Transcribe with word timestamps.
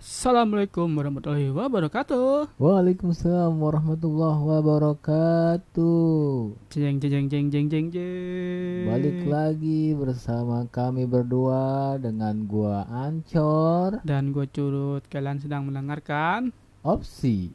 Assalamualaikum 0.00 0.88
warahmatullahi 0.96 1.52
wabarakatuh. 1.52 2.56
Waalaikumsalam 2.56 3.52
warahmatullahi 3.60 4.40
wabarakatuh. 4.48 5.92
Jeng 6.72 6.96
jeng 7.04 7.28
jeng 7.28 7.52
jeng 7.52 7.68
jeng 7.68 7.92
jeng. 7.92 8.88
Balik 8.88 9.28
lagi 9.28 9.92
bersama 9.92 10.64
kami 10.72 11.04
berdua 11.04 12.00
dengan 12.00 12.48
gua 12.48 12.88
Ancor 12.88 14.00
Dan 14.00 14.32
gue 14.32 14.48
curut 14.48 15.04
kalian 15.12 15.36
sedang 15.36 15.68
mendengarkan 15.68 16.48
Opsi 16.80 17.52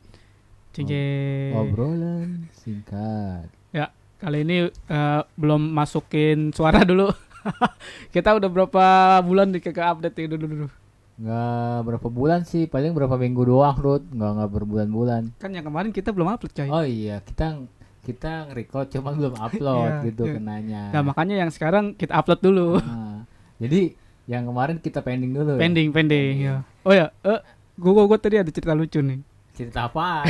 Jeng 0.77 0.86
jeng. 0.86 1.50
obrolan 1.57 2.46
singkat. 2.54 3.50
Ya 3.73 3.89
kali 4.21 4.46
ini 4.46 4.70
eh, 4.70 5.21
belum 5.34 5.73
masukin 5.73 6.54
suara 6.54 6.86
dulu. 6.86 7.09
Kita 8.14 8.38
udah 8.38 8.50
berapa 8.54 8.86
bulan 9.25 9.50
di 9.50 9.57
ke 9.66 9.73
update 9.73 10.14
ya 10.14 10.30
dulu 10.30 10.46
dulu. 10.46 10.84
Nggak 11.16 11.77
berapa 11.82 12.07
bulan 12.07 12.43
sih, 12.43 12.66
paling 12.66 12.91
berapa 12.91 13.15
minggu 13.15 13.46
doang, 13.46 13.75
Rut. 13.75 14.04
Nggak 14.05 14.32
nggak 14.36 14.50
berbulan-bulan. 14.51 15.21
Kan 15.38 15.51
yang 15.51 15.64
kemarin 15.64 15.89
kita 15.89 16.11
belum 16.11 16.28
upload 16.29 16.51
coy. 16.51 16.68
Oh 16.68 16.83
iya, 16.83 17.21
kita 17.21 17.64
kita 18.01 18.51
record 18.51 18.91
cuma 18.91 19.10
belum 19.11 19.33
upload 19.33 19.89
Iya, 19.96 20.05
gitu 20.05 20.24
iya. 20.24 20.33
kenanya. 20.33 20.82
Nah 20.91 21.01
makanya 21.04 21.36
yang 21.38 21.50
sekarang 21.50 21.93
kita 21.93 22.14
upload 22.14 22.38
dulu. 22.39 22.78
Nah, 22.78 23.24
jadi 23.57 23.96
yang 24.25 24.43
kemarin 24.43 24.78
kita 24.78 25.00
pending 25.00 25.32
dulu. 25.32 25.55
ya? 25.55 25.60
pending 25.60 25.89
pending. 25.89 26.33
Ya. 26.38 26.55
Oh 26.82 26.91
ya, 26.91 27.10
eh 27.21 27.39
gue 27.74 27.91
gue 27.96 28.19
tadi 28.19 28.36
ada 28.38 28.50
cerita 28.50 28.74
lucu 28.74 29.00
nih. 29.00 29.24
Cerita 29.55 29.88
apa? 29.88 30.27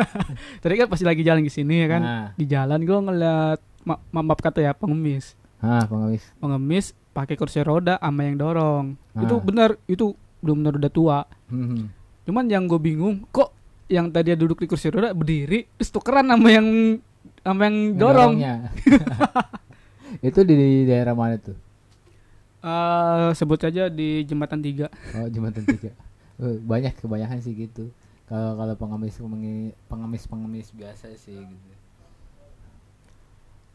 Tadi 0.62 0.74
kan 0.76 0.86
pasti 0.86 1.02
lagi 1.02 1.20
jalan 1.20 1.42
ke 1.42 1.50
sini 1.50 1.82
ya 1.82 1.88
kan. 1.88 2.00
Nah, 2.00 2.26
Di 2.32 2.46
jalan 2.46 2.78
gue 2.78 2.94
ngeliat 2.96 3.58
ma 3.82 3.98
ma- 4.08 4.22
maaf 4.22 4.38
kata 4.38 4.60
ya 4.60 4.70
pengemis. 4.70 5.34
ah, 5.58 5.82
pengemis. 5.82 6.22
pengemis 6.38 6.86
pakai 7.10 7.34
kursi 7.34 7.58
roda 7.58 7.98
sama 7.98 8.22
yang 8.22 8.38
dorong 8.38 8.94
Ah. 9.10 9.26
itu 9.26 9.34
benar 9.42 9.74
itu 9.84 10.14
benar 10.40 10.74
udah 10.74 10.88
tua 10.88 11.18
Hmm. 11.48 11.88
cuman 12.22 12.44
yang 12.46 12.64
gue 12.64 12.76
bingung 12.76 13.24
kok 13.28 13.50
yang 13.88 14.08
tadi 14.08 14.34
duduk 14.34 14.60
di 14.60 14.66
kursi 14.66 14.88
roda 14.88 15.10
berdiri 15.10 15.64
terus 15.74 15.88
tukeran 15.88 16.26
sama 16.26 16.48
yang 16.48 16.68
sama 17.40 17.60
yang 17.64 17.76
dorong 17.94 18.34
itu 20.20 20.40
di 20.42 20.54
daerah 20.84 21.12
mana 21.12 21.36
tuh? 21.36 21.56
Eh, 22.58 23.28
sebut 23.32 23.56
saja 23.56 23.86
di 23.86 24.24
jembatan 24.24 24.58
tiga 24.58 24.90
Oh, 25.14 25.24
jembatan 25.24 25.62
tiga. 25.64 25.94
Eh, 26.36 26.56
banyak 26.60 26.94
kebanyakan 26.96 27.38
sih 27.38 27.54
gitu. 27.54 27.88
Kalau 28.24 28.54
kalau 28.54 28.74
pengemis 28.74 29.16
pengemis 29.86 30.24
pengemis 30.24 30.68
biasa 30.70 31.10
sih 31.14 31.34
gitu. 31.34 31.72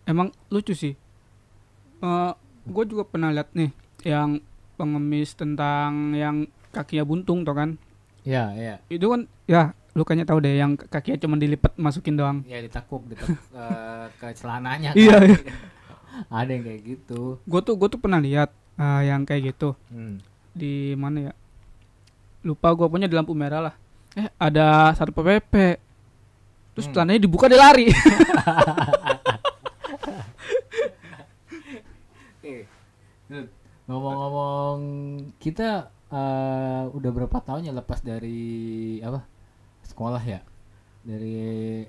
emang 0.04 0.30
lucu 0.48 0.72
sih 0.72 0.94
gue 2.64 2.84
juga 2.86 3.04
pernah 3.04 3.32
lihat 3.32 3.50
nih 3.52 3.72
yang 4.04 4.44
pengemis 4.74 5.34
tentang 5.34 5.92
yang 6.12 6.36
kakinya 6.70 7.04
buntung 7.04 7.42
tuh 7.42 7.54
kan 7.54 7.70
Ya, 8.24 8.50
ya. 8.52 8.80
itu 8.88 9.04
kan 9.04 9.28
ya 9.44 9.64
lu 9.92 10.02
kayaknya 10.02 10.26
tahu 10.26 10.40
deh 10.40 10.56
yang 10.56 10.74
kakinya 10.74 11.20
cuma 11.20 11.36
dilipat 11.36 11.76
masukin 11.76 12.16
doang 12.16 12.42
Ya 12.44 12.58
ditakuk 12.58 13.04
ditakuk 13.06 13.36
eh, 13.54 14.06
ke 14.16 14.28
celananya. 14.34 14.92
Iya, 14.94 15.12
kan. 15.14 15.28
iya. 15.28 15.38
Ada 16.40 16.52
yang 16.52 16.64
kayak 16.64 16.82
gitu. 16.84 17.22
gue 17.40 17.62
tuh 17.62 17.74
gue 17.74 17.88
tuh 17.88 17.98
pernah 17.98 18.18
lihat 18.18 18.50
eh, 18.76 19.02
yang 19.06 19.22
kayak 19.22 19.52
gitu 19.52 19.76
Hmm. 19.88 20.18
di 20.52 20.94
mana 20.94 21.30
ya 21.30 21.34
lupa 22.44 22.70
gua 22.72 22.86
punya 22.86 23.08
di 23.08 23.14
lampu 23.14 23.32
merah 23.32 23.62
lah 23.62 23.76
eh 24.14 24.28
ada 24.38 24.92
satu 24.94 25.10
pp 25.10 25.80
terus 26.72 26.86
Hmm. 26.86 26.94
celananya 26.94 27.22
dibuka 27.22 27.48
dia 27.48 27.58
lari 27.58 27.88
Eh, 32.44 32.68
ngomong-ngomong 33.86 34.78
kita 35.38 35.70
eh, 36.08 36.84
udah 36.90 37.12
berapa 37.12 37.38
tahun 37.40 37.68
ya 37.68 37.74
lepas 37.74 38.00
dari 38.00 39.00
apa 39.00 39.26
sekolah 39.84 40.22
ya? 40.22 40.40
Dari 41.04 41.36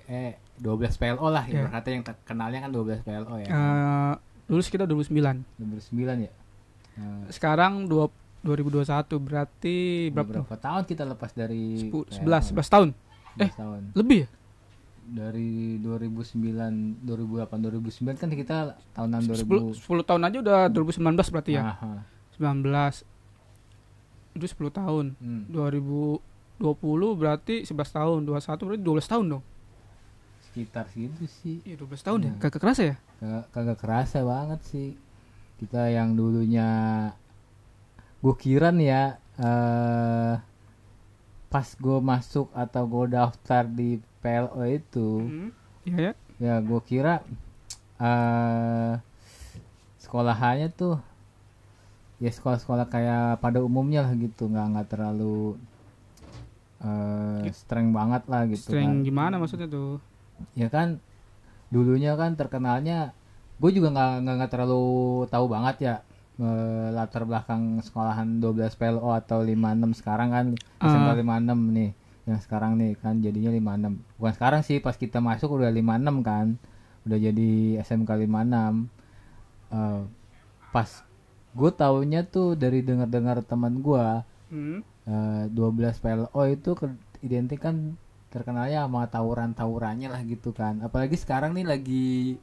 eh 0.02 0.30
12 0.56 0.66
PLO 0.96 1.28
lah 1.28 1.44
Iya. 1.44 1.60
ya 1.60 1.70
kata 1.70 1.88
yang 1.88 2.02
kenalnya 2.24 2.58
kan 2.60 2.70
12 2.70 3.00
PLO 3.00 3.34
ya. 3.38 3.46
Eh, 3.46 4.12
lulus 4.46 4.66
kita 4.66 4.84
2009 4.84 5.44
2009 5.56 5.94
ya? 6.20 6.32
Nah, 6.94 7.26
sekarang 7.28 7.86
dua, 7.86 8.06
2021 8.40 8.84
berarti 9.18 9.76
berapa 10.10 10.30
berapa 10.40 10.56
tahun 10.56 10.82
kita 10.84 11.02
lepas 11.08 11.30
dari 11.32 11.78
Sepu- 11.80 12.06
PLO? 12.06 12.18
11 12.20 12.50
11 12.50 12.68
tahun? 12.68 12.88
11 13.34 13.40
Eh. 13.40 13.50
tahun. 13.52 13.82
lebih 13.94 14.18
ya 14.20 14.28
dari 15.04 15.76
2009 15.82 17.04
2008 17.04 17.48
2009 17.60 18.20
kan 18.20 18.28
kita 18.32 18.56
tahunan 18.96 19.20
10, 19.20 19.76
2000 19.76 19.84
10 19.84 20.08
tahun 20.08 20.22
aja 20.24 20.36
udah 20.40 20.60
2019 20.72 21.32
berarti 21.32 21.52
ya? 21.56 21.62
Aha. 21.76 22.04
19 22.40 23.04
itu 24.34 24.46
10 24.50 24.70
tahun. 24.74 25.06
Hmm. 25.22 25.44
2020 25.52 27.20
berarti 27.20 27.62
11 27.62 27.96
tahun. 27.96 28.20
21 28.26 28.66
berarti 28.66 28.82
12 28.82 29.12
tahun 29.12 29.24
dong? 29.38 29.44
Sekitar 30.50 30.84
segitu 30.90 31.24
sih. 31.28 31.62
Iya 31.62 31.76
12 31.78 32.06
tahun 32.06 32.18
ya? 32.24 32.32
Hmm. 32.34 32.40
kagak 32.42 32.60
kerasa 32.62 32.82
ya? 32.82 32.96
Kagak, 33.20 33.44
kagak 33.54 33.78
kerasa 33.78 34.18
banget 34.26 34.60
sih. 34.66 34.88
Kita 35.60 35.86
yang 35.92 36.18
dulunya 36.18 36.68
gue 38.24 38.34
kira 38.40 38.72
nih 38.72 38.88
ya 38.88 39.04
eh 39.36 40.34
pas 41.52 41.68
gue 41.78 41.98
masuk 42.00 42.50
atau 42.50 42.82
gue 42.88 43.14
daftar 43.14 43.62
di 43.68 44.00
PLO 44.24 44.64
itu. 44.64 45.08
Hmm. 45.20 45.50
iya 45.84 45.96
ya? 46.00 46.12
Ya 46.40 46.54
gue 46.58 46.80
kira 46.80 47.20
eh 48.00 48.92
sekolahannya 50.00 50.72
tuh 50.72 50.96
ya 52.16 52.30
sekolah-sekolah 52.30 52.88
kayak 52.88 53.38
pada 53.38 53.60
umumnya 53.60 54.00
lah 54.02 54.16
gitu. 54.16 54.48
Nggak 54.48 54.66
nggak 54.72 54.88
terlalu 54.88 55.60
eh 56.80 57.48
streng 57.52 57.92
banget 57.92 58.24
lah 58.28 58.44
gitu 58.44 58.72
Sering 58.72 59.04
kan 59.04 59.06
gimana 59.06 59.34
maksudnya 59.36 59.68
tuh? 59.68 60.00
Ya 60.52 60.68
kan 60.68 61.00
dulunya 61.68 62.12
kan 62.14 62.36
terkenalnya 62.36 63.12
gue 63.56 63.70
juga 63.70 63.88
nggak 63.90 64.12
nggak 64.24 64.50
terlalu 64.50 64.84
tahu 65.28 65.46
banget 65.48 65.76
ya 65.80 65.94
eh, 66.36 66.88
latar 66.90 67.24
belakang 67.24 67.80
sekolahan 67.80 68.42
12 68.42 68.74
PLO 68.74 69.10
atau 69.10 69.40
56 69.40 70.00
sekarang 70.02 70.28
kan 70.30 70.46
SMK 70.82 71.08
Ah. 71.08 71.16
56 71.16 71.54
nih 71.72 71.90
yang 72.24 72.40
sekarang 72.40 72.80
nih 72.80 72.96
kan 72.96 73.20
jadinya 73.20 73.52
56 73.52 74.16
bukan 74.16 74.32
sekarang 74.32 74.60
sih 74.64 74.80
pas 74.80 74.96
kita 74.96 75.20
masuk 75.20 75.60
udah 75.60 75.68
56 75.68 76.24
kan 76.24 76.46
udah 77.04 77.18
jadi 77.20 77.50
SMK 77.84 78.10
56 78.24 78.88
Eh, 79.70 80.02
pas 80.70 80.88
gue 81.50 81.70
taunya 81.74 82.22
tuh 82.22 82.54
dari 82.54 82.82
dengar-dengar 82.82 83.42
teman 83.42 83.78
gue 83.78 84.06
Hmm. 84.48 84.86
eh, 85.04 85.44
12 85.50 85.98
PLO 85.98 86.42
itu 86.46 86.70
ke- 86.72 86.94
identik 87.20 87.58
kan 87.58 87.98
terkenalnya 88.30 88.86
sama 88.86 89.06
tawuran-tawurannya 89.06 90.08
lah 90.10 90.22
gitu 90.22 90.50
kan. 90.50 90.78
Apalagi 90.78 91.18
sekarang 91.18 91.54
nih 91.54 91.66
lagi 91.66 92.38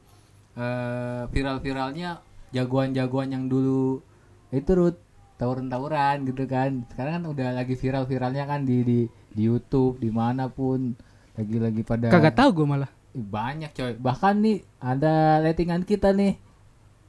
eh, 0.53 1.23
viral-viralnya 1.31 2.19
jagoan-jagoan 2.51 3.31
yang 3.31 3.45
dulu 3.47 4.03
itu 4.51 4.71
Rut 4.75 4.99
tawuran-tawuran 5.39 6.27
gitu 6.27 6.43
kan. 6.45 6.83
Sekarang 6.91 7.23
kan 7.23 7.25
udah 7.31 7.49
lagi 7.55 7.79
viral-viralnya 7.79 8.43
kan 8.43 8.67
di 8.67 8.77
di 8.83 8.99
di 9.31 9.47
YouTube 9.47 9.99
di 9.99 10.11
mana 10.11 10.51
pun 10.51 10.95
lagi-lagi 11.35 11.81
pada 11.87 12.11
Kagak 12.11 12.35
tahu 12.35 12.49
gue 12.61 12.65
malah. 12.67 12.91
Banyak 13.11 13.71
coy. 13.75 13.93
Bahkan 13.99 14.33
nih 14.39 14.57
ada 14.79 15.39
lettingan 15.43 15.83
kita 15.83 16.11
nih 16.15 16.35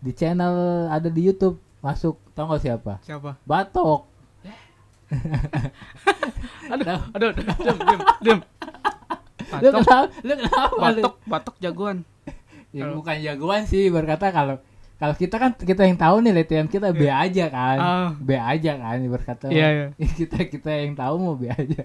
di 0.02 0.10
channel 0.14 0.86
ada 0.90 1.06
di 1.06 1.22
YouTube 1.22 1.58
masuk 1.82 2.18
tau 2.34 2.50
gak 2.50 2.62
siapa? 2.62 2.92
Siapa? 3.02 3.38
Batok. 3.46 4.10
Aduh, 6.72 6.88
aduh, 7.12 7.30
aduh, 7.36 7.44
diam, 7.60 7.76
diam, 7.76 8.00
diam. 8.24 8.40
Lu 9.60 9.68
Batok, 9.68 9.72
kenapa? 9.84 9.98
Lu 10.24 10.32
kenapa? 10.40 10.64
lu? 10.72 10.80
batok, 10.80 11.14
batok 11.28 11.56
jagoan. 11.60 11.98
Ya, 12.72 12.88
Kalau- 12.88 12.96
bukan 12.96 13.16
jagoan 13.20 13.62
sih 13.68 13.92
berkata 13.92 14.32
kalau 14.32 14.56
kalau 14.96 15.14
kita 15.18 15.36
kan 15.36 15.52
kita 15.52 15.82
yang 15.84 15.98
tahu 15.98 16.22
nih 16.24 16.32
latihan 16.32 16.64
kita 16.70 16.94
B 16.94 17.04
aja 17.10 17.44
kan. 17.52 17.78
Ah. 17.82 18.08
B 18.16 18.32
aja 18.38 18.72
kan 18.80 18.96
berkata. 19.10 19.50
Iya, 19.52 19.68
iya. 19.68 19.86
kita 20.18 20.48
kita 20.48 20.70
yang 20.72 20.96
tahu 20.96 21.14
mau 21.20 21.34
B 21.36 21.52
aja. 21.52 21.84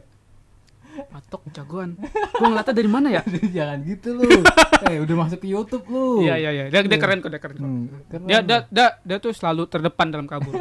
Batok 1.18 1.50
jagoan. 1.50 1.98
Gue 1.98 2.46
ngeliatnya 2.46 2.76
dari 2.78 2.90
mana 2.94 3.10
ya? 3.10 3.26
Jangan 3.58 3.82
gitu 3.90 4.22
lu. 4.22 4.30
eh 4.86 5.02
udah 5.02 5.16
masuk 5.26 5.42
ke 5.42 5.50
YouTube 5.50 5.90
lu. 5.90 6.22
Iya, 6.22 6.38
iya, 6.38 6.50
iya. 6.54 6.64
Dia, 6.70 6.86
dia 6.86 7.00
keren 7.02 7.26
kok, 7.26 7.34
dia 7.34 7.42
keren. 7.42 7.58
kok. 7.58 7.66
Hmm, 7.66 7.86
keren 8.06 8.26
Dia, 8.30 8.40
dia, 8.46 8.60
dia, 8.70 8.88
dia 9.02 9.18
tuh 9.18 9.34
selalu 9.34 9.66
terdepan 9.66 10.14
dalam 10.14 10.30
kabur. 10.30 10.54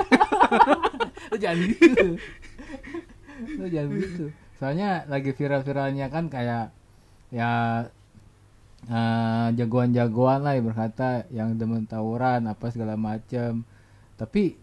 Lu 1.31 1.37
jangan 1.37 1.61
gitu. 1.61 2.17
Lu 3.61 3.67
jangan 3.69 3.91
gitu. 4.01 4.25
Soalnya 4.57 5.05
lagi 5.13 5.37
viral-viralnya 5.37 6.09
kan 6.09 6.33
kayak 6.33 6.73
ya 7.29 7.85
eh, 8.89 9.49
jagoan-jagoan 9.61 10.41
lah 10.41 10.57
yang 10.57 10.73
berkata 10.73 11.29
yang 11.29 11.53
demen 11.61 11.85
tawuran 11.85 12.49
apa 12.49 12.65
segala 12.73 12.97
macem 12.97 13.61
tapi 14.17 14.57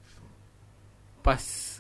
pas 1.21 1.72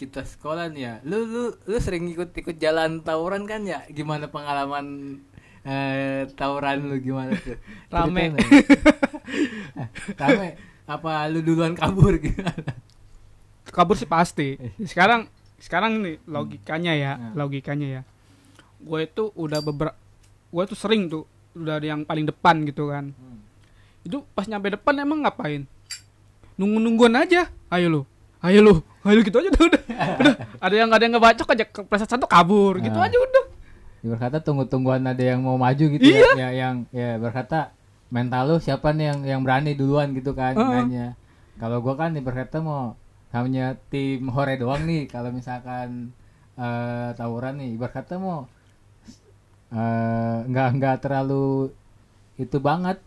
kita 0.00 0.24
sekolah 0.24 0.72
nih 0.72 0.80
ya. 0.80 0.94
Lu 1.04 1.28
lu 1.28 1.42
lu 1.52 1.76
sering 1.76 2.08
ikut-ikut 2.08 2.56
jalan 2.56 3.04
tawuran 3.04 3.44
kan 3.44 3.60
ya? 3.68 3.84
Gimana 3.92 4.32
pengalaman 4.32 5.20
eh, 5.60 6.24
tawuran 6.32 6.88
lu 6.88 6.96
gimana 7.04 7.36
tuh? 7.36 7.60
Rame. 7.92 8.32
Eh, 9.30 9.86
rame. 10.18 10.58
Apa 10.90 11.30
lu 11.30 11.38
duluan 11.38 11.76
kabur 11.78 12.18
gimana? 12.18 12.74
Kabur 13.70 13.94
sih 13.94 14.08
pasti. 14.08 14.58
Sekarang 14.82 15.30
sekarang 15.62 16.02
nih 16.02 16.18
logikanya 16.26 16.92
ya 16.98 17.12
Hmm. 17.14 17.38
logikanya 17.38 17.86
ya. 17.86 18.02
Gue 18.82 19.06
itu 19.06 19.30
udah 19.38 19.62
beberapa 19.62 19.94
gue 20.50 20.64
tuh 20.66 20.74
sering 20.74 21.06
tuh 21.06 21.28
udah 21.54 21.78
yang 21.78 22.02
paling 22.02 22.26
depan 22.26 22.64
gitu 22.66 22.90
kan. 22.90 23.12
Hmm. 23.14 23.38
itu 24.00 24.24
pas 24.32 24.48
nyampe 24.48 24.72
depan 24.74 24.96
emang 24.98 25.22
ngapain? 25.22 25.68
Nunggu 26.58 26.80
nungguan 26.82 27.14
aja. 27.20 27.46
Ayo 27.70 27.86
lu 27.86 28.02
ayo 28.42 28.58
lu 28.60 28.74
ayo 29.02 29.14
lu 29.14 29.22
gitu 29.22 29.36
aja 29.36 29.50
tuh 29.50 29.66
udah. 29.66 29.82
Udah. 30.20 30.34
Ada 30.58 30.74
yang 30.76 30.88
ada 30.88 31.02
yang 31.02 31.12
ngebacok 31.14 31.48
aja 31.50 31.64
kepleset 31.66 32.08
satu 32.08 32.24
kabur. 32.24 32.78
Gitu 32.78 32.94
Ah. 32.94 33.04
aja 33.04 33.16
udah. 33.16 33.44
Ya, 34.00 34.06
berkata 34.08 34.40
tunggu-tungguan 34.40 35.04
ada 35.04 35.20
yang 35.20 35.40
mau 35.40 35.54
maju 35.54 35.84
gitu 35.90 36.00
Iya. 36.00 36.24
ya, 36.32 36.32
ya 36.34 36.48
yang 36.56 36.74
ya 36.88 37.16
berkata 37.16 37.76
mental 38.08 38.42
lu 38.46 38.56
siapa 38.56 38.90
nih 38.90 39.06
yang 39.06 39.18
yang 39.26 39.40
berani 39.40 39.72
duluan 39.72 40.12
gitu 40.12 40.32
kan? 40.32 40.52
Heeh. 40.52 40.72
nanya. 40.82 41.06
Kalau 41.56 41.78
gua 41.78 41.94
kan 41.94 42.16
berkata 42.16 42.58
mau 42.58 42.96
hanya 43.30 43.76
tim 43.88 44.24
hore 44.26 44.56
doang 44.56 44.82
nih. 44.82 45.04
Kalau 45.04 45.28
misalkan 45.30 46.16
eh 46.56 47.08
tawuran 47.14 47.56
nih 47.56 47.76
berkata 47.76 48.16
mau 48.16 48.48
eh, 49.70 50.36
nggak 50.44 50.68
nggak 50.76 50.96
terlalu 51.00 51.70
itu 52.36 52.56
banget 52.58 52.98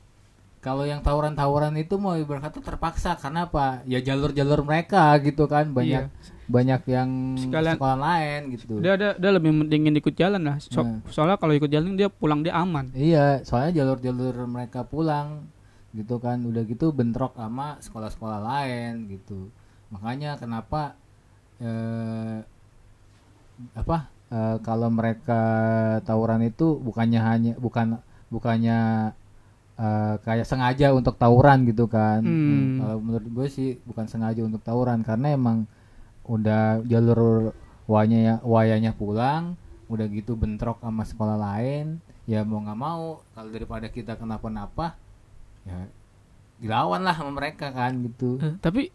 kalau 0.64 0.88
yang 0.88 1.04
tawuran-tawuran 1.04 1.76
itu 1.76 2.00
mau 2.00 2.16
berkata 2.24 2.64
terpaksa 2.64 3.20
karena 3.20 3.44
apa? 3.46 3.84
Ya 3.84 4.00
jalur-jalur 4.00 4.64
mereka 4.64 5.12
gitu 5.20 5.44
kan 5.46 5.70
banyak 5.70 6.08
banyak 6.44 6.82
yang 6.88 7.10
Sekalian- 7.36 7.76
sekolah 7.76 7.98
lain 8.00 8.40
gitu. 8.56 8.80
Dia 8.80 8.96
ada 8.96 9.10
dia 9.16 9.32
lebih 9.32 9.52
mendingin 9.52 9.96
ikut 9.96 10.16
jalan 10.16 10.40
lah. 10.40 10.58
So- 10.60 10.84
Hmm. 10.84 11.04
soalnya 11.08 11.36
kalau 11.36 11.52
ikut 11.52 11.68
jalan 11.68 12.00
dia 12.00 12.08
pulang 12.08 12.42
dia 12.42 12.56
aman. 12.56 12.92
Iya, 12.96 13.44
soalnya 13.44 13.84
jalur-jalur 13.84 14.48
mereka 14.48 14.84
pulang 14.84 15.48
gitu 15.92 16.18
kan, 16.18 16.42
udah 16.42 16.64
gitu 16.64 16.90
bentrok 16.90 17.36
sama 17.36 17.78
sekolah-sekolah 17.80 18.40
lain 18.42 19.12
gitu. 19.12 19.52
Makanya 19.92 20.40
kenapa 20.40 20.96
eh, 21.60 22.40
apa 23.74 23.98
eh, 24.28 24.58
kalau 24.60 24.90
mereka 24.90 25.42
tawuran 26.04 26.42
itu 26.42 26.76
bukannya 26.78 27.22
hanya 27.22 27.54
bukan 27.56 28.00
bukannya 28.28 29.12
eh, 29.76 30.16
kayak 30.20 30.44
sengaja 30.44 30.92
untuk 30.92 31.16
tawuran 31.16 31.64
gitu 31.64 31.86
kan? 31.86 32.20
Hmm. 32.20 32.78
Kalau 32.78 32.98
menurut 33.00 33.28
gue 33.28 33.48
sih 33.48 33.70
bukan 33.82 34.06
sengaja 34.06 34.40
untuk 34.40 34.62
tawuran 34.62 35.02
karena 35.02 35.32
emang 35.32 35.66
udah 36.24 36.80
jalur 36.84 37.52
wayanya 37.84 38.40
wayanya 38.42 38.92
pulang 38.92 39.60
udah 39.86 40.08
gitu 40.08 40.34
bentrok 40.34 40.80
sama 40.80 41.04
sekolah 41.04 41.36
lain 41.36 42.00
ya 42.24 42.42
mau 42.42 42.58
nggak 42.58 42.80
mau 42.80 43.04
kalau 43.30 43.52
daripada 43.52 43.86
kita 43.86 44.16
kenapa-napa 44.16 44.96
ya 45.62 45.92
dilawan 46.58 47.04
lah 47.04 47.12
sama 47.12 47.36
mereka 47.36 47.70
kan 47.70 47.92
gitu 48.02 48.40
Eh, 48.40 48.56
tapi 48.58 48.88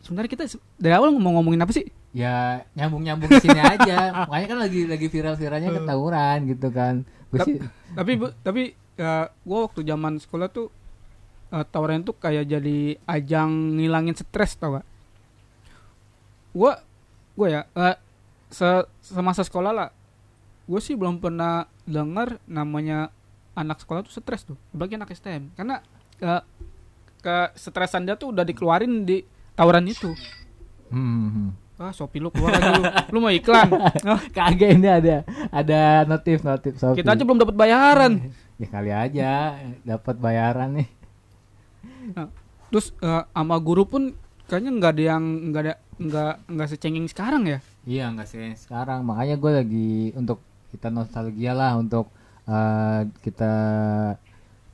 sebenarnya 0.00 0.30
kita 0.32 0.44
dari 0.74 0.92
awal 0.92 1.14
mau 1.14 1.30
ngomongin 1.32 1.62
apa 1.62 1.70
sih 1.72 1.86
ya 2.10 2.58
nyambung 2.72 3.02
nyambung 3.02 3.26
ke 3.28 3.38
sini 3.40 3.56
aja 3.56 4.10
makanya 4.26 4.46
kan 4.48 4.58
lagi 4.60 4.80
lagi 4.84 5.06
viral-viralnya 5.06 5.70
Eh. 5.70 5.74
ketawuran 5.78 6.38
gitu 6.48 6.68
kan 6.68 6.94
Gua 7.30 7.38
Tap- 7.38 7.46
sih 7.46 7.56
tapi 7.94 8.12
bu- 8.16 8.34
tapi 8.36 8.62
ya 8.94 9.28
gue 9.30 9.58
waktu 9.58 9.80
zaman 9.82 10.22
sekolah 10.22 10.48
tuh 10.50 10.70
eh, 11.50 11.64
tawaran 11.70 12.06
tuh 12.06 12.14
kayak 12.14 12.46
jadi 12.46 12.98
ajang 13.06 13.78
ngilangin 13.78 14.14
stres 14.14 14.54
tau 14.54 14.78
gak 14.78 14.86
gue 16.54 16.72
gue 17.34 17.48
ya 17.50 17.66
eh, 17.74 17.96
se 18.50 18.86
semasa 19.02 19.42
sekolah 19.42 19.72
lah 19.74 19.88
gue 20.64 20.80
sih 20.80 20.94
belum 20.94 21.18
pernah 21.18 21.66
dengar 21.84 22.38
namanya 22.46 23.10
anak 23.54 23.82
sekolah 23.82 24.06
tuh 24.06 24.14
stres 24.14 24.46
tuh 24.46 24.58
bagi 24.70 24.94
anak 24.94 25.10
STM 25.10 25.50
karena 25.58 25.82
eh, 26.22 26.42
kesetresan 27.24 28.04
dia 28.04 28.14
tuh 28.20 28.36
udah 28.36 28.44
dikeluarin 28.44 29.08
di 29.08 29.24
tawuran 29.56 29.88
itu. 29.88 30.12
Hmm, 30.92 31.56
ah 31.80 31.88
Shopee 31.88 32.20
lu 32.20 32.28
keluar 32.28 32.52
lagi 32.52 32.70
lu 32.76 32.84
lu 33.16 33.18
mau 33.24 33.32
iklan. 33.32 33.72
Kagak 34.36 34.76
ini 34.76 34.88
ada 34.92 35.24
ada 35.48 36.04
notif 36.04 36.44
notif 36.44 36.76
Shopee. 36.76 37.00
kita 37.00 37.16
aja 37.16 37.22
belum 37.24 37.40
dapat 37.40 37.56
bayaran 37.56 38.12
ya 38.54 38.66
kali 38.70 38.90
aja 38.94 39.30
dapat 39.82 40.14
bayaran 40.16 40.82
nih. 40.82 40.88
Terus 42.70 42.90
eh, 43.00 43.22
sama 43.30 43.56
guru 43.58 43.86
pun 43.86 44.02
kayaknya 44.46 44.70
nggak 44.76 44.92
ada 44.98 45.02
yang 45.14 45.24
nggak 45.50 45.62
ada 45.62 45.74
nggak 45.94 46.34
nggak 46.50 46.68
secengeng 46.68 47.06
sekarang 47.06 47.42
ya? 47.46 47.58
Iya 47.86 48.04
nggak 48.14 48.28
sih 48.28 48.54
sekarang. 48.58 49.02
Makanya 49.06 49.36
gue 49.38 49.52
lagi 49.52 49.90
untuk 50.14 50.42
kita 50.70 50.90
nostalgia 50.90 51.54
lah 51.54 51.78
untuk 51.78 52.10
eh, 52.46 53.00
kita 53.22 53.52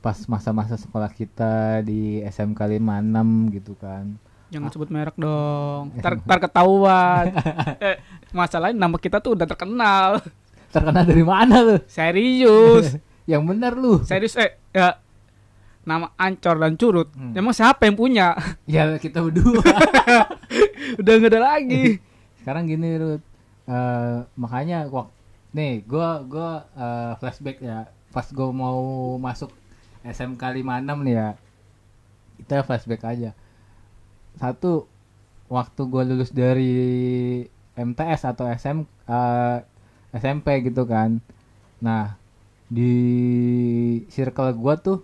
pas 0.01 0.17
masa-masa 0.25 0.81
sekolah 0.81 1.13
kita 1.13 1.85
di 1.85 2.25
SMK 2.25 2.57
56 2.81 3.55
gitu 3.55 3.73
kan. 3.77 4.17
jangan 4.51 4.67
sebut 4.67 4.89
merek 4.91 5.15
dong. 5.15 5.93
Ntar, 6.01 6.19
ntar 6.25 6.39
ketahuan. 6.41 7.31
Eh, 7.87 7.95
masalahnya 8.35 8.75
nama 8.75 8.99
kita 8.99 9.23
tuh 9.23 9.37
udah 9.39 9.47
terkenal. 9.47 10.19
Terkenal 10.75 11.03
dari 11.07 11.23
mana 11.23 11.55
lu? 11.63 11.75
serius 11.87 12.95
Yang 13.31 13.43
bener 13.47 13.73
lu. 13.73 13.93
serius 14.03 14.35
eh 14.35 14.51
ya, 14.69 14.99
nama 15.81 16.11
Ancor 16.15 16.57
dan 16.57 16.75
Curut 16.75 17.07
Hmm. 17.11 17.31
emang 17.33 17.51
siapa 17.51 17.83
yang 17.83 17.95
punya 17.95 18.35
Ya 18.69 18.91
kita 18.95 19.19
berdua. 19.19 19.63
udah 20.99 21.13
nggak 21.15 21.31
ada 21.31 21.41
lagi 21.41 21.97
Sekarang 22.37 22.65
gini 22.65 22.97
Rut. 22.97 23.21
Eh, 23.63 24.17
makanya 24.35 24.83
waktu 24.85 25.13
nih 25.51 25.83
gue 25.83 26.09
gua 26.25 26.63
eh, 26.73 27.11
flashback 27.17 27.59
ya 27.59 27.83
pas 28.09 28.23
gue 28.23 28.49
mau 28.49 28.79
masuk 29.17 29.51
SMK 30.01 30.39
56 30.39 30.63
nih 31.01 31.13
ya 31.13 31.29
kita 32.37 32.63
flashback 32.63 33.03
aja 33.05 33.31
satu 34.33 34.87
waktu 35.47 35.81
gue 35.83 36.03
lulus 36.05 36.31
dari 36.31 36.73
MTS 37.73 38.21
atau 38.25 38.47
SM 38.47 38.79
eh, 39.05 39.57
SMP 40.11 40.63
gitu 40.63 40.83
kan 40.83 41.19
nah 41.77 42.15
di 42.71 42.93
circle 44.07 44.55
gue 44.55 44.75
tuh 44.79 44.99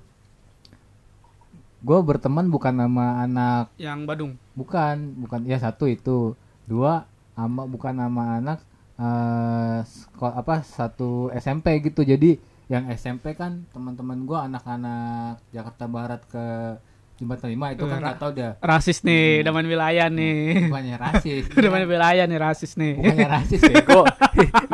gue 1.84 2.00
berteman 2.02 2.48
bukan 2.50 2.74
sama 2.74 3.22
anak 3.22 3.66
yang 3.78 4.08
Badung? 4.10 4.34
Bukan 4.58 4.96
bukan 5.24 5.46
ya 5.46 5.58
satu 5.62 5.86
itu. 5.86 6.34
Dua 6.66 7.06
ama 7.38 7.64
bukan 7.70 7.94
nama 7.94 8.42
anak 8.42 8.60
eh 8.98 9.80
seko- 9.86 10.34
apa 10.34 10.66
satu 10.66 11.30
SMP 11.38 11.78
gitu. 11.86 12.02
Jadi 12.02 12.42
yang 12.68 12.90
SMP 12.92 13.38
kan 13.38 13.64
teman-teman 13.72 14.28
gua 14.28 14.50
anak-anak 14.50 15.40
Jakarta 15.56 15.86
Barat 15.88 16.22
ke 16.28 16.46
Jembatan 17.18 17.50
Lima 17.50 17.74
itu 17.74 17.82
kan 17.82 17.98
Eh, 17.98 18.04
nggak 18.06 18.18
tahu 18.18 18.32
dah 18.32 18.52
rasis 18.62 19.02
nih 19.02 19.42
udah 19.42 19.52
main 19.52 19.66
wilayah 19.66 20.08
nih. 20.08 20.70
Bukannya 20.70 20.96
rasis. 20.96 21.44
Udah 21.58 21.70
main 21.70 21.86
wilayah 21.86 22.24
nih 22.24 22.38
rasis 22.38 22.72
nih. 22.74 22.94
Bukannya 22.94 23.28
rasis 23.28 23.62
Bego. 23.74 24.02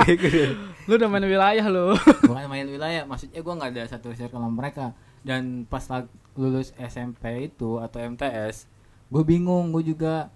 Dia. 0.04 0.48
lu 0.84 0.94
udah 0.94 1.08
main 1.08 1.24
wilayah 1.24 1.66
lu. 1.66 1.96
Bukan 1.96 2.46
main 2.46 2.68
wilayah 2.68 3.08
maksudnya 3.08 3.40
gua 3.40 3.54
nggak 3.56 3.72
ada 3.72 3.84
satu 3.88 4.12
circle 4.12 4.38
sama 4.38 4.52
mereka. 4.52 4.92
Dan 5.24 5.64
pas 5.64 5.88
lulus 6.36 6.76
SMP 6.76 7.48
itu 7.48 7.80
atau 7.80 7.98
MTS 7.98 8.68
gue 9.08 9.22
bingung 9.22 9.70
gue 9.70 9.86
juga 9.86 10.28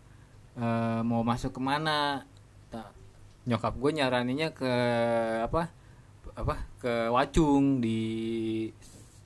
eh, 0.55 1.01
mau 1.01 1.21
masuk 1.21 1.51
ke 1.51 1.61
mana. 1.61 2.23
Ta- 2.69 2.95
nyokap 3.43 3.75
gue 3.75 3.91
nyaraninya 3.93 4.55
ke 4.55 4.71
apa 5.41 5.67
apa 6.31 6.55
ke 6.77 6.93
Wacung 7.09 7.81
di 7.81 7.99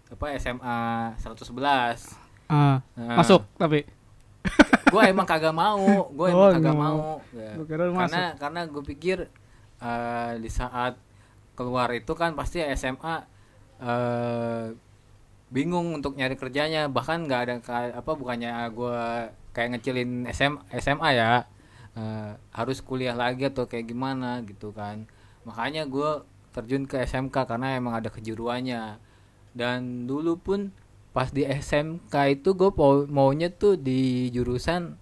apa 0.07 0.33
SMA 0.35 0.79
111 1.19 2.20
Ah, 2.51 2.83
Nah, 2.99 3.15
masuk 3.15 3.47
tapi. 3.55 3.87
Gue 4.91 5.01
emang 5.07 5.23
kagak 5.23 5.55
mau 5.55 6.11
gue 6.11 6.27
Oh, 6.35 6.51
emang 6.51 6.51
kagak 6.51 6.61
nggak 6.67 6.75
mau. 6.75 6.99
Ya. 7.31 7.51
Kira 7.63 7.83
lu 7.87 7.93
karena 7.95 8.23
karena 8.35 8.61
gue 8.67 8.83
pikir 8.83 9.17
eh, 9.79 10.31
di 10.35 10.49
saat 10.51 10.99
keluar 11.55 11.87
itu 11.95 12.11
kan 12.11 12.35
pasti 12.35 12.59
SMA 12.75 13.15
eh, 13.79 14.65
bingung 15.47 15.95
untuk 15.95 16.19
nyari 16.19 16.35
kerjanya. 16.35 16.91
Bahkan 16.91 17.17
nggak 17.23 17.41
ada 17.47 17.53
apa 17.95 18.11
bukannya 18.11 18.51
gue 18.71 18.99
kayak 19.55 19.79
ngecilin 19.79 20.27
SM, 20.27 20.53
SMA 20.75 21.09
ya 21.15 21.47
eh, 21.95 22.31
harus 22.51 22.83
kuliah 22.83 23.15
lagi 23.15 23.47
atau 23.47 23.67
kayak 23.71 23.87
gimana 23.87 24.43
gitu 24.43 24.75
kan. 24.75 25.07
Makanya 25.47 25.87
gue 25.87 26.23
terjun 26.51 26.83
ke 26.83 26.99
SMK 26.99 27.47
karena 27.47 27.79
emang 27.79 27.95
ada 27.95 28.11
kejuruannya. 28.11 28.99
Dan 29.51 30.03
dulu 30.03 30.35
pun 30.35 30.59
pas 31.11 31.27
di 31.27 31.43
SMK 31.43 32.13
itu 32.31 32.49
gue 32.51 32.69
maunya 33.07 33.47
tuh 33.47 33.75
di 33.75 33.99
jurusan 34.29 34.95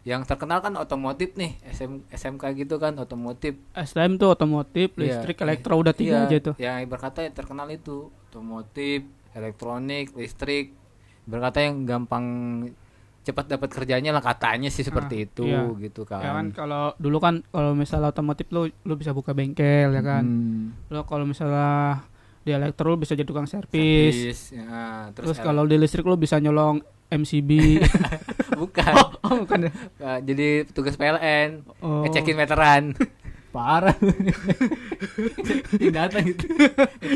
yang 0.00 0.24
terkenal 0.24 0.58
kan 0.58 0.72
otomotif 0.74 1.34
nih 1.34 1.60
SM, 1.66 2.08
SMK 2.08 2.56
gitu 2.56 2.78
kan 2.78 2.96
otomotif. 2.96 3.58
STM 3.74 4.16
tuh 4.16 4.32
otomotif 4.32 4.94
Iya. 4.94 5.20
listrik 5.20 5.36
elektro 5.38 5.76
udah 5.76 5.92
tiga 5.92 6.24
Iya, 6.24 6.26
aja 6.26 6.36
tuh. 6.40 6.54
yang 6.56 6.80
berkata 6.86 7.20
yang 7.20 7.34
terkenal 7.34 7.68
itu 7.68 8.08
otomotif 8.26 9.04
elektronik 9.32 10.14
listrik. 10.14 10.72
Berkata 11.22 11.60
yang 11.60 11.84
gampang 11.84 12.24
cepat 13.20 13.44
dapat 13.46 13.68
kerjanya 13.68 14.10
lah 14.10 14.24
katanya 14.24 14.72
sih 14.72 14.80
seperti 14.80 15.14
Ah, 15.14 15.24
itu 15.26 15.44
iya. 15.44 15.68
gitu 15.78 16.02
kan, 16.02 16.18
ya 16.18 16.32
kan. 16.32 16.46
kalau 16.50 16.96
dulu 16.96 17.20
kan 17.20 17.44
kalau 17.46 17.76
misalnya 17.76 18.08
otomotif 18.08 18.48
lu 18.48 18.72
lu 18.80 18.94
bisa 18.96 19.12
buka 19.12 19.36
bengkel 19.36 19.92
ya 19.92 20.00
kan. 20.00 20.24
Hmm, 20.24 20.88
lo 20.88 21.04
kalau 21.04 21.28
misalnya 21.28 22.00
di 22.40 22.50
elektro 22.50 22.88
lu 22.88 22.96
bisa 22.96 23.12
jadi 23.12 23.24
tukang 23.24 23.44
servis 23.44 24.16
servis, 24.16 24.40
ya, 24.50 25.12
terus, 25.12 25.36
terus, 25.36 25.38
kalau 25.40 25.64
di 25.64 25.76
listrik 25.76 26.02
lu 26.02 26.16
bisa 26.16 26.36
nyolong 26.36 26.80
MCB 27.06 27.50
bukan. 28.60 28.92
Oh, 28.94 29.08
oh 29.24 29.34
bukan. 29.42 29.66
Eh, 30.00 30.18
jadi 30.24 30.46
tugas 30.66 30.94
PLN, 30.94 31.66
Oh. 31.78 32.00
ngecekin 32.02 32.32
meteran. 32.34 32.94
Parah. 33.54 33.92
Tidak 35.74 35.90
datang 35.90 36.22
gitu. 36.24 36.46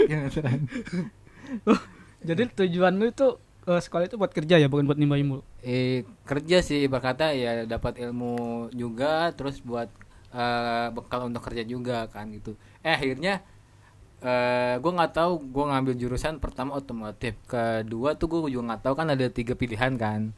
Meteran. 0.04 0.66
Jadi 2.20 2.42
tujuan 2.54 2.92
lu 2.94 3.06
itu 3.06 3.28
eh, 3.64 3.80
sekolah 3.80 4.04
itu 4.04 4.16
buat 4.16 4.32
kerja 4.32 4.56
ya, 4.56 4.66
bukan 4.66 4.84
buat 4.84 4.98
nimba 4.98 5.14
ilmu. 5.14 5.40
eh 5.62 6.02
kerja 6.24 6.60
sih 6.60 6.84
berkata 6.84 7.32
ya 7.32 7.64
dapat 7.64 8.00
ilmu 8.00 8.34
juga 8.70 9.32
terus 9.32 9.60
buat 9.60 9.88
eh, 10.30 10.86
bekal 10.90 11.28
untuk 11.28 11.40
kerja 11.40 11.62
juga 11.62 12.04
kan 12.08 12.28
gitu 12.28 12.52
eh 12.80 12.92
akhirnya 12.92 13.40
eh 14.24 14.74
gue 14.74 14.88
nggak 14.90 15.12
tahu 15.12 15.32
gue 15.44 15.64
ngambil 15.66 15.94
jurusan 15.94 16.40
pertama 16.40 16.72
otomotif 16.72 17.36
kedua 17.44 18.16
tuh 18.16 18.26
gue 18.26 18.50
juga 18.50 18.72
nggak 18.72 18.82
tahu 18.82 18.94
kan 18.94 19.06
ada 19.06 19.26
tiga 19.28 19.52
pilihan 19.52 19.92
kan. 19.94 20.32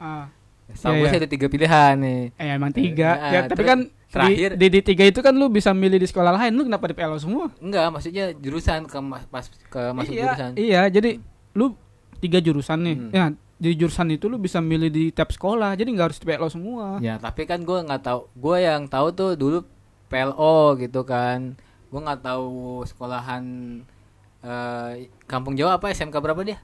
Setahu 0.66 0.92
Iya, 0.92 0.98
gue 0.98 1.06
iya. 1.06 1.12
sih 1.12 1.20
ada 1.22 1.30
tiga 1.30 1.46
pilihan 1.46 1.94
nih 1.96 2.22
Eh 2.34 2.46
emang 2.50 2.74
tiga. 2.74 3.10
Eh, 3.14 3.30
ya, 3.30 3.38
ah, 3.38 3.42
tapi 3.46 3.62
kan 3.62 3.78
terakhir- 4.10 4.58
di, 4.58 4.66
di, 4.66 4.74
di 4.74 4.80
tiga 4.82 5.04
itu 5.06 5.22
kan 5.22 5.30
lu 5.30 5.46
bisa 5.46 5.70
milih 5.70 5.94
di 5.94 6.04
sekolah 6.04 6.34
lain. 6.34 6.50
Lu 6.50 6.66
kenapa 6.66 6.90
di 6.90 6.94
PLO 6.94 7.14
semua? 7.16 7.54
enggak 7.56 7.86
maksudnya 7.88 8.34
jurusan 8.34 8.82
ke 8.84 8.98
mas- 8.98 9.30
pas 9.30 9.46
ke 9.46 9.82
masuk 9.94 10.10
iya, 10.10 10.22
jurusan 10.26 10.50
Iya, 10.58 10.82
jadi 10.90 11.10
lu 11.54 11.78
tiga 12.18 12.42
jurusan 12.42 12.78
nih. 12.82 12.96
Hmm. 12.98 13.10
Ya, 13.12 13.24
di 13.56 13.70
jurusan 13.72 14.10
itu 14.10 14.26
lu 14.26 14.36
bisa 14.36 14.58
milih 14.58 14.90
di 14.90 15.04
tiap 15.08 15.30
sekolah. 15.30 15.72
Jadi 15.72 15.86
nggak 15.88 16.06
harus 16.10 16.18
di 16.18 16.26
PLO 16.26 16.50
semua. 16.50 16.98
Ya 16.98 17.14
tapi 17.16 17.46
kan 17.46 17.62
gue 17.62 17.78
nggak 17.78 18.02
tahu. 18.02 18.26
Gue 18.34 18.56
yang 18.60 18.90
tahu 18.90 19.14
tuh 19.14 19.30
dulu 19.32 19.62
PLO 20.06 20.74
gitu 20.76 21.02
kan. 21.02 21.54
Gue 21.86 22.00
nggak 22.02 22.20
tahu 22.22 22.82
sekolahan 22.82 23.44
eh, 24.42 24.90
Kampung 25.26 25.54
Jawa 25.54 25.78
apa 25.78 25.90
SMK 25.90 26.16
berapa 26.18 26.42
dia? 26.42 26.58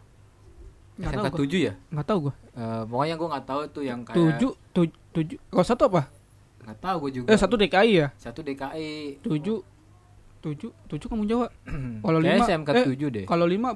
Nggak 0.98 1.12
SMK. 1.32 1.36
7 1.40 1.68
ya? 1.68 1.72
Nggak 1.88 2.06
tahu 2.06 2.18
gua. 2.28 2.34
Eh, 2.52 2.82
pokoknya 2.84 3.14
gue 3.16 3.28
nggak 3.32 3.46
tahu 3.48 3.60
tuh 3.72 3.82
yang 3.86 4.00
kayak 4.04 4.18
Tujuh, 4.18 4.52
tujuh, 4.76 4.98
tujuh. 5.14 5.38
Kalau 5.48 5.66
satu 5.66 5.82
apa? 5.88 6.02
Nggak 6.62 6.78
tahu 6.78 6.96
gue 7.08 7.10
juga. 7.22 7.26
Eh 7.32 7.38
satu 7.38 7.54
DKI 7.56 7.90
ya. 7.96 8.08
Satu 8.20 8.40
DKI. 8.44 9.18
Tujuh, 9.24 9.58
tujuh, 10.44 10.70
tujuh 10.86 11.06
kamu 11.08 11.24
Jawa. 11.26 11.46
Kalau 12.06 12.18
lima, 12.20 12.44
SMK 12.44 12.68
eh, 12.70 12.84
7 12.92 13.16
deh. 13.18 13.24
Kalau 13.26 13.46
lima, 13.48 13.74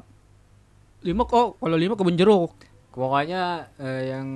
lima 1.03 1.23
kok. 1.25 1.57
Kalau 1.59 1.77
lima 1.79 1.95
kebun 1.97 2.19
jeruk. 2.19 2.53
Pokoknya 2.93 3.73
eh, 3.81 4.13
yang 4.15 4.27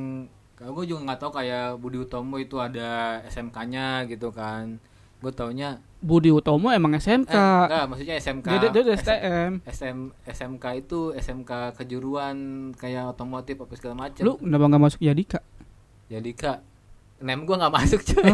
gue 0.61 0.85
juga 0.85 1.01
nggak 1.09 1.21
tahu 1.25 1.33
kayak 1.41 1.81
Budi 1.81 1.97
Utomo 2.05 2.37
itu 2.37 2.61
ada 2.61 3.21
SMK-nya 3.25 4.05
gitu 4.09 4.29
kan. 4.29 4.77
Gue 5.21 5.33
taunya 5.33 5.77
Budi 6.01 6.33
Utomo 6.33 6.73
emang 6.73 6.97
SMK. 6.97 7.29
eh, 7.29 7.37
enggak 7.37 7.85
maksudnya 7.87 8.15
SMK. 8.17 8.47
dia, 8.49 8.59
dia, 8.65 8.83
dia 8.83 8.97
STM. 8.97 9.53
SM, 9.69 9.99
SMK 10.25 10.65
itu 10.81 11.13
SMK 11.13 11.77
kejuruan 11.77 12.37
kayak 12.73 13.13
otomotif 13.13 13.61
apa 13.61 13.75
segala 13.77 14.09
macam. 14.09 14.25
Lu 14.25 14.41
kenapa 14.41 14.65
nggak 14.67 14.83
masuk 14.83 15.01
Yadika? 15.01 15.45
Jadi 16.09 16.31
kak, 16.33 16.65
nem 17.21 17.45
gua 17.45 17.61
nggak 17.61 17.75
masuk 17.75 18.01
coy. 18.01 18.33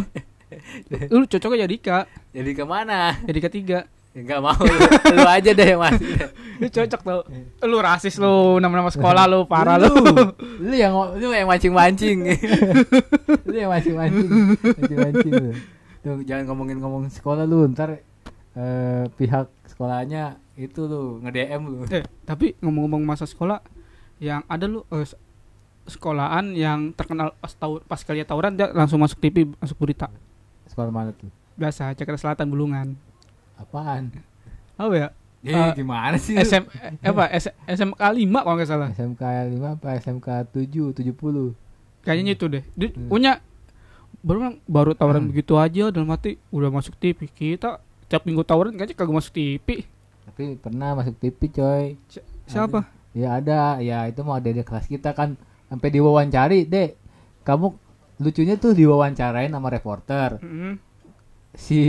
Lu 1.10 1.26
cocoknya 1.26 1.66
Yadika. 1.66 2.06
Jadi 2.30 2.50
ke 2.54 2.62
mana? 2.62 3.18
Yadika 3.26 3.50
tiga. 3.50 3.90
Nggak 4.14 4.40
mau. 4.40 4.54
Lu, 4.56 4.76
lu 5.12 5.26
aja 5.26 5.50
deh 5.50 5.66
yang 5.66 5.82
masuk. 5.82 6.06
Lu 6.56 6.66
cocok 6.70 7.00
tuh. 7.02 7.22
Lu 7.66 7.76
rasis 7.82 8.14
lu, 8.16 8.62
nama-nama 8.62 8.88
sekolah 8.88 9.26
lu 9.26 9.42
parah 9.44 9.76
lu. 9.76 9.90
Lu 10.62 10.70
yang 10.72 10.94
Lu 11.18 11.28
yang 11.28 11.50
mancing-mancing. 11.50 12.30
lu 13.42 13.52
yang 13.52 13.68
mancing-mancing. 13.68 14.30
Mancing-mancing 14.62 15.32
lu. 15.34 15.50
Jangan 16.22 16.44
ngomongin-ngomong 16.46 17.08
sekolah 17.08 17.42
lu 17.42 17.66
ntar 17.68 17.98
eh, 18.52 19.04
pihak 19.12 19.46
sekolahnya 19.66 20.24
itu 20.54 20.84
lu 20.84 21.18
nge-DM 21.20 21.62
lu. 21.64 21.76
eh, 21.86 22.04
tapi 22.22 22.54
ngomong-ngomong 22.58 23.02
masa 23.02 23.24
sekolah 23.24 23.60
yang 24.16 24.40
ada 24.44 24.64
lu 24.64 24.86
eh, 24.88 25.02
s- 25.02 25.18
sekolahan 25.86 26.50
yang 26.50 26.90
terkenal 26.92 27.30
pas 27.34 27.52
tahu 27.52 27.78
pas 27.80 28.00
kalian 28.00 28.24
tawuran 28.24 28.52
dia 28.52 28.70
langsung 28.70 28.98
masuk 28.98 29.18
TV, 29.18 29.50
masuk 29.54 29.76
berita. 29.76 30.08
Sekolah 30.66 30.88
mana 30.88 31.10
tuh? 31.10 31.30
Biasa 31.54 31.92
Jakarta 31.92 32.18
Selatan 32.20 32.48
Bulungan. 32.48 32.94
Apaan? 33.54 34.10
Apa 34.74 34.94
ya? 34.94 35.08
Eh, 35.40 35.54
Eh, 35.54 35.70
gimana 35.74 36.16
sih? 36.16 36.34
SM 36.34 36.64
eh, 36.98 37.06
apa 37.06 37.30
S- 37.30 37.54
SMK 37.66 38.02
5 38.02 38.10
kalau 38.36 38.56
nggak 38.56 38.66
salah. 38.66 38.88
SMK 38.90 39.22
5 39.52 39.74
apa 39.74 39.88
SMK 39.96 40.26
7 40.50 40.90
70 40.92 41.54
Kayaknya 42.02 42.32
itu 42.32 42.46
deh. 42.48 42.62
Dia 42.72 42.88
Hmm. 42.90 43.06
Baru 44.20 44.38
baru 44.62 44.90
tawaran 44.92 45.22
Hmm. 45.22 45.30
begitu 45.30 45.54
aja 45.54 45.88
dalam 45.88 46.08
hati 46.08 46.36
udah 46.48 46.68
masuk 46.68 46.94
TV. 46.94 47.26
Kita 47.26 47.78
tiap 48.04 48.22
minggu 48.22 48.42
tawaran 48.42 48.72
kayaknya 48.72 48.94
kagak 48.94 49.16
masuk 49.16 49.32
TV. 49.32 49.84
tapi 50.26 50.54
pernah 50.54 50.92
masuk 50.92 51.16
TV 51.16 51.38
coy 51.48 51.84
Si- 52.04 52.20
Siapa? 52.46 52.82
ya 53.12 53.34
ada 53.34 53.78
ya 53.78 54.04
itu 54.04 54.20
mau 54.20 54.34
ada 54.34 54.46
di 54.46 54.60
kelas 54.60 54.84
kita 54.84 55.10
kan 55.10 55.38
sampai 55.64 55.88
diwawancari 55.88 56.62
dek 56.62 56.98
kamu 57.40 57.72
lucunya 58.18 58.54
tuh 58.54 58.70
diwawancarain 58.70 59.48
sama 59.48 59.68
reporter 59.68 60.36
Mm. 60.38 60.76
si 61.52 61.80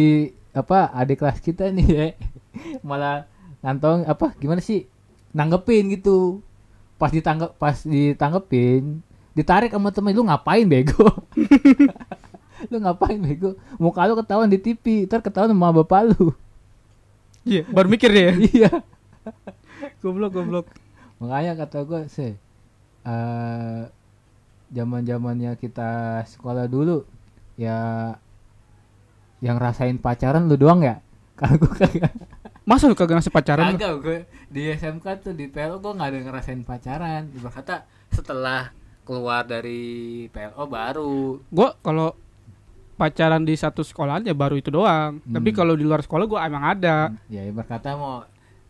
apa 0.51 0.87
adik 0.91 1.17
kelas 1.17 1.37
kita 1.39 1.69
nih 1.69 1.87
ya 1.91 2.05
malah 2.81 3.25
ngantong 3.59 4.05
apa 4.05 4.31
gimana 4.35 4.59
sih 4.59 4.85
nanggepin 5.31 5.91
gitu 5.91 6.39
pas 6.95 7.09
ditanggep 7.09 7.51
pas 7.53 7.75
ditanggepin 7.79 9.01
ditarik 9.33 9.69
sama 9.69 9.89
temen 9.89 10.13
lu 10.13 10.23
ngapain 10.23 10.63
bego 10.63 11.09
lu 12.71 12.77
ngapain 12.81 13.19
bego 13.21 13.55
muka 13.77 14.05
lu 14.09 14.17
ketahuan 14.17 14.49
di 14.49 14.59
TV 14.59 15.05
ntar 15.05 15.21
ketahuan 15.21 15.53
sama 15.53 15.73
bapak 15.83 16.13
lu 16.13 16.33
Iya, 17.47 17.63
baru 17.71 17.87
mikir 17.87 18.11
dia. 18.11 18.35
iya 18.51 18.71
goblok 20.03 20.35
goblok. 20.35 20.67
makanya 21.17 21.55
kata 21.63 21.87
gue 21.87 22.01
sih 22.11 22.35
eh 23.07 23.81
zaman 24.67 25.07
zamannya 25.07 25.55
kita 25.55 26.21
sekolah 26.27 26.67
dulu 26.67 27.07
ya 27.55 28.11
yang 29.39 29.55
rasain 29.55 29.95
pacaran 29.95 30.51
lu 30.51 30.59
doang 30.59 30.83
ya 30.83 30.99
kalau 31.39 31.55
gue 31.55 31.71
kagak 31.71 32.11
Masa 32.67 32.91
lu 32.91 32.99
kagak 32.99 33.23
ngasih 33.23 33.31
pacaran? 33.31 33.79
Kagak 33.79 33.95
gue 34.03 34.19
di 34.51 34.67
SMK 34.67 35.23
tuh 35.23 35.31
di 35.31 35.47
PLO 35.47 35.79
gue 35.79 35.95
nggak 35.95 36.09
ada 36.11 36.19
ngerasain 36.19 36.67
pacaran. 36.67 37.31
Berkata 37.39 37.87
setelah 38.11 38.75
keluar 39.07 39.47
dari 39.47 40.27
PLO 40.35 40.67
baru. 40.67 41.39
Gua 41.47 41.79
kalau 41.79 42.11
pacaran 42.97 43.45
di 43.45 43.53
satu 43.53 43.79
sekolahan 43.79 44.25
ya 44.25 44.33
baru 44.33 44.57
itu 44.57 44.67
doang. 44.67 45.21
Tapi 45.21 45.49
Hmm. 45.49 45.55
kalau 45.55 45.73
di 45.73 45.85
luar 45.85 46.01
sekolah 46.01 46.25
gua 46.25 46.43
emang 46.43 46.65
ada. 46.67 47.13
ya 47.29 47.45
berkata 47.47 47.93
Kata 47.93 47.95
mau 47.95 48.25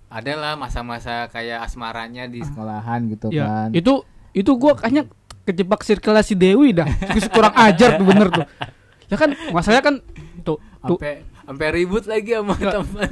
ada 0.08 0.34
lah 0.36 0.54
masa-masa 0.54 1.28
kayak 1.28 1.64
asmaranya 1.64 2.28
di 2.28 2.40
sekolahan 2.40 3.08
gitu 3.08 3.28
Ya, 3.28 3.48
kan 3.48 3.70
itu 3.72 4.04
itu 4.32 4.52
gua 4.54 4.76
kayaknya 4.76 5.08
kejebak 5.44 5.80
sirkulasi 5.82 6.36
Dewi 6.36 6.76
dah. 6.76 6.86
Kurang 7.32 7.56
ajar 7.56 7.96
tuh 7.96 8.06
bener 8.06 8.28
tuh. 8.30 8.46
Ya 9.08 9.16
kan 9.16 9.32
masalahnya 9.50 9.84
kan 9.84 9.96
tuh 10.44 10.60
tuh 10.86 11.00
sampai 11.42 11.68
ribut 11.72 12.04
lagi 12.04 12.36
sama 12.36 12.56
teman. 12.56 13.10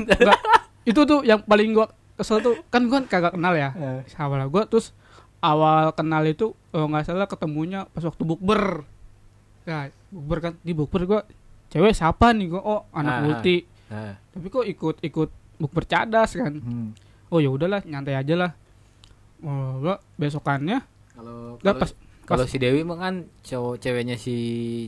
itu 0.83 1.01
tuh 1.01 1.23
yang 1.23 1.39
paling 1.41 1.71
gua 1.71 1.87
kesel 2.15 2.39
tuh 2.39 2.59
kan 2.67 2.83
gua 2.85 2.99
kan 2.99 3.05
kagak 3.07 3.33
kenal 3.33 3.55
ya. 3.55 3.71
Eh, 3.73 4.03
Awal 4.15 4.47
gua 4.47 4.67
terus 4.67 4.91
awal 5.39 5.91
kenal 5.91 6.23
itu 6.23 6.51
nggak 6.69 7.03
salah 7.05 7.25
ketemunya 7.25 7.87
pas 7.87 8.03
waktu 8.03 8.23
bukber. 8.23 8.83
Ya, 9.65 9.77
bukber 10.07 10.37
kan 10.39 10.53
di 10.59 10.71
bukber 10.71 11.01
gua 11.03 11.21
cewek 11.67 11.91
siapa 11.91 12.31
nih 12.31 12.47
gua 12.47 12.61
oh 12.61 12.81
anak 12.91 13.11
Ah, 13.11 13.21
multi. 13.21 13.57
Nah, 13.85 14.13
Tapi 14.29 14.47
kok 14.47 14.63
ikut 14.63 14.95
ikut 15.01 15.29
bukber 15.57 15.83
cadas 15.83 16.33
kan. 16.33 16.53
hmm. 16.53 16.89
Oh 17.27 17.37
ya 17.37 17.49
udahlah 17.49 17.81
nyantai 17.81 18.13
aja 18.13 18.35
lah. 18.35 18.51
Oh, 19.39 19.77
gua 19.79 19.97
besokannya 20.15 20.79
kalau 21.13 21.57
pas- 21.73 21.97
kalau 22.23 22.43
si 22.43 22.57
Dewi 22.57 22.81
mah 22.81 22.97
kan 22.99 23.15
cowok 23.39 23.77
ceweknya 23.77 24.15
si 24.15 24.33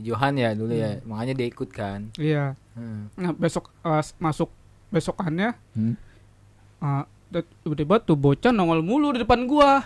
Johan 0.00 0.34
ya 0.34 0.52
dulu 0.52 0.72
ya, 0.72 0.96
Hmm. 0.96 1.06
makanya 1.08 1.34
dia 1.34 1.46
ikut 1.48 1.70
kan. 1.70 2.10
iya. 2.16 2.54
Hmm. 2.72 3.10
Nah, 3.14 3.30
besok 3.32 3.70
eh, 3.80 4.02
masuk 4.18 4.50
besokannya 4.88 5.54
Hmm. 5.72 5.94
eh, 6.80 7.04
tiba-tiba 7.60 7.98
tuh 7.98 8.14
bocah 8.14 8.50
nongol 8.50 8.80
mulu 8.80 9.10
di 9.10 9.20
depan 9.20 9.42
gua. 9.44 9.82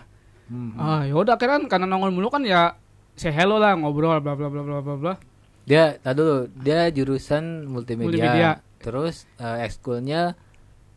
Hmm. 0.47 0.73
Ah, 0.75 1.03
ya 1.03 1.15
udah 1.15 1.33
akhirnya 1.33 1.57
kan 1.59 1.65
karena 1.67 1.87
nongol 1.87 2.11
mulu 2.11 2.29
kan 2.29 2.43
ya 2.43 2.77
say 3.17 3.33
hello 3.33 3.61
lah 3.61 3.77
ngobrol 3.77 4.19
bla 4.21 4.35
bla 4.35 4.49
bla 4.49 4.63
bla 4.63 4.79
bla 4.81 4.97
bla. 4.97 5.15
Dia 5.63 5.95
tadi 6.03 6.19
dulu, 6.19 6.51
dia 6.59 6.91
jurusan 6.91 7.71
multimedia. 7.71 8.09
Multimedia. 8.09 8.51
Terus 8.83 9.31
eh, 9.39 9.67
ekskulnya 9.67 10.35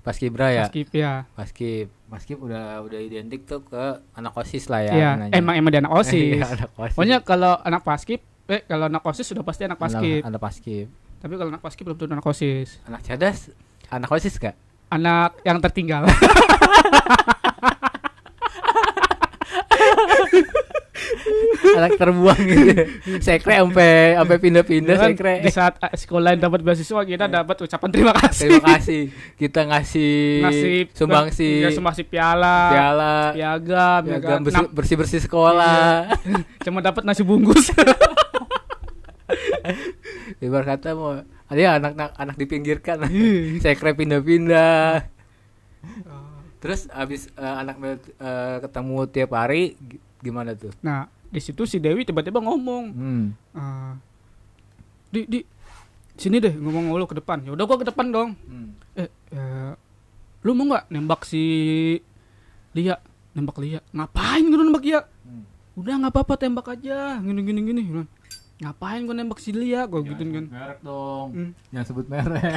Paskibra 0.06 0.54
ya. 0.54 0.70
Skip 0.70 0.94
ya. 0.94 1.26
Paskib. 1.34 1.90
Paskib 2.06 2.38
udah 2.38 2.86
udah 2.86 3.00
identik 3.02 3.50
tuh 3.50 3.66
ke 3.66 4.06
anak 4.14 4.38
OSIS 4.38 4.70
lah 4.70 4.86
ya. 4.86 4.94
Iya, 4.94 5.10
namanya. 5.18 5.34
emang 5.34 5.54
emang 5.58 5.72
dia 5.74 5.82
anak 5.82 5.94
OSIS. 6.06 6.38
Iya, 6.38 6.46
anak 6.46 6.70
OSIS. 6.78 6.94
Pokoknya 6.94 7.18
kalau 7.26 7.58
anak 7.58 7.82
paskib, 7.82 8.22
eh 8.46 8.62
kalau 8.70 8.86
anak 8.86 9.02
OSIS 9.02 9.26
sudah 9.34 9.42
pasti 9.42 9.66
anak 9.66 9.82
paskib. 9.82 10.22
Anak, 10.22 10.30
anak 10.30 10.42
Paskib. 10.46 10.88
Tapi 11.18 11.34
kalau 11.42 11.50
anak 11.50 11.62
paskib 11.66 11.84
belum 11.90 11.98
tentu 11.98 12.14
anak 12.14 12.28
OSIS. 12.30 12.86
Anak 12.86 13.02
cadas, 13.02 13.50
anak 13.90 14.10
OSIS 14.14 14.38
gak? 14.38 14.54
Anak 14.94 15.42
yang 15.42 15.58
tertinggal. 15.58 16.06
anak 21.80 22.00
terbuang 22.00 22.42
gitu. 22.48 22.74
Sekre 23.20 23.60
sampai 23.60 24.16
sampai 24.16 24.38
pindah-pindah 24.40 24.96
Kan 24.96 25.10
sekre. 25.14 25.34
di 25.44 25.52
saat 25.52 25.74
eh, 25.84 25.96
sekolah 25.96 26.36
yang 26.36 26.42
dapat 26.48 26.60
beasiswa 26.64 27.02
kita 27.04 27.26
dapat 27.28 27.56
ucapan 27.68 27.90
terima 27.92 28.14
kasih. 28.16 28.48
Terima 28.48 28.64
kasih. 28.80 29.02
Kita 29.36 29.60
ngasih 29.68 30.16
Ngasih 30.46 30.76
sumbangsi 30.96 31.50
ya, 31.64 31.70
sumbangsi 31.72 32.04
piala, 32.08 32.58
piala, 32.72 33.16
piagam, 33.36 34.02
piagam 34.08 34.22
piagam. 34.22 34.40
bersih, 34.44 34.66
bersih 34.72 34.96
bersih 35.00 35.20
sekolah. 35.24 36.12
Cuma 36.64 36.80
dapat 36.80 37.04
nasi 37.04 37.24
bungkus. 37.24 37.72
Ibarat 40.44 40.78
kata 40.78 40.94
mau 40.94 41.18
ada 41.46 41.60
ya 41.60 41.78
anak 41.78 42.14
anak 42.18 42.36
dipinggirkan. 42.38 43.06
Saya 43.62 43.76
kira 43.78 43.94
pindah-pindah. 43.94 45.06
Terus 46.62 46.90
abis 46.90 47.30
eh, 47.38 47.56
anak 47.62 47.78
eh, 47.84 47.98
ketemu 48.66 48.98
tiap 49.14 49.32
hari 49.38 49.78
gimana 50.26 50.52
tuh? 50.52 50.74
Nah, 50.82 51.06
di 51.26 51.38
situ 51.38 51.64
si 51.64 51.78
Dewi 51.78 52.02
tiba-tiba 52.02 52.42
ngomong, 52.42 52.84
Hmm. 52.90 53.26
"Ah, 53.54 53.94
di 55.08 55.24
di 55.24 55.40
sini 56.16 56.40
deh 56.40 56.52
ngomong 56.52 56.90
lu 56.92 57.06
ke 57.06 57.16
depan. 57.16 57.46
Ya 57.46 57.54
udah 57.54 57.64
gua 57.64 57.78
ke 57.78 57.86
depan 57.86 58.10
dong. 58.10 58.30
Hmm. 58.44 58.74
Eh, 58.96 59.08
eh, 59.32 59.72
lu 60.42 60.52
mau 60.52 60.66
nggak 60.68 60.90
nembak 60.90 61.22
si 61.24 61.44
Lia? 62.72 62.98
Nembak 63.32 63.60
Lia. 63.60 63.80
Ngapain 63.92 64.42
gue 64.42 64.58
nembak 64.58 64.84
Lia? 64.84 65.02
Hmm. 65.22 65.44
Udah 65.76 65.94
nggak 66.00 66.12
apa-apa 66.12 66.34
tembak 66.36 66.68
aja. 66.70 67.20
Gini 67.20 67.42
gini 67.42 67.62
gini. 67.62 67.82
Gua, 67.86 68.06
Ngapain 68.56 69.04
gue 69.04 69.12
nembak 69.12 69.40
si 69.40 69.52
Lia? 69.52 69.84
Gue 69.84 70.00
gituin 70.04 70.32
kan. 70.32 70.46
Merek 70.48 70.80
dong. 70.80 71.28
Hmm. 71.36 71.52
Jangan 71.70 71.86
sebut 71.86 72.06
merek. 72.08 72.56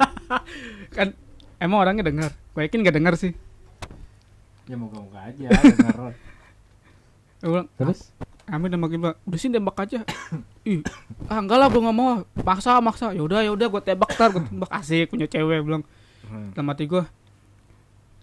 Kan 0.96 1.12
emang 1.58 1.84
orangnya 1.84 2.08
dengar. 2.08 2.32
Gue 2.50 2.64
yakin 2.64 2.80
gak 2.80 2.96
dengar 2.96 3.14
sih. 3.14 3.36
ya 4.66 4.74
moga-moga 4.74 5.30
aja 5.30 5.46
denger. 5.52 5.96
Gue 7.38 7.50
bilang, 7.52 7.68
Terus? 7.74 8.10
Amin 8.46 8.70
nembakin 8.70 9.02
Pak. 9.02 9.14
Udah 9.26 9.38
sih 9.38 9.50
tembak 9.50 9.76
aja. 9.76 10.06
Ih, 10.70 10.80
ah 11.26 11.38
enggak 11.38 11.58
lah 11.58 11.66
gue 11.66 11.82
nggak 11.82 11.96
mau. 11.96 12.22
Maksa 12.38 12.78
maksa. 12.78 13.10
Ya 13.10 13.20
udah 13.20 13.42
ya 13.42 13.50
udah 13.50 13.66
gue 13.66 13.82
tembak 13.82 14.14
tar. 14.14 14.30
Gue 14.30 14.42
tembak 14.42 14.70
asik 14.72 15.10
punya 15.10 15.26
cewek 15.26 15.60
bilang. 15.60 15.82
Hmm. 16.24 16.54
Dalam 16.54 16.70
hati 16.70 16.86
gue 16.86 17.02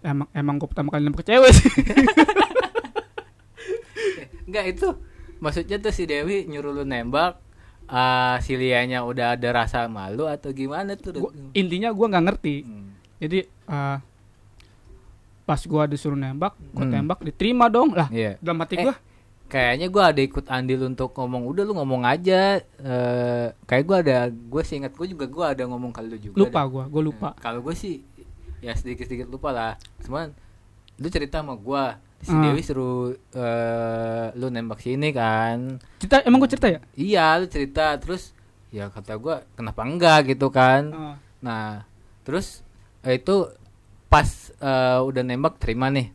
emang 0.00 0.28
emang 0.32 0.56
gue 0.56 0.68
pertama 0.68 0.88
kali 0.90 1.04
nembak 1.04 1.24
cewek 1.24 1.50
sih. 1.50 1.68
Enggak 4.44 4.64
itu 4.70 4.88
maksudnya 5.40 5.76
tuh 5.78 5.92
si 5.92 6.04
Dewi 6.04 6.44
nyuruh 6.44 6.72
lu 6.72 6.84
nembak 6.84 7.40
ah 7.84 8.40
si 8.40 8.56
Lianya 8.56 9.04
udah 9.04 9.36
ada 9.36 9.48
rasa 9.52 9.84
malu 9.86 10.24
atau 10.24 10.52
gimana 10.52 10.96
tuh? 10.96 11.12
Gua- 11.20 11.34
intinya 11.52 11.92
gue 11.92 12.06
nggak 12.08 12.24
ngerti. 12.24 12.56
Hmm. 12.64 12.88
Jadi 13.20 13.38
eh, 13.44 13.96
pas 15.44 15.60
gue 15.60 15.82
disuruh 15.86 16.16
nembak, 16.16 16.56
gue 16.56 16.82
Hmm. 16.82 16.92
tembak 16.94 17.20
diterima 17.20 17.68
dong 17.68 17.92
lah. 17.92 18.08
Iya. 18.08 18.36
Dalam 18.38 18.58
hati 18.58 18.76
Eh, 18.76 18.84
gue, 18.84 18.96
Kayaknya 19.44 19.86
gua 19.86 20.04
ada 20.08 20.18
ikut 20.18 20.48
andil 20.48 20.80
untuk 20.82 21.12
ngomong 21.12 21.44
udah 21.46 21.62
lu 21.62 21.76
ngomong 21.76 22.02
aja. 22.02 22.58
Eh 22.58 23.46
kayak 23.62 23.84
gua 23.84 23.96
ada 24.00 24.26
gue 24.26 24.62
sih 24.64 24.80
ingat 24.80 24.90
gue 24.90 25.06
juga 25.06 25.28
gua 25.28 25.52
ada 25.52 25.62
ngomong 25.62 25.92
kali 25.92 26.08
lu 26.08 26.18
juga. 26.18 26.36
lupa 26.40 26.58
dah. 26.58 26.66
gue, 26.66 26.84
gue 26.88 27.02
lupa. 27.04 27.28
Nah, 27.28 27.34
kalau 27.38 27.60
gue 27.60 27.74
sih 27.74 28.02
ya 28.58 28.72
sedikit-sedikit 28.72 29.28
lupa 29.28 29.52
lah. 29.52 29.72
Cuman 30.00 30.32
lu 30.96 31.06
cerita 31.06 31.38
sama 31.38 31.54
gua 31.54 32.00
si 32.18 32.32
Ah. 32.32 32.40
Dewi 32.40 32.64
suruh 32.64 33.12
eh 33.30 34.26
lu 34.32 34.48
nembak 34.48 34.80
sini 34.80 35.12
kan. 35.12 35.76
Cerita 36.00 36.24
emang 36.24 36.40
gue 36.40 36.50
cerita 36.50 36.68
ya? 36.70 36.80
Iya, 36.96 37.26
lu 37.36 37.46
cerita 37.46 37.94
terus 37.94 38.32
ya 38.72 38.88
kata 38.88 39.12
gua 39.16 39.44
kenapa 39.52 39.84
enggak 39.84 40.34
gitu 40.34 40.48
kan. 40.48 40.82
Ah. 40.90 41.14
Nah, 41.38 41.66
terus 42.24 42.64
eh, 43.02 43.20
itu 43.20 43.44
pas 44.14 44.28
eh, 44.54 44.98
udah 45.02 45.22
nembak 45.26 45.58
terima 45.58 45.90
nih. 45.90 46.14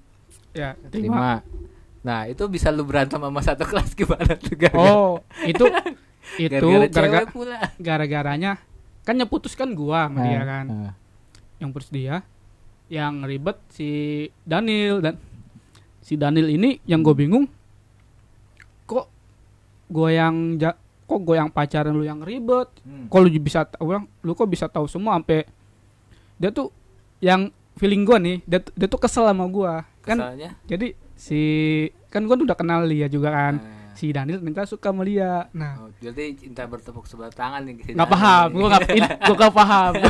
ya, 0.56 0.80
terima. 0.88 1.44
Terima. 1.44 1.68
Nah, 2.00 2.32
itu 2.32 2.48
bisa 2.48 2.72
lu 2.72 2.88
berantem 2.88 3.20
sama 3.20 3.42
satu 3.44 3.68
kelas 3.68 3.92
gimana 4.00 4.40
tuh 4.40 4.56
gara 4.56 4.80
Oh, 4.80 5.20
itu 5.44 5.68
itu 6.40 6.68
gara-gara 6.88 7.28
gara-garanya 7.76 8.56
kan 9.04 9.20
yang 9.20 9.28
putus 9.28 9.52
kan 9.52 9.76
gua 9.76 10.08
sama 10.08 10.24
dia 10.24 10.42
kan. 10.48 10.66
Nah, 10.68 10.94
Yang 11.60 11.70
putus 11.76 11.90
dia 11.92 12.24
yang 12.90 13.22
ribet 13.28 13.60
si 13.70 13.90
Daniel 14.48 15.04
dan 15.04 15.20
si 16.02 16.18
Daniel 16.18 16.50
ini 16.50 16.82
yang 16.90 17.06
gue 17.06 17.14
bingung 17.14 17.46
kok 18.90 19.06
gue 19.94 20.10
yang 20.10 20.58
ja- 20.58 20.80
kok 21.06 21.22
gue 21.22 21.38
yang 21.38 21.54
pacaran 21.54 21.94
lu 21.94 22.02
yang 22.02 22.26
ribet 22.26 22.66
hmm. 22.82 23.14
kok 23.14 23.20
lu 23.22 23.30
bisa 23.38 23.62
tahu 23.70 23.94
lu 24.26 24.34
kok 24.34 24.50
bisa 24.50 24.66
tahu 24.66 24.90
semua 24.90 25.22
sampai 25.22 25.46
dia 26.42 26.50
tuh 26.50 26.74
yang 27.22 27.54
feeling 27.80 28.04
gua 28.04 28.20
nih 28.20 28.44
dia, 28.44 28.60
tuh- 28.60 28.76
dia 28.76 28.86
tuh 28.86 29.00
kesel 29.00 29.24
sama 29.24 29.48
gua. 29.48 29.88
Kan 30.02 30.20
Kesalnya. 30.20 30.52
jadi 30.66 30.88
si 31.16 31.42
kan 32.08 32.22
gua 32.22 32.36
udah 32.36 32.54
kenal 32.54 32.84
Lia 32.84 33.08
juga 33.08 33.32
kan. 33.32 33.56
Nah, 33.58 33.96
si 33.96 34.12
Daniel 34.12 34.40
minta 34.40 34.64
suka 34.64 34.92
sama 34.92 35.02
Lia 35.02 35.48
nah. 35.50 35.76
Oh, 35.78 35.92
jadi 35.98 36.32
cinta 36.34 36.64
bertepuk 36.64 37.04
sebelah 37.04 37.30
tangan 37.30 37.64
nih. 37.64 37.80
Si 37.82 37.92
nggak 37.92 38.10
paham 38.10 38.48
gua 38.52 38.68
nggak 38.70 38.84
gua 39.22 39.36
nggak 39.38 39.56
paham. 39.56 39.92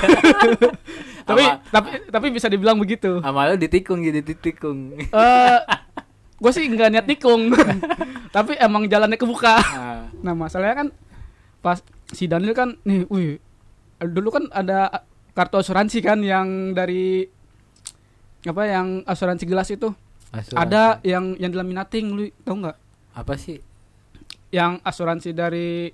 Tapi 1.21 1.43
Apa- 1.45 1.62
tapi 1.69 1.89
tapi 2.10 2.27
bisa 2.29 2.49
dibilang 2.49 2.73
begitu. 2.75 3.21
Sama 3.21 3.45
lu 3.45 3.55
ditikung 3.55 4.01
jadi 4.01 4.17
ditikung. 4.19 4.97
eh 4.97 5.60
gue 6.41 6.51
sih 6.51 6.65
nggak 6.65 6.89
niat 6.89 7.05
tikung 7.05 7.51
tapi 8.36 8.55
emang 8.55 8.88
jalannya 8.88 9.13
kebuka. 9.13 9.60
Nah, 9.60 10.01
nah 10.21 10.34
masalahnya 10.34 10.75
kan 10.75 10.88
pas 11.60 11.84
si 12.10 12.25
Daniel 12.25 12.55
kan 12.55 12.82
nih 12.82 13.05
wih 13.05 13.38
dulu 13.99 14.32
kan 14.32 14.47
ada 14.49 15.05
kartu 15.32 15.60
asuransi 15.60 15.99
kan 15.99 16.17
yang 16.19 16.71
dari 16.71 17.27
apa 18.41 18.63
yang 18.63 18.88
asuransi 19.04 19.43
gelas 19.43 19.67
itu 19.67 19.91
asuransi. 20.30 20.56
ada 20.56 20.84
yang 21.02 21.36
yang 21.36 21.49
dilaminating 21.49 22.06
lu 22.10 22.23
tau 22.39 22.56
nggak 22.56 22.78
apa 23.13 23.34
sih? 23.36 23.60
yang 24.49 24.82
asuransi 24.82 25.30
dari 25.30 25.91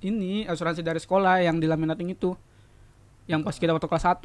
ini 0.00 0.44
asuransi 0.44 0.80
dari 0.80 0.98
sekolah 0.98 1.40
yang 1.40 1.56
dilaminating 1.56 2.10
itu 2.10 2.36
yang 3.24 3.40
pas 3.40 3.54
kita 3.54 3.72
waktu 3.72 3.86
kelas 3.86 4.04
1 4.04 4.20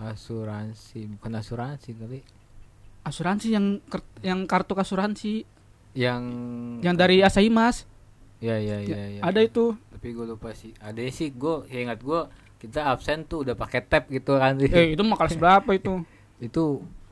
Asuransi, 0.00 1.12
bukan 1.12 1.32
asuransi 1.34 1.92
kali. 1.92 2.24
asuransi 3.02 3.52
yang 3.52 3.66
yang 4.20 4.40
kartu 4.44 4.72
asuransi 4.72 5.44
Yang 5.92 6.22
yang 6.80 6.94
dari 6.94 7.20
Asahi 7.20 7.48
Mas 7.48 7.84
Ya 8.38 8.56
ya 8.56 8.80
ya, 8.80 8.96
ya. 9.10 9.20
ada 9.20 9.40
itu 9.40 9.76
Tapi 9.92 10.08
gue 10.10 10.24
lupa 10.24 10.56
sih. 10.56 10.72
Ada 10.80 11.04
sih 11.10 11.28
gue 11.28 11.68
ya 11.68 11.84
ingat 11.84 12.00
gue 12.00 12.20
kita 12.56 12.88
absen 12.88 13.24
tuh 13.24 13.44
udah 13.44 13.52
pakai 13.52 13.80
tab 13.82 14.08
gitu 14.08 14.32
kan. 14.34 14.56
eh 14.56 14.92
itu 14.92 15.02
mah 15.02 15.16
kelas 15.16 15.36
berapa 15.36 15.68
itu 15.70 16.00
itu 16.40 16.64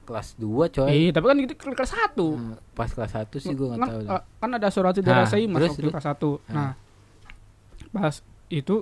kelas 0.03 0.35
2 0.35 0.49
coy. 0.71 0.89
eh 0.89 1.09
tapi 1.11 1.25
kan 1.27 1.37
itu 1.37 1.53
kelas 1.53 1.93
1 1.93 2.17
Nah, 2.17 2.57
pas 2.73 2.89
kelas 2.89 3.13
1 3.13 3.29
sih 3.35 3.53
gue 3.53 3.67
nggak 3.67 3.77
kan, 3.77 3.89
tahu. 3.91 4.01
dah. 4.03 4.23
kan 4.35 4.51
ada 4.51 4.67
asuransi 4.67 5.01
dari 5.01 5.15
Nah, 5.15 5.25
Asahi 5.25 5.45
Mas 5.45 5.55
terus, 5.55 5.69
waktu 5.71 5.81
terus. 5.83 5.93
kelas 5.93 6.07
1 6.09 6.33
Nah. 6.49 6.57
nah 6.57 6.73
pas 7.91 8.15
itu 8.49 8.77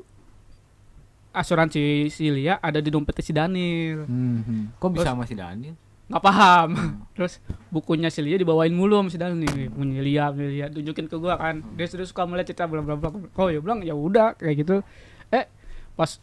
asuransi 1.33 1.83
si 2.09 2.25
Lia 2.29 2.57
ada 2.57 2.79
di 2.79 2.89
dompetnya 2.89 3.21
si 3.21 3.33
Daniel 3.33 4.07
Hmm, 4.07 4.41
hmm. 4.41 4.63
Kok 4.77 4.89
bisa 4.91 5.03
terus- 5.03 5.11
sama 5.13 5.25
si 5.25 5.35
Daniel? 5.35 5.75
nggak 6.07 6.23
paham 6.23 6.71
terus 7.19 7.43
bukunya 7.69 8.07
si 8.07 8.23
Lia 8.23 8.39
dibawain 8.39 8.71
mulu 8.71 8.95
sama 8.97 9.11
si 9.11 9.19
Daniel 9.19 9.43
nih 9.43 9.67
punya 9.69 10.01
Lia 10.01 10.25
punya 10.31 10.49
Lia 10.49 10.67
tunjukin 10.69 11.07
ke 11.07 11.17
gua 11.17 11.35
kan 11.35 11.59
Hmm. 11.59 11.75
dia 11.75 11.85
sudah 11.85 12.07
suka 12.07 12.23
melihat 12.25 12.47
cerita 12.49 12.65
bla 12.65 12.79
bla 12.79 12.95
bla 12.95 13.11
oh 13.11 13.49
ya 13.49 13.59
bilang 13.59 13.83
ya 13.83 13.93
udah 13.93 14.33
kayak 14.35 14.57
gitu 14.57 14.87
eh 15.29 15.51
pas 15.93 16.23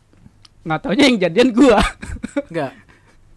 nggak 0.62 0.80
taunya 0.82 1.04
yang 1.04 1.20
jadian 1.20 1.50
gua 1.52 1.84
Enggak. 2.48 2.72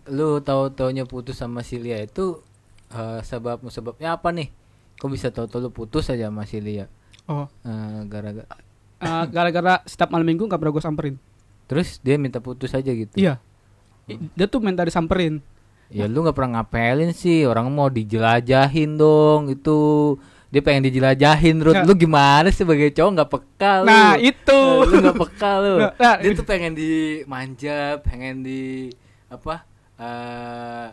Lu 0.09 0.38
tahu 0.40 0.71
taunya 0.71 1.03
putus 1.03 1.37
sama 1.37 1.61
si 1.61 1.77
Lia 1.77 1.99
itu 2.01 2.40
eh, 2.88 3.21
sebab 3.21 3.66
sebabnya 3.69 4.14
apa 4.14 4.31
nih? 4.31 4.49
Kok 4.97 5.11
bisa 5.11 5.29
tahu-tahu 5.29 5.66
lu 5.66 5.71
putus 5.71 6.09
aja 6.09 6.31
sama 6.31 6.45
si 6.45 6.59
Lia? 6.59 6.87
oh 7.27 7.51
Eh, 7.62 8.01
gara-gara 8.07 8.47
eh, 9.03 9.25
gara-gara 9.29 9.83
setiap 9.83 10.09
malam 10.09 10.25
minggu 10.25 10.47
nggak 10.47 10.57
pernah 10.57 10.73
gua 10.73 10.85
samperin 10.85 11.19
terus 11.66 11.99
dia 11.99 12.14
minta 12.14 12.38
putus 12.38 12.71
aja 12.71 12.87
gitu. 12.87 13.11
iya 13.19 13.42
dia 14.07 14.47
tuh 14.47 14.62
minta 14.62 14.87
disamperin 14.87 15.42
Ya 15.87 16.07
lu 16.07 16.23
nggak 16.23 16.35
pernah 16.35 16.62
ngapelin 16.62 17.14
sih, 17.14 17.47
orang 17.47 17.71
mau 17.71 17.87
dijelajahin 17.87 18.99
dong 18.99 19.55
itu. 19.55 20.19
Dia 20.51 20.59
pengen 20.59 20.90
dijelajahin, 20.90 21.62
Rut. 21.62 21.79
Nah. 21.79 21.87
Lu 21.87 21.95
gimana 21.95 22.51
sih 22.51 22.66
sebagai 22.66 22.90
cowok 22.90 23.11
nggak 23.14 23.31
peka 23.31 23.73
lu? 23.83 23.87
nah 23.87 24.19
itu 24.19 24.59
Eh, 24.83 24.83
lu 24.83 24.95
nggak 24.99 25.14
peka 25.14 25.53
lu. 25.62 25.75
Nah, 25.79 25.90
nah, 25.95 26.14
Dia 26.19 26.35
tuh 26.35 26.42
pengen 26.42 26.75
dimanja, 26.75 28.03
pengen 28.03 28.42
di 28.42 28.90
apa? 29.31 29.62
Eh 29.96 30.87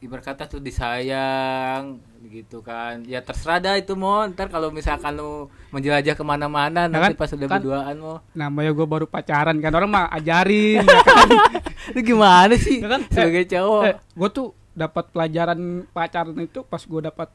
ibarat 0.00 0.20
kata 0.22 0.44
tuh 0.46 0.60
disayang 0.60 1.96
gitu 2.24 2.60
kan. 2.60 3.00
Ya 3.02 3.18
terserah 3.18 3.56
dah 3.56 3.74
itu 3.74 3.94
mau 3.94 4.20
ntar 4.26 4.46
kalau 4.46 4.68
misalkan 4.68 5.12
lu 5.12 5.46
menjelajah 5.70 6.12
ke 6.12 6.20
mana-mana 6.20 6.84
nanti 6.84 7.14
kan- 7.14 7.16
pas 7.16 7.30
udah 7.30 7.46
kan- 7.46 7.56
berduaan 7.58 7.94
mau 7.96 8.16
namanya 8.32 8.70
gue 8.70 8.86
baru 8.86 9.06
pacaran 9.06 9.56
kan. 9.56 9.72
Orang 9.72 9.88
mah 9.88 10.10
ajarin 10.10 10.82
ya 10.82 11.00
kan? 11.00 11.28
Lu 11.94 12.00
gimana 12.00 12.54
sih? 12.54 12.80
Ya 12.80 12.88
kan? 12.90 13.00
sebagai 13.06 13.44
cowok. 13.46 13.82
eh, 13.82 13.94
gue 13.96 14.28
tuh 14.30 14.46
dapat 14.72 15.04
pelajaran 15.08 15.60
pacaran 15.88 16.36
itu 16.38 16.60
pas 16.62 16.80
gue 16.80 17.00
dapat 17.02 17.28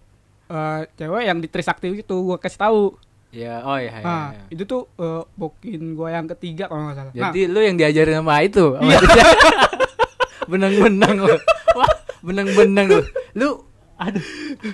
eh, 0.47 0.79
cewek 0.95 1.23
yang 1.23 1.37
di 1.37 1.47
Trisakti 1.47 1.89
itu 1.95 2.15
gue 2.23 2.37
kasih 2.37 2.59
tahu. 2.59 2.83
Ya 3.29 3.61
oh 3.61 3.77
ya, 3.77 3.93
ya, 3.93 4.01
nah 4.01 4.25
ya. 4.31 4.41
itu 4.51 4.63
tuh 4.63 4.89
eh, 4.95 5.21
bokin 5.31 5.93
gue 5.93 6.09
yang 6.11 6.25
ketiga 6.27 6.65
kalau 6.65 6.85
nggak 6.85 6.97
salah. 6.97 7.11
Nah, 7.11 7.29
Jadi 7.29 7.41
lu 7.45 7.61
yang 7.61 7.77
diajarin 7.77 8.19
sama 8.19 8.35
itu. 8.41 8.65
sama 8.73 8.85
Iya. 8.85 8.99
Benang-benang 10.49 11.15
lu. 11.19 11.35
Wah, 11.71 11.93
benang-benang 12.19 12.87
lu. 12.89 13.01
Lu 13.33 13.49
aduh. 13.95 14.23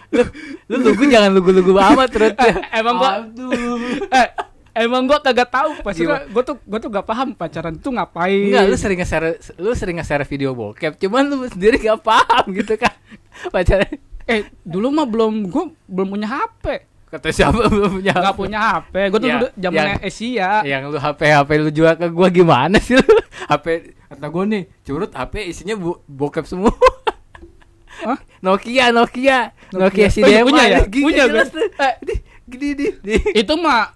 Lu 0.09 0.23
lu 0.65 0.75
lugu 0.81 1.03
jangan 1.05 1.29
lugu-lugu 1.29 1.71
amat 1.73 2.09
terus. 2.09 2.31
eh, 2.37 2.55
emang 2.73 2.95
gue 2.95 3.11
Aduh. 3.11 3.77
eh, 4.07 4.27
emang 4.75 5.03
gue 5.03 5.17
kagak 5.19 5.49
tahu 5.49 5.81
pas 5.81 5.91
Gimana? 5.91 6.23
gue 6.25 6.43
tuh 6.43 6.55
gue 6.59 6.79
tuh 6.79 6.89
gak 6.89 7.03
paham 7.03 7.33
pacaran 7.33 7.73
itu 7.73 7.89
ngapain 7.89 8.45
Enggak, 8.45 8.63
lu 8.65 8.75
sering 8.75 8.99
nge-share 8.99 9.29
lu 9.55 9.73
sering 9.73 9.97
nge-share 9.97 10.23
video 10.23 10.51
bokep, 10.51 10.95
cuman 10.95 11.25
lu 11.25 11.41
sendiri 11.45 11.81
gak 11.81 11.99
paham 12.01 12.53
gitu 12.53 12.77
kan. 12.77 12.93
Pacaran. 13.49 13.97
eh 14.25 14.41
dulu 14.61 14.89
mah 14.91 15.05
belum 15.05 15.47
gue 15.47 15.63
belum 15.85 16.07
punya 16.07 16.27
HP 16.27 16.65
Kata 17.05 17.29
siapa 17.29 17.69
belum 17.69 18.01
punya 18.01 18.11
nggak 18.11 18.35
punya 18.35 18.59
HP 18.59 18.93
gue 19.07 19.19
tuh 19.21 19.29
Ya, 19.29 19.35
dulu 19.37 19.47
zamannya 19.55 19.95
ya. 19.95 20.03
Asia 20.03 20.49
Yang 20.65 20.81
lu 20.89 20.97
HP 20.97 21.21
HP 21.31 21.49
lu 21.55 21.69
jual 21.71 21.93
ke 21.95 22.07
gua 22.09 22.27
gimana 22.27 22.77
sih 22.81 22.97
lu? 22.97 23.05
HP 23.51 23.65
kata 24.09 24.25
gua 24.27 24.43
nih, 24.43 24.63
curut 24.81 25.11
HP 25.11 25.33
isinya 25.45 25.75
bu, 25.75 26.01
bokep 26.05 26.45
semua. 26.45 26.73
Hah? 28.05 28.19
Nokia, 28.43 28.91
Nokia, 28.91 29.55
Nokia, 29.71 29.79
Nokia. 29.79 30.07
si 30.11 30.19
Oh, 30.19 30.27
iya, 30.27 30.43
Dema, 30.43 30.49
punya 30.51 30.63
ya? 30.67 30.79
gini 30.83 31.05
Punya, 31.05 31.23
jelas 31.31 31.47
tuh. 31.49 31.63
Eh, 31.63 31.93
di, 32.03 32.13
gini 32.45 32.67
di, 32.75 32.87
di. 33.01 33.15
itu 33.33 33.53
mah 33.55 33.95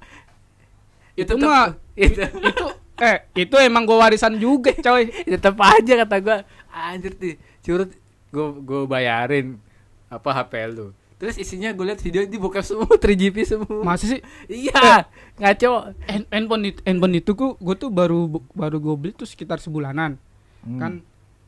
itu 1.14 1.34
tetep- 1.36 1.44
mah 1.44 1.76
itu, 2.00 2.24
itu 2.24 2.66
eh 3.00 3.18
itu 3.36 3.56
emang 3.60 3.84
gue 3.84 3.96
warisan 3.96 4.36
juga 4.36 4.72
coy 4.76 5.08
tetep 5.24 5.56
aja 5.56 5.94
kata 6.04 6.16
gua 6.20 6.38
anjir 6.72 7.16
nih 7.16 7.36
curut 7.60 7.92
gua 8.32 8.48
gua 8.56 8.82
bayarin 8.88 9.60
apa 10.08 10.30
HP 10.32 10.54
lu. 10.74 10.96
Terus 11.20 11.36
isinya 11.36 11.70
gue 11.70 11.84
liat 11.84 12.00
video 12.00 12.24
di 12.24 12.36
bokep 12.36 12.64
semua, 12.64 12.88
3GP 12.98 13.38
semua. 13.44 13.84
masa 13.84 14.08
sih? 14.08 14.24
Iya, 14.48 15.04
ngaco. 15.36 15.92
hand- 16.02 16.30
handphone 16.30 16.64
itu 16.66 16.80
handphone 16.82 17.14
itu 17.14 17.32
gue 17.34 17.50
gue 17.54 17.76
tuh 17.78 17.90
baru 17.90 18.26
baru 18.50 18.78
gue 18.78 18.96
beli 18.98 19.12
tuh 19.14 19.24
sekitar 19.26 19.60
sebulanan. 19.60 20.16
Hmm. 20.60 20.76
kan 20.76 20.94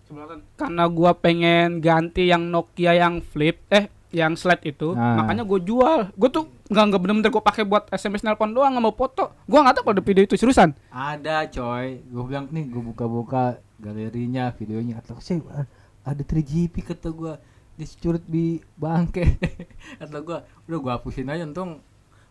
sebulanan. 0.05 0.39
karena 0.55 0.83
gua 0.85 1.11
pengen 1.13 1.79
ganti 1.79 2.27
yang 2.27 2.43
Nokia 2.45 2.91
yang 2.93 3.19
flip 3.21 3.59
eh 3.67 3.87
yang 4.09 4.35
slide 4.35 4.63
itu 4.65 4.91
Ah. 4.91 5.15
makanya 5.17 5.43
gue 5.43 5.59
jual. 5.61 6.11
Gue 6.13 6.27
tuh 6.29 6.51
nggak 6.67 6.83
nggak 6.85 6.99
bener-bener 7.01 7.29
gue 7.29 7.39
pakai 7.41 7.63
buat 7.63 7.87
sms 7.89 8.21
nelpon 8.21 8.51
doang 8.51 8.71
nggak 8.71 8.83
mau 8.83 8.91
foto. 8.91 9.31
Gue 9.41 9.55
nggak 9.57 9.71
tahu 9.73 9.83
kalau 9.85 9.95
ada 9.95 10.03
video 10.03 10.23
itu 10.25 10.35
seriusan. 10.35 10.75
Ada 10.89 11.47
coy, 11.49 11.99
gue 12.01 12.23
bilang 12.23 12.47
nih 12.47 12.67
gue 12.67 12.83
buka-buka 12.85 13.43
galerinya, 13.77 14.51
videonya. 14.51 14.95
Kata 14.97 15.15
sih 15.17 15.39
ada 16.01 16.21
3GP 16.21 16.75
kata 16.85 17.07
gue 17.09 17.33
dicurut 17.81 18.23
di 18.29 18.61
bangke. 18.77 19.41
Kata 19.99 20.21
gua 20.21 20.45
udah 20.69 20.79
gua 20.79 20.91
hapusin 21.01 21.25
aja 21.33 21.43
untung 21.49 21.81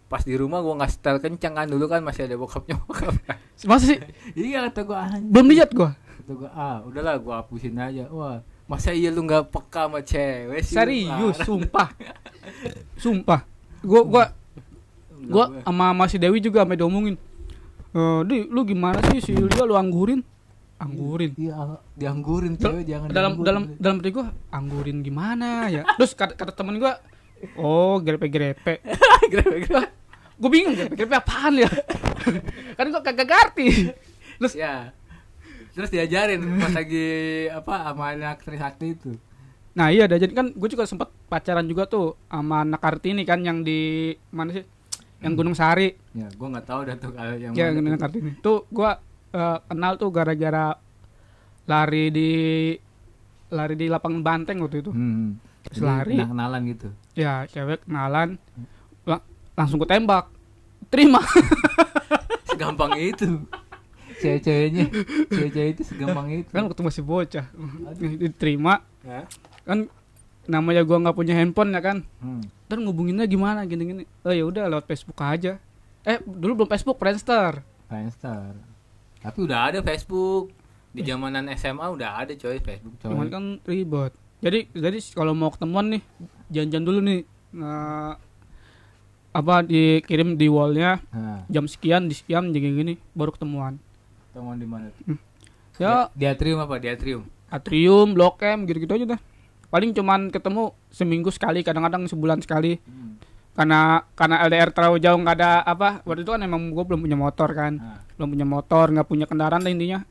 pas 0.07 0.23
di 0.23 0.35
rumah 0.35 0.63
gua 0.63 0.79
nggak 0.79 0.91
setel 0.91 1.19
kencang 1.19 1.55
kan 1.55 1.67
dulu 1.67 1.87
kan 1.91 2.03
masih 2.03 2.27
ada 2.27 2.39
bokapnya 2.39 2.79
bokap 2.79 3.15
masa 3.71 3.85
sih? 3.95 3.99
Iya 4.39 4.71
kata 4.71 4.81
gua 4.87 5.11
anjing. 5.11 5.31
Belum 5.31 5.47
lihat 5.51 5.71
gue 5.75 5.91
kata 5.91 6.33
gua 6.35 6.51
ah 6.55 6.79
udahlah 6.87 7.19
gua 7.19 7.35
hapusin 7.43 7.75
aja. 7.79 8.07
Wah 8.11 8.43
masa 8.71 8.95
iya 8.95 9.11
lu 9.11 9.27
nggak 9.27 9.51
peka 9.51 9.91
sama 9.91 9.99
cewek 10.07 10.63
sih 10.63 10.75
serius 10.79 11.37
sumpah. 11.43 11.91
Sumpah. 12.95 13.43
Gue 13.83 14.03
gua 14.07 14.31
Enggak, 15.21 15.31
gua 15.31 15.45
sama 15.67 15.87
Mas 15.93 16.15
Dewi 16.17 16.39
juga 16.41 16.63
sampai 16.63 16.79
diomongin 16.79 17.19
eh 17.91 18.21
di 18.23 18.47
lu 18.47 18.63
gimana 18.63 19.03
sih 19.11 19.19
si 19.19 19.35
Yulia 19.35 19.67
lu 19.67 19.75
anggurin 19.75 20.23
anggurin. 20.81 21.37
Iya 21.37 21.77
dianggurin 21.95 22.57
Dal- 22.57 22.73
cewek 22.73 22.85
jangan 22.85 23.09
dalam 23.09 23.33
dianggurin. 23.37 23.47
dalam 23.47 23.63
dalam 23.77 23.97
hati 24.01 24.11
gue 24.11 24.27
anggurin 24.51 24.99
gimana 25.01 25.49
ya? 25.69 25.83
Terus 25.95 26.13
kata, 26.13 26.33
kata 26.33 26.53
temen 26.53 26.81
gue 26.81 26.93
oh 27.55 28.01
grepe 28.01 28.27
grepe 28.27 28.81
Gara-gara- 29.29 29.93
gue 30.35 30.51
bingung 30.51 30.73
grepe 30.73 30.97
grepe 30.97 31.15
apaan 31.15 31.61
ya? 31.61 31.69
Kan 32.77 32.89
gue 32.89 33.03
kagak 33.03 33.29
ngerti. 33.29 33.93
Terus 34.37 34.55
ya 34.55 34.97
terus 35.71 35.87
diajarin 35.89 36.43
pas 36.59 36.75
lagi 36.75 37.07
apa 37.47 37.75
sama 37.87 38.11
anak 38.11 38.43
Trisakti 38.43 38.87
itu. 38.91 39.13
Nah 39.71 39.89
iya 39.89 40.05
jadi 40.05 40.27
kan 40.29 40.51
gue 40.51 40.69
juga 40.69 40.83
sempat 40.83 41.13
pacaran 41.29 41.63
juga 41.63 41.87
tuh 41.87 42.19
sama 42.27 42.65
anak 42.65 42.81
Kartini 42.81 43.23
kan 43.23 43.39
yang 43.41 43.63
di 43.63 44.11
mana 44.31 44.51
sih? 44.51 44.65
Yang 45.21 45.33
Gunung 45.37 45.53
Sari. 45.53 45.95
Ya 46.11 46.27
gua 46.35 46.49
nggak 46.51 46.67
tahu 46.67 46.81
dah 46.89 46.97
tuh 46.97 47.13
kalau 47.13 47.37
yang 47.37 47.53
ya 47.53 47.71
Gunung. 47.71 47.95
Kartini. 47.95 48.31
Tuh 48.41 48.65
gue 48.67 48.91
eh, 49.31 49.59
kenal 49.65 49.93
tuh 49.95 50.11
gara-gara 50.11 50.75
lari 51.65 52.11
di 52.11 52.31
lari 53.49 53.75
di 53.75 53.87
lapangan 53.87 54.23
banteng 54.23 54.59
waktu 54.61 54.81
itu. 54.81 54.91
Hmm. 54.91 55.39
Terus 55.67 55.79
Jadi 55.79 55.87
lari. 55.87 56.15
kenal-kenalan 56.17 56.61
gitu? 56.69 56.89
Ya 57.13 57.45
cewek 57.47 57.85
kenalan 57.85 58.39
la- 59.05 59.25
langsung 59.55 59.77
gue 59.77 59.87
tembak 59.87 60.31
terima. 60.89 61.21
Segampang 62.49 62.97
itu. 62.97 63.45
Cewek-ceweknya. 64.21 64.87
Cewek-cewek 65.29 65.71
itu 65.75 65.83
segampang 65.87 66.29
itu. 66.31 66.51
kan 66.51 66.69
waktu 66.69 66.83
masih 66.83 67.03
bocah. 67.03 67.47
Diterima. 67.97 68.85
Ya 69.01 69.25
kan 69.65 69.87
namanya 70.45 70.83
gua 70.83 70.99
nggak 70.99 71.15
punya 71.15 71.35
handphone 71.37 71.71
ya 71.71 71.81
kan? 71.81 72.03
Hmm. 72.19 72.43
dan 72.67 72.83
ngubunginnya 72.83 73.25
gimana? 73.25 73.63
Gini-gini. 73.65 74.05
Oh 74.23 74.31
ya 74.31 74.45
udah 74.45 74.67
lewat 74.67 74.87
Facebook 74.87 75.19
aja. 75.19 75.59
Eh 76.03 76.19
dulu 76.21 76.63
belum 76.63 76.71
Facebook 76.71 76.97
Friendster. 76.97 77.61
Friendster 77.87 78.70
tapi 79.21 79.39
udah 79.45 79.59
ada 79.73 79.79
Facebook. 79.85 80.53
Di 80.91 81.07
zamanan 81.07 81.47
SMA 81.55 81.87
udah 81.87 82.27
ada 82.27 82.35
coy 82.35 82.59
Facebook 82.59 82.99
coy. 82.99 83.15
Cuman 83.15 83.29
kan 83.31 83.45
ribet. 83.63 84.13
Jadi 84.43 84.73
jadi 84.75 84.99
kalau 85.15 85.37
mau 85.37 85.53
ketemuan 85.55 85.87
nih 85.93 86.03
janjian 86.51 86.83
dulu 86.83 86.99
nih. 86.99 87.23
Nah, 87.55 88.19
apa 89.31 89.55
dikirim 89.63 90.35
di 90.35 90.51
wallnya? 90.51 90.99
Nah. 91.15 91.47
Jam 91.47 91.71
sekian 91.71 92.11
di 92.11 92.15
sekian 92.19 92.51
jadi 92.51 92.75
gini 92.75 92.95
baru 93.15 93.31
ketemuan. 93.31 93.79
Temuan 94.35 94.59
di 94.59 94.67
mana? 94.67 94.91
Ya. 95.79 96.11
di 96.13 96.27
atrium 96.27 96.59
apa? 96.59 96.83
Di 96.83 96.91
atrium? 96.91 97.23
Atrium 97.47 98.13
blok 98.13 98.43
M 98.43 98.67
gitu-gitu 98.67 98.91
aja 98.99 99.07
dah. 99.17 99.21
Paling 99.71 99.95
cuman 99.95 100.35
ketemu 100.35 100.75
seminggu 100.91 101.31
sekali 101.31 101.63
kadang-kadang 101.63 102.11
sebulan 102.11 102.43
sekali. 102.43 102.83
Hmm. 102.83 103.09
karena 103.51 104.07
karena 104.15 104.47
LDR 104.47 104.71
terlalu 104.73 104.97
jauh 105.03 105.19
nggak 105.21 105.37
ada 105.37 105.63
apa. 105.63 106.01
Waktu 106.07 106.23
itu 106.23 106.33
kan 106.33 106.43
emang 106.43 106.71
gue 106.71 106.85
belum 106.87 107.03
punya 107.03 107.19
motor 107.19 107.51
kan. 107.55 107.79
Nah. 107.79 108.10
Belum 108.21 108.29
punya 108.31 108.45
motor 108.45 108.93
nggak 108.93 109.09
punya 109.09 109.25
kendaraan 109.25 109.65
lah 109.65 109.73
intinya 109.73 110.05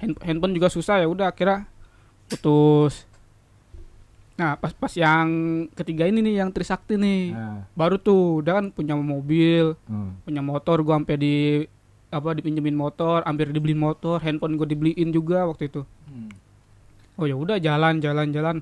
Hand- 0.00 0.16
handphone 0.24 0.56
juga 0.56 0.72
susah 0.72 0.96
ya 0.96 1.06
udah 1.06 1.28
akhirnya 1.28 1.68
putus 2.26 3.04
nah 4.34 4.56
pas 4.56 4.72
pas 4.72 4.88
yang 4.90 5.28
ketiga 5.76 6.08
ini 6.08 6.24
nih 6.24 6.40
yang 6.40 6.48
Trisakti 6.48 6.96
nih 6.96 7.36
nah. 7.36 7.68
baru 7.76 8.00
tuh 8.00 8.40
udah 8.40 8.56
kan 8.56 8.66
punya 8.72 8.96
mobil 8.96 9.76
Hmm. 9.84 10.16
punya 10.24 10.40
motor 10.40 10.80
gua 10.80 10.96
sampai 10.96 11.16
di 11.16 11.34
apa 12.08 12.32
dipinjemin 12.32 12.72
motor 12.72 13.20
hampir 13.22 13.52
dibeliin 13.52 13.76
motor 13.78 14.16
handphone 14.18 14.56
gue 14.56 14.66
dibeliin 14.66 15.12
juga 15.12 15.44
waktu 15.44 15.68
itu 15.68 15.84
Hmm. 16.08 16.32
oh 17.14 17.28
ya 17.28 17.36
udah 17.36 17.60
jalan 17.60 18.00
jalan 18.00 18.32
jalan 18.32 18.56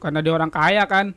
karena 0.00 0.18
dia 0.18 0.32
orang 0.32 0.48
kaya 0.48 0.82
kan 0.82 1.12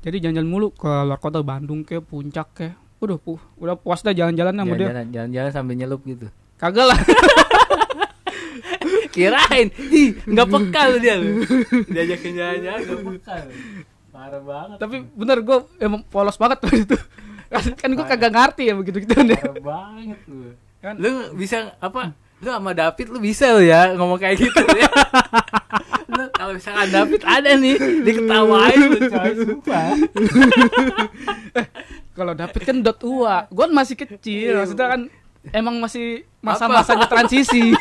jadi 0.00 0.18
jalan-jalan 0.18 0.48
mulu 0.48 0.68
ke 0.70 0.88
luar 0.88 1.16
kota 1.16 1.38
Bandung 1.40 1.84
ke 1.84 2.00
puncak 2.00 2.48
ke 2.50 2.68
udah 3.04 3.18
pu 3.20 3.36
udah 3.60 3.76
puas 3.76 4.00
dah 4.00 4.16
jalan-jalan 4.16 4.56
sama 4.56 4.74
dia. 4.74 4.88
Jalan-jalan 5.04 5.50
sambil 5.52 5.76
nyelup 5.76 6.00
gitu. 6.08 6.26
Kagak 6.56 6.88
lah. 6.90 6.98
Kirain. 9.14 9.68
Ih 9.92 10.18
nggak 10.26 10.48
peka 10.50 10.82
lu 10.90 10.96
dia. 10.98 11.14
Lu 11.20 11.44
diajakin 11.88 12.32
jalan-jalan 12.34 12.80
nggak 12.82 13.00
peka 13.06 13.34
lu. 13.46 13.52
parah 14.14 14.42
banget. 14.42 14.78
Tapi 14.78 14.96
bener 15.12 15.38
gue 15.42 15.58
emang 15.82 16.00
polos 16.06 16.38
banget 16.38 16.58
waktu 16.64 16.86
itu. 16.86 16.98
Kan, 17.54 17.70
kan 17.78 17.90
gue 17.94 18.02
kagak 18.02 18.34
ngerti 18.34 18.66
ya 18.66 18.74
begitu 18.74 19.06
gitu 19.06 19.14
parah 19.14 19.62
banget 19.62 20.18
lu 20.26 20.58
kan 20.82 20.98
lu 20.98 21.38
bisa 21.38 21.70
apa 21.78 22.10
lu 22.44 22.52
sama 22.52 22.70
David 22.70 23.06
lu 23.08 23.18
bisa 23.18 23.56
lu 23.56 23.64
ya 23.64 23.96
ngomong 23.96 24.20
kayak 24.20 24.36
gitu 24.36 24.60
ya. 24.76 24.90
Lu 26.06 26.28
kalau 26.30 26.52
misalkan 26.52 26.92
David 26.92 27.20
ada 27.24 27.50
nih 27.56 27.76
diketawain 28.04 28.78
lu 28.84 28.98
coy 29.08 29.30
sumpah. 29.32 29.86
Kalau 32.12 32.32
David 32.36 32.62
kan 32.62 32.76
udah 32.78 32.94
tua 32.94 33.36
gue 33.48 33.66
masih 33.66 33.96
kecil 33.96 34.60
maksudnya 34.60 34.86
kan 34.86 35.00
emang 35.50 35.80
masih 35.80 36.22
masa-masanya 36.38 37.08
transisi. 37.08 37.72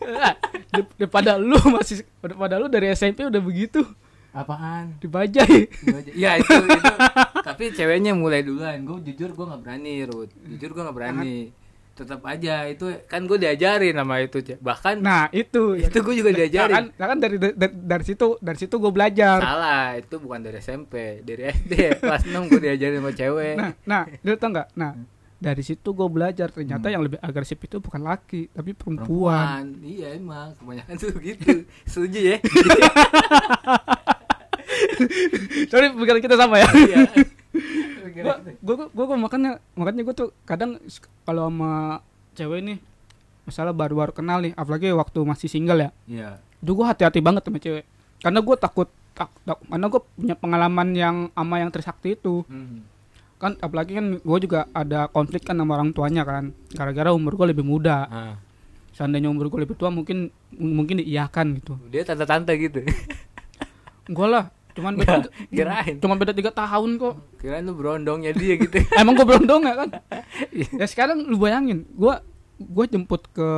Ah, 0.00 0.32
dip- 0.72 0.96
daripada 0.96 1.36
lu 1.36 1.60
masih 1.70 2.02
daripada 2.18 2.56
lu 2.56 2.66
dari 2.66 2.88
SMP 2.90 3.20
udah 3.22 3.36
begitu 3.38 3.84
apaan? 4.30 4.94
Dibajai. 5.02 5.66
Ya 6.14 6.38
itu 6.38 6.54
itu. 6.54 6.94
Tapi 7.48 7.74
ceweknya 7.74 8.14
mulai 8.14 8.46
duluan. 8.46 8.82
Gue 8.86 9.02
jujur 9.02 9.34
gue 9.34 9.46
nggak 9.46 9.62
berani 9.62 9.94
Ruth 10.06 10.32
jujur 10.46 10.70
gue 10.74 10.82
nggak 10.82 10.96
berani. 10.96 11.36
Tetap 11.90 12.24
aja 12.24 12.64
itu 12.64 12.88
kan 13.04 13.28
gue 13.28 13.36
diajarin 13.36 13.92
sama 13.92 14.24
itu 14.24 14.38
bahkan 14.62 14.96
nah 15.02 15.26
itu. 15.34 15.76
itu 15.84 15.98
gue 16.00 16.14
juga 16.16 16.30
Nah, 16.30 16.36
kan, 16.36 16.40
diajarin 16.46 16.84
nah 16.96 17.06
kan 17.10 17.18
dari, 17.18 17.36
dari 17.36 17.74
dari 17.74 18.04
situ 18.06 18.26
dari 18.40 18.58
situ 18.58 18.74
gue 18.78 18.92
belajar. 18.94 19.38
Salah 19.42 19.98
itu 19.98 20.14
bukan 20.16 20.40
dari 20.40 20.58
SMP 20.62 21.20
dari 21.26 21.50
SD 21.50 21.72
kelas 22.00 22.24
6 22.24 22.50
gue 22.50 22.60
diajarin 22.60 22.98
sama 23.02 23.12
cewek. 23.12 23.54
Nah 23.58 23.70
nah 23.84 24.02
lu 24.22 24.38
tau 24.38 24.48
nggak? 24.54 24.68
Nah 24.78 24.92
dari 25.40 25.62
situ 25.64 25.88
gue 25.92 26.08
belajar. 26.08 26.48
Ternyata 26.52 26.88
yang 26.88 27.02
lebih 27.04 27.20
agresif 27.20 27.56
itu 27.60 27.80
bukan 27.80 28.00
laki 28.04 28.52
tapi 28.52 28.72
perempuan, 28.72 29.04
perempuan. 29.04 29.64
Iya 29.84 30.08
emang. 30.16 30.48
Kebanyakan 30.56 30.94
tuh 30.96 31.12
gitu. 31.20 31.52
Setuju 31.84 32.18
ya 32.32 32.36
sorry 35.68 35.92
bukan 35.92 36.18
kita 36.20 36.36
sama 36.36 36.60
ya. 36.60 36.68
Iya. 36.70 37.00
Gua 38.20 38.34
gua 38.60 38.74
gua, 38.92 39.04
gua 39.10 39.18
makanya 39.18 39.50
makanya 39.74 40.02
gua 40.04 40.14
tuh 40.14 40.28
kadang 40.44 40.76
kalau 41.24 41.48
sama 41.48 42.04
cewek 42.34 42.60
nih 42.62 42.78
misalnya 43.48 43.72
baru-baru 43.74 44.12
kenal 44.12 44.38
nih 44.44 44.52
apalagi 44.54 44.92
waktu 44.92 45.18
masih 45.24 45.48
single 45.48 45.80
ya. 45.80 45.90
Iya. 46.06 46.30
Itu 46.60 46.76
gua 46.76 46.92
hati-hati 46.92 47.18
banget 47.18 47.42
sama 47.46 47.58
cewek. 47.58 47.84
Karena 48.20 48.38
gua 48.44 48.56
takut 48.60 48.88
tak, 49.16 49.32
tak- 49.42 49.64
karena 49.64 49.86
gua 49.88 50.00
punya 50.04 50.34
pengalaman 50.36 50.88
yang 50.92 51.16
sama 51.32 51.56
yang 51.58 51.70
Trisakti 51.72 52.14
itu. 52.14 52.44
Hmm. 52.46 52.84
kan 53.40 53.56
apalagi 53.64 53.96
kan 53.96 54.20
gua 54.20 54.36
juga 54.36 54.68
ada 54.76 55.08
konflik 55.08 55.48
kan 55.48 55.56
sama 55.56 55.72
orang 55.80 55.96
tuanya 55.96 56.28
kan. 56.28 56.52
Gara-gara 56.76 57.08
umur 57.16 57.40
gua 57.40 57.48
lebih 57.48 57.64
muda. 57.64 58.04
Ah, 58.04 58.34
seandainya 58.92 59.32
umur 59.32 59.48
gua 59.48 59.64
lebih 59.64 59.80
tua 59.80 59.88
mungkin 59.88 60.28
mungkin 60.52 61.00
diiyakan 61.00 61.56
gitu. 61.56 61.80
Dia 61.88 62.04
tante-tante 62.04 62.52
gitu. 62.60 62.84
Gua 64.12 64.26
lah 64.28 64.44
cuman 64.72 64.92
beda 64.94 65.12
Nggak, 65.20 65.32
kirain. 65.56 65.94
cuman 65.98 66.16
beda 66.16 66.32
tiga 66.32 66.50
tahun 66.50 66.90
kok. 66.96 67.14
Kirain 67.36 67.62
lu 67.62 67.72
berondongnya 67.72 68.30
dia 68.30 68.54
gitu. 68.54 68.78
Emang 69.00 69.14
gue 69.14 69.24
berondong 69.24 69.62
ya 69.62 69.74
kan 69.76 69.88
ya 70.80 70.86
sekarang 70.86 71.22
lu 71.22 71.36
bayangin 71.36 71.86
gue 71.88 72.14
gue 72.56 72.84
jemput 72.86 73.24
ke 73.28 73.48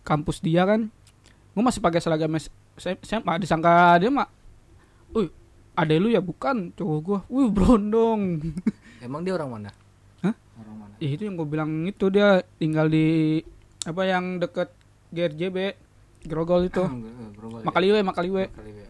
kampus 0.00 0.38
dia 0.38 0.64
kan 0.64 0.88
gue 1.50 1.62
masih 1.62 1.78
pakai 1.78 1.98
seragam 1.98 2.30
SMA 2.76 3.34
disangka 3.36 3.70
dia 3.96 4.08
mah 4.08 4.28
Wih, 5.08 5.32
ada 5.72 5.94
lu 5.94 6.06
ya 6.06 6.20
bukan 6.20 6.70
cowok 6.72 6.98
gue 7.00 7.18
wih 7.30 7.48
berondong. 7.48 8.52
Emang 8.98 9.22
dia 9.22 9.32
orang 9.32 9.48
mana? 9.50 9.70
Hah? 10.20 10.34
orang 10.54 10.76
mana? 10.78 10.92
Ya 10.98 11.08
itu 11.08 11.22
yang 11.22 11.34
gue 11.34 11.46
bilang 11.46 11.70
itu 11.82 12.06
dia 12.08 12.28
tinggal 12.54 12.86
di 12.86 13.40
apa 13.82 14.02
yang 14.02 14.36
deket 14.36 14.68
GRJB 15.08 15.56
Grogol 16.24 16.66
itu. 16.66 16.84
Berubah- 17.32 17.64
Makaliwe 17.64 17.98
Makaliwe. 18.02 18.42
Makaliwe. 18.48 18.84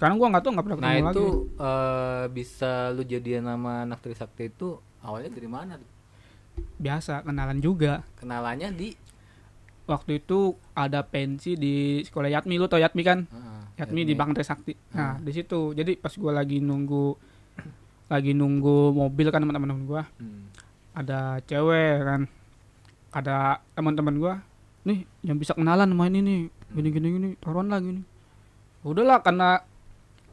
Sekarang 0.00 0.16
gue 0.16 0.26
nggak 0.26 0.40
tahu 0.40 0.50
nggak 0.50 0.64
pernah 0.64 0.78
Nah 0.78 0.88
ketemu 0.90 1.04
itu 1.06 1.24
lagi. 1.26 1.60
eh, 1.60 2.24
bisa 2.32 2.70
lu 2.90 3.02
jadian 3.04 3.44
nama 3.44 3.84
anak 3.84 4.00
Trisakti 4.00 4.48
itu 4.48 4.68
awalnya 4.98 5.28
dari 5.28 5.44
mana? 5.46 5.76
biasa 6.76 7.20
kenalan 7.20 7.56
juga. 7.58 8.00
Kenalannya 8.16 8.68
di? 8.70 8.92
Waktu 9.84 10.18
itu 10.18 10.40
ada 10.72 11.00
pensi 11.02 11.52
di 11.54 11.74
sekolah 12.00 12.28
Yatmi 12.28 12.54
lu 12.54 12.64
tau 12.64 12.76
Yatmi 12.76 13.02
kan? 13.02 13.24
Heeh, 13.24 13.60
Yatmi 13.76 14.00
di 14.02 14.14
Bang 14.14 14.32
Trisakti 14.32 14.72
nah 14.90 15.14
Hmm. 15.14 15.22
di 15.22 15.30
situ. 15.30 15.72
Jadi 15.72 15.96
pas 15.96 16.10
gue 16.10 16.30
lagi 16.30 16.58
nunggu 16.58 17.16
lagi 18.08 18.32
nunggu 18.32 18.76
mobil 18.90 19.28
kan 19.28 19.40
teman-teman 19.40 19.84
gue 19.84 20.02
Hmm. 20.16 20.48
ada 20.92 21.38
cewek 21.42 21.96
kan. 22.00 22.22
Ada 23.10 23.36
teman-teman 23.72 24.16
gua 24.16 24.34
nih 24.80 25.04
yang 25.20 25.36
bisa 25.36 25.52
kenalan 25.52 25.90
main 25.90 26.14
ini 26.14 26.46
gini 26.70 26.88
gini 26.88 27.08
gini 27.10 27.28
taruhan 27.36 27.66
lah 27.66 27.78
gini 27.78 28.00
udahlah 28.80 29.20
karena 29.20 29.60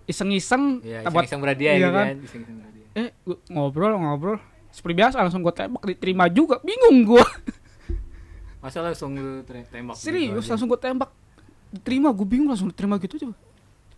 iseng-iseng 0.08 0.80
Iya, 0.82 1.04
buat- 1.04 1.24
iseng-iseng 1.24 1.40
berhadiah 1.40 1.74
iya 1.74 1.80
gitu 1.80 1.92
kan? 1.92 2.06
kan. 2.06 2.18
Iseng-iseng 2.20 2.56
berhadiah. 2.58 2.88
eh 2.96 3.10
ngobrol 3.48 3.94
ngobrol 3.94 4.38
seperti 4.70 4.96
biasa 4.96 5.16
langsung 5.20 5.42
gua 5.42 5.52
tembak 5.52 5.84
diterima 5.86 6.26
juga 6.28 6.58
bingung 6.62 7.06
gua 7.06 7.22
Masa 8.58 8.82
langsung 8.82 9.14
lu 9.14 9.46
tembak 9.46 9.94
gitu 9.94 10.04
serius 10.04 10.44
aja? 10.44 10.50
langsung 10.52 10.68
gua 10.68 10.78
tembak 10.78 11.12
diterima 11.70 12.10
gua 12.10 12.26
bingung 12.26 12.48
langsung 12.48 12.68
diterima 12.68 12.98
gitu 12.98 13.16
aja 13.18 13.28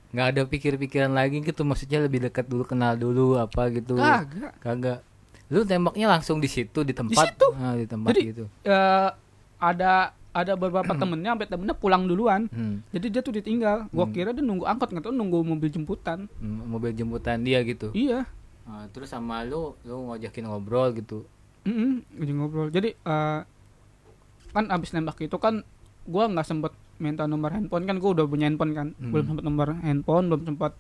nggak 0.10 0.28
ada 0.28 0.42
pikir-pikiran 0.44 1.12
lagi 1.12 1.38
gitu 1.40 1.62
maksudnya 1.62 2.02
lebih 2.02 2.20
dekat 2.20 2.44
dulu 2.44 2.66
kenal 2.66 2.94
dulu 2.94 3.38
apa 3.38 3.70
gitu 3.70 3.94
kagak 3.94 4.54
kagak 4.58 5.00
lu 5.48 5.62
tembaknya 5.64 6.06
langsung 6.08 6.38
di 6.38 6.46
situ 6.46 6.82
di 6.82 6.92
tempat 6.92 7.30
situ. 7.30 7.48
Ah, 7.56 7.74
di 7.74 7.86
tempat 7.86 8.10
Jadi- 8.12 8.26
gitu 8.28 8.46
Eh, 8.64 9.10
ada 9.56 10.14
ada 10.32 10.54
beberapa 10.54 10.94
temennya 10.98 11.34
sampai 11.34 11.48
temennya 11.48 11.74
pulang 11.74 12.04
duluan 12.04 12.46
Hmm. 12.48 12.82
jadi 12.90 13.08
dia 13.10 13.22
tuh 13.22 13.34
ditinggal 13.34 13.90
gua 13.90 14.04
Hmm. 14.04 14.14
kira 14.14 14.30
dia 14.30 14.40
nunggu 14.40 14.64
angkot 14.64 14.90
nggak 14.90 15.04
tahu 15.04 15.14
nunggu 15.14 15.42
mobil 15.44 15.68
jemputan 15.68 16.30
Hmm, 16.38 16.66
mobil 16.68 16.92
jemputan 16.92 17.42
dia 17.42 17.62
gitu 17.62 17.90
iya 17.92 18.26
Ah, 18.64 18.86
terus 18.88 19.10
sama 19.10 19.42
lu 19.42 19.74
lu 19.82 20.08
ngajakin 20.08 20.46
ngobrol 20.46 20.94
gitu 20.94 21.26
Mm 21.60 22.06
ujung 22.16 22.38
ngobrol. 22.38 22.70
Jadi 22.70 22.94
eh, 22.94 23.40
kan 24.50 24.66
abis 24.68 24.92
nembak 24.92 25.20
itu 25.20 25.36
kan 25.36 25.62
gua 26.04 26.26
nggak 26.26 26.46
sempet 26.46 26.72
minta 26.98 27.26
nomor 27.26 27.50
handphone 27.50 27.84
kan 27.84 27.98
gua 27.98 28.14
udah 28.14 28.26
punya 28.26 28.46
handphone 28.46 28.72
kan. 28.72 28.88
Hmm. 28.96 29.10
Belum 29.10 29.26
sempet 29.28 29.44
nomor 29.44 29.74
handphone, 29.76 30.26
belum 30.28 30.44
sempat 30.46 30.78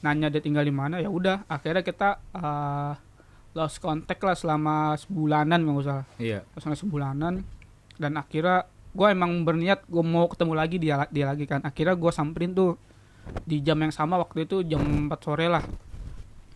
nanya 0.00 0.28
dia 0.28 0.38
tinggal 0.38 0.62
di 0.62 0.70
mana. 0.70 0.96
Ya 0.96 1.08
udah, 1.08 1.42
akhirnya 1.46 1.82
kita 1.82 2.22
eh, 2.32 2.92
lost 3.52 3.78
contact 3.78 4.20
lah 4.20 4.34
selama 4.34 4.74
sebulanan 4.94 5.58
nggak 5.60 5.78
usah. 5.80 6.00
iya 6.16 6.46
Selama 6.54 6.76
sebulanan 6.76 7.34
dan 7.94 8.12
akhirnya 8.14 8.66
gua 8.94 9.10
emang 9.10 9.42
berniat 9.42 9.84
gua 9.84 10.00
mau 10.00 10.24
ketemu 10.24 10.52
lagi 10.52 10.76
dia 10.78 11.04
dia 11.08 11.26
lagi 11.26 11.44
kan. 11.44 11.60
Akhirnya 11.60 11.92
gua 11.92 12.08
samperin 12.08 12.50
tuh 12.50 12.78
di 13.42 13.58
jam 13.58 13.76
yang 13.76 13.90
sama 13.90 14.16
waktu 14.16 14.44
itu 14.44 14.62
jam 14.62 14.80
4 14.80 15.18
sore 15.18 15.46
lah. 15.46 15.64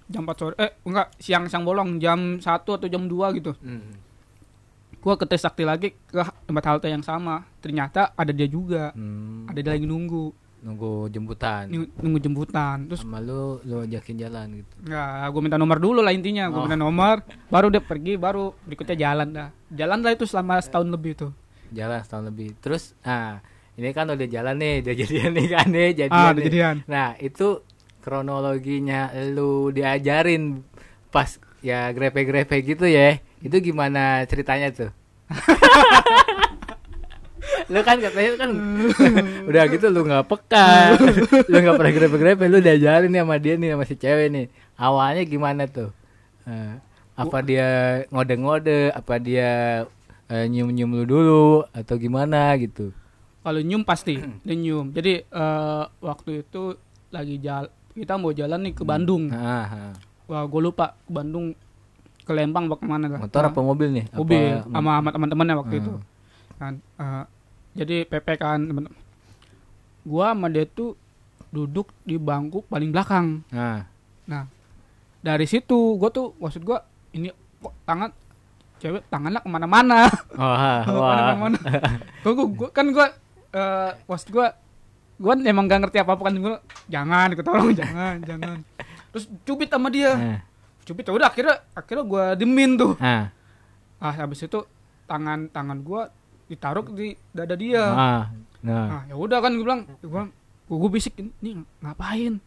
Jam 0.07 0.23
4 0.23 0.33
sore 0.35 0.55
eh 0.57 0.73
enggak 0.83 1.13
siang-siang 1.17 1.63
bolong 1.63 1.99
jam 1.99 2.39
1 2.39 2.45
atau 2.71 2.87
jam 2.87 3.05
2 3.05 3.37
gitu 3.37 3.53
Hmm. 3.59 3.93
gua 4.99 5.15
ke 5.15 5.25
Trisakti 5.25 5.63
lagi 5.63 5.89
ke 5.93 6.17
tempat 6.43 6.65
halte 6.67 6.87
yang 6.87 7.03
sama 7.03 7.47
ternyata 7.59 8.13
ada 8.13 8.31
dia 8.31 8.47
juga 8.47 8.91
Hmm. 8.91 9.47
ada 9.47 9.59
dia 9.59 9.71
lagi 9.71 9.85
nunggu 9.85 10.33
nunggu 10.59 11.07
jemputan 11.09 11.71
nunggu, 11.71 11.87
nunggu 12.03 12.19
jemputan 12.19 12.77
terus 12.85 13.01
sama 13.01 13.23
lu 13.23 13.63
lu 13.63 13.79
ajakin 13.81 14.19
jalan 14.19 14.59
gitu 14.59 14.75
nggak 14.83 15.07
gue 15.29 15.41
minta 15.41 15.55
nomor 15.55 15.79
dulu 15.79 16.03
lah 16.03 16.11
intinya 16.11 16.51
gue 16.51 16.57
Oh. 16.57 16.65
minta 16.65 16.75
nomor 16.75 17.23
baru 17.47 17.71
dia 17.71 17.79
pergi 17.79 18.19
baru 18.19 18.51
berikutnya 18.61 18.97
jalan 18.99 19.29
dah 19.31 19.49
jalan 19.71 20.03
lah 20.03 20.11
itu 20.11 20.27
selama 20.27 20.59
setahun 20.59 20.91
lebih 20.91 21.15
tuh 21.15 21.31
jalan 21.73 22.01
setahun 22.03 22.25
lebih. 22.31 22.57
Terus 22.61 22.95
ah 23.05 23.41
ini 23.79 23.95
kan 23.95 24.11
udah 24.11 24.29
jalan 24.29 24.57
nih 24.59 24.75
udah 24.83 24.95
jadian 25.05 25.31
nih 25.37 25.47
kan 25.49 25.67
nih 25.71 25.89
jadian 25.95 26.19
ah 26.19 26.31
nih. 26.35 26.43
kejadian 26.43 26.77
nah 26.91 27.09
itu 27.23 27.63
kronologinya 28.03 29.13
lu 29.35 29.71
diajarin 29.71 30.65
pas 31.13 31.39
ya 31.61 31.91
grepe-grepe 31.93 32.57
gitu 32.65 32.87
ya. 32.87 33.19
Itu 33.39 33.59
gimana 33.63 34.25
ceritanya 34.27 34.73
tuh? 34.75 34.91
Lu 37.69 37.85
kan 37.85 38.01
katanya 38.01 38.33
kan 38.41 38.51
udah 39.49 39.63
gitu 39.69 39.93
lu 39.93 40.09
nggak 40.09 40.25
peka. 40.25 40.97
Lu 41.49 41.57
nggak 41.61 41.77
pernah 41.77 41.93
grepe-grepe 41.93 42.45
lu 42.49 42.59
diajarin 42.65 43.13
nih 43.13 43.21
sama 43.25 43.37
dia 43.37 43.55
nih 43.61 43.71
sama 43.77 43.85
si 43.85 43.95
cewek 44.01 44.29
nih. 44.33 44.47
Awalnya 44.81 45.23
gimana 45.29 45.69
tuh? 45.69 45.93
Eh, 46.49 46.75
apa 47.13 47.39
dia 47.45 47.69
ngode-ngode 48.09 48.95
apa 48.95 49.15
dia 49.21 49.85
eh, 50.29 50.45
nyium-nyium 50.45 50.91
lu 50.93 51.05
dulu 51.05 51.45
atau 51.71 51.95
gimana 51.97 52.53
gitu. 52.57 52.93
Kalau 53.41 53.61
nyium 53.61 53.83
pasti 53.83 54.17
dia 54.17 54.55
nyium. 54.55 54.93
Jadi 54.93 55.25
eh, 55.25 55.83
waktu 55.99 56.43
itu 56.43 56.77
lagi 57.09 57.37
jalan 57.39 57.69
kita 57.93 58.15
mau 58.15 58.31
jalan 58.31 58.61
nih 58.63 58.75
ke 58.75 58.85
Bandung. 58.85 59.27
Ah, 59.29 59.65
ah. 59.67 59.93
wah 60.25 60.45
gue 60.45 60.61
lupa 60.63 60.93
ke 60.95 61.11
Bandung 61.11 61.57
ke 62.21 62.33
Lembang 62.33 62.69
apa 62.69 62.77
ke 62.77 62.85
mana 62.85 63.09
dah. 63.09 63.19
Motor 63.19 63.43
Nah, 63.43 63.51
apa 63.51 63.61
mobil 63.61 63.89
nih? 63.91 64.05
Apa- 64.07 64.19
mobil 64.19 64.43
sama 64.63 64.91
sama 64.95 65.09
teman-temannya 65.11 65.55
waktu 65.57 65.75
Hmm. 65.75 65.83
itu 65.83 65.93
kan 66.55 66.73
eh, 66.77 67.25
jadi 67.75 67.97
PP 68.05 68.27
kan 68.37 68.61
temen 68.61 68.85
gua 70.03 70.33
sama 70.33 70.49
dia 70.49 70.65
tuh 70.65 70.93
duduk 71.49 71.89
di 72.03 72.17
bangku 72.17 72.61
paling 72.67 72.93
belakang. 72.93 73.41
Nah 73.49 74.45
dari 75.19 75.49
situ 75.49 75.97
gua 75.97 76.09
tuh 76.09 76.37
maksud 76.37 76.61
gua 76.61 76.85
ini 77.11 77.33
kok 77.59 77.73
tangan 77.83 78.11
cewek 78.79 79.03
tangannya 79.11 79.41
ke 79.43 79.49
mana-mana 79.51 80.09
wah 80.39 80.83
ke 80.87 80.93
mana-mana 80.95 81.59
gua, 82.23 82.33
gua, 82.33 82.47
gua- 82.47 82.73
kan 82.73 82.87
gua 82.91 83.07
eh 83.53 83.91
maksud 84.07 84.29
gua 84.31 84.55
gua 85.19 85.35
emang 85.43 85.67
gak 85.67 85.87
ngerti 85.87 85.99
apa 85.99 86.15
apa 86.15 86.23
kan 86.31 86.35
gua 86.39 86.57
jangan 86.87 87.27
aku 87.35 87.43
tolong 87.43 87.75
jangan 87.75 88.15
jangan 88.23 88.57
terus 89.11 89.25
cubit 89.43 89.69
sama 89.69 89.89
dia 89.91 90.13
nah, 90.15 90.41
cubit 90.87 91.05
ya 91.05 91.13
udah 91.13 91.29
akhirnya 91.29 91.57
akhirnya 91.75 92.05
gua 92.07 92.25
demin 92.39 92.79
tuh 92.79 92.95
nah, 93.03 93.35
ah 93.99 94.15
habis 94.15 94.47
itu 94.47 94.63
tangan 95.11 95.51
tangan 95.51 95.83
gua 95.83 96.13
ditaruh 96.49 96.85
di 96.97 97.13
dada 97.37 97.55
dia 97.59 97.85
ah, 97.85 98.23
nah. 98.65 98.87
nah 98.89 99.03
ya 99.05 99.15
udah 99.15 99.39
kan 99.45 99.53
gue 99.53 99.65
bilang 99.65 99.85
gue 100.01 100.25
gue 100.81 100.91
bisik 100.91 101.13
ini 101.21 101.61
ngapain 101.85 102.41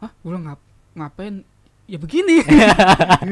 hah 0.00 0.10
gue 0.16 0.28
bilang 0.32 0.44
ngap 0.48 0.60
ngapain 0.96 1.44
ya 1.84 2.00
begini 2.00 2.40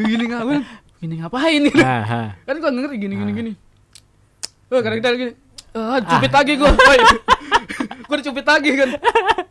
gini 0.08 0.24
ngapain 0.28 0.62
gini 0.96 1.20
ngapain 1.20 1.62
Nah, 1.70 2.02
ah. 2.02 2.28
kan 2.42 2.54
gue 2.56 2.70
ngerti 2.70 2.96
gini 2.96 3.14
gini 3.14 3.32
Ah. 3.32 3.36
gini. 3.36 3.52
Oh 4.66 4.80
kadang 4.80 5.00
kadang 5.00 5.20
gini 5.20 5.32
ah 5.76 6.00
cupit 6.00 6.32
lagi 6.32 6.52
gue 6.56 6.70
gue 8.06 8.16
dicupit 8.16 8.46
lagi 8.46 8.70
kan. 8.74 8.88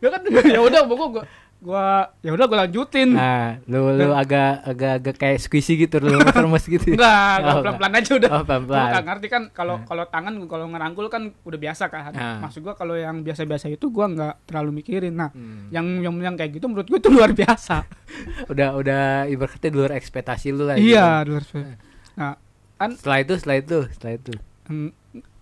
Ya 0.02 0.08
kan 0.10 0.20
ya 0.26 0.60
udah 0.60 0.80
pokok 0.84 1.08
gue 1.14 1.24
gue 1.56 1.88
ya 2.20 2.30
udah 2.30 2.46
gue 2.46 2.58
lanjutin 2.58 3.10
Nah, 3.10 3.56
lu 3.64 3.88
lu 3.90 4.12
agak 4.12 4.60
agak 4.62 4.92
agak 4.96 5.14
kayak 5.16 5.38
squishy 5.38 5.74
gitu 5.76 5.96
lu 5.98 6.20
remes 6.20 6.62
gitu. 6.68 6.92
enggak 6.92 7.36
Oh, 7.42 7.58
pelan 7.58 7.74
pelan 7.74 7.92
aja 7.94 8.12
udah 8.14 8.30
Oh, 8.30 8.42
pelan-pelan. 8.42 8.76
Gua 8.76 8.92
nggak 8.92 9.04
ngerti 9.04 9.26
kan 9.26 9.42
kalau 9.50 9.76
kalau 9.82 10.04
tangan 10.04 10.36
kalau 10.44 10.66
ngerangkul 10.68 11.06
kan 11.06 11.22
udah 11.40 11.58
biasa 11.58 11.88
kan. 11.88 12.12
Ah. 12.12 12.38
Maksud 12.40 12.60
gua 12.60 12.72
kalau 12.72 12.92
yang 12.94 13.20
biasa-biasa 13.20 13.66
itu 13.68 13.88
gua 13.88 14.06
nggak 14.06 14.34
terlalu 14.44 14.70
mikirin. 14.76 15.12
Nah, 15.12 15.28
Hmm. 15.28 15.66
yang 15.70 15.86
yang 16.00 16.14
yang 16.22 16.34
kayak 16.34 16.52
gitu 16.52 16.66
menurut 16.66 16.84
gua 16.84 16.98
itu 16.98 17.08
luar 17.16 17.32
biasa. 17.32 17.88
Udah 18.52 18.68
udah 18.72 19.02
ibaratnya 19.26 19.66
di 19.66 19.76
luar 19.76 19.92
ekspektasi 19.92 20.50
lu 20.50 20.64
lah. 20.64 20.76
iya, 20.76 21.20
gitu. 21.20 21.30
luar 21.30 21.42
biasa. 21.42 21.74
Nah, 22.14 22.34
kan 22.76 22.90
Setelah 22.92 23.18
itu, 23.18 23.32
setelah 23.36 23.56
itu, 23.58 23.78
setelah 23.90 24.12
itu. 24.14 24.32
mm, 24.66 24.90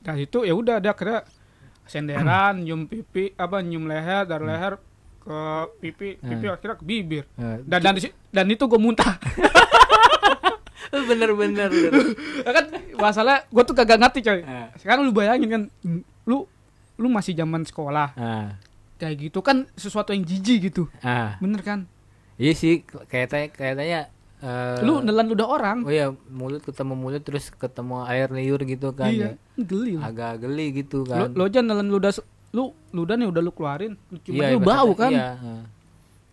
dari 0.00 0.22
itu 0.24 0.38
ya 0.40 0.55
udah 0.55 0.74
ada 0.79 0.90
kira 0.92 1.27
senderan, 1.83 2.61
nyium 2.61 2.87
pipi, 2.87 3.35
apa 3.35 3.61
nyium 3.61 3.85
leher 3.85 4.24
dari 4.24 4.44
leher 4.44 4.74
ke 5.25 5.39
pipi, 5.81 6.09
pipi 6.17 6.45
Hmm. 6.45 6.55
akhirnya 6.55 6.77
ke 6.77 6.85
bibir. 6.85 7.25
Nah, 7.35 7.57
Dan 7.63 7.81
dan, 7.83 7.95
dan 8.31 8.47
itu 8.47 8.65
gua 8.65 8.77
muntah. 8.77 9.17
bener-bener. 11.09 11.71
kan 12.57 12.65
masalah 12.97 13.43
gua 13.49 13.63
tuh 13.63 13.75
kagak 13.75 13.99
ngerti 13.99 14.21
coy. 14.21 14.41
Ah. 14.41 14.71
Sekarang 14.77 15.03
lu 15.03 15.13
bayangin 15.13 15.49
kan 15.49 15.63
lu 16.25 16.47
lu 16.95 17.09
masih 17.09 17.35
zaman 17.35 17.67
sekolah 17.67 18.15
Ah, 18.15 18.55
kayak 18.97 19.29
gitu 19.29 19.43
kan 19.43 19.67
sesuatu 19.75 20.15
yang 20.15 20.23
jijik 20.23 20.71
gitu 20.71 20.87
ah. 21.01 21.35
bener 21.37 21.59
kan 21.61 21.91
Iya 22.35 22.51
sih, 22.53 22.83
kayaknya 23.05 23.47
kayaknya 23.49 24.01
eh, 24.39 24.79
lu 24.83 24.99
nelan 25.01 25.27
ludah 25.27 25.47
orang 25.49 25.83
Oh 25.83 25.91
iya, 25.91 26.11
mulut 26.29 26.63
ketemu 26.63 26.95
mulut 26.95 27.19
terus 27.21 27.51
ketemu 27.51 28.03
air 28.05 28.27
liur 28.29 28.59
gitu 28.61 28.91
kan. 28.91 29.07
iya 29.09 29.35
ya. 29.35 29.61
geli 29.61 29.99
Agak 29.99 30.39
geli 30.41 30.71
gitu 30.77 31.03
lo 31.03 31.11
kan. 31.11 31.31
lo 31.31 31.43
aja 31.45 31.61
nelan 31.61 31.87
ludah 31.89 32.15
lu 32.55 32.64
lu 32.88 33.03
udah 33.03 33.17
nih 33.17 33.27
udah 33.27 33.43
lu 33.43 33.51
keluarin 33.51 33.99
lu 34.09 34.17
cium 34.19 34.38
Iya, 34.38 34.55
lu 34.55 34.62
bau 34.62 34.95
kan 34.95 35.11
Iya. 35.11 35.35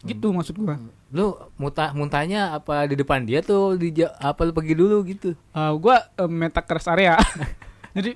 gitu 0.03 0.29
maksud 0.29 0.53
gua 0.55 0.77
Lu 1.09 1.25
muntah 1.55 1.91
muntahnya 1.91 2.55
apa 2.55 2.85
di 2.85 2.95
depan 2.95 3.21
dia 3.21 3.41
tuh 3.41 3.75
di 3.75 3.89
apa 3.99 4.41
lu 4.41 4.53
pergi 4.53 4.73
dulu 4.73 5.03
gitu. 5.03 5.33
Eh, 5.33 5.71
gua 5.75 6.07
eh, 6.07 6.29
meta 6.29 6.61
ke 6.61 6.71
rest 6.71 6.87
area 6.87 7.17
jadi 7.97 8.15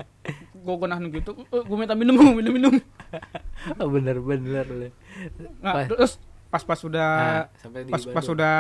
gua 0.56 0.86
nahan 0.86 1.10
gitu 1.10 1.34
eh, 1.36 1.62
gua 1.62 1.76
minta 1.76 1.92
minum 1.92 2.14
minum 2.16 2.54
minum 2.54 2.74
Oh, 3.82 3.90
bener-bener 3.90 4.64
lu. 4.66 4.88
nah, 5.60 5.84
terus 5.84 6.22
pas 6.48 6.62
pas 6.62 6.78
sudah 6.78 7.12
Nah, 7.66 7.84
pas 7.90 8.02
pas 8.08 8.24
sudah 8.24 8.58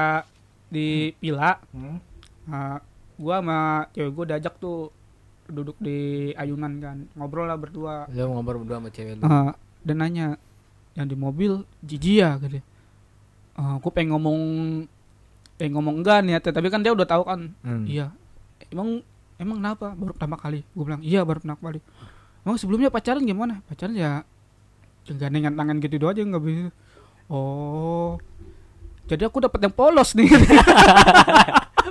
di 0.67 1.13
pila 1.15 1.62
Hmm? 1.69 1.97
eh, 2.45 2.77
gua 3.15 3.39
sama 3.39 3.60
cewek 3.91 4.12
gua 4.12 4.25
diajak 4.27 4.58
tuh 4.58 4.89
duduk 5.45 5.77
di 5.77 6.31
ayunan 6.34 6.81
kan 6.81 6.97
ngobrol 7.13 7.45
lah 7.45 7.58
berdua. 7.58 8.10
Lu 8.10 8.34
ngobrol 8.34 8.65
berdua 8.65 8.77
sama 8.81 8.89
cewek 8.89 9.19
lu. 9.19 9.23
Eh, 9.23 9.51
dan 9.86 9.95
nanya 10.01 10.27
yang 10.97 11.08
di 11.10 11.15
mobil 11.17 11.62
jijik 11.86 12.15
ya? 12.21 12.38
Gitu 12.41 12.62
Eh, 13.55 13.75
gue 13.79 13.91
pengen 13.95 14.17
ngomong 14.17 14.39
pengen 15.55 15.71
ngomong 15.79 16.03
enggak 16.03 16.19
niatnya 16.27 16.51
tapi 16.51 16.67
kan 16.67 16.84
dia 16.84 16.91
udah 16.91 17.08
tahu 17.08 17.23
kan. 17.23 17.55
Hmm. 17.63 17.88
iya. 17.88 18.12
Emang 18.67 18.99
emang 19.39 19.58
kenapa? 19.63 19.88
Baru 19.95 20.12
pertama 20.12 20.36
kali. 20.36 20.67
Gue 20.75 20.84
bilang 20.84 21.01
iya 21.05 21.23
baru 21.23 21.39
pertama 21.39 21.62
kali. 21.62 21.79
Emang 22.43 22.58
sebelumnya 22.60 22.91
pacaran 22.91 23.23
gimana? 23.23 23.63
Pacaran 23.69 23.95
ya 23.95 24.27
gandengan 25.05 25.53
tangan 25.53 25.77
gitu 25.79 26.01
doang 26.01 26.17
aja 26.17 26.21
nggak 26.25 26.43
bisa. 26.43 26.69
Oh 27.29 28.17
jadi 29.05 29.29
aku 29.29 29.38
dapat 29.38 29.60
yang 29.62 29.73
polos 29.73 30.17
nih 30.17 30.25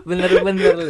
bener-bener 0.05 0.73
lu. 0.77 0.89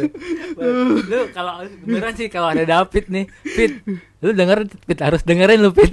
lu 1.07 1.19
kalau 1.31 1.63
beneran 1.83 2.13
sih 2.15 2.27
kalau 2.27 2.51
ada 2.51 2.67
David 2.67 3.05
nih, 3.07 3.25
Fit, 3.43 3.79
lu 4.21 4.31
denger 4.35 4.67
Fit 4.85 4.99
harus 4.99 5.23
dengerin 5.23 5.63
lu 5.63 5.71
Fit. 5.71 5.91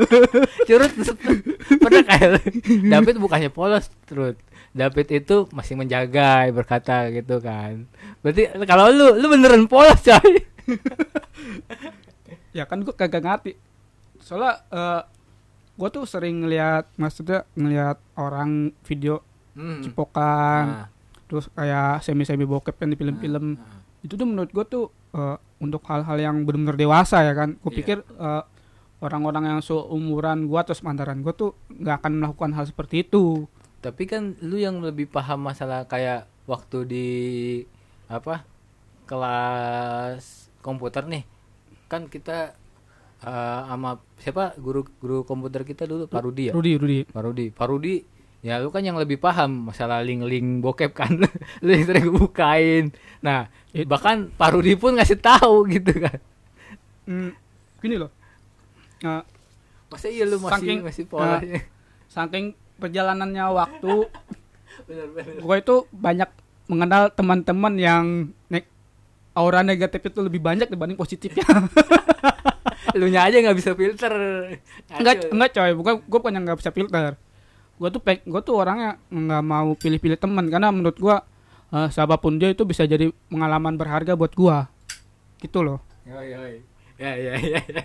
Curut 0.68 0.92
pernah 1.78 2.02
kayak 2.04 2.28
lu. 2.34 2.40
David 2.90 3.16
bukannya 3.22 3.50
polos 3.50 3.88
terus. 4.04 4.34
David 4.74 5.08
itu 5.24 5.48
masih 5.50 5.78
menjaga 5.78 6.46
berkata 6.52 7.08
gitu 7.14 7.40
kan. 7.40 7.88
Berarti 8.20 8.52
kalau 8.68 8.90
lu 8.92 9.16
lu 9.16 9.26
beneran 9.32 9.64
polos 9.70 10.02
coy. 10.02 10.42
ya 12.58 12.66
kan 12.66 12.82
gue 12.82 12.92
kagak 12.92 13.22
ngerti 13.22 13.52
soalnya 14.18 14.60
eh 14.74 15.02
gue 15.78 15.88
tuh 15.94 16.04
sering 16.04 16.42
ngeliat 16.42 16.90
maksudnya 16.98 17.46
ngeliat 17.54 17.96
orang 18.18 18.74
video 18.82 19.22
Hmm. 19.58 19.82
cipokan 19.82 20.64
Nah, 20.70 20.86
terus 21.28 21.52
kayak 21.52 22.00
semi 22.00 22.24
semi 22.24 22.42
bokep 22.42 22.74
kan 22.74 22.88
di 22.88 22.96
film-film. 22.96 23.54
Nah. 23.54 23.86
itu 23.98 24.14
tuh 24.14 24.24
menurut 24.24 24.48
gue 24.48 24.64
tuh 24.64 24.84
eh, 25.12 25.36
untuk 25.58 25.82
hal-hal 25.84 26.16
yang 26.16 26.36
benar-benar 26.42 26.74
dewasa 26.74 27.20
ya 27.20 27.34
kan. 27.34 27.58
Gue 27.60 27.70
Iya. 27.74 27.78
pikir 27.78 27.98
eh, 28.00 28.42
orang-orang 28.98 29.44
yang 29.46 29.60
seumuran 29.60 30.46
gue 30.46 30.58
atau 30.58 30.74
sepantaran 30.74 31.20
gue 31.20 31.30
tuh 31.30 31.50
nggak 31.70 32.02
akan 32.02 32.12
melakukan 32.18 32.50
hal 32.54 32.64
seperti 32.64 33.02
itu. 33.02 33.44
Tapi 33.78 34.06
kan 34.06 34.34
lu 34.40 34.58
yang 34.58 34.80
lebih 34.80 35.06
paham 35.06 35.44
masalah 35.44 35.86
kayak 35.86 36.26
waktu 36.46 36.78
di 36.82 37.08
apa 38.06 38.42
kelas 39.06 40.48
komputer 40.60 41.04
nih. 41.06 41.24
Kan 41.88 42.06
kita 42.06 42.54
eh, 43.20 43.60
sama 43.66 43.98
siapa? 44.16 44.54
Guru 44.56 44.86
guru 45.02 45.26
komputer 45.26 45.66
kita 45.66 45.84
dulu 45.84 46.06
Pak 46.06 46.22
Rudi 46.22 46.50
ya? 46.50 46.52
Rudi 46.54 46.72
Rudi. 46.78 46.98
Pak 47.02 47.22
Rudi. 47.24 47.46
Pak 47.50 47.66
Rudi 47.66 47.94
ya 48.38 48.62
lu 48.62 48.70
kan 48.70 48.86
yang 48.86 48.94
lebih 48.94 49.18
paham 49.18 49.66
masalah 49.68 49.98
link-link 50.00 50.62
bokep 50.62 50.94
kan. 50.94 51.10
Lu 51.64 51.68
yang 51.68 51.84
sering 51.84 52.14
bukain. 52.14 52.94
Nah 53.18 53.50
It- 53.74 53.90
bahkan 53.90 54.30
Pak 54.30 54.54
Rudi 54.54 54.78
pun 54.78 54.94
ngasih 54.94 55.18
tahu 55.18 55.66
gitu 55.66 55.90
kan. 55.98 56.18
Hmm, 57.02 57.30
gini 57.82 57.98
loh. 57.98 58.14
Eh, 59.02 59.22
masa 59.90 60.06
iya 60.06 60.22
lu 60.22 60.38
masih 60.38 60.54
Saking- 60.54 60.82
masih 60.84 61.04
pola 61.06 61.38
saking 62.08 62.52
perjalanannya 62.78 63.44
waktu 63.52 63.92
gue 65.44 65.56
itu 65.58 65.76
banyak 65.90 66.30
mengenal 66.66 67.10
teman-teman 67.10 67.74
yang 67.74 68.04
nek 68.48 68.66
aura 69.34 69.62
negatif 69.62 70.02
itu 70.04 70.18
lebih 70.22 70.38
banyak 70.38 70.66
dibanding 70.66 70.98
positifnya. 70.98 71.42
Lu 72.98 73.06
nya 73.06 73.28
aja 73.28 73.38
nggak 73.38 73.58
bisa 73.58 73.74
filter. 73.74 74.12
Enggak 74.94 75.14
Ngaco. 75.20 75.26
enggak 75.34 75.50
coy. 75.54 75.70
Bukan 75.74 75.94
gue 76.02 76.18
bukan 76.18 76.32
yang 76.34 76.44
nggak 76.46 76.58
bisa 76.58 76.70
filter 76.70 77.12
gue 77.78 77.88
tuh 77.88 78.02
peng 78.02 78.18
gue 78.26 78.40
tuh 78.42 78.54
orangnya 78.58 78.98
nggak 79.08 79.44
mau 79.46 79.72
pilih-pilih 79.74 80.18
teman 80.18 80.50
karena 80.50 80.74
menurut 80.74 80.98
gue 80.98 81.16
eh, 81.72 81.88
siapa 81.88 82.18
pun 82.18 82.36
dia 82.36 82.50
itu 82.50 82.66
bisa 82.66 82.82
jadi 82.84 83.08
pengalaman 83.30 83.78
berharga 83.78 84.18
buat 84.18 84.34
gue 84.34 84.56
gitu 85.42 85.62
loh 85.62 85.78
Yoi, 86.08 86.32
yoi. 86.32 86.54
Ya, 86.98 87.12
ya, 87.14 87.34
ya, 87.36 87.60
ya. 87.62 87.82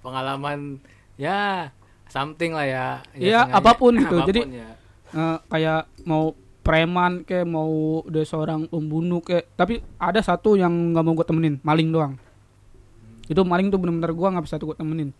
Pengalaman 0.00 0.78
ya 1.18 1.68
something 2.06 2.54
lah 2.54 2.62
ya. 2.62 2.86
Iya, 3.12 3.42
sengaja. 3.42 3.58
apa 3.58 3.70
pun 3.74 3.92
gitu. 3.98 4.16
Jadi- 4.22 4.44
ya. 4.54 4.68
Eh, 5.10 5.38
kayak 5.50 5.90
mau 6.06 6.30
preman 6.62 7.22
kayak 7.22 7.46
mau 7.46 8.02
dia 8.10 8.26
seorang 8.26 8.66
pembunuh 8.66 9.22
kayak 9.22 9.46
tapi 9.54 9.78
ada 10.02 10.18
satu 10.18 10.58
yang 10.58 10.94
nggak 10.94 11.04
mau 11.06 11.14
gue 11.14 11.22
temenin 11.22 11.62
maling 11.62 11.94
doang 11.94 12.18
itu 13.30 13.38
maling 13.46 13.70
tuh 13.70 13.78
bener-bener 13.78 14.10
gue 14.10 14.28
nggak 14.34 14.44
bisa 14.50 14.58
tuh 14.58 14.74
gue 14.74 14.76
temenin 14.82 15.14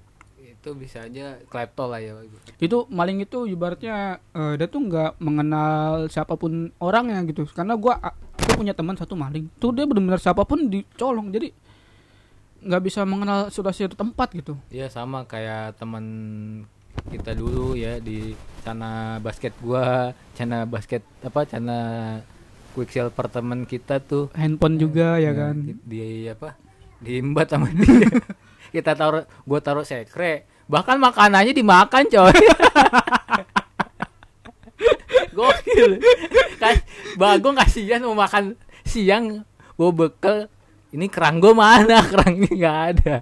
itu 0.66 0.74
bisa 0.74 1.07
aja 1.07 1.38
klepto 1.46 1.87
lah 1.87 2.02
ya. 2.02 2.18
itu 2.59 2.90
maling 2.90 3.22
itu 3.22 3.46
ibaratnya 3.46 4.18
eh, 4.35 4.59
dia 4.59 4.66
tuh 4.66 4.83
nggak 4.83 5.22
mengenal 5.22 6.11
siapa 6.11 6.35
pun 6.35 6.74
orangnya 6.83 7.22
gitu. 7.22 7.46
Karena 7.46 7.79
gua 7.79 8.02
aku 8.02 8.59
punya 8.59 8.74
teman 8.74 8.98
satu 8.98 9.14
maling. 9.14 9.46
Tuh 9.62 9.70
dia 9.70 9.87
benar-benar 9.87 10.18
siapa 10.18 10.42
pun 10.42 10.66
dicolong. 10.66 11.31
Jadi 11.31 11.55
nggak 12.66 12.83
bisa 12.83 13.07
mengenal 13.07 13.46
sudah 13.55 13.70
suatu 13.70 13.94
tempat 13.94 14.35
gitu. 14.35 14.59
Iya 14.74 14.90
sama 14.90 15.22
kayak 15.22 15.79
teman 15.79 16.05
kita 17.14 17.38
dulu 17.38 17.79
ya 17.79 18.02
di 18.02 18.35
sana 18.66 19.22
basket 19.22 19.55
gua, 19.62 20.11
sana 20.35 20.66
basket 20.66 21.07
apa 21.22 21.46
sana 21.46 21.79
quicksilver 22.74 23.31
teman 23.31 23.62
kita 23.70 24.02
tuh. 24.02 24.35
Handphone 24.35 24.83
juga 24.83 25.22
ya 25.22 25.31
Nah, 25.31 25.38
kan? 25.38 25.57
di, 25.62 25.72
di 25.87 26.26
apa 26.26 26.59
diimbat 26.98 27.55
sama 27.55 27.70
dia. 27.70 28.11
Kita 28.74 28.98
taruh 28.98 29.24
gua 29.46 29.62
taruh 29.62 29.87
sekre 29.87 30.56
bahkan 30.66 30.98
makanannya 30.98 31.55
dimakan 31.55 32.05
coy. 32.11 32.35
Gokil. 35.37 36.00
Kan 36.57 36.74
bagong 37.20 37.57
kasihan 37.57 38.02
mau 38.02 38.16
makan 38.16 38.57
siang 38.87 39.44
gua 39.76 39.90
bekel 39.92 40.48
ini 40.90 41.07
kerang 41.12 41.38
gua 41.38 41.52
mana? 41.52 42.00
Kerangnya 42.11 42.50
nggak 42.50 42.79
ada. 42.92 43.16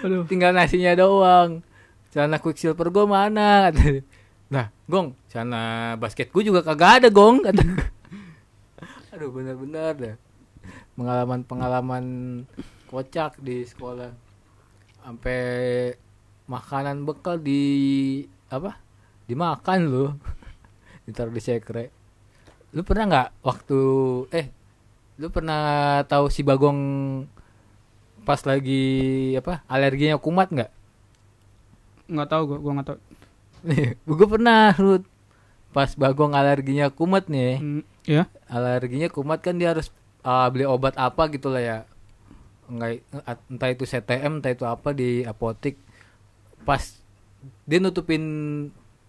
Aduh. 0.00 0.24
Tinggal 0.26 0.56
nasinya 0.56 0.96
doang. 0.96 1.60
Celana 2.10 2.40
quicksilver 2.42 2.88
gua 2.90 3.06
mana? 3.06 3.70
Nah 4.50 4.66
gong 4.90 5.14
celana 5.30 5.94
basket 6.00 6.34
gua 6.34 6.42
juga 6.42 6.60
kagak 6.66 7.04
ada 7.04 7.08
gong. 7.12 7.44
Kata 7.46 7.62
aduh 9.14 9.28
bener-bener 9.34 9.92
dah 9.98 10.16
pengalaman-pengalaman 10.94 12.04
kocak 12.88 13.36
di 13.42 13.66
sekolah 13.66 14.29
sampai 15.04 15.40
makanan 16.46 17.02
bekal 17.06 17.40
di 17.40 17.62
apa? 18.50 18.78
Dimakan 19.26 19.80
loh 19.86 20.10
ditaruh 21.06 21.32
di 21.34 21.42
sekre. 21.42 21.90
Lu 22.74 22.86
pernah 22.86 23.04
nggak 23.10 23.28
waktu 23.42 23.80
eh 24.30 24.46
lu 25.20 25.28
pernah 25.28 26.00
tahu 26.08 26.32
si 26.32 26.40
bagong 26.40 26.80
pas 28.22 28.40
lagi 28.46 29.34
apa 29.36 29.64
alerginya 29.66 30.20
kumat 30.20 30.48
nggak? 30.52 30.70
Nggak 32.10 32.28
tahu 32.30 32.42
gua 32.46 32.58
gua 32.58 32.72
nggak 32.78 32.88
tahu. 32.88 32.98
Gue 34.08 34.24
pernah 34.24 34.72
Ruth 34.72 35.04
pas 35.70 35.92
bagong 35.92 36.32
alerginya 36.32 36.88
kumat 36.88 37.28
nih. 37.28 37.60
Hmm, 37.60 37.82
ya 38.08 38.24
alerginya 38.48 39.12
kumat 39.12 39.44
kan 39.44 39.60
dia 39.60 39.76
harus 39.76 39.92
uh, 40.24 40.48
beli 40.48 40.64
obat 40.64 40.96
apa 40.96 41.28
gitu 41.28 41.52
lah 41.52 41.62
ya 41.62 41.78
entah 42.70 43.70
itu 43.74 43.82
CTM 43.82 44.38
entah 44.38 44.54
itu 44.54 44.62
apa 44.62 44.94
di 44.94 45.26
apotik 45.26 45.74
pas 46.62 46.80
dia 47.66 47.82
nutupin 47.82 48.22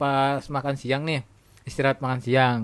pas 0.02 0.41
makan 0.50 0.74
siang 0.80 1.05
nih 1.05 1.22
istirahat 1.68 2.01
makan 2.01 2.22
siang. 2.24 2.59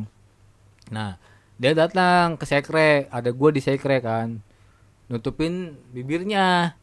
Nah 0.90 1.22
dia 1.62 1.78
datang 1.78 2.38
ke 2.38 2.46
sekre 2.50 3.06
ada 3.14 3.30
gua 3.30 3.54
di 3.54 3.62
sekre 3.62 4.02
kan. 4.02 4.42
Nutupin 5.12 5.78
bibirnya 5.94 6.74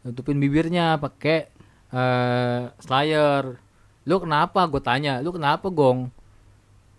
nutupin 0.00 0.40
bibirnya 0.40 0.96
pakai 0.96 1.52
eh 1.90 2.62
slayer 2.80 3.60
lu 4.08 4.16
kenapa? 4.22 4.64
gue 4.66 4.80
tanya. 4.80 5.20
Lu 5.20 5.30
kenapa 5.36 5.68
gong? 5.68 6.08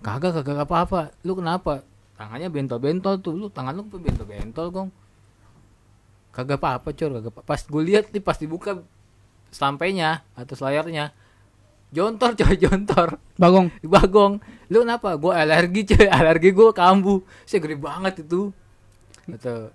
Kagak 0.05 0.41
kagak 0.41 0.69
apa 0.69 0.75
apa 0.85 0.99
lu 1.25 1.33
kenapa? 1.33 1.81
Tangannya 2.15 2.53
bentol-bentol 2.53 3.17
tuh. 3.17 3.33
Lu 3.33 3.47
tangan 3.49 3.73
lu 3.81 3.83
bentol-bentol 3.89 4.69
gong 4.69 4.89
kagak 6.31 6.59
apa-apa 6.63 6.89
cor 6.95 7.11
kagak 7.19 7.31
apa 7.35 7.41
pas 7.43 7.59
gue 7.59 7.83
lihat 7.83 8.11
nih 8.11 8.23
pas 8.23 8.39
dibuka 8.39 8.79
sampainya 9.51 10.23
atau 10.33 10.55
layarnya 10.63 11.11
jontor 11.91 12.31
coy 12.39 12.55
jontor. 12.55 13.19
Bagong. 13.35 13.67
Bagong. 13.83 14.39
Lu 14.71 14.87
kenapa? 14.87 15.19
Gue 15.19 15.35
alergi 15.35 15.83
coy 15.91 16.07
alergi 16.17 16.49
gue 16.55 16.71
kambuh 16.71 17.19
saya 17.43 17.59
gede 17.59 17.77
banget 17.77 18.23
itu. 18.23 18.49
Kata 19.27 19.69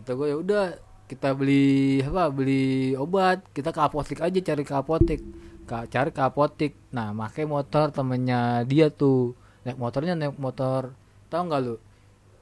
kata 0.00 0.10
gue 0.14 0.26
ya 0.30 0.36
udah 0.38 0.64
kita 1.06 1.34
beli 1.38 2.02
apa 2.02 2.30
beli 2.34 2.94
obat 2.98 3.42
kita 3.54 3.70
ke 3.70 3.80
apotek 3.82 4.22
aja 4.22 4.38
cari 4.38 4.62
ke 4.62 4.74
apotek. 4.74 5.20
Ka- 5.66 5.90
cari 5.90 6.10
ke 6.14 6.22
apotek. 6.22 6.72
Nah 6.94 7.10
pakai 7.10 7.44
motor 7.44 7.90
temennya 7.90 8.62
dia 8.62 8.88
tuh. 8.88 9.34
Naik 9.66 9.78
motornya 9.82 10.14
naik 10.14 10.38
motor. 10.38 10.94
Tahu 11.26 11.42
nggak 11.50 11.60
lu? 11.66 11.74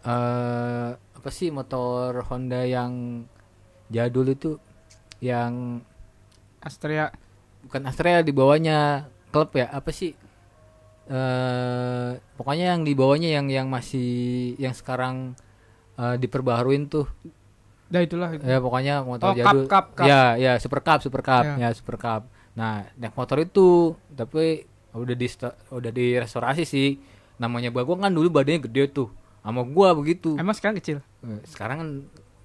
Eh 0.04 0.90
apa 1.24 1.30
sih 1.32 1.48
motor 1.48 2.20
Honda 2.28 2.68
yang 2.68 3.24
jadul 3.95 4.26
itu 4.26 4.59
yang 5.22 5.78
Astrea. 6.59 7.14
Bukan 7.62 7.86
Astrea 7.86 8.26
di 8.26 8.34
bawahnya. 8.34 9.07
Klub 9.30 9.55
ya? 9.55 9.70
Apa 9.70 9.95
sih? 9.95 10.18
Eh 11.05 12.11
pokoknya 12.34 12.74
yang 12.74 12.82
di 12.82 12.97
bawahnya 12.97 13.30
yang 13.30 13.47
yang 13.53 13.66
masih 13.68 14.53
yang 14.59 14.74
sekarang 14.74 15.36
eh, 16.01 16.16
diperbaharuin 16.18 16.90
tuh. 16.90 17.07
Dah 17.92 18.01
itulah. 18.03 18.34
Itu. 18.34 18.42
ya 18.42 18.59
pokoknya 18.59 19.05
motor 19.05 19.30
Oh, 19.30 19.34
cup, 19.36 19.45
jadul. 19.45 19.64
cup, 19.68 19.86
cup. 19.95 20.07
ya 20.09 20.34
ya 20.40 20.53
super 20.59 20.80
cup 20.82 20.99
super 21.05 21.22
cup. 21.22 21.45
Ya. 21.55 21.68
ya 21.68 21.76
super 21.76 21.97
cup. 22.01 22.26
Nah 22.57 22.88
naik 22.97 23.14
motor 23.14 23.38
itu 23.45 23.95
tapi 24.16 24.64
udah 24.97 25.14
di 25.14 25.28
udah 25.70 25.92
direstorasi 25.92 26.64
sih. 26.64 26.97
Namanya 27.36 27.68
bagong 27.74 28.01
kan 28.01 28.14
dulu 28.14 28.30
badannya 28.32 28.64
gede 28.64 28.90
tuh. 28.90 29.09
Sama 29.45 29.61
gua 29.68 29.92
begitu. 29.92 30.40
Emang 30.40 30.57
sekarang 30.57 30.80
kecil? 30.80 31.05
Eh, 31.20 31.40
sekarang 31.45 31.76
kan 31.76 31.88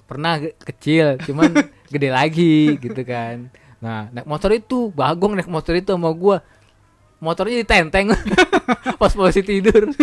pernah 0.10 0.41
kecil 0.41 1.22
cuman 1.22 1.53
gede 1.93 2.10
lagi 2.10 2.82
gitu 2.82 3.05
kan. 3.05 3.53
Nah 3.78 4.10
naik 4.10 4.26
motor 4.26 4.49
itu 4.57 4.89
bagong 4.89 5.38
naik 5.38 5.45
motor 5.45 5.78
itu 5.78 5.93
sama 5.93 6.10
gua. 6.10 6.41
Motornya 7.22 7.62
ditenteng 7.62 8.10
pas 8.99 9.14
posisi 9.14 9.45
tidur. 9.45 9.93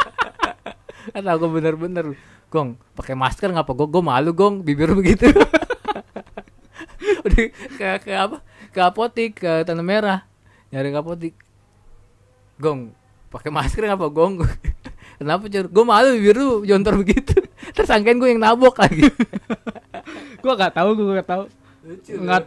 Kata 1.12 1.30
aku 1.36 1.46
bener-bener 1.52 2.16
gong 2.48 2.80
pakai 2.96 3.12
masker 3.12 3.52
ngapa 3.52 3.76
gong? 3.76 3.90
Gong 3.92 4.06
malu 4.08 4.32
gong 4.32 4.64
bibir 4.64 4.88
begitu. 4.96 5.28
Udah 7.28 7.44
ke 7.52 7.86
ke 8.00 8.12
apa? 8.16 8.40
Ke 8.72 8.80
apotik 8.80 9.44
ke 9.44 9.68
tanah 9.68 9.84
merah 9.84 10.20
nyari 10.72 10.88
ke 10.88 10.98
apotik. 10.98 11.34
Gong 12.56 12.96
pakai 13.28 13.52
masker 13.52 13.84
ngapa 13.92 14.08
gong? 14.08 14.40
Kenapa 15.20 15.46
cur? 15.52 15.66
Gue 15.68 15.84
malu 15.84 16.16
bibir 16.16 16.36
lu 16.40 16.64
jontor 16.64 16.96
begitu 17.04 17.43
tersangkain 17.74 18.16
gue 18.16 18.30
yang 18.30 18.40
nabok 18.40 18.78
lagi. 18.78 19.04
Gua 20.44 20.54
gak 20.54 20.76
tahu 20.76 20.92
gua 20.94 21.18
gak 21.18 21.28
tahu. 21.28 21.44
Lucu 21.84 22.12
nggak 22.14 22.42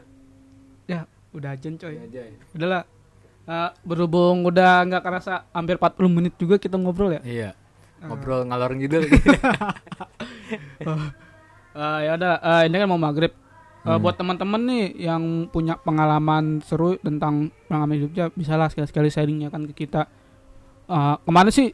ya 0.85 1.03
udah 1.33 1.49
aja 1.51 1.67
coy. 1.67 1.95
Udahlah. 2.53 2.83
Eh, 3.43 3.69
berhubung 3.81 4.43
udah 4.43 4.85
nggak 4.85 5.01
kerasa 5.01 5.47
hampir 5.49 5.75
40 5.75 6.05
menit 6.07 6.33
juga 6.35 6.55
kita 6.57 6.77
ngobrol 6.77 7.15
ya? 7.15 7.21
Iya. 7.21 7.49
Ngobrol 8.01 8.45
ngalor 8.45 8.71
ngidul. 8.73 9.03
Eh, 11.77 11.99
ya 12.03 12.17
udah 12.17 12.33
eh, 12.39 12.61
ini 12.65 12.75
kan 12.75 12.89
mau 12.89 12.97
maghrib. 12.97 13.29
Eh, 13.29 13.37
Hmm. 13.87 14.01
buat 14.01 14.17
teman-teman 14.17 14.61
nih 14.65 14.85
yang 14.99 15.23
punya 15.47 15.77
pengalaman 15.77 16.59
seru 16.59 16.97
tentang 16.97 17.53
pengalaman 17.65 17.95
hidupnya 17.95 18.33
bisa 18.33 18.57
lah 18.57 18.67
sekali-sekali 18.67 19.07
sharingnya 19.07 19.47
kan 19.47 19.63
ke 19.69 19.85
kita. 19.85 20.09
Eh, 20.85 21.15
kemarin 21.21 21.53
sih 21.53 21.69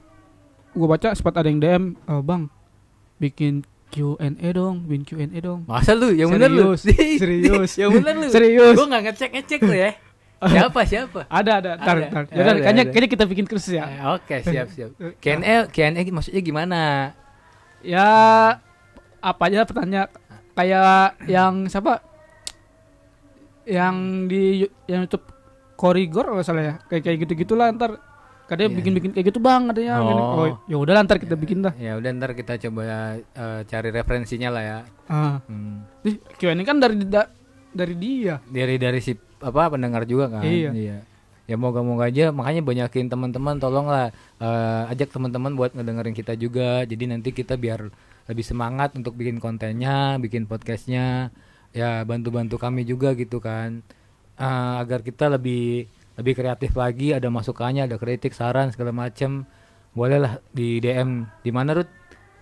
gue 0.73 0.87
baca 0.87 1.13
sempat 1.13 1.37
ada 1.37 1.47
yang 1.47 1.59
DM 1.59 1.83
"Eh, 1.95 2.21
bang 2.21 2.49
bikin 3.23 3.63
Q&A 3.93 4.47
dong 4.51 4.83
bikin 4.89 5.03
Q&A 5.05 5.39
dong. 5.39 5.63
Masa 5.69 5.95
lu? 5.95 6.11
Yang 6.11 6.29
bener 6.35 6.49
lu? 6.51 6.73
Serius, 6.75 7.71
yang 7.81 7.93
bener 7.93 8.13
lu? 8.19 8.27
Serius. 8.27 8.75
gue 8.75 8.87
nggak 8.89 9.03
ngecek 9.07 9.29
ngecek 9.39 9.59
lu 9.63 9.75
ya. 9.77 9.91
Siapa 10.51 10.83
siapa? 10.83 11.23
Ada 11.31 11.51
ada. 11.63 11.71
Ntar, 11.79 11.95
Ada. 11.95 12.03
Ya, 12.03 12.35
Yaudah, 12.35 12.51
ada, 12.51 12.61
kayaknya 12.67 12.83
kayaknya 12.91 13.09
kita 13.15 13.25
bikin 13.31 13.45
kursus 13.47 13.71
ya. 13.79 13.87
Eh, 13.87 14.03
oke 14.11 14.35
siap 14.43 14.67
siap. 14.75 14.89
Q&A 15.23 15.71
Q&A 15.71 16.01
maksudnya 16.11 16.41
gimana? 16.43 16.81
Ya 17.79 18.07
apa 19.23 19.43
aja 19.47 19.63
pertanyaan. 19.63 20.11
Kayak 20.51 21.15
yang 21.31 21.71
siapa? 21.71 22.03
Yang 23.63 23.95
di 24.27 24.43
yang 24.91 25.07
YouTube 25.07 25.31
Korigor 25.79 26.27
kalau 26.27 26.43
nggak 26.43 26.47
salah 26.47 26.63
ya. 26.63 26.75
Kayak 26.91 27.01
kayak 27.07 27.17
gitu 27.23 27.33
gitulah 27.47 27.71
ntar 27.71 28.03
kadang 28.43 28.69
Iya. 28.69 28.77
bikin 28.77 28.91
bikin 28.93 29.11
kayak 29.11 29.25
gitu 29.27 29.39
bang 29.39 29.67
adanya 29.67 29.97
Oh. 29.97 30.35
oh 30.37 30.47
ya 30.65 30.75
udah 30.75 30.99
ntar 31.01 31.17
kita 31.17 31.33
bikin 31.33 31.61
dah. 31.61 31.73
ya 31.75 31.95
udah 31.95 32.09
ntar 32.13 32.31
kita 32.31 32.59
coba 32.59 32.81
eh, 33.17 33.59
cari 33.63 33.89
referensinya 33.89 34.49
lah 34.49 34.63
ya. 34.63 34.79
Ah. 35.05 35.39
Hmm. 35.45 35.87
Q&A 36.35 36.53
kan 36.61 36.77
dari 36.77 36.99
da- 37.01 37.31
dari 37.69 37.95
dia. 37.95 38.43
Dari 38.45 38.75
dari 38.75 38.99
si 38.99 39.11
apa 39.39 39.67
pendengar 39.69 40.03
juga 40.03 40.27
kan? 40.29 40.43
Iya. 40.43 41.03
ya 41.43 41.55
moga-moga 41.55 42.07
aja. 42.07 42.31
Makanya 42.31 42.61
banyakin 42.61 43.07
teman-teman 43.07 43.57
tolonglah 43.57 44.11
eh, 44.37 44.83
ajak 44.87 45.09
teman-teman 45.09 45.53
buat 45.53 45.71
ngedengerin 45.71 46.13
kita 46.13 46.35
juga. 46.35 46.83
Jadi 46.83 47.03
nanti 47.05 47.31
kita 47.31 47.55
biar 47.55 47.87
lebih 48.23 48.41
semangat 48.41 48.93
untuk 48.93 49.13
bikin 49.13 49.39
kontennya 49.39 50.15
bikin 50.17 50.45
podcastnya. 50.45 51.31
Ya 51.71 52.03
bantu-bantu 52.03 52.55
kami 52.55 52.83
juga 52.83 53.11
gitu 53.13 53.39
kan. 53.39 53.81
Eh, 54.35 54.73
agar 54.77 54.99
kita 54.99 55.27
lebih 55.29 55.87
lebih 56.13 56.33
kreatif 56.37 56.77
lagi 56.77 57.11
ada 57.11 57.25
masukannya 57.27 57.89
ada 57.89 57.97
kritik 57.97 58.33
saran 58.33 58.69
segala 58.69 58.93
macem. 58.93 59.45
Bolehlah 59.93 60.41
di 60.49 60.81
DM 60.81 61.25
di 61.41 61.51
mana 61.53 61.77
Rut? 61.77 61.89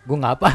Gue 0.07 0.17
nggak 0.17 0.33
apa. 0.39 0.49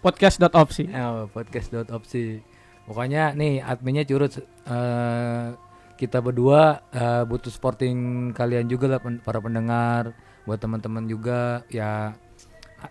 Podcast.opsi 0.00 0.88
Oh, 0.98 1.28
podcast 1.28 1.68
dot 1.70 1.88
opsi. 1.92 2.40
Pokoknya 2.82 3.36
nih 3.36 3.62
adminnya 3.62 4.02
curut. 4.02 4.34
Eh, 4.40 5.46
kita 5.94 6.18
berdua 6.18 6.82
eh, 6.90 7.22
butuh 7.22 7.52
supporting 7.52 8.30
kalian 8.34 8.66
juga 8.66 8.90
lah 8.90 9.00
pen- 9.00 9.22
para 9.22 9.38
pendengar, 9.38 10.10
buat 10.42 10.58
teman-teman 10.58 11.06
juga 11.06 11.62
ya 11.70 12.10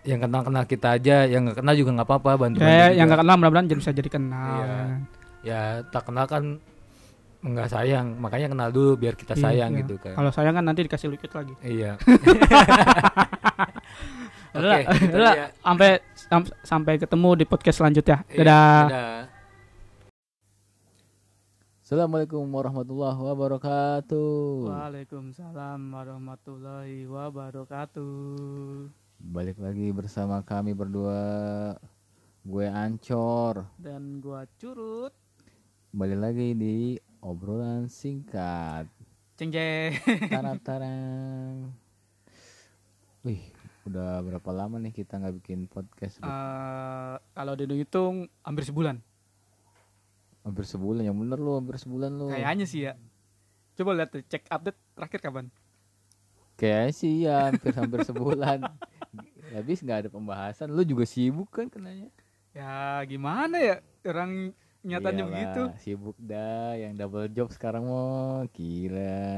yang 0.08 0.24
kenal-kenal 0.24 0.64
kita 0.64 0.96
aja, 0.96 1.28
yang 1.28 1.44
nggak 1.44 1.60
kenal 1.60 1.76
juga 1.76 1.90
nggak 2.00 2.08
apa-apa 2.08 2.30
bantu. 2.40 2.64
ya 2.64 2.88
yang 2.96 3.04
nggak 3.12 3.20
kenal 3.20 3.36
mudah-mudahan 3.36 3.68
jadi 3.68 3.78
bisa 3.84 3.92
jadi 3.92 4.08
kenal. 4.08 4.56
Kan. 4.64 4.88
Ya 5.44 5.60
tak 5.92 6.08
kenal 6.08 6.24
kan 6.24 6.44
nggak 7.42 7.68
sayang, 7.68 8.06
makanya 8.16 8.46
kenal 8.48 8.70
dulu 8.70 8.94
biar 8.94 9.14
kita 9.14 9.34
Iya, 9.34 9.42
sayang 9.42 9.70
iya. 9.72 9.80
gitu 9.82 9.94
kan. 9.98 10.14
kalau 10.14 10.30
sayang 10.30 10.54
kan 10.54 10.62
nanti 10.62 10.86
dikasih 10.86 11.10
lukit 11.10 11.26
lagi 11.28 11.54
Iya. 11.60 11.98
Oke, 14.52 14.78
gitu 15.00 15.16
ya. 15.16 15.48
sampai 15.58 15.90
sam- 16.14 16.54
sampai 16.62 16.94
ketemu 16.96 17.28
di 17.34 17.44
podcast 17.44 17.76
selanjutnya 17.78 18.22
Iya, 18.26 18.36
dadah 18.38 18.78
dadah. 18.86 19.20
Assalamualaikum 21.82 22.48
warahmatullahi 22.48 23.20
wabarakatuh. 23.20 24.64
Waalaikumsalam 24.64 25.80
warahmatullahi 25.92 27.04
wabarakatuh. 27.04 28.08
Balik 29.20 29.60
lagi 29.60 29.92
bersama 29.92 30.40
kami 30.40 30.72
berdua. 30.72 31.76
Gue 32.42 32.64
Ancor. 32.64 33.68
Dan 33.76 34.18
gua 34.18 34.48
curut. 34.56 35.12
Balik 35.92 36.16
lagi 36.18 36.56
di 36.56 36.96
obrolan 37.22 37.86
singkat. 37.86 38.90
Ceng 39.38 39.54
ceng. 39.54 39.94
Tarang-tarang. 40.26 41.70
Wih, 43.22 43.38
udah 43.86 44.18
berapa 44.26 44.50
lama 44.50 44.82
nih 44.82 44.90
kita 44.90 45.22
nggak 45.22 45.34
bikin 45.38 45.70
podcast? 45.70 46.18
Eh, 46.18 47.14
kalau 47.22 47.54
dihitung 47.54 48.26
hampir 48.42 48.66
sebulan. 48.66 48.98
Hampir 50.42 50.66
sebulan, 50.66 51.06
yang 51.06 51.14
bener 51.14 51.38
lu 51.38 51.54
hampir 51.54 51.78
sebulan 51.78 52.10
lu. 52.10 52.34
Kayaknya 52.34 52.66
sih 52.66 52.90
ya. 52.90 52.98
Coba 53.78 53.94
lihat 53.94 54.10
cek 54.18 54.50
update 54.50 54.78
terakhir 54.98 55.20
kapan. 55.22 55.46
Kayaknya 56.58 56.92
sih 56.92 57.12
ya 57.22 57.48
hampir 57.48 57.72
hampir 57.78 58.02
sebulan. 58.02 58.66
Habis 59.54 59.78
nggak 59.86 59.98
ada 60.06 60.10
pembahasan. 60.10 60.74
Lu 60.74 60.82
juga 60.82 61.06
sibuk 61.06 61.46
kan 61.54 61.70
kenanya? 61.70 62.10
Ya 62.50 63.00
gimana 63.06 63.56
ya 63.62 63.76
orang 64.04 64.52
nyatanya 64.82 65.24
Iyalah, 65.24 65.30
begitu. 65.30 65.62
Sibuk 65.82 66.18
dah, 66.18 66.74
yang 66.74 66.92
double 66.98 67.30
job 67.30 67.48
sekarang 67.54 67.86
mau 67.86 68.42
gila. 68.50 69.30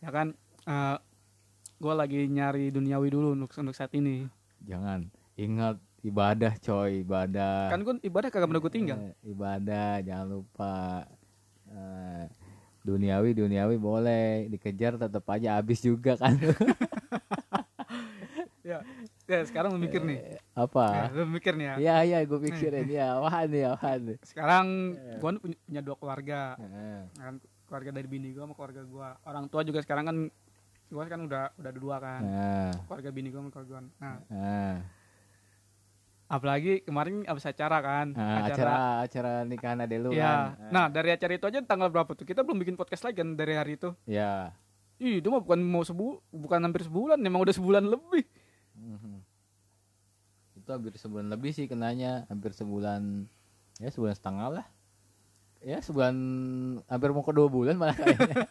Ya 0.00 0.10
kan. 0.12 0.36
eh 0.66 0.98
gua 1.76 1.94
lagi 1.94 2.26
nyari 2.26 2.72
duniawi 2.72 3.08
dulu 3.12 3.36
untuk 3.36 3.52
untuk 3.54 3.76
saat 3.76 3.92
ini. 3.94 4.26
Jangan 4.64 5.06
ingat 5.36 5.76
ibadah 6.02 6.56
coy, 6.58 7.04
ibadah. 7.04 7.70
Kan 7.70 7.84
gua 7.84 7.94
ibadah 8.02 8.28
kagak 8.32 8.48
pernah 8.50 8.72
tinggal. 8.72 8.98
Eh, 8.98 9.14
ibadah 9.30 10.00
jangan 10.02 10.26
lupa. 10.40 11.06
Eh, 11.70 12.24
duniawi 12.86 13.34
duniawi 13.34 13.76
boleh 13.76 14.46
dikejar 14.50 14.96
tetap 14.96 15.26
aja 15.30 15.58
habis 15.60 15.82
juga 15.82 16.16
kan. 16.18 16.34
Ya. 18.66 18.82
Ya 19.30 19.46
sekarang 19.46 19.70
lu 19.74 19.78
mikir 19.78 20.02
nih. 20.02 20.18
Ya, 20.18 20.38
Apa? 20.58 21.14
lu 21.14 21.22
mikir 21.30 21.54
nih 21.54 21.66
ya. 21.70 21.74
Iya 21.78 21.96
iya 22.02 22.18
gue 22.26 22.38
pikirin 22.50 22.90
ya, 22.90 23.14
nih 23.46 23.62
apaan 23.70 24.00
nih. 24.10 24.16
Sekarang 24.26 24.66
gua 25.22 25.30
kan 25.30 25.36
punya, 25.38 25.56
punya 25.62 25.80
dua 25.86 25.96
keluarga. 26.02 26.40
Kan 27.14 27.38
keluarga 27.66 27.90
dari 27.90 28.08
bini 28.08 28.30
gua 28.30 28.46
sama 28.46 28.54
keluarga 28.54 28.82
gua 28.86 29.08
orang 29.26 29.44
tua 29.50 29.66
juga 29.66 29.82
sekarang 29.82 30.04
kan 30.06 30.16
gua 30.86 31.02
kan 31.10 31.20
udah 31.26 31.44
udah 31.58 31.72
dua 31.74 31.96
kan 31.98 32.20
Nah, 32.22 32.72
keluarga 32.86 33.10
bini 33.10 33.28
gua 33.34 33.40
sama 33.42 33.50
keluarga 33.50 33.70
gua 33.74 33.82
nah 33.98 34.16
nah, 34.30 34.74
apalagi 36.26 36.82
kemarin 36.86 37.26
abis 37.26 37.46
acara 37.50 37.78
kan 37.82 38.06
nah, 38.14 38.46
acara 38.46 38.74
acara 39.02 39.32
nikahan 39.42 39.82
ade 39.82 39.98
lu 39.98 40.14
ya 40.14 40.54
kan. 40.54 40.70
nah 40.70 40.86
dari 40.86 41.10
acara 41.10 41.34
itu 41.34 41.46
aja 41.50 41.58
tanggal 41.66 41.90
berapa 41.90 42.14
tuh 42.14 42.26
kita 42.26 42.46
belum 42.46 42.62
bikin 42.62 42.78
podcast 42.78 43.02
lagi 43.02 43.18
kan 43.18 43.34
dari 43.34 43.54
hari 43.58 43.74
itu 43.78 43.90
Ya. 44.06 44.54
Ih, 44.96 45.20
itu 45.20 45.28
mah 45.28 45.44
bukan 45.44 45.60
mau 45.60 45.84
sebu 45.84 46.24
bukan 46.32 46.56
hampir 46.56 46.80
sebulan 46.88 47.20
emang 47.20 47.44
udah 47.44 47.52
sebulan 47.52 47.84
lebih. 47.84 48.24
Itu 50.66 50.74
hampir 50.74 50.98
sebulan 50.98 51.30
lebih 51.30 51.54
sih 51.54 51.70
kenanya, 51.70 52.26
hampir 52.26 52.50
sebulan 52.50 53.30
ya 53.78 53.86
sebulan 53.86 54.18
setengah 54.18 54.48
lah. 54.50 54.66
Ya 55.62 55.78
sebulan 55.78 56.14
hampir 56.90 57.14
mau 57.14 57.22
ke 57.22 57.30
dua 57.30 57.46
bulan 57.46 57.78
malah. 57.78 57.94
Kayaknya 57.94 58.50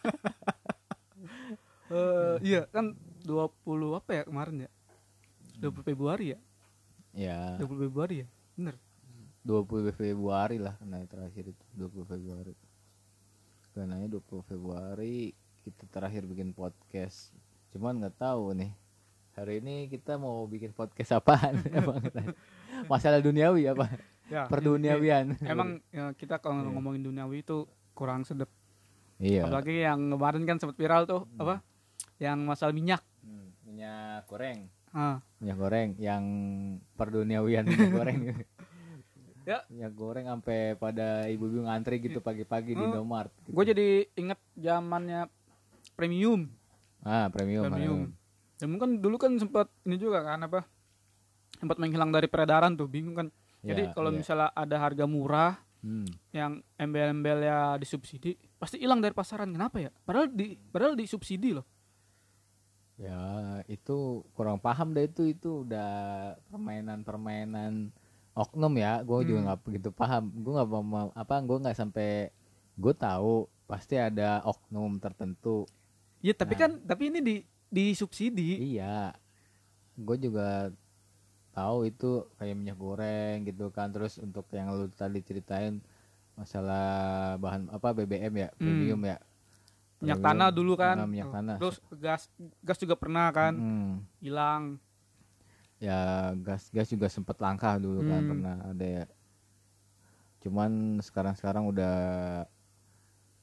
Eh, 1.86 2.36
iya 2.42 2.66
kan 2.74 2.98
20 3.22 3.94
apa 3.94 4.10
ya 4.10 4.22
kemarin 4.26 4.66
ya? 4.66 4.70
20 5.62 5.86
Februari 5.86 6.34
ya? 6.34 6.38
Ya 7.14 7.38
20 7.62 7.86
Februari 7.86 8.26
ya? 8.26 8.28
Bener. 8.58 8.74
20 9.46 9.94
Februari 9.94 10.58
lah 10.58 10.74
kena 10.82 11.06
terakhir 11.06 11.54
itu 11.54 11.64
20 11.78 12.10
Februari. 12.10 12.58
Karena 13.70 14.02
20 14.02 14.18
Februari 14.50 15.30
kita 15.62 15.86
terakhir 15.86 16.26
bikin 16.26 16.50
podcast. 16.50 17.30
Cuman 17.70 18.02
nggak 18.02 18.18
tahu 18.18 18.58
nih 18.58 18.74
hari 19.36 19.60
ini 19.60 19.86
kita 19.86 20.16
mau 20.16 20.48
bikin 20.48 20.72
podcast 20.72 21.12
apaan? 21.14 21.60
Emang 21.76 22.00
masalah 22.88 23.20
duniawi 23.20 23.68
apa? 23.68 23.86
Ya 24.26 24.48
perduniawian. 24.50 25.38
emang 25.38 25.78
ya, 25.88 26.10
kita 26.16 26.42
kalau 26.42 26.66
ngomongin 26.66 27.04
duniawi 27.04 27.46
itu 27.46 27.62
kurang 27.94 28.26
sedep 28.26 28.50
iya. 29.16 29.46
Apalagi 29.46 29.86
yang 29.86 30.10
kemarin 30.10 30.42
kan 30.42 30.56
sempat 30.58 30.74
viral 30.74 31.06
tuh 31.06 31.22
apa? 31.36 31.62
Yang 32.18 32.38
masalah 32.42 32.72
minyak. 32.74 33.04
Hmm, 33.22 33.54
minyak 33.62 34.26
goreng. 34.26 34.66
Ah. 34.90 35.20
Minyak 35.38 35.56
goreng 35.56 35.88
yang 35.96 36.24
perduniawian 36.96 37.64
minyak 37.64 37.92
goreng. 37.92 38.18
Ya. 39.46 39.62
Minyak 39.70 39.94
goreng 39.94 40.26
sampai 40.26 40.74
pada 40.74 41.30
ibu-ibu 41.30 41.70
ngantri 41.70 42.02
gitu 42.02 42.18
pagi-pagi 42.18 42.74
di 42.74 42.82
Hmm. 42.82 42.90
Indomaret 42.90 43.30
gitu. 43.46 43.54
gue 43.54 43.64
jadi 43.70 43.88
inget 44.18 44.40
zamannya 44.58 45.30
premium. 45.94 46.50
Ah 46.98 47.30
premium, 47.30 47.70
premium 47.70 48.00
dan 48.56 48.66
mungkin 48.68 48.98
dulu 48.98 49.16
kan 49.16 49.36
sempat 49.36 49.68
ini 49.84 49.96
juga 49.96 50.20
kan 50.20 50.40
apa 50.40 50.64
sempat 51.56 51.76
menghilang 51.76 52.08
dari 52.08 52.26
peredaran 52.26 52.74
tuh 52.74 52.86
bingung 52.86 53.14
kan 53.14 53.28
jadi 53.60 53.88
Ya, 53.88 53.92
kalau 53.92 54.10
iya. 54.10 54.18
misalnya 54.18 54.48
ada 54.52 54.76
harga 54.78 55.04
murah 55.04 55.60
Hmm. 55.80 56.08
yang 56.32 56.64
embel-embelnya 56.74 57.76
disubsidi 57.76 58.34
pasti 58.56 58.80
hilang 58.80 58.98
dari 58.98 59.12
pasaran 59.12 59.46
kenapa 59.48 59.78
ya 59.78 59.90
padahal 60.02 60.26
di 60.26 60.56
padahal 60.66 60.94
disubsidi 60.94 61.52
loh 61.52 61.62
Ya 62.96 63.20
itu 63.68 64.24
kurang 64.32 64.56
paham 64.56 64.96
deh 64.96 65.04
itu 65.04 65.28
itu 65.28 65.68
udah 65.68 65.90
permainan-permainan 66.48 67.92
oknum 68.32 68.72
ya. 68.72 69.04
Gue 69.04 69.20
juga 69.22 69.36
Hmm. 69.36 69.46
nggak 69.46 69.60
begitu 69.62 69.88
paham. 69.92 70.32
Gue 70.32 70.56
nggak 70.56 70.68
mau 70.80 71.12
apa 71.12 71.34
gue 71.44 71.56
nggak 71.60 71.76
sampai 71.76 72.32
gue 72.72 72.94
tahu 72.96 73.44
pasti 73.68 74.00
ada 74.00 74.40
oknum 74.42 74.96
tertentu. 74.96 75.68
Iya 76.24 76.32
tapi 76.32 76.56
Nah. 76.56 76.60
kan 76.64 76.70
tapi 76.88 77.02
ini 77.12 77.20
di 77.20 77.36
disubsidi 77.68 78.76
Iya. 78.76 79.14
Gue 79.96 80.16
juga 80.16 80.70
tahu 81.50 81.88
itu 81.88 82.28
kayak 82.36 82.54
minyak 82.54 82.76
goreng 82.76 83.44
gitu 83.44 83.68
kan. 83.68 83.88
Terus 83.88 84.18
untuk 84.18 84.44
yang 84.52 84.70
lu 84.70 84.86
tadi 84.88 85.20
ceritain 85.20 85.80
masalah 86.34 86.86
bahan 87.36 87.72
apa 87.72 87.96
BBM 87.96 88.34
ya, 88.36 88.48
Hmm. 88.52 88.60
premium 88.60 89.02
ya. 89.02 89.18
minyak 89.96 90.20
Premium, 90.20 90.28
tanah 90.28 90.48
dulu 90.52 90.72
kan 90.76 90.92
nah, 90.94 91.08
minyak 91.08 91.32
tanah. 91.32 91.56
terus 91.56 91.80
gas 91.96 92.28
gas 92.60 92.76
juga 92.76 92.92
pernah 92.92 93.32
kan 93.32 93.56
Hmm. 93.56 94.04
hilang 94.20 94.76
ya 95.80 95.96
gas 96.36 96.68
gas 96.68 96.92
juga 96.92 97.08
sempat 97.08 97.40
langka 97.40 97.80
dulu 97.80 98.04
kan 98.04 98.20
Hmm. 98.20 98.28
pernah 98.28 98.56
ada 98.60 98.84
ya 98.84 99.04
cuman 100.44 101.00
sekarang 101.00 101.32
sekarang 101.32 101.64
udah 101.64 101.96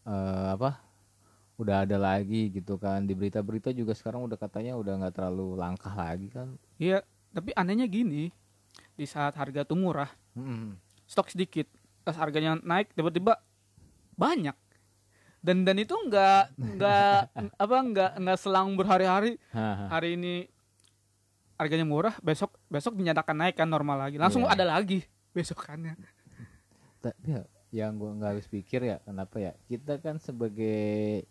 eh, 0.05 0.47
apa 0.53 0.77
udah 1.63 1.83
ada 1.83 1.95
lagi 1.95 2.51
gitu 2.51 2.75
kan. 2.75 3.01
Di 3.01 3.11
berita-berita 3.11 3.71
juga 3.71 3.91
sekarang 3.91 4.23
udah 4.23 4.35
katanya 4.35 4.75
udah 4.75 4.93
nggak 4.99 5.15
terlalu 5.15 5.55
langka 5.55 5.89
lagi 5.89 6.27
kan. 6.27 6.53
Iya 6.75 7.01
tapi 7.29 7.49
anehnya 7.51 7.87
gini 7.87 8.29
di 8.93 9.05
saat 9.05 9.33
harga 9.33 9.63
tuh 9.63 9.73
murah 9.75 10.09
Hmm. 10.33 10.77
stok 11.03 11.29
sedikit 11.29 11.65
pas 12.01 12.13
harganya 12.13 12.57
naik 12.57 12.91
tiba-tiba 12.91 13.37
banyak. 14.13 14.53
Dan 15.39 15.61
dan 15.61 15.75
itu 15.75 15.93
nggak 15.93 16.55
nggak 16.55 17.17
apa 17.63 17.75
nggak 17.83 18.11
nggak 18.17 18.37
selang 18.37 18.73
berhari-hari. 18.73 19.37
Hari 19.53 20.15
ini 20.15 20.47
harganya 21.53 21.85
murah 21.85 22.15
besok 22.19 22.57
besok 22.65 22.97
dinyatakan 22.97 23.35
naik 23.35 23.55
kan 23.55 23.67
normal 23.67 23.99
lagi. 23.99 24.17
Langsung 24.17 24.43
Iya. 24.43 24.53
ada 24.53 24.65
lagi 24.69 25.05
besokannya. 25.31 25.95
Tapi 26.99 27.27
ya 27.27 27.43
yang 27.73 27.97
gua 27.97 28.13
nggak 28.13 28.31
habis 28.31 28.47
pikir 28.47 28.85
ya 28.85 28.97
kenapa 29.01 29.37
ya? 29.37 29.53
Kita 29.65 29.97
kan 29.97 30.17
sebagai 30.17 31.25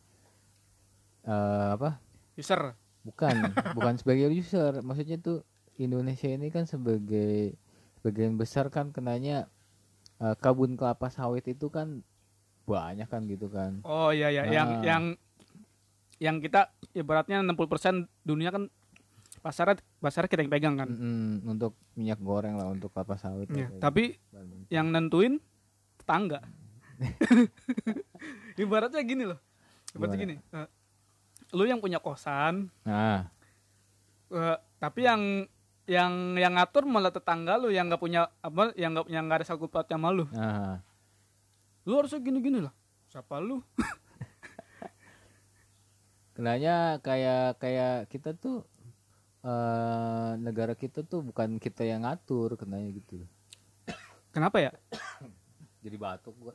eh, 1.24 1.68
apa? 1.72 1.98
User. 2.34 2.74
Bukan 3.02 3.34
bukan 3.76 3.94
sebagai 3.96 4.28
user. 4.28 4.80
Maksudnya 4.80 5.18
tuh 5.18 5.42
Indonesia 5.74 6.26
ini 6.26 6.48
kan 6.48 6.64
sebagai 6.64 7.56
sebagian 7.96 8.34
besar 8.34 8.68
kan 8.68 8.90
kenanya 8.90 9.46
eh, 10.18 10.34
kebun 10.36 10.74
kelapa 10.74 11.08
sawit 11.08 11.46
itu 11.46 11.66
kan 11.66 12.02
banyak 12.62 13.06
kan 13.06 13.26
gitu 13.26 13.46
kan. 13.46 13.82
Oh 13.82 14.10
iya 14.10 14.30
ya 14.30 14.42
yang 14.44 14.68
Nah. 14.72 14.82
yang 14.82 15.04
yang 16.16 16.36
kita 16.38 16.70
ibaratnya 16.92 17.42
60% 17.42 17.58
dunia 18.22 18.48
kan 18.48 18.70
pasarnya 19.38 19.82
pasarnya 19.98 20.30
kita 20.30 20.42
yang 20.42 20.52
pegang 20.52 20.76
kan. 20.76 20.86
Mm-mm, 20.88 21.50
untuk 21.50 21.74
minyak 21.92 22.22
goreng 22.22 22.54
lah 22.54 22.70
untuk 22.70 22.94
kelapa 22.94 23.18
sawit 23.18 23.50
Iya, 23.50 23.66
lah, 23.66 23.68
kayak 23.68 23.82
tapi 23.82 24.04
gitu. 24.14 24.70
yang 24.70 24.86
nentuin 24.88 25.42
tetangga. 25.98 26.38
Ibaratnya 28.56 29.02
gini 29.02 29.24
loh. 29.26 29.38
Ibaratnya 29.92 30.18
Gimana? 30.18 30.24
gini 30.38 30.56
eh, 30.56 30.68
lu 31.52 31.64
yang 31.68 31.78
punya 31.78 32.00
kosan. 32.00 32.72
Nah. 32.84 33.28
Eh, 34.32 34.58
tapi 34.80 35.04
yang 35.04 35.44
yang 35.84 36.38
yang 36.38 36.56
ngatur 36.56 36.86
malah 36.88 37.12
tetangga 37.12 37.58
lu 37.58 37.68
yang 37.68 37.90
nggak 37.90 38.00
punya 38.00 38.30
apa 38.40 38.72
yang 38.78 38.96
nggak 38.96 39.06
yang 39.12 39.24
nggak 39.28 39.44
ada 39.44 39.46
sangkut 39.46 39.68
pautnya 39.68 40.00
sama 40.00 40.08
lu. 40.10 40.24
Nah. 40.32 40.80
Lu 41.84 42.00
harusnya 42.00 42.18
gini 42.24 42.38
gini 42.40 42.58
lah. 42.64 42.72
Siapa 43.12 43.36
lu? 43.42 43.60
Kenanya 46.34 46.96
kayak 47.04 47.60
kayak 47.60 48.08
kita 48.08 48.32
tuh 48.32 48.64
eh 49.42 50.30
negara 50.40 50.72
kita 50.72 51.04
tuh 51.04 51.20
bukan 51.20 51.58
kita 51.58 51.82
yang 51.84 52.08
ngatur 52.08 52.56
kenanya 52.56 52.88
gitu. 52.94 53.26
Kenapa 54.32 54.62
ya? 54.62 54.72
Jadi 55.84 55.96
batuk 56.00 56.32
gua. 56.40 56.54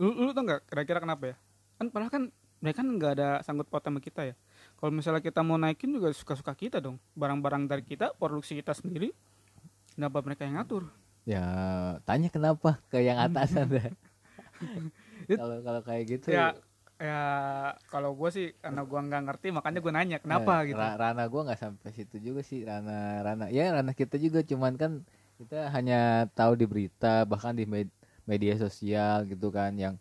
Lu, 0.00 0.10
lu 0.18 0.30
tau 0.34 0.42
nggak 0.42 0.66
kira-kira 0.66 0.98
kenapa 0.98 1.30
ya? 1.30 1.36
Kan 1.78 1.94
padahal 1.94 2.10
kan 2.10 2.24
mereka 2.62 2.80
kan 2.80 2.88
nggak 2.94 3.12
ada 3.18 3.28
sangkut 3.42 3.66
paut 3.66 3.82
sama 3.82 3.98
kita 3.98 4.22
ya. 4.22 4.34
Kalau 4.78 4.94
misalnya 4.94 5.18
kita 5.18 5.42
mau 5.42 5.58
naikin 5.58 5.90
juga 5.90 6.14
suka-suka 6.14 6.54
kita 6.54 6.78
dong. 6.78 6.96
Barang-barang 7.18 7.66
dari 7.66 7.82
kita 7.82 8.14
produksi 8.14 8.54
kita 8.54 8.70
sendiri 8.72 9.10
kenapa 9.98 10.22
mereka 10.22 10.46
yang 10.46 10.62
ngatur. 10.62 10.86
Ya 11.26 11.44
tanya 12.06 12.30
kenapa 12.30 12.78
ke 12.86 13.02
yang 13.02 13.18
atasan 13.18 13.66
deh. 13.66 13.86
It- 15.30 15.38
Kalau 15.38 15.58
kalau 15.66 15.80
kayak 15.82 16.04
gitu 16.06 16.30
ya 16.30 16.54
ya 17.02 17.22
kalau 17.90 18.14
gue 18.14 18.30
sih 18.30 18.46
karena 18.62 18.86
gua 18.86 19.02
nggak 19.02 19.22
ngerti 19.26 19.50
makanya 19.50 19.82
gue 19.82 19.90
nanya 19.90 20.18
kenapa 20.22 20.62
eh, 20.62 20.70
gitu. 20.70 20.78
ra- 20.78 20.94
Rana 20.94 21.26
gua 21.26 21.50
nggak 21.50 21.58
sampai 21.58 21.90
situ 21.90 22.22
juga 22.22 22.46
sih 22.46 22.62
Rana 22.62 23.18
Rana 23.26 23.50
ya 23.50 23.74
Rana 23.74 23.90
kita 23.90 24.22
juga 24.22 24.46
cuman 24.46 24.78
kan 24.78 25.02
kita 25.34 25.66
hanya 25.74 26.30
tahu 26.38 26.54
di 26.54 26.62
berita 26.62 27.26
bahkan 27.26 27.58
di 27.58 27.66
med- 27.66 27.90
media 28.22 28.54
sosial 28.54 29.26
gitu 29.26 29.50
kan 29.50 29.74
yang 29.74 29.98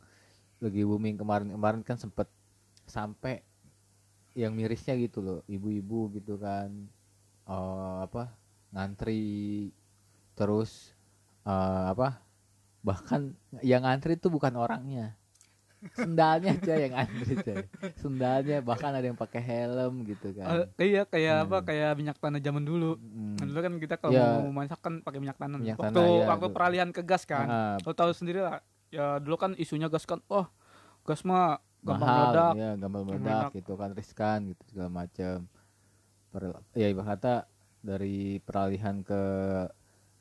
lagi 0.62 0.86
booming 0.86 1.18
kemarin 1.18 1.50
kemarin 1.50 1.82
kan 1.82 1.98
sempet 1.98 2.30
sampai 2.92 3.40
yang 4.34 4.52
mirisnya 4.52 4.96
gitu 4.96 5.20
loh 5.20 5.40
ibu-ibu 5.46 6.12
gitu 6.14 6.36
kan 6.36 6.68
eh, 7.46 7.96
apa 8.04 8.32
ngantri 8.72 9.72
terus 10.34 10.92
eh, 11.44 11.86
apa 11.88 12.20
bahkan 12.82 13.32
yang 13.62 13.84
ngantri 13.84 14.16
itu 14.16 14.28
bukan 14.28 14.52
orangnya 14.56 15.16
sendalnya 15.92 16.54
aja 16.54 16.76
yang 16.78 16.94
ngantri 16.94 17.36
coy 17.38 17.66
sendalnya 17.98 18.62
bahkan 18.62 18.94
ada 18.94 19.02
yang 19.04 19.18
pakai 19.18 19.42
helm 19.42 20.06
gitu 20.06 20.30
kan 20.32 20.70
iya 20.78 21.04
kayak 21.04 21.36
apa 21.44 21.58
Hmm. 21.58 21.68
kayak 21.68 21.92
minyak 21.96 22.18
tanah 22.18 22.40
zaman 22.40 22.62
dulu 22.62 22.98
Hmm. 22.98 23.38
Dulu 23.42 23.58
kan 23.58 23.74
kita 23.80 23.96
kalau 23.98 24.14
Ya. 24.14 24.28
mau 24.38 24.54
masak 24.56 24.78
kan 24.78 25.00
pakai 25.00 25.18
minyak 25.18 25.34
tanah 25.36 25.58
Minyak 25.58 25.80
waktu 25.80 25.98
tanah, 25.98 26.14
ya, 26.14 26.26
waktu 26.28 26.46
dulu. 26.46 26.54
peralihan 26.54 26.90
ke 26.90 27.02
gas 27.02 27.24
kan 27.24 27.48
Ah, 27.48 27.76
lo 27.80 27.92
tahu 27.92 28.12
sendiri 28.12 28.40
lah 28.40 28.62
ya 28.88 29.18
dulu 29.18 29.36
kan 29.36 29.52
isunya 29.56 29.88
gas 29.88 30.06
kan 30.06 30.22
oh 30.28 30.46
gas 31.02 31.24
mah 31.24 31.58
gampang 31.88 32.12
mahal 32.12 32.16
meledak 32.16 32.56
ya 32.60 32.70
gampang 32.82 33.04
meledak 33.08 33.50
gitu 33.58 33.72
kan 33.82 33.90
riskan 34.00 34.40
gitu 34.50 34.62
segala 34.70 34.90
macam 35.02 35.36
ya 36.76 36.88
ibarat 36.92 37.08
kata 37.20 37.36
dari 37.82 38.40
peralihan 38.44 39.02
ke 39.02 39.22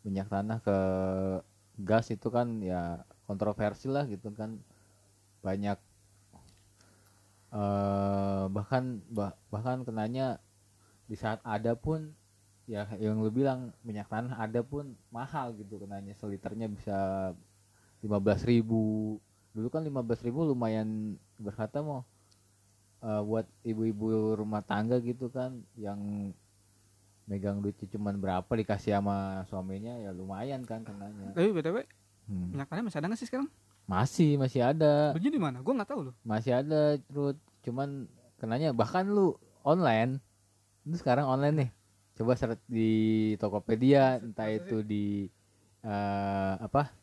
minyak 0.05 0.29
tanah 0.33 0.59
ke 0.65 0.77
gas 1.89 2.07
itu 2.15 2.29
kan 2.37 2.61
ya 2.63 3.03
kontroversi 3.29 3.87
lah 3.95 4.05
gitu 4.09 4.29
kan. 4.39 4.51
Banyak 5.47 5.79
eh 7.51 8.45
bahkan 8.57 9.03
bah- 9.11 9.35
bahkan 9.51 9.83
kenanya 9.83 10.39
di 11.11 11.17
saat 11.19 11.41
ada 11.47 11.73
pun 11.79 12.01
ya 12.71 12.87
yang 13.03 13.19
lu 13.25 13.31
bilang 13.35 13.75
minyak 13.87 14.09
tanah 14.13 14.37
ada 14.45 14.63
pun 14.63 14.95
mahal 15.11 15.55
gitu 15.61 15.77
kenanya 15.83 16.15
seliternya 16.19 16.69
bisa 16.71 16.99
15.000 18.05 18.51
ribu 18.51 18.83
dulu 19.51 19.69
kan 19.69 19.83
15.000 19.83 20.23
ribu 20.23 20.41
lumayan 20.45 20.89
berkata 21.37 21.81
mau 21.81 22.07
eh, 23.01 23.23
buat 23.23 23.47
ibu-ibu 23.63 24.07
rumah 24.35 24.61
tangga 24.61 24.99
gitu 24.99 25.27
kan 25.27 25.59
yang 25.75 26.31
megang 27.25 27.59
duitnya 27.59 27.87
cuman 27.89 28.19
berapa 28.19 28.51
dikasih 28.51 28.91
sama 28.93 29.17
suaminya 29.47 29.95
ya 29.97 30.11
lumayan 30.11 30.63
kan 30.63 30.83
kenanya 30.83 31.31
Tapi 31.33 31.51
btw 31.53 31.87
Hmm. 32.31 32.55
minyak 32.55 32.71
tanah 32.71 32.87
masih 32.87 32.99
ada 33.03 33.07
nggak 33.11 33.19
sih 33.19 33.27
sekarang? 33.27 33.51
masih 33.85 34.39
masih 34.39 34.63
ada 34.63 35.11
Belinya 35.11 35.35
di 35.35 35.43
mana? 35.43 35.57
Gue 35.59 35.75
nggak 35.75 35.91
tahu 35.91 36.01
loh. 36.07 36.15
masih 36.23 36.55
ada 36.55 36.95
terus 37.01 37.35
cuman 37.61 38.07
kenanya 38.39 38.71
bahkan 38.71 39.03
lu 39.03 39.35
online 39.67 40.23
lu 40.87 40.95
sekarang 40.95 41.27
online 41.27 41.57
nih 41.59 41.71
coba 42.15 42.39
search 42.39 42.63
di 42.71 42.91
Tokopedia 43.35 44.23
entah 44.23 44.47
itu 44.47 44.79
di 44.81 45.27
eh, 45.83 46.55
apa 46.55 46.95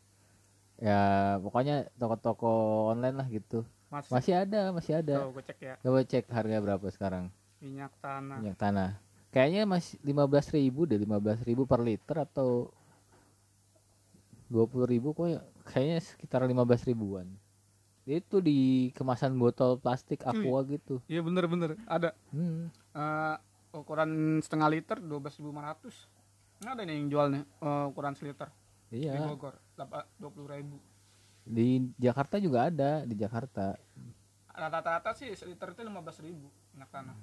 ya 0.78 1.00
pokoknya 1.38 1.90
toko-toko 1.94 2.50
online 2.90 3.16
lah 3.18 3.26
gitu 3.26 3.66
Masih. 3.90 4.10
masih 4.14 4.32
ada 4.38 4.60
masih 4.70 4.92
ada 4.94 5.14
gue 5.26 5.42
cek 5.42 5.58
ya. 5.58 5.74
coba 5.82 5.98
cek 6.02 6.24
harga 6.30 6.56
berapa 6.58 6.86
sekarang 6.88 7.24
Minyak 7.58 7.90
tanah. 7.98 8.38
minyak 8.38 8.56
tanah 8.56 8.90
kayaknya 9.28 9.66
masih 9.66 9.98
15.000 10.00 10.54
ribu 10.54 10.86
deh 10.86 10.96
15.000 10.96 11.42
ribu 11.44 11.62
per 11.66 11.82
liter 11.82 12.16
atau 12.22 12.70
20.000 14.48 14.86
ribu 14.88 15.12
kok 15.12 15.26
ya 15.28 15.40
kayaknya 15.66 15.98
sekitar 16.00 16.40
15 16.42 16.56
ribuan 16.88 17.26
itu 18.08 18.40
di 18.40 18.88
kemasan 18.96 19.36
botol 19.36 19.76
plastik 19.76 20.24
aqua 20.24 20.64
gitu 20.64 21.04
Iya 21.04 21.20
bener-bener 21.20 21.76
ada. 21.84 22.16
hmm. 22.32 22.72
Eh, 22.94 23.36
ukuran 23.68 24.40
setengah 24.40 24.72
liter 24.72 24.96
12.500. 24.96 26.08
Nggak 26.58 26.72
ada 26.72 26.82
nih 26.88 26.94
yang 26.96 27.08
jual 27.12 27.26
nih 27.28 27.42
eh, 27.44 27.84
ukuran 27.84 28.16
seliter 28.16 28.48
di 28.88 29.04
iya 29.04 29.20
Bogor. 29.20 29.52
Dua 30.16 30.30
puluh 30.30 30.48
ribu. 30.48 30.76
di 31.44 31.66
Jakarta 31.96 32.36
juga 32.36 32.66
ada 32.66 33.02
di 33.02 33.14
Jakarta 33.14 33.72
Rata-rata 34.50 35.14
sih 35.14 35.30
seliter 35.32 35.70
itu 35.70 35.80
15.000 35.80 36.18
ribu 36.20 36.46
minyak 36.74 36.90
tanah. 36.90 37.14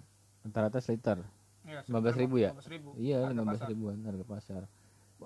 rata-rata 0.41 0.80
seliter 0.80 1.20
Iya, 1.62 1.82
15.000 1.84 2.32
ya? 2.38 2.49
15.000. 2.53 2.89
iya 2.95 3.20
Harga 3.22 3.36
15 3.36 3.45
pasar. 3.49 3.68
ribuan 3.68 3.97
harga 4.01 4.26
pasar 4.26 4.62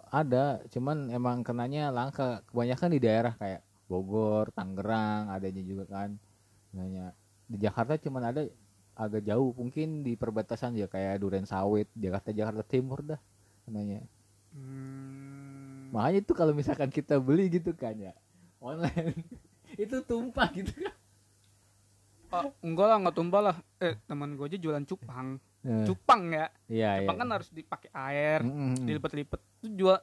ada 0.10 0.46
cuman 0.70 0.98
emang 1.10 1.38
kenanya 1.42 1.90
langka 1.90 2.42
kebanyakan 2.48 2.90
di 2.90 3.00
daerah 3.00 3.34
kayak 3.36 3.62
Bogor 3.86 4.50
Tangerang 4.52 5.30
adanya 5.30 5.62
juga 5.62 5.86
kan 5.86 6.10
nanya 6.72 7.12
di 7.46 7.58
Jakarta 7.58 7.98
cuman 7.98 8.24
ada 8.24 8.42
agak 8.96 9.22
jauh 9.22 9.52
mungkin 9.54 10.02
di 10.02 10.14
perbatasan 10.14 10.76
ya 10.76 10.86
kayak 10.86 11.20
Duren 11.20 11.44
Sawit 11.44 11.90
Jakarta 11.94 12.30
Jakarta 12.32 12.64
Timur 12.64 13.00
dah 13.02 13.20
namanya 13.66 14.02
Hmm, 14.50 15.19
makanya 15.90 16.20
itu 16.20 16.34
kalau 16.34 16.52
misalkan 16.52 16.90
kita 16.90 17.18
beli 17.18 17.50
gitu 17.50 17.72
kan 17.72 17.94
ya 17.94 18.14
online 18.58 19.18
itu 19.84 19.98
tumpah 20.02 20.50
gitu 20.52 20.72
kan 20.76 20.94
ah, 22.30 22.46
enggak 22.62 22.86
lah, 22.86 22.98
enggak 23.00 23.16
tumpah 23.16 23.42
lah. 23.42 23.56
Eh, 23.80 23.98
teman 24.06 24.38
gue 24.38 24.46
aja 24.46 24.54
jualan 24.56 24.86
cupang. 24.86 25.42
Eh, 25.60 25.82
Cupang 25.84 26.30
ya. 26.30 26.46
iya 26.70 26.90
iya 26.96 27.02
Cupang 27.02 27.18
kan 27.18 27.30
harus 27.32 27.50
dipakai 27.50 27.90
air, 27.90 28.46
Mm-mm. 28.46 28.86
dilipet-lipet. 28.86 29.42
Itu 29.58 29.68
jual 29.76 29.98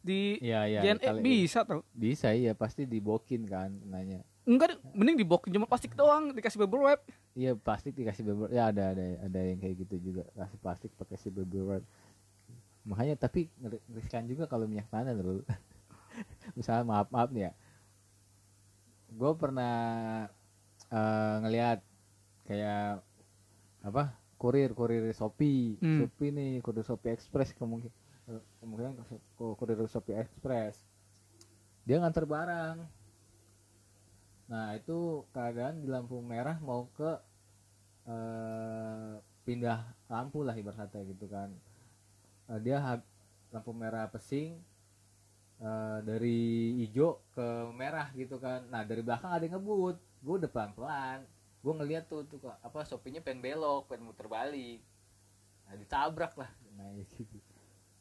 di 0.00 0.40
iya 0.40 0.64
iya 0.64 0.80
JNE 0.82 0.98
kali- 0.98 1.20
bisa 1.22 1.62
tau. 1.62 1.84
bisa 1.92 2.32
iya 2.32 2.56
pasti 2.56 2.82
dibokin 2.82 3.44
kan 3.44 3.70
nanya 3.84 4.24
Enggak, 4.42 4.74
mending 4.90 5.14
dibok 5.14 5.46
cuma 5.46 5.68
plastik 5.68 5.94
doang, 5.94 6.32
dikasih 6.32 6.58
bubble 6.58 6.82
wrap. 6.82 7.04
Iya 7.30 7.54
plastik 7.54 7.94
dikasih 7.94 8.24
bubble 8.24 8.50
ya 8.50 8.72
ada 8.72 8.90
ada 8.90 9.04
ada 9.22 9.40
yang 9.44 9.60
kayak 9.60 9.86
gitu 9.86 10.10
juga 10.10 10.26
kasih 10.34 10.58
plastik 10.58 10.90
pakai 10.96 11.14
si 11.14 11.28
bubble 11.28 11.62
wrap. 11.62 11.84
Makanya 12.82 13.14
tapi 13.14 13.46
ngeri- 13.62 13.84
riskan 13.94 14.26
juga 14.26 14.50
kalau 14.50 14.66
minyak 14.66 14.90
tanah 14.90 15.14
dulu. 15.14 15.42
Misalnya 16.58 16.84
maaf 16.84 17.08
maaf 17.14 17.30
nih 17.30 17.48
ya, 17.48 17.52
gue 19.12 19.32
pernah 19.38 19.76
eh, 20.90 21.36
ngelihat 21.46 21.78
kayak 22.44 23.00
apa 23.86 24.12
kurir 24.36 24.74
kurir 24.74 25.06
Shopee. 25.14 25.78
Hmm. 25.78 26.04
Shopee 26.04 26.34
nih 26.34 26.50
kurir 26.58 26.82
Shopee 26.82 27.14
Express 27.14 27.54
kemungkinan 27.54 27.94
kemungkinan 28.58 28.92
ku- 29.38 29.54
kurir 29.54 29.78
Shopee 29.86 30.18
Express. 30.18 30.82
Dia 31.86 32.02
nganter 32.02 32.26
barang. 32.26 32.76
Nah 34.50 34.74
itu 34.76 35.22
keadaan 35.30 35.80
di 35.80 35.88
lampu 35.88 36.18
merah 36.18 36.58
mau 36.58 36.90
ke 36.98 37.10
eh, 38.10 39.14
pindah 39.46 39.80
lampu 40.10 40.42
lah 40.42 40.54
ibarat 40.54 40.86
kata 40.86 41.02
gitu 41.06 41.26
kan 41.30 41.50
Eh, 42.50 42.58
dia 42.64 42.78
lampu 43.52 43.70
merah 43.76 44.08
pesing 44.08 44.58
eh, 45.60 45.98
dari 46.02 46.40
hijau 46.82 47.22
ke 47.34 47.46
merah 47.76 48.08
gitu 48.16 48.40
kan. 48.42 48.64
Nah 48.72 48.82
dari 48.82 49.02
belakang 49.04 49.30
ada 49.30 49.44
yang 49.44 49.60
ngebut. 49.60 49.96
Gue 50.22 50.34
udah 50.38 50.50
pelan 50.50 50.72
pelan 50.74 51.20
gue 51.62 51.72
ngeliat 51.78 52.10
tuh 52.10 52.26
tuh 52.26 52.50
apa 52.50 52.82
sopinya 52.82 53.22
pengen 53.22 53.38
belok 53.38 53.86
pengen 53.86 54.10
muter 54.10 54.26
balik. 54.26 54.82
Nah 55.66 55.74
ditabrak 55.78 56.34
lah. 56.34 56.50
Nah 56.74 56.90
gitu 56.98 57.38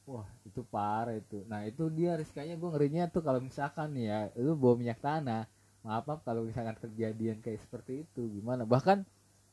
wah 0.10 0.26
itu 0.44 0.66
parah 0.66 1.14
itu. 1.14 1.46
Nah 1.46 1.62
itu 1.70 1.86
dia 1.94 2.18
riskanya. 2.18 2.58
Gue 2.58 2.74
ngerinya 2.74 3.06
tuh 3.14 3.22
kalau 3.22 3.38
misalkan 3.38 3.94
ya 3.94 4.34
lu 4.34 4.58
bawa 4.58 4.76
minyak 4.82 5.00
tanah 5.00 5.46
maaf 5.82 6.06
maaf 6.06 6.22
kalau 6.22 6.46
misalkan 6.46 6.78
kejadian 6.78 7.38
kayak 7.42 7.62
seperti 7.62 8.06
itu 8.10 8.26
gimana? 8.34 8.66
Bahkan 8.66 9.06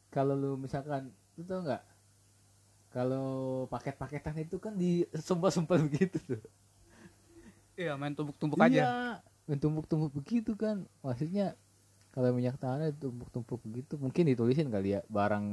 kalau 0.09 0.33
lu 0.33 0.57
misalkan 0.57 1.13
lu 1.37 1.45
tau 1.45 1.61
nggak 1.61 1.83
kalau 2.89 3.67
paket-paketan 3.69 4.37
itu 4.41 4.57
kan 4.57 4.73
di 4.75 5.05
sumpah-sumpah 5.13 5.79
begitu 5.85 6.17
tuh 6.25 6.43
Iya, 7.79 7.95
main 7.95 8.11
tumpuk-tumpuk 8.11 8.59
aja. 8.59 8.75
Iya, 8.75 8.91
main 9.47 9.59
tumpuk-tumpuk 9.63 10.11
begitu 10.11 10.59
kan. 10.59 10.91
Maksudnya 10.99 11.55
kalau 12.11 12.35
minyak 12.35 12.59
tanah 12.59 12.91
tumpuk-tumpuk 12.91 13.63
begitu 13.63 13.95
mungkin 14.03 14.27
ditulisin 14.27 14.67
kali 14.67 14.99
ya 14.99 15.01
barang 15.07 15.47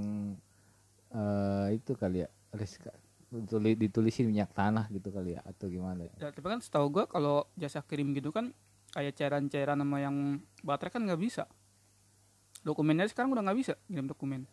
eh 1.14 1.68
itu 1.78 1.94
kali 1.94 2.26
ya 2.26 2.30
risk 2.58 2.82
dituli- 3.30 3.78
ditulisin 3.78 4.26
minyak 4.26 4.50
tanah 4.58 4.90
gitu 4.90 5.14
kali 5.14 5.38
ya 5.38 5.46
atau 5.46 5.70
gimana 5.70 6.10
ya. 6.10 6.14
Ya, 6.18 6.30
tapi 6.34 6.50
kan 6.50 6.60
setahu 6.66 6.90
gua 6.90 7.06
kalau 7.06 7.46
jasa 7.54 7.86
kirim 7.86 8.10
gitu 8.18 8.34
kan 8.34 8.58
kayak 8.98 9.14
cairan-cairan 9.14 9.78
sama 9.78 9.98
yang 10.02 10.42
baterai 10.66 10.90
kan 10.90 11.06
nggak 11.06 11.22
bisa. 11.22 11.46
Dokumennya 12.66 13.06
sekarang 13.06 13.30
udah 13.38 13.46
nggak 13.46 13.60
bisa 13.62 13.74
ngirim 13.86 14.10
dokumen. 14.10 14.50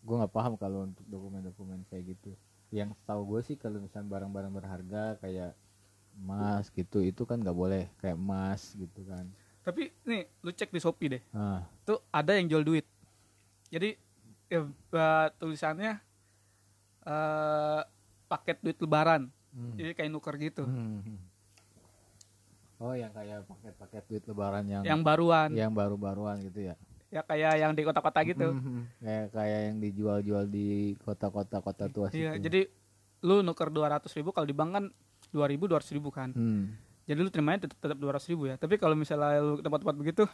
Gue 0.00 0.14
nggak 0.16 0.32
paham 0.32 0.54
kalau 0.56 0.88
untuk 0.88 1.04
dokumen-dokumen 1.06 1.84
kayak 1.88 2.16
gitu. 2.16 2.32
Yang 2.72 2.94
tahu 3.04 3.22
gue 3.36 3.40
sih 3.44 3.56
kalau 3.58 3.82
misalnya 3.82 4.08
barang-barang 4.08 4.52
berharga 4.54 5.02
kayak 5.20 5.52
emas 6.20 6.68
gitu 6.74 7.00
itu 7.00 7.22
kan 7.22 7.38
nggak 7.38 7.54
boleh 7.54 7.86
kayak 8.00 8.16
emas 8.18 8.74
gitu 8.74 9.04
kan. 9.06 9.28
Tapi 9.60 9.92
nih, 10.08 10.24
lu 10.40 10.50
cek 10.50 10.72
di 10.72 10.80
Shopee 10.80 11.18
deh. 11.18 11.22
Ah, 11.36 11.68
Tuh 11.84 12.00
ada 12.08 12.32
yang 12.34 12.48
jual 12.48 12.64
duit. 12.64 12.86
Jadi 13.68 13.94
ya, 14.48 14.64
tulisannya 15.36 16.00
eh 17.00 17.82
paket 18.26 18.58
duit 18.64 18.78
lebaran. 18.80 19.28
hmm. 19.52 19.74
Jadi 19.76 19.90
kayak 19.94 20.10
nuker 20.10 20.34
gitu. 20.40 20.64
Hmm. 20.64 21.18
Oh 22.80 22.96
yang 22.96 23.12
kayak 23.12 23.44
paket-paket 23.44 24.02
duit 24.08 24.24
lebaran 24.24 24.64
yang 24.64 24.82
Yang 24.82 25.00
baruan. 25.04 25.50
yang 25.52 25.72
baru-baruan 25.76 26.40
gitu 26.40 26.72
ya. 26.72 26.74
Ya 27.10 27.20
kayak 27.20 27.58
yang 27.58 27.72
di 27.74 27.82
kota-kota 27.82 28.22
gitu. 28.22 28.48
Mhm. 28.48 28.80
Kayak 28.98 29.26
kayak 29.30 29.60
yang 29.66 29.76
dijual-jual 29.78 30.44
di 30.46 30.68
kota-kota 30.96 31.58
kota 31.58 31.84
tua 31.86 32.06
Iya, 32.08 32.38
situ. 32.38 32.42
jadi 32.46 32.60
lu 33.20 33.42
nuker 33.42 33.68
200 33.68 34.14
ribu 34.14 34.30
kalau 34.30 34.46
di 34.46 34.54
bank 34.54 34.70
kan 34.72 34.84
2000 35.28 35.66
200 35.66 35.90
ribu 35.90 36.08
kan. 36.08 36.30
Hmm. 36.30 36.78
Jadi 37.04 37.18
lu 37.18 37.28
terimanya 37.28 37.66
tetap, 37.66 37.76
tetap 37.76 37.98
200 37.98 38.30
ribu 38.30 38.46
ya. 38.46 38.54
Tapi 38.54 38.78
kalau 38.78 38.94
misalnya 38.94 39.38
lu 39.38 39.58
tempat-tempat 39.58 39.96
begitu, 39.96 40.24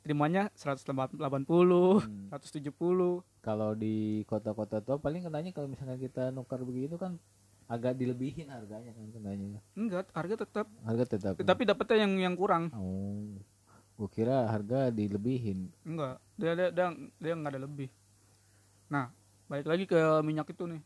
terimanya 0.00 0.52
180, 0.52 1.98
Hmm. 1.98 2.28
170. 2.28 3.24
Kalau 3.40 3.72
di 3.72 4.22
kota-kota 4.24 4.78
tua 4.78 4.96
paling 4.96 5.24
kenanya 5.24 5.50
kalau 5.50 5.66
misalnya 5.66 5.96
kita 5.96 6.28
nukar 6.28 6.60
begitu 6.60 6.94
kan 6.94 7.16
agak 7.64 7.96
dilebihin 7.96 8.48
harganya 8.48 8.92
kan 8.92 9.08
kenanya. 9.10 9.60
Enggak, 9.72 10.08
harga 10.12 10.34
tetap. 10.38 10.66
Harga 10.82 11.04
tetap. 11.06 11.32
Tapi 11.36 11.62
dapetnya 11.64 12.04
yang 12.04 12.12
yang 12.22 12.34
kurang. 12.34 12.68
Oh. 12.72 13.32
Gua 13.98 14.06
kira 14.06 14.46
harga 14.46 14.94
dilebihin. 14.94 15.74
Enggak, 15.82 16.22
dia 16.38 16.54
dia 16.54 16.68
dia, 16.70 16.86
dia 17.18 17.32
nggak 17.34 17.52
ada 17.58 17.66
lebih. 17.66 17.90
Nah, 18.94 19.10
balik 19.50 19.66
lagi 19.66 19.84
ke 19.90 19.98
minyak 20.22 20.46
itu 20.54 20.70
nih. 20.70 20.82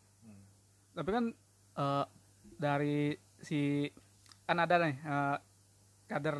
Tapi 0.96 1.10
kan 1.12 1.24
eh, 1.76 2.04
dari 2.56 3.12
si 3.44 3.84
kan 4.48 4.56
ada 4.64 4.80
nih 4.80 4.96
eh, 4.96 5.36
kader 6.08 6.36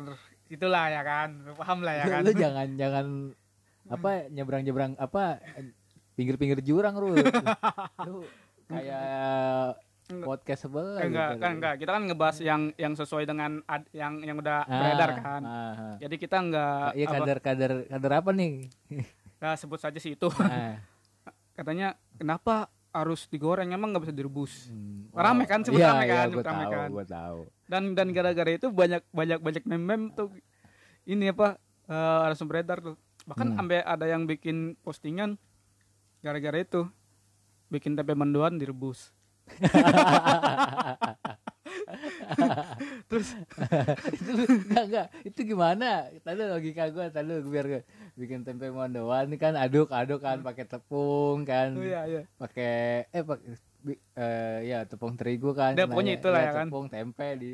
itulah 0.49 0.85
ya 0.89 1.01
kan, 1.05 1.29
lu 1.45 1.53
paham 1.53 1.85
lah 1.85 1.93
ya 1.93 2.05
kan. 2.17 2.21
Lu 2.25 2.33
jangan 2.33 2.67
jangan 2.73 3.07
apa 3.93 4.31
nyebrang-nyebrang 4.33 4.97
apa 4.97 5.37
pinggir-pinggir 6.17 6.65
jurang 6.65 6.97
lu. 6.97 7.13
lu 8.09 8.25
kayak 8.65 9.77
podcast 10.05 10.61
sebelah 10.61 10.99
enggak 10.99 11.29
gitu. 11.29 11.41
kan 11.41 11.51
enggak 11.53 11.73
kita 11.77 11.91
kan 11.91 12.01
ngebahas 12.03 12.37
yang 12.39 12.61
yang 12.75 12.93
sesuai 12.93 13.23
dengan 13.23 13.51
ad- 13.65 13.87
yang 13.91 14.19
yang 14.19 14.35
udah 14.35 14.59
Ah, 14.61 14.75
beredar 14.77 15.09
kan 15.17 15.41
ah, 15.41 15.53
ah. 15.73 15.95
jadi 15.97 16.15
kita 16.17 16.37
enggak 16.37 16.87
Iya 16.91 17.05
apa, 17.05 17.13
kader 17.15 17.37
kader 17.39 17.71
kader 17.87 18.11
apa 18.13 18.29
nih? 18.31 18.53
ya, 19.39 19.51
sebut 19.61 19.77
saja 19.77 19.95
sih 19.95 20.13
itu 20.13 20.27
Ah, 20.37 20.77
katanya 21.57 21.87
kenapa 22.13 22.67
harus 22.89 23.25
digoreng 23.25 23.69
emang 23.69 23.89
nggak 23.89 24.03
bisa 24.03 24.13
direbus 24.13 24.69
hmm. 24.69 25.09
Rame 25.11 25.43
kan, 25.43 25.65
iya, 25.65 25.89
rame 25.89 26.03
iya, 26.03 26.13
kan, 26.15 26.27
gua 26.27 26.35
sempet 26.35 26.45
rame 26.45 26.63
tahu, 26.63 26.73
kan. 26.73 26.89
gua 26.89 27.05
tahu. 27.07 27.39
dan 27.63 27.83
dan 27.93 28.07
gara-gara 28.09 28.51
itu 28.51 28.67
banyak 28.69 29.01
banyak 29.09 29.39
banyak 29.39 29.63
meme 29.65 30.11
tuh 30.11 30.29
ini 31.05 31.27
apa 31.27 31.57
eh, 31.85 32.19
langsung 32.23 32.45
beredar 32.45 32.79
tuh 32.81 32.95
bahkan 33.23 33.49
Hmm. 33.49 33.57
sampai 33.57 33.79
ada 33.79 34.03
yang 34.03 34.23
bikin 34.23 34.75
postingan 34.77 35.39
gara-gara 36.19 36.59
itu 36.59 36.85
bikin 37.67 37.95
tempe 37.95 38.13
mendoan 38.13 38.55
direbus 38.55 39.09
Terus 43.09 43.27
itu 44.11 44.31
enggak 44.49 44.83
enggak 44.87 45.07
itu 45.23 45.39
gimana 45.45 45.89
tadi 46.21 46.41
logika 46.43 46.89
gue 46.89 47.05
tadi 47.09 47.33
biar 47.43 47.65
gue 47.67 47.81
bikin 48.15 48.41
tempe 48.43 48.69
mendoan 48.69 49.29
ini 49.29 49.37
kan 49.37 49.53
aduk 49.55 49.89
aduk 49.89 50.19
kan 50.19 50.41
pakai 50.41 50.65
tepung 50.65 51.43
kan 51.43 51.73
oh 51.73 51.83
iya 51.83 52.01
iya. 52.05 52.21
pakai 52.35 53.07
eh 53.09 53.23
pakai 53.23 53.47
bi- 53.79 54.01
eh, 54.15 54.57
ya 54.65 54.85
tepung 54.85 55.13
terigu 55.13 55.51
kan 55.51 55.73
Udah, 55.75 55.87
pokoknya 55.87 56.13
Nah, 56.13 56.19
itulah 56.19 56.41
ya 56.41 56.51
kan. 56.53 56.67
tepung 56.69 56.87
tempe 56.87 57.27
di 57.35 57.49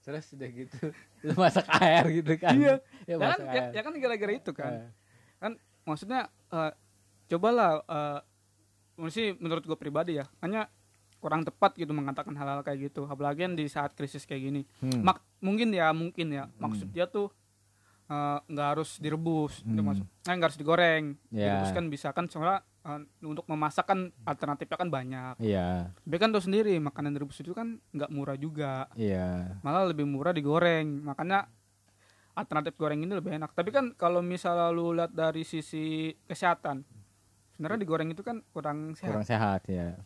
terus 0.00 0.26
udah 0.32 0.48
gitu 0.48 0.78
lu 1.28 1.34
masak 1.36 1.66
air 1.76 2.04
gitu 2.10 2.32
kan 2.36 2.54
Iya. 2.56 2.74
ya, 3.10 3.14
Ya 3.14 3.16
kan, 3.20 3.38
ya, 3.46 3.62
ya 3.70 3.80
kan 3.84 3.92
gara-gara 3.96 4.32
itu 4.32 4.52
kan. 4.52 4.72
Eh, 4.72 4.88
Kan 5.40 5.52
maksudnya 5.84 6.20
eh, 6.50 6.72
cobalah 7.28 7.80
eh 7.84 8.20
sih 9.08 9.32
menurut 9.32 9.64
gue 9.64 9.76
pribadi 9.76 10.20
ya, 10.20 10.28
hanya 10.40 10.68
kurang 11.20 11.44
tepat 11.44 11.76
gitu 11.76 11.92
mengatakan 11.92 12.32
hal-hal 12.32 12.60
kayak 12.60 12.90
gitu. 12.90 13.04
Apalagi 13.04 13.44
di 13.50 13.64
saat 13.66 13.92
krisis 13.92 14.24
kayak 14.24 14.42
gini. 14.42 14.62
hmm. 14.80 15.00
Mak 15.00 15.20
mungkin 15.38 15.68
ya, 15.70 15.92
mungkin 15.92 16.26
ya. 16.30 16.48
Maksud 16.56 16.88
dia 16.88 17.04
tuh 17.04 17.28
eh, 18.06 18.38
nggak 18.42 18.68
harus 18.74 18.98
direbus, 18.98 19.60
gitu 19.60 19.70
Hmm. 19.76 19.86
maksud. 19.86 20.02
Eh, 20.02 20.32
nggak 20.32 20.48
harus 20.48 20.58
digoreng. 20.58 21.04
Ya. 21.30 21.46
Direbus 21.54 21.70
kan 21.70 21.84
bisa 21.86 22.08
kan 22.10 22.26
soalnya 22.26 22.58
eh, 22.80 23.00
untuk 23.22 23.46
memasak 23.46 23.84
kan 23.84 24.10
alternatifnya 24.24 24.74
kan 24.74 24.88
banyak. 24.88 25.34
iya 25.38 25.92
Tapi 25.94 26.16
kan 26.16 26.28
tuh 26.28 26.40
sendiri 26.40 26.74
makanan 26.76 27.12
direbus 27.12 27.38
itu 27.38 27.52
kan 27.52 27.78
nggak 27.90 28.10
murah 28.10 28.34
juga. 28.34 28.88
iya 28.96 29.54
malah 29.60 29.86
lebih 29.86 30.02
murah 30.02 30.32
digoreng 30.32 31.04
makanya 31.04 31.46
alternatif 32.32 32.74
goreng 32.74 32.98
ini 32.98 33.12
lebih 33.12 33.36
enak 33.36 33.52
tapi 33.52 33.68
kan 33.68 33.92
kalau 33.92 34.24
misalnya 34.24 34.70
lu 34.70 34.90
lihat 34.90 35.12
dari 35.12 35.44
sisi 35.44 36.08
kesehatan 36.24 36.86
sebenarnya 37.52 37.78
digoreng 37.78 38.08
itu 38.08 38.22
kan 38.22 38.40
kurang 38.48 38.96
sehat 38.96 39.10
kurang 39.12 39.26
sehat 39.28 39.60
ya 39.66 39.98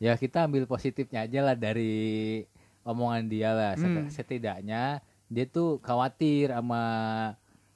ya 0.00 0.16
kita 0.16 0.48
ambil 0.48 0.64
positifnya 0.64 1.22
aja 1.22 1.40
lah 1.42 1.54
dari 1.54 2.42
omongan 2.82 3.28
dia 3.28 3.52
lah 3.52 3.72
Hmm. 3.76 4.08
setidaknya 4.08 4.98
dia 5.28 5.44
tuh 5.46 5.78
khawatir 5.78 6.50
sama 6.50 6.82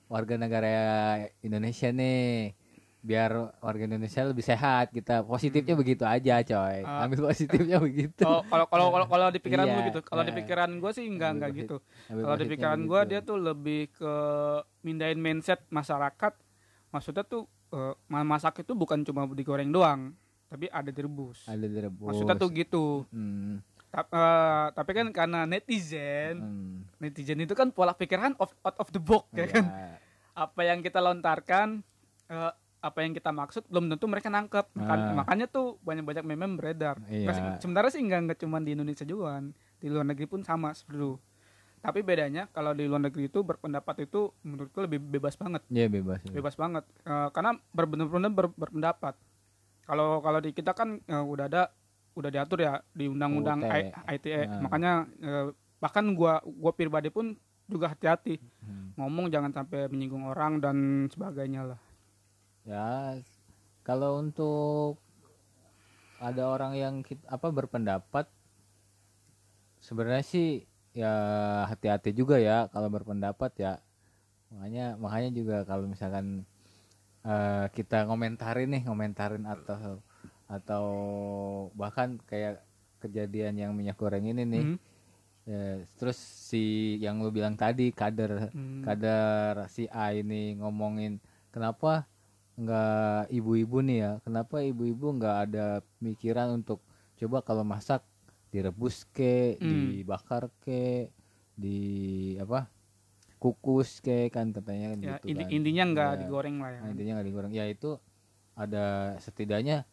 warga 0.07 0.35
negara 0.35 0.73
Indonesia 1.39 1.89
nih 1.89 2.57
biar 2.99 3.31
warga 3.61 3.85
Indonesia 3.85 4.25
lebih 4.25 4.41
sehat 4.41 4.89
kita 4.89 5.21
positifnya 5.23 5.77
begitu 5.77 6.03
aja 6.03 6.41
coy 6.41 6.81
Hmm. 6.81 6.89
Ah. 6.89 7.05
ambil 7.05 7.29
positifnya 7.29 7.77
begitu 7.79 8.25
Oh, 8.25 8.41
kalau 8.43 8.65
kalau 8.65 8.87
kalau 8.91 9.07
kalau 9.07 9.27
di 9.29 9.39
pikiran 9.39 9.67
lu 9.67 9.77
Iya, 9.77 9.87
gitu 9.87 10.01
kalau 10.03 10.23
di 10.25 10.33
iya. 10.33 10.39
pikiran 10.41 10.71
gue 10.73 10.91
sih 10.91 11.05
enggak 11.05 11.31
enggak 11.31 11.51
gitu 11.55 11.77
kalau 12.09 12.17
di 12.17 12.25
positifnya 12.25 12.49
pikiran 12.57 12.81
gue 12.83 12.89
begitu. 12.99 13.11
dia 13.13 13.21
tuh 13.21 13.37
lebih 13.39 13.81
ke 13.93 14.13
mindahin 14.81 15.21
mindset 15.21 15.61
masyarakat 15.69 16.33
maksudnya 16.89 17.23
tuh 17.23 17.45
eh, 17.69 17.93
masak 18.09 18.65
itu 18.65 18.73
bukan 18.73 19.05
cuma 19.05 19.29
digoreng 19.29 19.69
doang 19.69 20.17
tapi 20.55 20.71
ada 20.71 20.87
direbus. 20.87 21.43
Ada 21.45 21.67
direbus. 21.67 22.15
Maksudnya 22.15 22.39
tuh 22.39 22.51
gitu. 22.55 22.85
Hmm, 23.11 23.59
Ta- 23.91 24.07
eh, 24.07 24.67
tapi 24.71 24.91
kan 24.91 25.07
karena 25.11 25.43
netizen 25.45 26.39
hmm, 26.39 26.99
netizen 26.99 27.39
itu 27.39 27.55
kan 27.55 27.71
pola 27.71 27.91
pikiran 27.91 28.39
of, 28.39 28.55
out 28.61 28.79
of 28.79 28.89
the 28.91 28.99
box 28.99 29.27
ya 29.35 29.47
kan? 29.47 29.67
Ya. 29.67 29.99
apa 30.47 30.61
yang 30.63 30.79
kita 30.79 30.99
lontarkan 30.99 31.83
eh, 32.27 32.53
apa 32.79 32.99
yang 33.01 33.11
kita 33.11 33.31
maksud 33.31 33.67
belum 33.67 33.87
tentu 33.89 34.07
mereka 34.07 34.29
nangkep. 34.29 34.67
Maka- 34.73 34.95
Ah. 34.95 35.15
makanya 35.17 35.47
tuh 35.47 35.79
banyak 35.81 36.03
banyak 36.03 36.23
meme 36.23 36.55
beredar. 36.55 37.03
Iya. 37.05 37.23
Nggak 37.25 37.35
sih- 37.35 37.45
sebenarnya 37.61 37.91
sih 37.91 38.03
nggak 38.03 38.21
nggak 38.25 38.39
cuma 38.41 38.59
di 38.59 38.71
Indonesia 38.73 39.03
juga 39.05 39.35
kan 39.35 39.51
di 39.75 39.87
luar 39.87 40.07
negeri 40.07 40.27
pun 40.27 40.41
sama 40.41 40.71
seperti 40.71 41.19
tapi 41.85 42.01
bedanya 42.01 42.49
kalau 42.49 42.73
di 42.73 42.89
luar 42.89 42.97
negeri 42.99 43.29
itu 43.29 43.45
berpendapat 43.45 44.09
itu 44.09 44.33
menurutku 44.41 44.81
lebih 44.81 44.97
bebas 44.99 45.37
banget. 45.37 45.61
Iya, 45.69 45.93
bebas 45.93 46.25
ya. 46.25 46.33
bebas 46.33 46.57
banget. 46.57 46.81
Eh, 47.03 47.29
karena 47.29 47.53
berbenar-benar 47.69 48.33
ber- 48.33 48.57
berpendapat 48.57 49.13
kalau 49.85 50.19
kalau 50.19 50.39
di 50.39 50.51
kita 50.51 50.73
kan 50.73 51.01
eh, 51.01 51.25
udah 51.25 51.47
ada 51.47 51.63
udah 52.15 52.31
diatur 52.31 52.59
ya 52.61 52.79
di 52.91 53.07
undang-undang 53.07 53.63
ITE 54.07 54.47
Nah. 54.47 54.61
makanya 54.63 54.93
eh, 55.19 55.47
bahkan 55.77 56.05
gua 56.13 56.39
gua 56.43 56.71
pribadi 56.71 57.09
pun 57.09 57.35
juga 57.65 57.89
hati-hati 57.89 58.39
Hmm. 58.61 58.93
ngomong 58.97 59.29
jangan 59.29 59.51
sampai 59.51 59.89
menyinggung 59.89 60.25
orang 60.25 60.57
dan 60.59 60.77
sebagainya 61.09 61.75
lah 61.75 61.81
Ya, 62.65 63.21
kalau 63.83 64.17
untuk 64.19 64.97
ada 66.17 66.49
orang 66.49 66.73
yang 66.73 66.95
kit- 67.01 67.21
apa 67.29 67.53
berpendapat 67.53 68.25
sebenarnya 69.79 70.25
sih 70.25 70.65
ya 70.93 71.13
hati-hati 71.67 72.17
juga 72.17 72.41
ya 72.41 72.71
kalau 72.71 72.89
berpendapat 72.89 73.53
ya. 73.59 73.73
Makanya 74.49 74.97
makanya 74.97 75.31
juga 75.35 75.57
kalau 75.65 75.85
misalkan 75.85 76.49
eh, 77.25 77.67
kita 77.73 78.05
ngomentarin 78.07 78.69
nih, 78.71 78.83
ngomentarin 78.87 79.45
atau 79.45 79.99
atau 80.45 80.85
bahkan 81.73 82.21
kayak 82.29 82.61
kejadian 83.01 83.57
yang 83.57 83.73
minyak 83.73 83.97
goreng 83.97 84.25
ini 84.29 84.45
nih. 84.45 84.65
Mhm. 84.65 84.79
Ya, 85.45 85.77
terus 86.01 86.17
si 86.17 86.97
yang 87.05 87.21
lu 87.21 87.29
bilang 87.29 87.53
tadi 87.53 87.93
kader 87.93 88.49
Hmm. 88.49 88.81
kadar 88.81 89.69
si 89.69 89.85
A 89.93 90.17
ini 90.17 90.57
ngomongin 90.57 91.21
kenapa 91.53 92.09
nggak 92.57 93.29
ibu-ibu 93.29 93.85
nih 93.85 93.99
ya 94.01 94.13
kenapa 94.25 94.65
ibu-ibu 94.65 95.21
nggak 95.21 95.37
ada 95.45 95.67
pikiran 96.01 96.57
untuk 96.65 96.81
coba 97.21 97.45
kalau 97.45 97.61
masak 97.61 98.01
direbus 98.49 99.05
ke 99.13 99.61
Hmm. 99.61 99.69
dibakar 100.01 100.49
ke 100.65 101.13
di 101.53 101.81
apa 102.41 102.65
kukus 103.45 104.01
ke 104.01 104.33
kan 104.33 104.49
katanya 104.51 104.87
kan 104.89 104.99
ya 104.99 105.09
gitu 105.15 105.27
inti- 105.29 105.45
kan. 105.45 105.53
intinya 105.53 105.85
nggak 105.87 106.11
Ya, 106.11 106.19
digoreng 106.19 106.57
lah 106.57 106.71
ya 106.71 106.81
nah, 106.81 106.89
intinya 106.89 107.13
nggak 107.15 107.29
digoreng 107.29 107.53
ya 107.53 107.65
itu 107.67 107.91
ada 108.55 108.85
setidaknya 109.19 109.85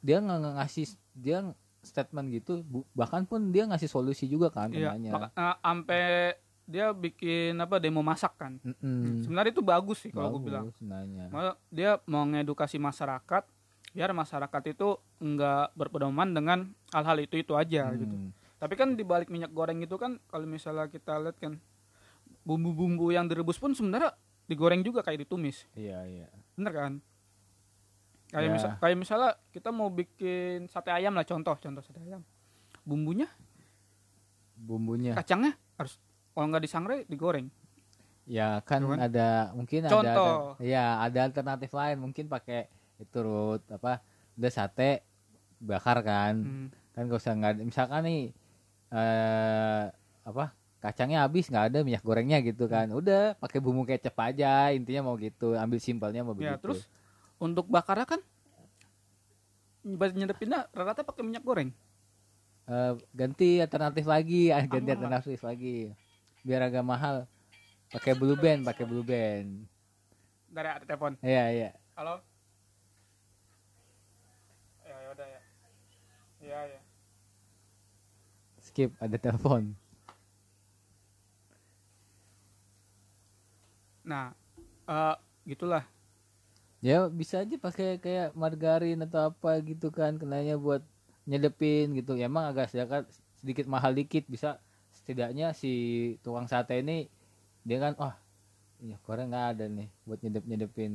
dia 0.00 0.16
nggak 0.18 0.40
ngasih 0.56 0.86
dia 1.14 1.38
statement 1.80 2.26
gitu 2.32 2.60
bu- 2.62 2.88
bahkan 2.92 3.22
pun 3.22 3.48
dia 3.48 3.64
ngasih 3.64 3.86
solusi 3.86 4.26
juga 4.26 4.50
kan 4.50 4.68
Iya, 4.68 4.90
katanya 4.90 5.10
maka- 5.12 5.32
eh, 5.32 5.56
sampai 5.60 6.02
dia 6.64 6.86
bikin 6.92 7.54
apa 7.56 7.78
demo 7.78 8.02
masak 8.02 8.34
kan 8.34 8.58
Mm-mm. 8.58 9.22
sebenarnya 9.22 9.52
itu 9.52 9.62
bagus 9.62 9.98
sih 10.00 10.10
kalau 10.10 10.36
gue 10.36 10.42
bilang 10.44 10.68
nanya. 10.80 11.30
Maksudnya 11.30 11.54
dia 11.70 11.90
mau 12.04 12.24
ngedukasi 12.24 12.76
masyarakat 12.76 13.46
biar 13.88 14.10
masyarakat 14.12 14.62
itu 14.68 14.88
nggak 15.18 15.72
berpedoman 15.72 16.28
dengan 16.30 16.58
hal-hal 16.88 17.18
itu 17.18 17.36
itu 17.36 17.54
aja 17.54 17.88
gitu 17.94 18.10
Hmm. 18.10 18.30
tapi 18.58 18.74
kan 18.74 18.92
di 18.92 19.02
balik 19.02 19.26
minyak 19.26 19.48
goreng 19.48 19.78
itu 19.78 19.94
kan 19.94 20.20
kalau 20.26 20.44
misalnya 20.44 20.86
kita 20.86 21.16
lihat 21.16 21.38
kan 21.38 21.56
bumbu-bumbu 22.42 23.10
yang 23.10 23.24
direbus 23.24 23.56
pun 23.56 23.70
sebenarnya 23.70 24.14
digoreng 24.44 24.80
juga 24.80 25.00
kayak 25.00 25.22
ditumis 25.22 25.64
Iya 25.72 26.02
iya. 26.04 26.26
bener 26.54 26.72
kan 26.72 26.92
kayak 28.28 28.44
Ya. 28.44 28.52
misal 28.52 28.70
kayak 28.76 28.96
misalnya 28.96 29.30
kita 29.48 29.68
mau 29.68 29.88
bikin 29.88 30.66
sate 30.66 30.90
ayam 30.90 31.12
lah 31.12 31.22
contoh 31.22 31.54
contoh 31.54 31.80
sate 31.80 32.00
ayam 32.02 32.20
bumbunya 32.82 33.28
Bumbunya. 34.54 35.14
kacangnya 35.14 35.54
harus 35.76 35.96
kalau 36.30 36.46
nggak 36.48 36.62
disangrai 36.62 37.00
digoreng 37.04 37.48
Ya 38.26 38.60
kan 38.60 38.84
Cuman- 38.84 39.00
ada 39.00 39.48
mungkin 39.52 39.80
ada 39.82 39.92
Contoh. 39.94 40.36
ada 40.52 40.60
ya 40.60 41.00
ada 41.00 41.18
alternatif 41.24 41.70
lain 41.70 41.96
mungkin 41.98 42.28
pakai 42.28 42.68
itu 42.98 43.18
rut 43.18 43.64
apa 43.66 44.04
udah 44.34 44.50
sate 44.50 45.00
bakar 45.58 46.02
kan 46.02 46.34
Hmm. 46.36 46.68
kan 46.92 47.06
gak 47.06 47.16
usah 47.16 47.32
nggak 47.32 47.62
misalkan 47.62 48.02
nih 48.02 48.22
eh 48.90 49.84
apa 50.22 50.52
kacangnya 50.78 51.26
habis 51.26 51.50
nggak 51.50 51.74
ada 51.74 51.78
minyak 51.82 52.02
gorengnya 52.06 52.38
gitu 52.42 52.70
kan. 52.70 52.86
Udah 52.94 53.34
pakai 53.38 53.58
bumbu 53.58 53.82
kecap 53.82 54.14
aja 54.22 54.70
intinya 54.70 55.10
mau 55.10 55.18
gitu 55.18 55.58
ambil 55.58 55.78
simpelnya 55.82 56.22
mau 56.22 56.34
ya 56.38 56.54
begitu. 56.54 56.62
terus 56.62 56.80
untuk 57.38 57.66
bakarnya 57.66 58.06
kan 58.06 58.20
nyedepinnya 59.88 60.70
rata-rata 60.70 61.02
pakai 61.02 61.22
minyak 61.26 61.42
goreng? 61.42 61.70
Eh, 62.68 62.92
ganti 63.16 63.58
alternatif 63.58 64.04
lagi 64.06 64.54
ah, 64.54 64.62
ganti 64.72 64.90
alternatif 64.94 65.42
lagi. 65.42 65.90
Biar 66.46 66.70
agak 66.70 66.84
mahal. 66.86 67.26
Pakai 67.88 68.14
blue 68.14 68.38
band 68.38 68.62
pakai 68.62 68.84
blue 68.86 69.02
band. 69.02 69.66
Dari 70.48 70.68
ada 70.68 70.84
telepon. 70.86 71.18
Iya 71.24 71.44
iya. 71.50 71.70
Halo? 71.98 72.22
Ya 74.86 74.96
ya 74.96 75.08
udah 75.16 75.26
ya. 75.26 75.40
Ya 76.38 76.58
ya. 76.76 76.80
Skip 78.62 78.92
ada 79.00 79.16
telepon 79.16 79.74
nah 84.08 84.32
eh 84.88 85.16
gitulah. 85.44 85.84
Ya 86.80 87.04
bisa 87.10 87.42
aja 87.42 87.56
pakai 87.60 87.98
kayak 88.00 88.32
margarin 88.38 89.02
atau 89.04 89.28
apa 89.34 89.58
gitu 89.66 89.90
kan 89.92 90.16
kenanya 90.16 90.54
buat 90.56 90.80
nyedepin 91.28 91.92
gitu. 91.98 92.16
Ya 92.16 92.30
emang 92.30 92.48
agak 92.48 92.72
sedikit 92.72 93.04
sedikit 93.36 93.66
mahal 93.68 93.92
dikit. 93.92 94.24
Bisa 94.30 94.56
setidaknya 94.94 95.52
si 95.52 95.72
tukang 96.24 96.48
sate 96.48 96.80
ini 96.80 97.10
dia 97.66 97.76
kan 97.82 97.92
wah 98.00 98.14
minyak 98.80 99.02
goreng 99.04 99.28
nggak 99.28 99.46
ada 99.58 99.64
nih 99.68 99.88
buat 100.06 100.18
nyedep 100.24 100.44
nyedepin. 100.48 100.92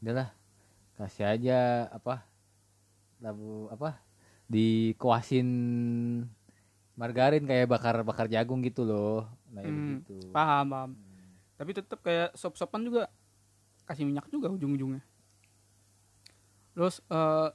Udahlah 0.00 0.30
kasih 0.96 1.26
aja 1.28 1.90
apa 1.92 2.24
labu 3.20 3.68
apa 3.68 4.00
dikuasin 4.48 5.48
margarin 6.96 7.44
kayak 7.44 7.68
bakar 7.68 8.00
bakar 8.06 8.30
jagung 8.30 8.62
gitu 8.64 8.86
loh. 8.86 9.26
Nah 9.52 9.66
Hmm, 9.66 10.00
begitu. 10.00 10.16
paham 10.32 10.66
paham 10.70 10.90
tapi 11.56 11.70
tetap 11.76 11.98
kayak 12.04 12.32
sop-sopan 12.36 12.84
juga 12.84 13.02
kasih 13.88 14.04
minyak 14.04 14.28
juga 14.28 14.52
ujung-ujungnya 14.52 15.02
terus 16.76 17.00
eh 17.08 17.48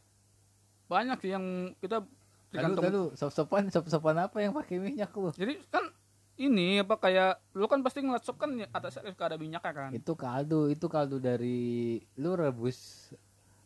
banyak 0.91 1.17
sih 1.23 1.31
yang 1.31 1.71
kita 1.79 2.03
Tergantung. 2.51 2.83
lalu 2.83 3.03
sop-sopan, 3.15 3.71
sop-sopan 3.71 4.27
apa 4.27 4.43
yang 4.43 4.51
pakai 4.51 4.75
minyak 4.75 5.07
lu? 5.15 5.31
Jadi 5.31 5.55
kan 5.71 5.87
ini 6.35 6.83
apa 6.83 6.99
kayak 6.99 7.39
lu 7.55 7.63
kan 7.71 7.79
pasti 7.79 8.03
ngeliat 8.03 8.27
sop 8.27 8.35
kan 8.35 8.51
atasnya 8.59 9.07
suka 9.07 9.31
ada 9.31 9.39
minyaknya 9.39 9.71
kan. 9.71 9.89
Itu 9.95 10.19
kaldu, 10.19 10.67
itu 10.67 10.91
kaldu 10.91 11.23
dari 11.23 12.03
lu 12.19 12.35
rebus 12.35 13.11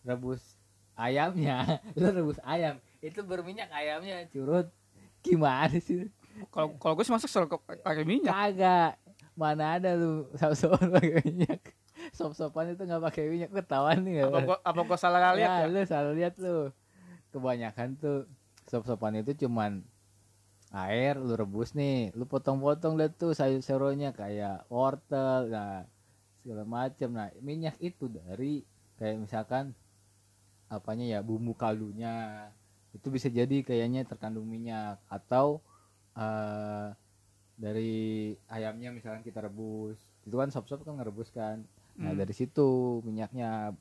rebus 0.05 0.53
ayamnya, 0.93 1.81
lu 1.97 2.13
rebus 2.13 2.37
ayam. 2.45 2.77
Itu 3.01 3.25
berminyak 3.25 3.73
ayamnya 3.73 4.29
curut. 4.29 4.69
Gimana 5.25 5.81
sih? 5.81 6.05
Kalau 6.53 6.77
kalau 6.77 6.93
gue 6.93 7.05
sih 7.09 7.13
masak 7.13 7.33
selalu 7.33 7.57
pakai 7.81 8.05
minyak. 8.05 8.29
Kagak. 8.29 9.01
Mana 9.35 9.75
ada 9.75 9.91
lu 9.99 10.31
sop-sopan 10.39 10.87
pakai 10.95 11.19
minyak. 11.27 11.61
Sop-sopan 12.15 12.71
itu 12.71 12.81
nggak 12.87 13.03
pakai 13.11 13.23
minyak 13.27 13.51
ketahuan 13.51 13.99
nih 14.07 14.23
Apa 14.23 14.39
gua 14.43 14.57
apa 14.63 14.81
gua 14.87 14.97
salah 14.99 15.19
ya, 15.19 15.31
lihat 15.35 15.49
ya? 15.59 15.65
lu 15.67 15.79
salah 15.83 16.13
lihat 16.15 16.33
lu. 16.39 16.71
Kebanyakan 17.35 17.99
tuh 17.99 18.31
sop-sopan 18.71 19.19
itu 19.19 19.45
cuman 19.45 19.83
air 20.75 21.15
lu 21.19 21.35
rebus 21.35 21.71
nih, 21.75 22.11
lu 22.15 22.27
potong-potong 22.27 22.99
deh 22.99 23.11
tuh 23.11 23.31
sayur-sayurnya 23.31 24.11
kayak 24.11 24.67
wortel, 24.67 25.47
nah 25.51 25.87
segala 26.43 26.63
macam. 26.67 27.09
Nah, 27.15 27.31
minyak 27.39 27.75
itu 27.79 28.11
dari 28.11 28.63
kayak 28.99 29.19
misalkan 29.19 29.75
apanya 30.71 31.05
ya 31.05 31.19
bumbu 31.21 31.53
kaldunya 31.53 32.47
itu 32.95 33.07
bisa 33.11 33.27
jadi 33.29 33.61
kayaknya 33.61 34.07
terkandung 34.07 34.47
minyak 34.47 34.97
atau 35.11 35.59
eh 36.15 36.95
dari 37.55 38.33
ayamnya 38.45 38.91
misalkan 38.91 39.21
kita 39.21 39.41
rebus 39.41 39.97
itu 40.21 40.33
kan 40.33 40.47
sop-sop 40.47 40.81
kan 40.81 40.93
ngerebus 40.93 41.29
kan 41.29 41.61
nah 41.95 42.07
Hmm. 42.07 42.17
dari 42.17 42.31
situ 42.31 42.99
minyaknya 43.01 43.73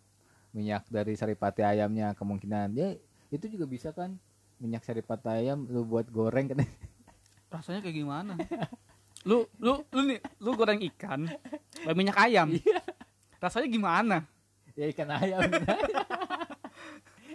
minyak 0.51 0.83
dari 0.87 1.12
saripati 1.12 1.61
ayamnya 1.61 2.12
kemungkinan 2.12 2.72
ya 2.72 2.95
itu 3.29 3.45
juga 3.49 3.64
bisa 3.66 3.91
kan 3.91 4.14
minyak 4.57 4.83
saripati 4.83 5.43
ayam 5.43 5.66
lu 5.66 5.83
buat 5.83 6.07
goreng 6.07 6.47
kan 6.47 6.62
Rasanya 7.51 7.81
kayak 7.81 7.97
gimana? 7.97 8.33
lu 9.22 9.47
lu 9.57 9.81
lu 9.89 10.01
nih 10.05 10.18
lu 10.39 10.53
goreng 10.53 10.77
ikan 10.85 11.25
pakai 11.77 11.93
minyak 11.95 12.16
ayam. 12.20 12.49
Rasanya 13.37 13.66
gimana? 13.66 14.16
ya 14.75 14.85
ikan 14.89 15.07
ayam 15.09 15.39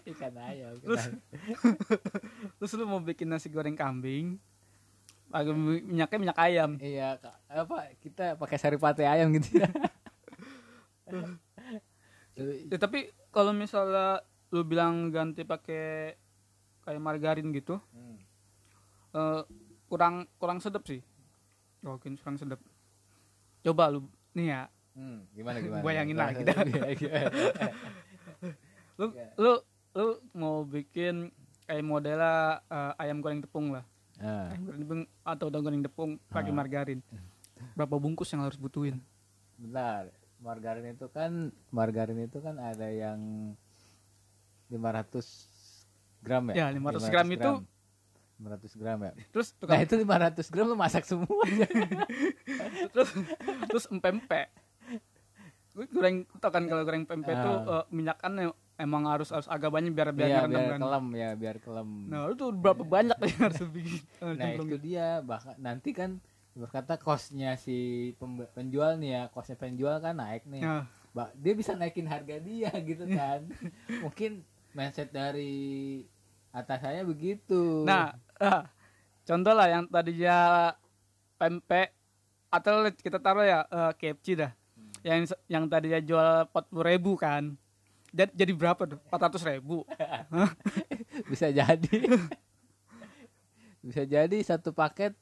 ikan 0.09 0.33
ayam 0.37 0.73
Terus- 0.77 1.07
ayam. 1.07 1.17
Terus 2.59 2.71
lu 2.73 2.83
mau 2.83 2.99
bikin 2.99 3.25
nasi 3.25 3.47
goreng 3.47 3.73
kambing 3.73 4.35
pakai 5.29 5.51
mi- 5.51 5.83
minyaknya 5.83 6.17
minyak 6.19 6.39
ayam. 6.39 6.71
iya 6.79 7.15
Kak. 7.15 7.35
apa 7.47 7.75
kita 7.97 8.33
pakai 8.35 8.57
saripati 8.57 9.03
ayam 9.03 9.29
gitu 9.31 9.57
ya 9.57 9.69
Ya, 12.35 12.77
tapi 12.77 13.11
kalau 13.29 13.51
misalnya 13.51 14.23
lu 14.49 14.63
bilang 14.63 15.11
ganti 15.11 15.43
pakai 15.43 16.15
kayak 16.81 16.97
margarin 16.97 17.51
gitu, 17.51 17.83
Hmm. 17.91 18.15
eh, 19.11 19.41
kurang 19.85 20.23
kurang 20.37 20.57
sedap 20.57 20.87
sih. 20.87 21.03
Mungkin 21.81 22.15
kurang 22.15 22.39
sedap. 22.39 22.63
Coba 23.59 23.91
lu 23.91 24.07
nih 24.31 24.47
ya, 24.49 24.63
Hmm, 24.89 25.27
gimana 25.31 25.59
gimana 25.59 25.79
Bayangin 25.81 26.17
lagi 26.17 26.41
dah. 26.41 26.55
Iya, 26.65 26.87
gimana? 26.93 27.29
lu 28.95 29.05
Iya. 29.11 29.27
lu 29.35 29.53
lu 29.91 30.07
mau 30.33 30.63
bikin 30.63 31.35
kayak 31.65 31.83
modelnya 31.83 32.63
eh, 32.65 32.93
ayam 32.97 33.19
goreng 33.19 33.39
tepung 33.39 33.69
lah. 33.69 33.83
Tepung 34.19 35.01
atau 35.21 35.45
udang 35.47 35.63
goreng 35.63 35.81
tepung 35.81 36.11
pakai 36.27 36.51
Ah. 36.51 36.55
margarin. 36.55 36.99
Berapa 37.73 37.95
bungkus 37.95 38.29
yang 38.29 38.41
harus 38.41 38.55
butuhin? 38.55 38.99
bentar 39.55 40.07
margarin 40.39 40.87
itu 40.89 41.03
kan 41.09 41.51
margarin 41.67 42.15
itu 42.21 42.39
kan 42.39 42.55
ada 42.55 42.87
yang 42.87 43.51
500 44.67 45.19
gram 46.21 46.47
ya 46.47 46.55
Ya, 46.55 46.67
500 46.71 47.11
gram 47.11 47.27
itu- 47.27 47.59
500 48.39 48.71
gram 48.73 48.99
ya 49.01 49.11
Terus 49.29 49.51
nah 49.51 49.59
tukang, 49.59 49.79
itu 49.81 49.95
500 49.97 50.47
gram 50.47 50.65
lu 50.65 50.79
masak 50.79 51.03
semua 51.03 51.27
terus 52.95 53.09
terus 53.67 53.85
empempe. 53.89 54.47
Gue 55.69 55.85
goreng 55.89 56.23
tau 56.39 56.47
kan 56.47 56.63
kalau 56.63 56.83
goreng 56.83 57.03
pempek 57.03 57.35
Ah. 57.35 57.43
tuh 57.43 57.55
eh, 57.69 57.83
minyakan 57.91 58.31
em- 58.41 58.57
emang 58.79 59.03
harus 59.05 59.27
harus 59.29 59.45
agak 59.45 59.69
banyak 59.69 59.91
biar 59.91 60.09
biar 60.09 60.25
Iya, 60.25 60.37
ngerendam 60.41 60.55
biar 60.55 60.71
kan. 60.71 60.79
kelem 60.81 61.05
ya 61.13 61.29
biar 61.35 61.57
kelem 61.59 61.89
Nah, 62.07 62.19
itu 62.31 62.45
berapa 62.49 62.83
banyak 62.87 63.17
yang 63.19 63.39
harus 63.43 63.61
bikin? 63.67 64.01
eh, 64.23 64.33
nah 64.39 64.49
itu 64.55 64.75
dia 64.79 65.07
bahkan 65.21 65.55
nanti 65.59 65.91
kan 65.91 66.17
berkata 66.55 66.95
kosnya 66.95 67.53
si 67.55 68.11
penjual 68.51 68.97
nih 68.97 69.11
ya 69.13 69.23
kosnya 69.29 69.55
penjual 69.55 69.99
kan 69.99 70.15
naik 70.15 70.47
nih 70.47 70.63
Nah, 70.63 70.83
Ba- 71.09 71.33
dia 71.35 71.53
bisa 71.53 71.75
naikin 71.75 72.07
harga 72.07 72.39
dia 72.39 72.71
gitu 72.89 73.05
kan 73.05 73.45
mungkin 73.99 74.41
mindset 74.71 75.11
dari 75.11 76.01
atas 76.49 76.79
saya 76.81 77.03
begitu 77.03 77.83
Nah, 77.83 78.15
ah, 78.39 78.65
contoh 79.21 79.53
lah 79.53 79.67
yang 79.69 79.85
tadinya 79.85 80.71
pempek 81.35 81.93
atau 82.49 82.87
kita 82.89 83.21
taruh 83.21 83.45
ya 83.45 83.61
eh, 83.69 83.91
KFC 83.93 84.33
dah. 84.33 84.51
Yang 85.05 85.37
yang 85.47 85.69
tadinya 85.69 86.01
jual 86.01 86.27
40 86.45 86.83
ribu 86.83 87.13
kan. 87.15 87.53
Jadi, 88.09 88.31
jadi 88.33 88.51
berapa 88.51 88.81
tuh? 88.85 88.99
400 89.07 89.49
ribu. 89.49 89.85
bisa 91.31 91.47
jadi 91.47 91.97
bisa 93.79 94.03
jadi 94.03 94.37
satu 94.43 94.75
paket 94.75 95.15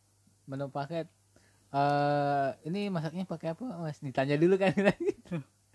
menu 0.44 0.68
paket 0.68 1.06
eh 1.70 2.50
ini 2.64 2.88
masaknya 2.88 3.28
pakai 3.28 3.54
apa 3.54 3.66
mas 3.78 4.00
ditanya 4.00 4.36
dulu 4.36 4.56
kan 4.56 4.74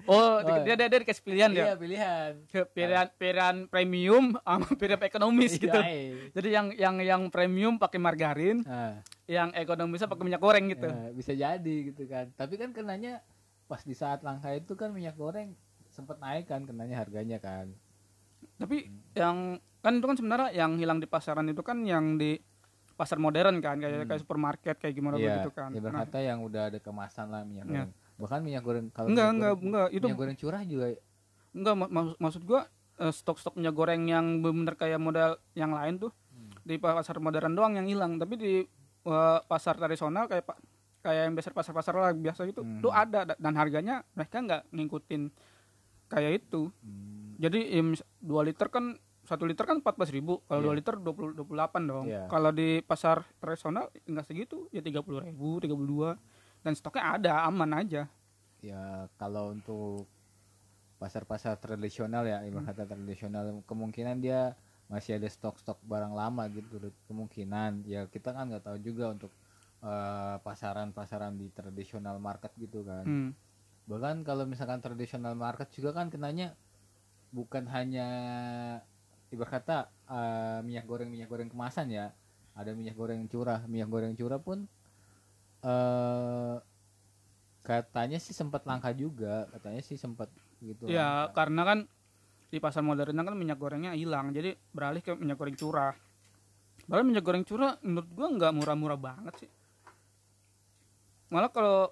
Oh, 0.03 0.43
Oh, 0.43 0.59
dia, 0.67 0.75
dia, 0.75 0.91
dia 0.91 0.99
dikasih 0.99 1.23
pilihan 1.23 1.51
iya 1.55 1.63
ya. 1.63 1.75
pilihan 1.79 2.33
Pilihan 2.75 3.07
pilihan 3.15 3.57
premium 3.71 4.35
sama 4.35 4.67
pilihan 4.75 4.99
ekonomis 4.99 5.55
gitu. 5.63 5.71
Iya, 5.71 5.87
iya. 5.87 6.27
Jadi 6.35 6.49
yang 6.51 6.67
yang 6.75 6.97
yang 6.99 7.23
premium 7.31 7.79
pakai 7.79 8.03
margarin, 8.03 8.67
Nah, 8.67 8.99
yang 9.31 9.55
ekonomisnya 9.55 10.11
pakai 10.11 10.27
minyak 10.27 10.43
goreng 10.43 10.75
gitu. 10.75 10.91
ya, 10.91 11.15
bisa 11.15 11.33
jadi 11.39 11.75
gitu 11.87 12.03
kan 12.11 12.35
tapi 12.35 12.59
kan 12.59 12.75
kenanya 12.75 13.23
pas 13.71 13.87
di 13.87 13.95
saat 13.95 14.27
langka 14.27 14.51
itu 14.51 14.75
kan 14.75 14.91
minyak 14.91 15.15
goreng 15.15 15.55
sempat 15.93 16.17
naik 16.19 16.45
kan 16.47 16.63
kenanya 16.63 16.97
harganya 16.99 17.37
kan 17.37 17.71
Tapi 18.55 18.87
yang 19.13 19.57
kan 19.79 19.93
itu 19.93 20.05
kan 20.05 20.17
sebenarnya 20.17 20.51
yang 20.53 20.75
hilang 20.75 20.97
di 20.97 21.07
pasaran 21.07 21.47
itu 21.47 21.61
kan 21.61 21.83
yang 21.83 22.17
di 22.17 22.39
pasar 22.93 23.17
modern 23.17 23.59
kan 23.59 23.77
kayak 23.77 24.05
kayak 24.05 24.21
supermarket 24.21 24.77
kayak 24.77 24.95
gimana 24.95 25.15
Hmm. 25.15 25.25
Iya, 25.25 25.35
gitu 25.37 25.51
kan. 25.53 25.69
ya 25.69 25.75
Nah, 25.75 25.85
berkata 25.85 26.19
yang 26.19 26.39
udah 26.41 26.63
ada 26.67 26.79
kemasan 26.79 27.27
lah 27.29 27.43
minyak 27.43 27.65
Iya. 27.65 27.73
goreng 27.85 27.91
bahkan 28.15 28.41
minyak 28.41 28.63
goreng 28.63 28.87
kalau 28.89 29.09
enggak 29.09 29.19
minyak 29.25 29.35
enggak 29.35 29.53
goreng- 29.53 29.67
enggak 29.67 29.89
itu 29.91 30.05
minyak 30.05 30.19
goreng 30.19 30.37
curah 30.37 30.63
juga 30.63 30.87
enggak 31.53 31.75
mak- 31.77 31.93
maksud, 31.93 32.17
maksud 32.19 32.43
gua 32.45 32.61
eh, 32.95 33.11
stok-stok 33.11 33.55
minyak 33.55 33.75
goreng 33.75 34.03
yang 34.07 34.27
bener 34.39 34.75
kayak 34.75 34.99
model 34.99 35.31
yang 35.53 35.73
lain 35.73 35.97
tuh 35.99 36.13
Hmm. 36.29 36.53
di 36.63 36.77
pasar 36.77 37.19
modern 37.19 37.53
doang 37.53 37.75
yang 37.75 37.87
hilang 37.87 38.17
tapi 38.17 38.35
di 38.37 38.53
eh, 39.03 39.39
pasar 39.43 39.75
tradisional 39.75 40.25
kayak 40.25 40.45
pak 40.45 40.57
kayak 41.01 41.27
yang 41.27 41.35
biasa 41.35 41.51
pasar-pasar 41.51 41.95
lah 41.97 42.13
biasa 42.13 42.47
gitu 42.47 42.63
Hmm. 42.63 42.79
tuh 42.79 42.91
ada 42.91 43.25
da- 43.25 43.35
dan 43.37 43.55
harganya 43.57 44.07
mereka 44.13 44.39
nggak 44.39 44.63
ngikutin 44.71 45.23
kayak 46.13 46.45
itu. 46.45 46.69
Hmm, 46.85 47.41
jadi 47.41 47.59
ya, 47.73 47.83
mis- 47.83 48.05
2 48.21 48.45
liter 48.45 48.69
kan 48.69 48.95
satu 49.23 49.47
liter 49.47 49.65
kan 49.65 49.79
14.000 49.79 50.13
ribu 50.13 50.35
kalau 50.45 50.61
Iya. 50.61 50.69
2 50.69 50.79
liter 50.79 50.95
20 50.99 51.33
28 51.33 51.83
dong. 51.87 52.05
Iya. 52.05 52.29
kalau 52.29 52.51
di 52.51 52.83
pasar 52.83 53.25
tradisional 53.39 53.89
enggak 54.05 54.27
segitu 54.29 54.69
ya 54.69 54.83
30.000 54.83 55.25
ribu 55.25 55.57
32 55.59 56.19
dan 56.61 56.73
stoknya 56.75 57.17
ada 57.17 57.33
aman 57.43 57.71
aja. 57.73 58.11
Ya 58.61 59.09
kalau 59.17 59.51
untuk 59.51 60.05
pasar-pasar 60.99 61.59
tradisional 61.59 62.23
ya 62.23 62.47
ibarat 62.47 62.79
kata 62.79 62.95
tradisional 62.95 63.67
kemungkinan 63.67 64.23
dia 64.23 64.55
masih 64.87 65.19
ada 65.19 65.27
stok-stok 65.27 65.81
barang 65.83 66.15
lama 66.15 66.47
gitu 66.47 66.79
kemungkinan. 67.09 67.83
Ya 67.83 68.07
kita 68.07 68.31
kan 68.31 68.53
nggak 68.53 68.63
tahu 68.63 68.79
juga 68.79 69.11
untuk 69.11 69.33
eh, 69.83 70.37
pasaran-pasaran 70.39 71.35
di 71.35 71.51
tradisional 71.51 72.23
market 72.23 72.55
gitu 72.55 72.87
kan. 72.87 73.03
Hmm. 73.03 73.31
Bahkan 73.93 74.25
kalau 74.25 74.49
misalkan 74.49 74.81
tradisional 74.81 75.37
market 75.37 75.69
juga 75.71 75.93
kan 75.93 76.09
kenanya 76.09 76.57
bukan 77.33 77.69
hanya 77.69 78.09
ibarat 79.29 79.61
kata 79.61 79.77
eh, 80.09 80.59
minyak 80.65 80.85
goreng 80.89 81.09
minyak 81.09 81.29
goreng 81.29 81.49
kemasan 81.53 81.93
ya 81.93 82.13
ada 82.53 82.73
minyak 82.77 82.97
goreng 82.97 83.25
curah 83.29 83.65
minyak 83.69 83.89
goreng 83.89 84.13
curah 84.17 84.41
pun 84.41 84.65
eh 85.63 86.57
katanya 87.63 88.19
sih 88.19 88.35
sempat 88.35 88.67
langka 88.67 88.91
juga 88.91 89.47
katanya 89.55 89.81
sih 89.87 89.95
sempat 89.95 90.27
gitu 90.59 90.91
Ya 90.91 91.31
langka. 91.31 91.35
karena 91.39 91.63
kan 91.63 91.79
di 92.53 92.59
pasar 92.61 92.85
modern 92.85 93.17
kan 93.17 93.33
minyak 93.33 93.57
gorengnya 93.57 93.97
hilang, 93.97 94.29
jadi 94.37 94.53
beralih 94.77 95.01
ke 95.01 95.17
minyak 95.17 95.41
goreng 95.41 95.57
curah. 95.57 95.97
Padahal 96.85 97.09
minyak 97.09 97.25
goreng 97.25 97.49
curah 97.49 97.81
menurut 97.81 98.13
gua 98.13 98.29
nggak 98.29 98.53
murah-murah 98.53 98.99
banget 99.01 99.35
sih. 99.47 99.51
Malah 101.33 101.49
kalau 101.49 101.89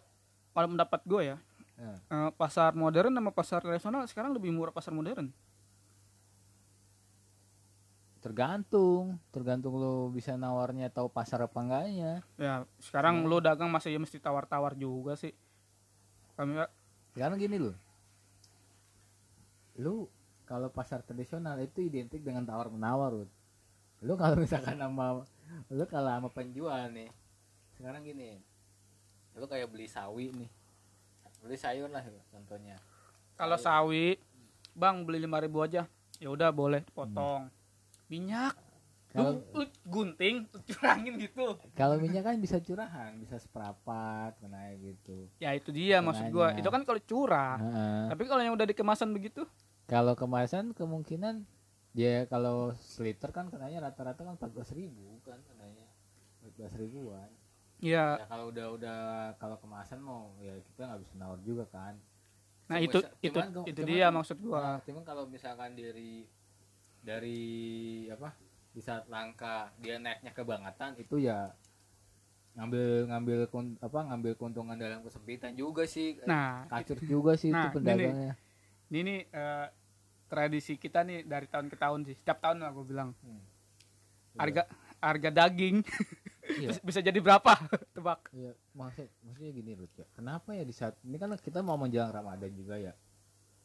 kalau 0.53 0.69
mendapat 0.69 1.01
gue 1.09 1.33
ya, 1.33 1.37
Nah, 1.81 1.97
eh, 1.97 2.31
pasar 2.37 2.76
modern 2.76 3.16
sama 3.16 3.33
pasar 3.33 3.64
tradisional 3.64 4.05
sekarang 4.05 4.37
lebih 4.37 4.53
murah 4.53 4.74
pasar 4.74 4.93
modern. 4.93 5.33
tergantung 8.20 9.16
tergantung 9.33 9.81
lo 9.81 10.12
bisa 10.12 10.37
nawarnya 10.37 10.93
tahu 10.93 11.09
pasar 11.09 11.41
apa 11.41 11.57
enggaknya 11.57 12.20
Ya 12.37 12.68
sekarang 12.76 13.24
lu 13.24 13.41
dagang 13.41 13.72
masih 13.72 13.97
ya 13.97 13.99
mesti 13.99 14.20
tawar-tawar 14.20 14.76
juga 14.76 15.16
sih. 15.16 15.33
Kami 16.37 16.61
sekarang 17.16 17.41
gini 17.41 17.57
loh 17.57 17.76
lu 19.81 20.05
kalau 20.45 20.68
pasar 20.68 21.01
tradisional 21.01 21.57
itu 21.62 21.81
identik 21.81 22.20
dengan 22.20 22.45
tawar 22.45 22.68
menawar 22.68 23.16
Rut. 23.16 23.31
lu 24.05 24.12
kalau 24.20 24.37
misalkan 24.45 24.76
sama 24.76 25.24
lu 25.72 25.85
kalau 25.89 26.12
sama 26.12 26.28
penjual 26.28 26.93
nih 26.93 27.09
sekarang 27.81 28.05
gini 28.05 28.37
lu 29.33 29.49
kayak 29.49 29.72
beli 29.72 29.89
sawi 29.89 30.28
nih 30.37 30.51
beli 31.41 31.57
sayur 31.57 31.88
lah 31.88 32.05
contohnya 32.30 32.76
Kalau 33.34 33.57
sawi, 33.57 34.20
Bang 34.76 35.09
beli 35.09 35.24
5000 35.24 35.64
aja. 35.64 35.82
Ya 36.20 36.28
udah 36.28 36.53
boleh 36.53 36.84
potong. 36.93 37.49
Minyak 38.12 38.53
kalau 39.11 39.43
gunting, 39.82 40.47
curangin 40.68 41.18
gitu. 41.18 41.59
kalau 41.74 41.99
minyak 41.99 42.22
kan 42.22 42.38
bisa 42.38 42.62
curahan 42.62 43.11
bisa 43.18 43.43
seprapat 43.43 44.38
kena 44.38 44.70
gitu 44.78 45.26
Ya 45.43 45.51
itu 45.51 45.74
dia 45.74 45.99
maksud 45.99 46.30
gua. 46.30 46.55
Itu 46.55 46.70
kan 46.70 46.86
kalau 46.86 47.01
curah. 47.03 47.59
Heeh. 47.59 48.03
Tapi 48.12 48.22
kalau 48.30 48.43
yang 48.45 48.55
udah 48.55 48.68
dikemasan 48.70 49.11
begitu, 49.11 49.43
kalau 49.91 50.14
kemasan 50.14 50.70
kemungkinan 50.76 51.43
dia 51.91 52.22
kalau 52.30 52.70
seliter 52.78 53.34
kan 53.34 53.51
kenanya 53.51 53.91
rata-rata 53.91 54.22
kan 54.22 54.38
14.000 54.38 54.78
ribu 54.78 55.18
kan 55.26 55.43
kenanya 55.51 55.91
14 56.47 56.78
ribuan 56.86 57.26
ya 57.81 58.16
ya 58.16 58.26
kalau 58.26 58.49
udah 58.49 58.66
udah 58.70 58.99
kalau 59.37 59.57
kemasan 59.57 59.99
mau 59.99 60.31
ya 60.39 60.53
kita 60.62 60.87
nggak 60.87 61.01
bisa 61.01 61.14
nawar 61.16 61.41
juga 61.41 61.64
kan 61.66 61.97
nah 62.66 62.76
Cuma- 62.76 62.87
itu 62.87 62.99
cuman- 63.01 63.16
itu 63.18 63.33
cuman- 63.33 63.66
itu 63.66 63.81
cuman- 63.81 63.91
dia 63.91 64.07
maksud 64.09 64.37
gua. 64.39 64.61
Nah, 64.62 64.78
cuman 64.81 65.03
kalau 65.03 65.24
misalkan 65.26 65.74
dari 65.74 66.22
dari 67.01 67.41
apa 68.07 68.31
di 68.70 68.78
saat 68.78 69.09
langka 69.09 69.74
dia 69.76 69.97
naiknya 69.97 70.31
kebangetan 70.31 70.95
itu 70.95 71.18
ya 71.18 71.51
ngambil 72.53 73.09
ngambil 73.09 73.39
kun- 73.47 73.78
apa 73.78 73.99
ngambil 74.05 74.33
keuntungan 74.37 74.76
dalam 74.76 75.01
kesempitan 75.01 75.55
juga 75.55 75.83
sih 75.83 76.18
Nah, 76.22 76.66
kacur 76.68 76.99
juga 77.01 77.35
sih 77.35 77.51
Nah, 77.51 77.66
itu 77.66 77.74
pedagangnya 77.74 78.35
ini 78.87 79.01
nih 79.01 79.20
eh, 79.24 79.66
tradisi 80.26 80.74
kita 80.74 81.03
nih 81.03 81.22
dari 81.22 81.47
tahun 81.47 81.66
ke 81.66 81.74
tahun 81.74 82.01
sih. 82.05 82.14
Setiap 82.14 82.39
tahun 82.39 82.59
lah 82.59 82.70
gua 82.70 82.83
bilang. 82.83 83.11
Hmm. 83.20 83.43
Harga 84.37 84.62
harga 85.01 85.31
daging 85.33 85.83
Iya. 86.47 86.68
bisa, 86.72 86.80
bisa 86.80 87.01
jadi 87.05 87.18
berapa? 87.20 87.53
Tebak. 87.97 88.32
Iya, 88.32 88.53
maksud 88.72 89.09
maksudnya 89.24 89.53
gini 89.53 89.72
Ruth 89.76 89.97
ya. 89.97 90.07
Kenapa 90.16 90.57
ya 90.57 90.64
di 90.64 90.74
saat 90.74 90.97
ini 91.05 91.16
kan 91.20 91.32
kita 91.36 91.61
mau 91.61 91.76
menjelang 91.76 92.12
Ramadan 92.12 92.51
juga 92.57 92.80
ya. 92.80 92.95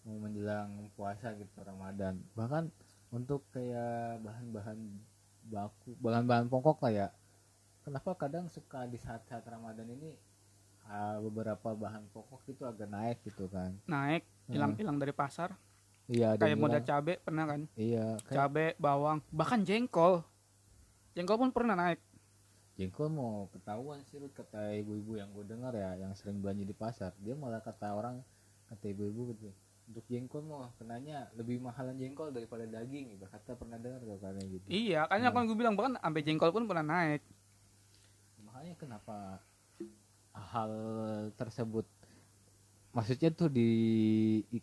Mau 0.06 0.20
menjelang 0.22 0.92
puasa 0.94 1.34
gitu 1.40 1.50
Ramadan. 1.62 2.22
Bahkan 2.38 2.70
untuk 3.16 3.48
kayak 3.56 4.22
bahan-bahan 4.22 4.80
baku, 5.48 5.96
bahan-bahan 6.02 6.52
pokok 6.52 6.84
lah 6.86 6.94
ya. 6.94 7.08
Kenapa 7.86 8.18
kadang 8.18 8.50
suka 8.50 8.90
di 8.90 8.98
saat-saat 8.98 9.46
Ramadan 9.46 9.86
ini 9.94 10.18
ah, 10.90 11.22
beberapa 11.22 11.74
bahan 11.74 12.10
pokok 12.10 12.50
itu 12.50 12.66
agak 12.66 12.90
naik 12.90 13.22
gitu 13.26 13.46
kan. 13.50 13.78
Naik, 13.86 14.26
hilang-hilang 14.50 14.98
dari 14.98 15.14
pasar. 15.14 15.54
Iya, 16.06 16.38
ada 16.38 16.46
Kayak 16.46 16.58
modal 16.62 16.84
cabe 16.86 17.14
pernah 17.18 17.46
kan? 17.50 17.62
Iya, 17.74 18.22
kayak 18.30 18.38
Cabe, 18.38 18.66
bawang, 18.78 19.26
bahkan 19.34 19.66
jengkol. 19.66 20.22
Jengkol 21.18 21.38
pun 21.42 21.50
pernah 21.50 21.74
naik. 21.74 21.98
Jengkol 22.76 23.08
mau 23.08 23.48
ketahuan 23.56 24.04
sih 24.08 24.20
Ruth 24.20 24.36
kata 24.36 24.76
ibu-ibu 24.84 25.16
yang 25.16 25.32
gue 25.32 25.48
dengar 25.48 25.72
ya 25.72 25.96
yang 25.96 26.12
sering 26.16 26.44
belanja 26.44 26.64
di 26.68 26.76
pasar. 26.76 27.12
Dia 27.24 27.36
malah 27.36 27.64
kata 27.64 27.96
orang 27.96 28.20
kata 28.68 28.92
ibu-ibu 28.92 29.32
gitu 29.36 29.50
untuk 29.86 30.02
jengkol 30.10 30.42
mau 30.42 30.66
kenanya 30.82 31.30
lebih 31.38 31.62
mahalan 31.62 31.94
jengkol 31.96 32.34
daripada 32.34 32.66
daging. 32.66 33.16
Ibarat 33.16 33.38
kata 33.38 33.54
pernah 33.54 33.78
dengar 33.78 34.02
gak 34.02 34.18
katanya 34.18 34.46
gitu. 34.50 34.66
Iya, 34.68 35.06
kan 35.06 35.22
kan 35.22 35.46
gue 35.46 35.58
bilang 35.58 35.78
bahkan 35.78 35.96
sampai 36.02 36.22
jengkol 36.26 36.52
pun 36.52 36.66
pernah 36.66 36.86
naik. 36.86 37.22
makanya 38.46 38.76
kenapa 38.80 39.18
hal 40.32 40.72
tersebut 41.36 41.84
maksudnya 42.96 43.36
tuh 43.36 43.52
di 43.52 43.68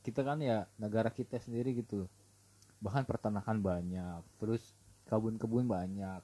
kita 0.00 0.24
kan 0.24 0.40
ya 0.40 0.64
negara 0.80 1.12
kita 1.12 1.36
sendiri 1.38 1.76
gitu. 1.76 2.04
Loh 2.04 2.10
bahkan 2.82 3.06
peternakan 3.06 3.62
banyak 3.62 4.20
terus 4.42 4.74
kebun-kebun 5.06 5.70
banyak 5.70 6.20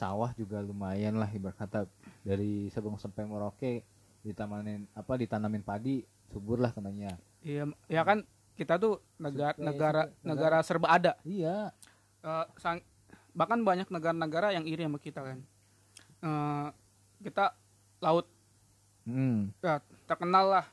sawah 0.00 0.32
juga 0.32 0.58
lumayan 0.58 1.14
lah 1.14 1.28
ibarat 1.28 1.56
kata 1.58 1.84
dari 2.22 2.72
Sabang 2.72 2.96
sampai 2.96 3.22
Merauke 3.22 3.84
ditamanin 4.22 4.88
apa 4.92 5.12
ditanamin 5.14 5.60
padi 5.60 6.00
subur 6.26 6.56
lah 6.56 6.72
kenanya 6.72 7.20
Iya, 7.40 7.68
ya 7.86 8.00
kan 8.00 8.24
kita 8.52 8.76
tuh 8.76 9.00
negara 9.16 9.52
Suka- 9.52 9.64
negara 9.64 10.02
suka- 10.02 10.24
negara 10.24 10.58
serba 10.60 10.88
ada. 10.90 11.12
iya 11.22 11.72
Eh, 12.20 12.44
sang- 12.56 12.84
bahkan 13.32 13.60
banyak 13.60 13.88
negara-negara 13.88 14.52
yang 14.52 14.64
iri 14.64 14.84
sama 14.84 14.96
kita 14.96 15.24
kan. 15.24 15.40
Eh, 16.20 16.66
kita 17.22 17.56
laut 17.98 18.28
hmm, 19.02 19.56
ya, 19.58 19.80
terkenal 20.04 20.44
lah. 20.50 20.66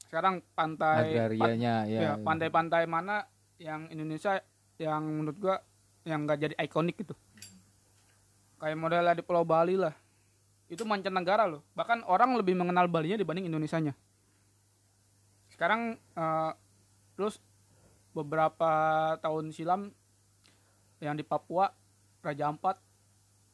Sekarang 0.00 0.40
pantai 0.50 1.12
agrarianya 1.12 1.84
pan- 1.84 1.90
ya, 1.90 2.00
ya, 2.00 2.12
pantai-pantai 2.16 2.84
mana 2.84 3.28
yang 3.58 3.84
Indonesia 3.88 4.40
yang 4.76 5.04
menurut 5.04 5.36
gua 5.36 5.56
yang 6.02 6.24
nggak 6.24 6.40
jadi 6.40 6.54
ikonik 6.58 6.96
gitu. 6.96 7.12
Kayak 8.56 8.76
modelnya 8.76 9.12
di 9.12 9.22
Pulau 9.22 9.42
Bali 9.42 9.74
lah. 9.74 9.92
Itu 10.66 10.82
mancanegara 10.82 11.44
loh. 11.44 11.62
Bahkan 11.72 12.02
orang 12.02 12.34
lebih 12.34 12.54
mengenal 12.54 12.86
Balinya 12.86 13.16
dibanding 13.16 13.46
Indonesianya. 13.46 13.92
Sekarang 15.48 15.94
eh, 15.94 16.52
terus 17.14 17.38
beberapa 18.10 18.70
tahun 19.18 19.50
silam 19.50 19.90
yang 20.98 21.14
di 21.14 21.22
Papua 21.22 21.70
Raja 22.20 22.46
Ampat 22.46 22.78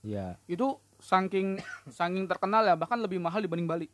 ya 0.00 0.36
itu 0.46 0.64
saking 0.98 1.60
saking 1.90 2.24
terkenal 2.24 2.62
ya 2.62 2.72
bahkan 2.72 2.96
lebih 2.96 3.16
mahal 3.16 3.40
dibanding 3.40 3.64
Bali. 3.66 3.88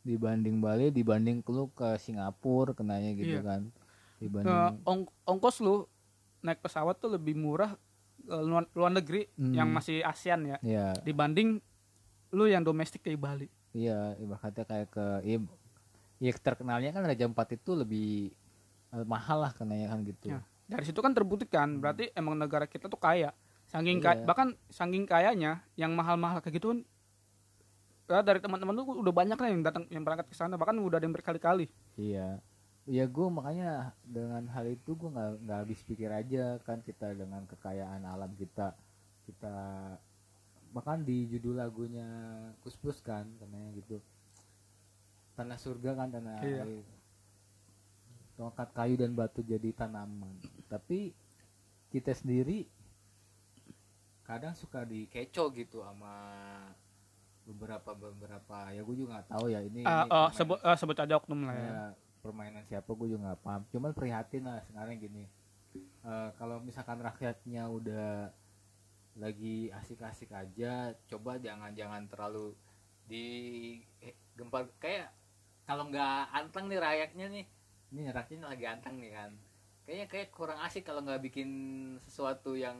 dibanding 0.00 0.56
Bali 0.58 0.88
dibanding 0.88 1.44
lu 1.44 1.68
ke 1.68 1.92
Singapura 1.98 2.72
kenanya 2.72 3.12
gitu 3.12 3.36
Iya. 3.36 3.44
kan 3.44 3.62
dibanding 4.16 4.80
ong- 4.82 5.12
ongkos 5.22 5.60
lu 5.60 5.84
naik 6.40 6.56
pesawat 6.58 6.96
tuh 6.96 7.12
lebih 7.12 7.36
murah 7.36 7.76
luar, 8.22 8.64
luar 8.70 8.92
negeri 8.92 9.24
Hmm. 9.32 9.52
yang 9.52 9.68
masih 9.68 10.00
ASEAN 10.00 10.40
ya 10.46 10.56
ya 10.60 10.92
dibanding 11.00 11.58
lu 12.30 12.44
yang 12.44 12.60
domestik 12.60 13.00
kayak 13.00 13.18
Bali. 13.18 13.48
iya 13.70 14.14
ibaratnya 14.16 14.62
kayak 14.62 14.88
ke 14.88 15.06
iya, 15.24 15.38
iya 16.18 16.32
terkenalnya 16.32 16.90
kan 16.90 17.02
Raja 17.02 17.24
Empat 17.24 17.48
itu 17.52 17.72
lebih 17.72 18.30
eh, 18.90 19.04
mahal 19.04 19.40
lah 19.40 19.52
kenanya 19.52 19.88
kan 19.88 20.02
gitu 20.02 20.28
Ya. 20.28 20.40
Dari 20.66 20.84
situ 20.84 20.98
kan 20.98 21.10
terbuktikan 21.10 21.78
berarti 21.78 22.10
emang 22.12 22.34
negara 22.34 22.62
kita 22.62 22.86
tuh 22.86 22.94
kaya. 22.96 23.34
Saking 23.66 23.98
Iya. 23.98 24.04
kaya, 24.04 24.20
bahkan 24.24 24.48
saking 24.68 25.02
kayanya 25.02 25.66
yang 25.74 25.90
mahal-mahal 25.92 26.38
kayak 26.38 26.58
gitu 26.58 26.70
kan 26.70 26.78
ya, 28.06 28.18
dari 28.20 28.38
teman-teman 28.38 28.74
lu 28.74 28.82
udah 28.96 29.10
banyak 29.12 29.34
lah 29.34 29.48
yang 29.48 29.62
datang 29.62 29.86
yang 29.88 30.02
berangkat 30.02 30.26
ke 30.26 30.34
sana 30.34 30.54
bahkan 30.54 30.74
udah 30.76 30.98
ada 30.98 31.06
yang 31.06 31.14
berkali-kali. 31.14 31.66
iya 31.96 32.38
ya 32.84 33.04
gue 33.04 33.26
makanya 33.28 33.70
dengan 34.02 34.44
hal 34.48 34.66
itu 34.66 34.92
gue 34.92 35.08
nggak 35.08 35.30
nggak 35.40 35.58
habis 35.58 35.80
pikir 35.80 36.08
aja 36.08 36.58
kan 36.60 36.80
kita 36.80 37.12
dengan 37.12 37.44
kekayaan 37.44 38.02
alam 38.02 38.32
kita 38.34 38.72
kita 39.24 39.54
bahkan 40.70 41.00
di 41.00 41.26
judul 41.26 41.56
lagunya 41.56 42.06
Kuspus 42.60 43.00
kan 43.00 43.26
katanya 43.36 43.74
gitu. 43.74 43.98
Tanah 45.34 45.56
surga 45.56 45.90
kan 45.94 46.08
tanah 46.08 46.38
Iya. 46.40 46.62
air. 46.64 46.86
Tongkat 48.34 48.68
kayu 48.70 48.94
dan 48.94 49.12
batu 49.12 49.42
jadi 49.42 49.70
tanaman. 49.70 50.30
Tapi 50.66 51.10
kita 51.88 52.12
sendiri 52.12 52.70
kadang 54.22 54.54
suka 54.54 54.84
dikecoh 54.84 55.50
gitu 55.52 55.82
sama 55.82 56.14
beberapa 57.42 57.90
beberapa 57.92 58.70
ya 58.70 58.80
gue 58.80 58.96
juga 58.96 59.18
nggak 59.18 59.28
tahu 59.28 59.46
ya 59.48 59.58
ini, 59.60 59.82
Eh, 59.82 59.82
ini 59.82 60.06
permainan- 60.06 60.30
sebut 60.32 60.58
eh, 60.60 60.76
sebut 60.76 60.96
aja 60.96 61.14
oknum 61.16 61.40
lah 61.42 61.56
ya. 61.56 61.66
ya, 61.66 61.82
permainan 62.20 62.64
siapa 62.68 62.92
gue 62.92 63.16
juga 63.16 63.32
nggak 63.32 63.42
paham. 63.42 63.62
Cuman 63.72 63.92
prihatin 63.96 64.44
lah 64.44 64.60
sekarang 64.68 65.00
gini. 65.00 65.24
Eh, 65.76 66.30
kalau 66.40 66.60
misalkan 66.60 67.00
rakyatnya 67.00 67.68
udah 67.68 68.32
lagi 69.18 69.68
asik-asik 69.74 70.30
aja 70.32 70.94
coba 71.10 71.36
jangan-jangan 71.36 72.06
terlalu 72.08 72.54
di 73.04 73.26
eh, 74.00 74.14
gempar 74.38 74.70
kayak 74.78 75.10
kalau 75.66 75.90
nggak 75.90 76.30
anteng 76.30 76.70
nih 76.70 76.78
rakyatnya 76.78 77.26
nih 77.26 77.46
ini 77.90 78.06
rakyatnya 78.06 78.48
lagi 78.48 78.64
anteng 78.70 78.96
nih 79.02 79.12
kan. 79.12 79.30
Kayaknya 79.84 80.06
kayak 80.06 80.28
kurang 80.30 80.58
asik 80.62 80.86
kalau 80.86 81.02
nggak 81.02 81.22
bikin 81.26 81.50
sesuatu 82.06 82.54
yang 82.54 82.78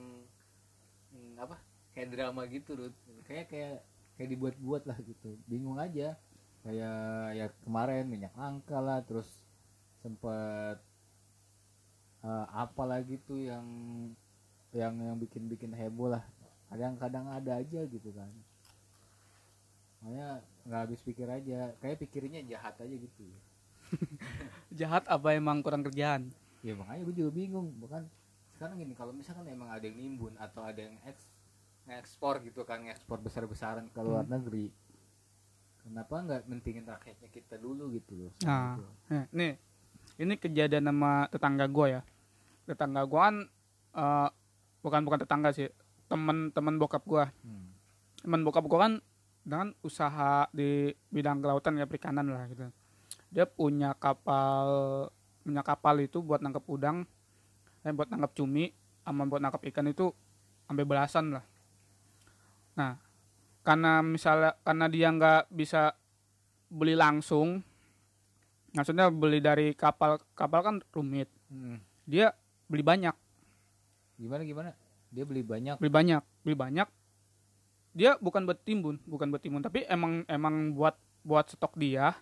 hmm, 1.10 1.34
apa 1.34 1.58
kayak 1.90 2.14
drama 2.14 2.46
gitu 2.46 2.78
Ruth. 2.78 2.98
kayak 3.26 3.50
kayak 3.50 3.82
kayak 4.14 4.30
dibuat-buat 4.30 4.86
lah 4.86 4.98
gitu. 5.02 5.34
Bingung 5.50 5.78
aja 5.82 6.14
kayak 6.60 7.36
ya 7.36 7.46
kemarin 7.64 8.04
minyak 8.04 8.36
langka 8.36 8.78
lah 8.78 9.00
terus 9.00 9.28
sempet 10.04 10.76
eh, 12.24 12.46
apa 12.52 12.82
lagi 12.84 13.16
tuh 13.24 13.40
yang 13.40 13.66
yang 14.70 14.94
yang 15.00 15.16
bikin-bikin 15.18 15.74
heboh 15.74 16.12
lah. 16.12 16.24
Kadang-kadang 16.70 17.26
ada 17.26 17.58
aja 17.58 17.80
gitu 17.88 18.10
kan. 18.14 18.30
Makanya 20.00 20.40
nggak 20.64 20.80
habis 20.86 21.00
pikir 21.02 21.26
aja. 21.26 21.74
Kayak 21.82 21.98
pikirnya 22.06 22.40
jahat 22.46 22.78
aja 22.78 22.94
gitu. 22.94 23.26
Jahat 24.78 25.02
apa 25.10 25.34
emang 25.34 25.66
kurang 25.66 25.82
kerjaan? 25.82 26.30
ya 26.60 26.76
makanya 26.76 27.02
gue 27.10 27.16
juga 27.24 27.30
bingung. 27.34 27.74
Bahkan 27.82 28.06
sekarang 28.54 28.78
gini 28.78 28.94
kalau 28.94 29.10
misalkan 29.10 29.48
emang 29.50 29.72
ada 29.72 29.82
yang 29.82 29.98
nimbun 29.98 30.36
atau 30.38 30.62
ada 30.62 30.78
yang 30.78 30.94
eks 31.08 31.26
ekspor 31.90 32.38
gitu 32.44 32.62
kan 32.62 32.86
ekspor 32.86 33.18
besar-besaran 33.18 33.90
ke 33.90 33.98
luar 33.98 34.22
negeri 34.28 34.70
kenapa 35.80 36.14
nggak 36.18 36.42
mentingin 36.46 36.84
rakyatnya 36.84 37.28
kita 37.28 37.56
dulu 37.56 37.90
gitu 37.90 38.12
loh 38.16 38.30
Nah, 38.40 38.74
Gitu. 38.74 38.84
eh, 39.10 39.24
nih 39.30 39.52
ini 40.18 40.34
kejadian 40.34 40.84
sama 40.84 41.12
tetangga 41.26 41.64
gue 41.64 41.86
ya. 41.90 42.00
Tetangga 42.64 43.02
gue 43.02 43.20
kan 43.20 43.36
eh, 43.92 44.28
bukan 44.80 45.00
bukan 45.02 45.18
tetangga 45.18 45.50
sih 45.50 45.68
temen-temen 46.06 46.74
bokap 46.76 47.04
gua 47.04 47.30
Hmm. 47.38 47.70
temen 48.18 48.40
bokap 48.40 48.64
gua 48.64 48.78
kan 48.80 48.92
dengan 49.40 49.72
usaha 49.80 50.44
di 50.50 50.90
bidang 51.06 51.38
kelautan 51.38 51.74
ya 51.74 51.84
perikanan 51.84 52.26
lah 52.26 52.44
gitu 52.46 52.66
dia 53.28 53.44
punya 53.44 53.94
kapal 53.94 54.66
punya 55.40 55.62
kapal 55.62 55.96
itu 55.98 56.18
buat 56.18 56.38
nangkep 56.38 56.64
udang 56.66 57.06
eh 57.80 57.90
buat 57.90 58.08
nangkep 58.08 58.32
cumi 58.34 58.74
sama 59.02 59.24
buat 59.24 59.38
nangkep 59.38 59.62
ikan 59.68 59.86
itu 59.86 60.10
sampai 60.64 60.84
belasan 60.84 61.32
lah 61.32 61.44
nah 62.72 62.98
karena 63.60 64.00
misalnya 64.00 64.56
karena 64.60 64.86
dia 64.86 65.08
nggak 65.08 65.42
bisa 65.50 65.92
beli 66.66 66.94
langsung 66.94 67.60
maksudnya 68.70 69.10
beli 69.10 69.38
dari 69.38 69.74
kapal 69.74 70.18
kapal 70.32 70.60
kan 70.62 70.76
rumit 70.90 71.28
Hmm. 71.50 71.82
dia 72.06 72.30
beli 72.64 72.78
banyak 72.80 73.10
Gimana 74.14 74.44
gimana? 74.44 74.70
Dia 75.10 75.26
beli 75.26 75.42
banyak. 75.42 75.82
beli 75.82 75.90
banyak 75.90 76.22
beli 76.40 76.54
banyak 76.54 76.86
dia 77.90 78.14
bukan 78.16 78.46
buat 78.46 78.62
timbun 78.62 79.02
bukan 79.02 79.34
buat 79.34 79.42
timbun 79.42 79.58
tapi 79.58 79.82
emang 79.90 80.22
emang 80.30 80.70
buat 80.70 80.94
buat 81.26 81.50
stok 81.50 81.74
dia 81.74 82.14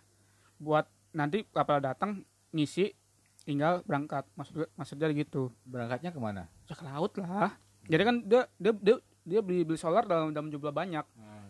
buat 0.57 0.89
nanti 1.13 1.45
kapal 1.53 1.85
datang 1.85 2.25
ngisi 2.51 2.97
tinggal 3.45 3.85
berangkat 3.85 4.25
maksud 4.33 4.65
maksudnya 4.73 5.13
gitu 5.13 5.53
Berangkatnya 5.69 6.09
ke 6.09 6.17
mana? 6.17 6.49
ya 6.65 6.73
ke 6.73 6.85
laut 6.89 7.13
lah 7.21 7.53
jadi 7.85 8.03
kan 8.03 8.17
dia 8.25 8.49
dia 8.57 8.73
dia, 8.73 8.97
dia 9.29 9.41
beli 9.41 9.61
beli 9.63 9.77
solar 9.77 10.03
dalam 10.03 10.33
dalam 10.33 10.49
jumlah 10.49 10.73
banyak 10.73 11.05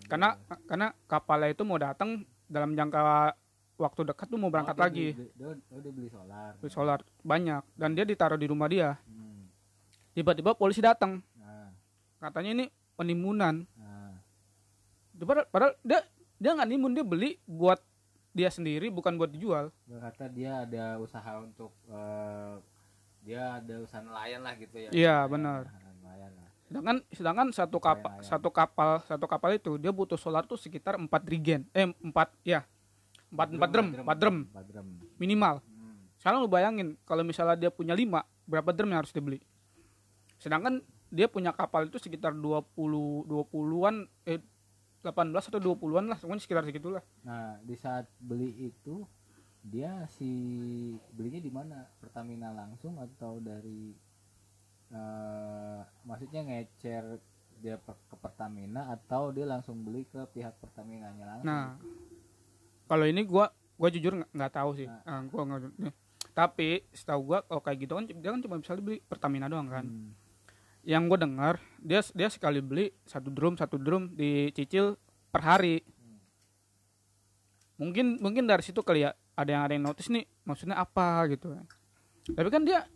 karena 0.04 0.34
karena 0.66 0.90
kapalnya 1.06 1.48
itu 1.48 1.62
mau 1.62 1.76
datang 1.76 2.20
dalam 2.44 2.72
jangka 2.72 3.32
waktu 3.76 4.00
dekat 4.04 4.26
tuh 4.26 4.36
mau 4.36 4.50
berangkat 4.50 4.74
Oh, 4.74 4.78
dia 4.78 4.84
lagi 4.84 5.06
Beli, 5.12 5.30
dia, 5.32 5.46
oh, 5.70 5.78
dia 5.78 5.92
beli 5.92 6.08
solar. 6.08 6.50
beli 6.58 6.70
solar 6.70 6.98
banyak 7.20 7.62
dan 7.72 7.90
dia 7.92 8.02
ditaruh 8.02 8.34
di 8.34 8.46
rumah 8.46 8.66
dia 8.66 8.98
Hmm. 9.04 9.46
tiba-tiba 10.12 10.52
polisi 10.52 10.80
datang 10.80 11.22
Nah, 11.34 11.70
katanya 12.18 12.50
ini 12.52 12.64
penimbunan 12.92 13.62
nah. 13.72 14.18
padahal, 15.14 15.46
padahal 15.46 15.72
dia 15.80 16.02
dia 16.36 16.50
nggak 16.52 16.68
nimbun 16.68 16.92
dia 16.92 17.04
beli 17.04 17.38
buat 17.44 17.78
dia 18.30 18.48
sendiri 18.48 18.86
bukan 18.88 19.14
buat 19.14 19.30
dijual 19.30 19.70
Berkata 19.84 20.26
dia 20.26 20.62
ada 20.62 20.98
usaha 20.98 21.38
untuk 21.38 21.70
eh, 21.86 22.54
dia 23.20 23.58
ada 23.58 23.74
usaha 23.78 24.00
nelayan 24.00 24.40
lah 24.40 24.54
gitu 24.54 24.78
ya. 24.78 24.88
Iya, 24.88 25.16
benar. 25.26 25.68
Lah. 25.68 25.87
Sedangkan 26.68 26.96
sedangkan 27.08 27.48
satu 27.50 27.80
kapal 27.80 28.12
Nelayan. 28.20 28.28
satu 28.28 28.48
kapal 28.52 28.90
satu 29.08 29.24
kapal 29.24 29.50
itu 29.56 29.80
dia 29.80 29.88
butuh 29.88 30.20
solar 30.20 30.44
tuh 30.44 30.60
sekitar 30.60 31.00
4 31.00 31.08
rigen 31.24 31.64
eh 31.72 31.88
4 31.88 32.12
ya 32.44 32.68
4 33.32 33.56
4 33.56 33.72
drum 33.72 33.88
4 33.96 34.20
drum 34.20 34.36
drum. 34.52 34.86
minimal 35.16 35.64
Hmm. 35.64 35.96
sekarang 36.20 36.44
lu 36.44 36.48
bayangin 36.48 36.88
kalau 37.08 37.24
misalnya 37.24 37.56
dia 37.56 37.70
punya 37.72 37.96
5 37.96 38.04
berapa 38.44 38.70
drum 38.76 38.92
yang 38.92 39.00
harus 39.00 39.16
dibeli 39.16 39.40
sedangkan 40.36 40.84
dia 41.08 41.24
punya 41.24 41.56
kapal 41.56 41.88
itu 41.88 41.96
sekitar 41.96 42.36
20 42.36 42.68
20-an 43.24 44.04
eh 44.28 44.44
18 45.00 45.32
atau 45.32 45.60
20-an 45.62 46.04
lah 46.04 46.18
semuanya 46.20 46.42
sekitar 46.42 46.68
segitulah 46.68 47.00
Nah, 47.22 47.56
di 47.64 47.78
saat 47.78 48.10
beli 48.18 48.68
itu 48.68 49.08
dia 49.58 50.04
si 50.10 50.30
belinya 51.12 51.40
di 51.40 51.50
mana? 51.50 51.86
Pertamina 51.98 52.50
langsung 52.52 52.98
atau 52.98 53.38
dari 53.38 53.92
eh 54.88 55.80
maksudnya 56.08 56.40
ngecer 56.48 57.20
dia 57.58 57.76
ke 57.82 58.16
Pertamina 58.16 58.88
atau 58.94 59.34
dia 59.34 59.44
langsung 59.44 59.82
beli 59.82 60.06
ke 60.06 60.22
pihak 60.30 60.54
Pertaminanya 60.62 61.36
langsung? 61.36 61.48
Nah, 61.50 61.74
kalau 62.86 63.04
ini 63.04 63.26
gua 63.26 63.50
gua 63.74 63.88
jujur 63.90 64.14
nggak 64.30 64.52
tahu 64.54 64.70
sih. 64.78 64.86
Nah. 64.86 65.02
Ah, 65.04 65.20
gua 65.26 65.42
nggak. 65.44 65.74
nih. 65.76 65.94
Tapi 66.32 66.86
setahu 66.94 67.34
gua 67.34 67.38
kalau 67.44 67.60
kayak 67.60 67.78
gitu 67.82 67.92
kan 67.98 68.04
dia 68.06 68.30
kan 68.30 68.40
cuma 68.40 68.56
bisa 68.62 68.78
beli 68.78 69.02
Pertamina 69.02 69.50
doang 69.50 69.68
kan. 69.68 69.84
Hmm. 69.84 70.10
Yang 70.86 71.02
gua 71.10 71.18
dengar 71.18 71.54
dia 71.82 72.00
dia 72.14 72.28
sekali 72.30 72.62
beli 72.62 72.94
satu 73.04 73.28
drum 73.28 73.58
satu 73.58 73.76
drum 73.76 74.14
dicicil 74.14 74.94
per 75.34 75.42
hari. 75.42 75.82
Mungkin 77.78 78.22
mungkin 78.22 78.46
dari 78.46 78.62
situ 78.62 78.82
kali 78.82 79.06
ya 79.06 79.14
ada 79.38 79.50
yang 79.50 79.62
ada 79.66 79.72
yang 79.74 79.84
notice 79.86 80.10
nih 80.10 80.26
maksudnya 80.46 80.78
apa 80.78 81.26
gitu 81.30 81.54
kan. 81.54 81.66
Tapi 82.34 82.48
kan 82.50 82.62
dia 82.62 82.86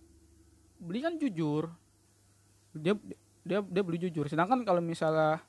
beli 0.78 1.02
kan 1.02 1.18
jujur. 1.18 1.81
Dia 2.74 2.94
dia 3.42 3.58
dia 3.60 3.82
beli 3.82 3.98
jujur. 3.98 4.24
Sedangkan 4.24 4.62
kalau 4.62 4.78
misalnya 4.78 5.40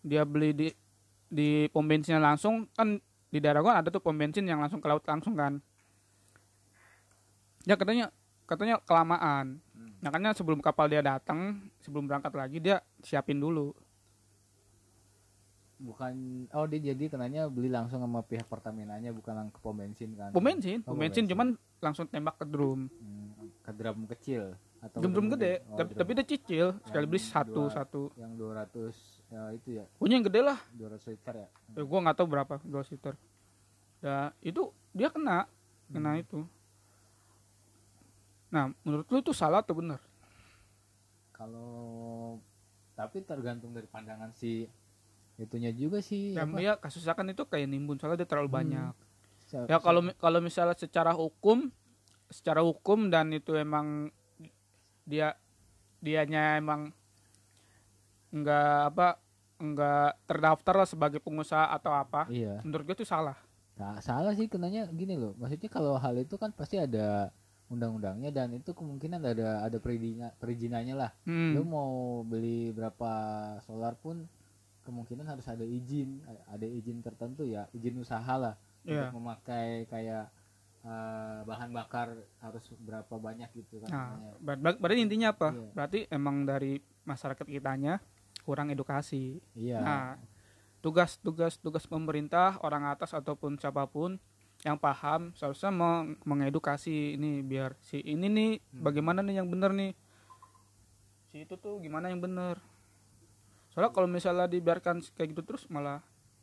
dia 0.00 0.22
beli 0.22 0.50
di 0.50 0.68
di 1.26 1.48
pom 1.68 1.82
bensinnya 1.82 2.18
langsung 2.18 2.68
kan 2.70 2.98
di 3.28 3.38
daerah 3.38 3.60
gua 3.60 3.78
ada 3.78 3.88
tuh 3.88 3.98
pom 3.98 4.12
bensin 4.12 4.44
yang 4.44 4.58
langsung 4.58 4.76
ke 4.76 4.86
laut 4.86 5.00
langsung 5.02 5.32
kan 5.32 5.56
ya 7.62 7.72
katanya 7.72 8.10
katanya 8.44 8.76
kelamaan 8.78 9.56
Hmm. 9.72 9.96
makanya 10.00 10.30
sebelum 10.30 10.60
kapal 10.60 10.84
dia 10.84 11.00
datang 11.00 11.56
sebelum 11.78 12.04
berangkat 12.04 12.28
lagi 12.30 12.58
dia 12.58 12.76
siapin 13.00 13.38
dulu 13.38 13.72
Bukan 15.78 16.14
oh 16.50 16.66
dia 16.66 16.92
jadi 16.92 17.08
kenanya 17.08 17.48
beli 17.48 17.66
langsung 17.66 17.98
sama 17.98 18.20
pihak 18.20 18.44
Pertaminanya 18.44 19.10
bukan 19.10 19.32
lang- 19.32 19.48
ke 19.48 19.58
pom 19.58 19.72
bensin 19.72 20.12
kan? 20.12 20.28
pom 20.28 20.38
bensin 20.38 20.78
Oh, 20.80 20.92
pom 20.92 21.00
bensin 21.00 21.24
cuman 21.24 21.54
langsung 21.78 22.04
tembak 22.04 22.36
ke 22.36 22.44
drum 22.44 22.86
Hmm, 22.92 23.30
ke 23.58 23.70
drum 23.72 24.04
kecil 24.06 24.54
atau 24.82 24.98
drum 25.00 25.30
gede 25.30 25.62
Oh, 25.64 25.78
tapi 25.78 25.94
tapi 25.94 26.10
dia 26.12 26.26
cicil 26.26 26.66
sekali 26.82 27.06
beli 27.06 27.22
satu 27.22 27.54
dua- 27.62 27.70
satu 27.70 28.02
yang 28.14 28.34
200 28.34 28.90
ya 29.28 29.42
itu 29.52 29.68
ya. 29.72 29.84
Punya 29.94 30.18
yang 30.18 30.26
gede 30.26 30.40
lah. 30.42 30.58
200 30.72 31.06
liter 31.08 31.34
ya. 31.36 31.48
eh, 31.72 31.84
gua 31.84 31.98
nggak 32.00 32.16
tahu 32.16 32.26
berapa 32.28 32.54
dua 32.60 32.82
liter. 32.84 33.14
Ya 34.00 34.34
itu 34.40 34.62
dia 34.90 35.08
kena 35.08 35.46
kena 35.88 36.18
itu. 36.18 36.42
Nah 38.50 38.74
menurut 38.82 39.06
lu 39.06 39.18
itu 39.18 39.32
salah 39.32 39.62
atau 39.62 39.72
benar? 39.72 40.02
Kalau 41.32 42.38
tapi 42.92 43.22
tergantung 43.22 43.72
dari 43.72 43.86
pandangan 43.86 44.30
si 44.30 44.68
itunya 45.36 45.70
juga 45.70 45.98
sih. 45.98 46.34
ya, 46.34 46.44
ya 46.60 46.74
kasusnya 46.76 47.14
kan 47.14 47.24
itu 47.26 47.42
kayak 47.42 47.66
nimbun 47.66 47.96
soalnya 47.96 48.20
dia 48.20 48.28
terlalu 48.28 48.50
Hmm. 48.50 48.58
banyak. 48.58 48.94
Ya 49.64 49.78
kalau 49.78 50.00
kalau 50.16 50.40
misalnya 50.40 50.74
secara 50.74 51.12
hukum 51.12 51.70
secara 52.28 52.60
hukum 52.60 53.08
dan 53.08 53.28
itu 53.30 53.52
emang 53.52 54.08
dia 55.04 55.34
dianya 55.98 56.56
emang 56.56 56.90
enggak 58.28 58.90
apa 58.90 59.06
enggak 59.56 60.08
terdaftar 60.24 60.74
lah 60.74 60.88
sebagai 60.88 61.20
pengusaha 61.20 61.70
atau 61.70 61.92
apa 61.92 62.26
Iya. 62.26 62.58
menurut 62.62 62.84
gue 62.84 62.96
itu 62.98 63.06
salah 63.06 63.36
Nah, 63.72 63.98
salah 63.98 64.36
sih 64.36 64.46
kenanya 64.46 64.84
gini 64.92 65.16
loh. 65.16 65.32
Maksudnya 65.40 65.66
kalau 65.66 65.96
hal 65.96 66.12
itu 66.14 66.36
kan 66.36 66.52
pasti 66.52 66.76
ada 66.76 67.32
undang-undangnya 67.66 68.28
dan 68.28 68.52
itu 68.52 68.70
kemungkinan 68.70 69.24
ada 69.24 69.64
ada 69.64 69.78
perizinan 69.80 70.28
perizinannya 70.36 70.92
lah. 70.94 71.10
hmm. 71.24 71.56
Lu 71.56 71.64
mau 71.64 71.90
beli 72.22 72.68
berapa 72.70 73.10
solar 73.64 73.96
pun 73.96 74.28
kemungkinan 74.84 75.24
harus 75.24 75.48
ada 75.48 75.64
izin, 75.64 76.20
ada 76.46 76.62
izin 76.62 77.00
tertentu 77.00 77.48
ya, 77.48 77.64
izin 77.72 77.96
usaha 77.96 78.34
lah 78.36 78.54
Iya. 78.84 79.08
untuk 79.08 79.18
memakai 79.18 79.88
kayak 79.88 80.28
eh, 80.82 81.40
bahan 81.42 81.70
bakar 81.70 82.10
harus 82.38 82.64
berapa 82.76 83.14
banyak 83.16 83.46
gitu 83.54 83.78
kan. 83.80 83.88
nah 83.88 84.06
namanya. 84.12 84.34
ber- 84.38 84.58
ber- 84.58 84.78
berarti 84.78 85.00
intinya 85.00 85.28
apa 85.30 85.48
Iya. 85.50 85.70
berarti 85.72 85.98
emang 86.08 86.42
dari 86.42 86.72
masyarakat 87.02 87.46
kitanya 87.46 88.02
kurang 88.42 88.68
edukasi 88.68 89.38
Iya. 89.52 89.78
nah 89.78 90.04
tugas 90.78 91.16
tugas 91.16 91.54
tugas 91.56 91.86
pemerintah 91.86 92.58
orang 92.58 92.86
atas 92.88 93.12
ataupun 93.12 93.54
siapa 93.54 93.86
pun 93.86 94.18
yang 94.60 94.74
paham 94.74 95.30
seharusnya 95.32 95.70
meng- 95.70 96.18
mengedukasi 96.20 97.14
ini 97.14 97.40
biar 97.40 97.78
si 97.80 97.98
ini 98.00 98.26
nih 98.26 98.52
Hmm. 98.72 98.82
bagaimana 98.82 99.18
nih 99.20 99.38
yang 99.38 99.46
benar 99.46 99.70
nih 99.70 99.94
si 101.24 101.42
itu 101.42 101.54
tuh 101.56 101.78
gimana 101.78 102.06
yang 102.06 102.18
benar 102.18 102.58
soalnya 103.68 103.88
kalau 103.88 104.04
misalnya 104.06 104.44
dibiarkan 104.44 105.00
kayak 105.12 105.30
gitu 105.30 105.42
terus 105.44 105.64
malah 105.66 106.02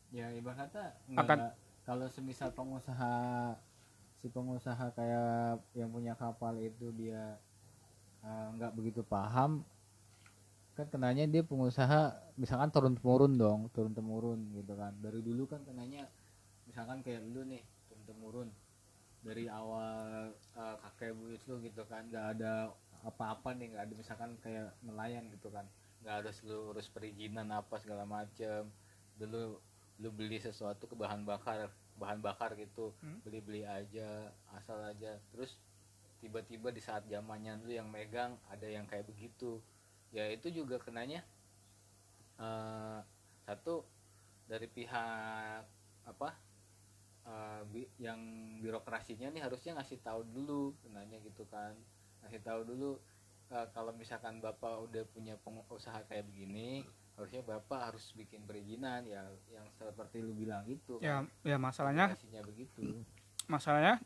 Ya 0.10 0.32
ibarat 0.32 0.72
kata 0.72 0.98
Akan- 1.14 1.53
kalau 1.84 2.07
semisal 2.07 2.49
pengusaha 2.49 3.53
si 4.20 4.28
pengusaha 4.28 4.91
kayak 4.91 5.64
yang 5.76 5.90
punya 5.90 6.14
kapal 6.16 6.56
itu 6.60 6.91
dia 6.91 7.40
eh, 8.24 8.48
nggak 8.60 8.76
begitu 8.76 9.02
paham 9.04 9.64
kan 10.80 10.88
kenanya 10.88 11.28
dia 11.28 11.44
pengusaha 11.44 12.16
misalkan 12.40 12.72
turun 12.72 12.96
temurun 12.96 13.36
dong 13.36 13.68
turun 13.76 13.91
temurun 13.91 14.40
gitu 14.56 14.80
kan. 14.80 14.96
Dari 15.04 15.20
dulu 15.20 15.44
kan 15.44 15.60
kenanya 15.68 16.08
misalkan 16.64 17.04
kayak 17.04 17.20
lu 17.28 17.44
nih 17.44 17.60
turun 17.91 18.04
temurun. 18.08 18.50
Dari 19.20 19.52
awal 19.52 20.32
eh, 20.56 20.76
kakek 20.88 21.12
buyut 21.20 21.44
lu 21.52 21.60
gitu 21.68 21.84
kan 21.84 22.08
nggak 22.08 22.40
ada 22.40 22.72
apa-apa 23.04 23.56
nih 23.60 23.76
nggak 23.76 23.84
ada 23.91 23.94
misalkan 24.00 24.32
kayak 24.40 24.72
nelayan 24.88 25.28
gitu 25.36 25.52
kan. 25.52 25.68
Nggak 26.00 26.16
ada 26.24 26.30
seluruh 26.32 26.72
urus 26.72 26.88
perizinan 26.88 27.52
apa 27.52 27.76
segala 27.84 28.08
macem. 28.08 28.72
Dulu 29.20 29.60
lu 30.00 30.10
beli 30.16 30.40
sesuatu 30.40 30.88
ke 30.88 30.96
bahan 30.96 31.28
bakar 31.28 31.68
bahan 32.00 32.24
bakar 32.24 32.56
gitu. 32.56 32.96
Hmm. 33.04 33.20
beli 33.22 33.40
beli 33.44 33.62
aja 33.68 34.32
asal 34.56 34.80
aja. 34.88 35.20
Terus 35.36 35.60
tiba-tiba 36.24 36.72
di 36.72 36.80
saat 36.80 37.04
zamannya 37.08 37.60
lu 37.64 37.72
yang 37.76 37.92
megang 37.92 38.40
ada 38.48 38.68
yang 38.68 38.88
kayak 38.88 39.06
begitu. 39.08 39.60
Ya 40.16 40.32
itu 40.32 40.50
juga 40.50 40.80
kenanya 40.80 41.22
eh, 42.40 43.00
satu 43.46 43.84
dari 44.50 44.66
pihak 44.66 45.62
apa 46.08 46.30
eh, 47.28 47.62
bi- 47.70 47.94
yang 48.02 48.20
birokrasinya 48.64 49.30
nih 49.30 49.44
harusnya 49.44 49.78
ngasih 49.78 50.00
tahu 50.02 50.24
dulu 50.32 50.74
kenanya 50.82 51.20
gitu 51.22 51.44
kan. 51.52 51.76
Ngasih 52.24 52.42
tahu 52.42 52.62
dulu 52.66 52.92
eh, 53.52 53.68
kalau 53.76 53.92
misalkan 53.94 54.40
bapak 54.40 54.88
udah 54.90 55.04
punya 55.12 55.36
usaha 55.70 56.02
kayak 56.10 56.26
begini 56.32 56.84
harusnya 57.20 57.44
bapak 57.44 57.91
harus 57.91 58.16
bikin 58.16 58.48
perizinan 58.48 59.04
ya 59.04 59.28
yang 59.52 59.68
seperti 59.76 60.24
lu 60.24 60.32
bilang 60.32 60.64
itu 60.64 60.96
ya 61.04 61.28
ya 61.44 61.60
masalahnya 61.60 62.16
begitu 62.48 63.04
masalahnya 63.46 64.00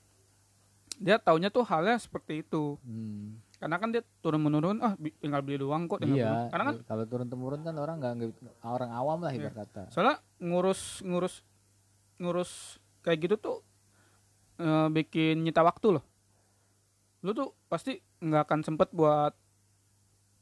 dia 0.97 1.21
taunya 1.21 1.53
tuh 1.53 1.61
halnya 1.61 1.97
seperti 1.97 2.41
itu 2.41 2.77
Hmm. 2.81 3.37
karena 3.61 3.77
kan 3.77 3.89
dia 3.93 4.01
turun 4.19 4.41
menurun 4.41 4.81
ah 4.81 4.97
tinggal 5.21 5.39
beli 5.39 5.61
doang 5.61 5.85
kok 5.85 6.01
tinggal 6.01 6.17
beli. 6.17 6.25
Iya, 6.25 6.49
karena 6.49 6.63
kan 6.65 6.75
kalau 6.83 7.05
turun 7.05 7.27
temurun 7.29 7.61
kan 7.61 7.75
orang 7.77 7.95
nggak 8.01 8.13
orang 8.61 8.91
awam 8.91 9.21
lah 9.21 9.31
ibarat 9.31 9.55
kata. 9.55 9.93
soalnya 9.93 10.17
ngurus 10.41 10.99
ngurus 11.05 11.45
ngurus 12.17 12.51
kayak 13.01 13.29
gitu 13.29 13.35
tuh 13.37 13.57
eh, 14.57 14.87
bikin 14.89 15.41
nyita 15.41 15.61
waktu 15.61 15.97
loh 15.97 16.05
lu 17.23 17.31
tuh 17.31 17.55
pasti 17.69 18.01
nggak 18.19 18.43
akan 18.49 18.59
sempet 18.61 18.89
buat 18.91 19.33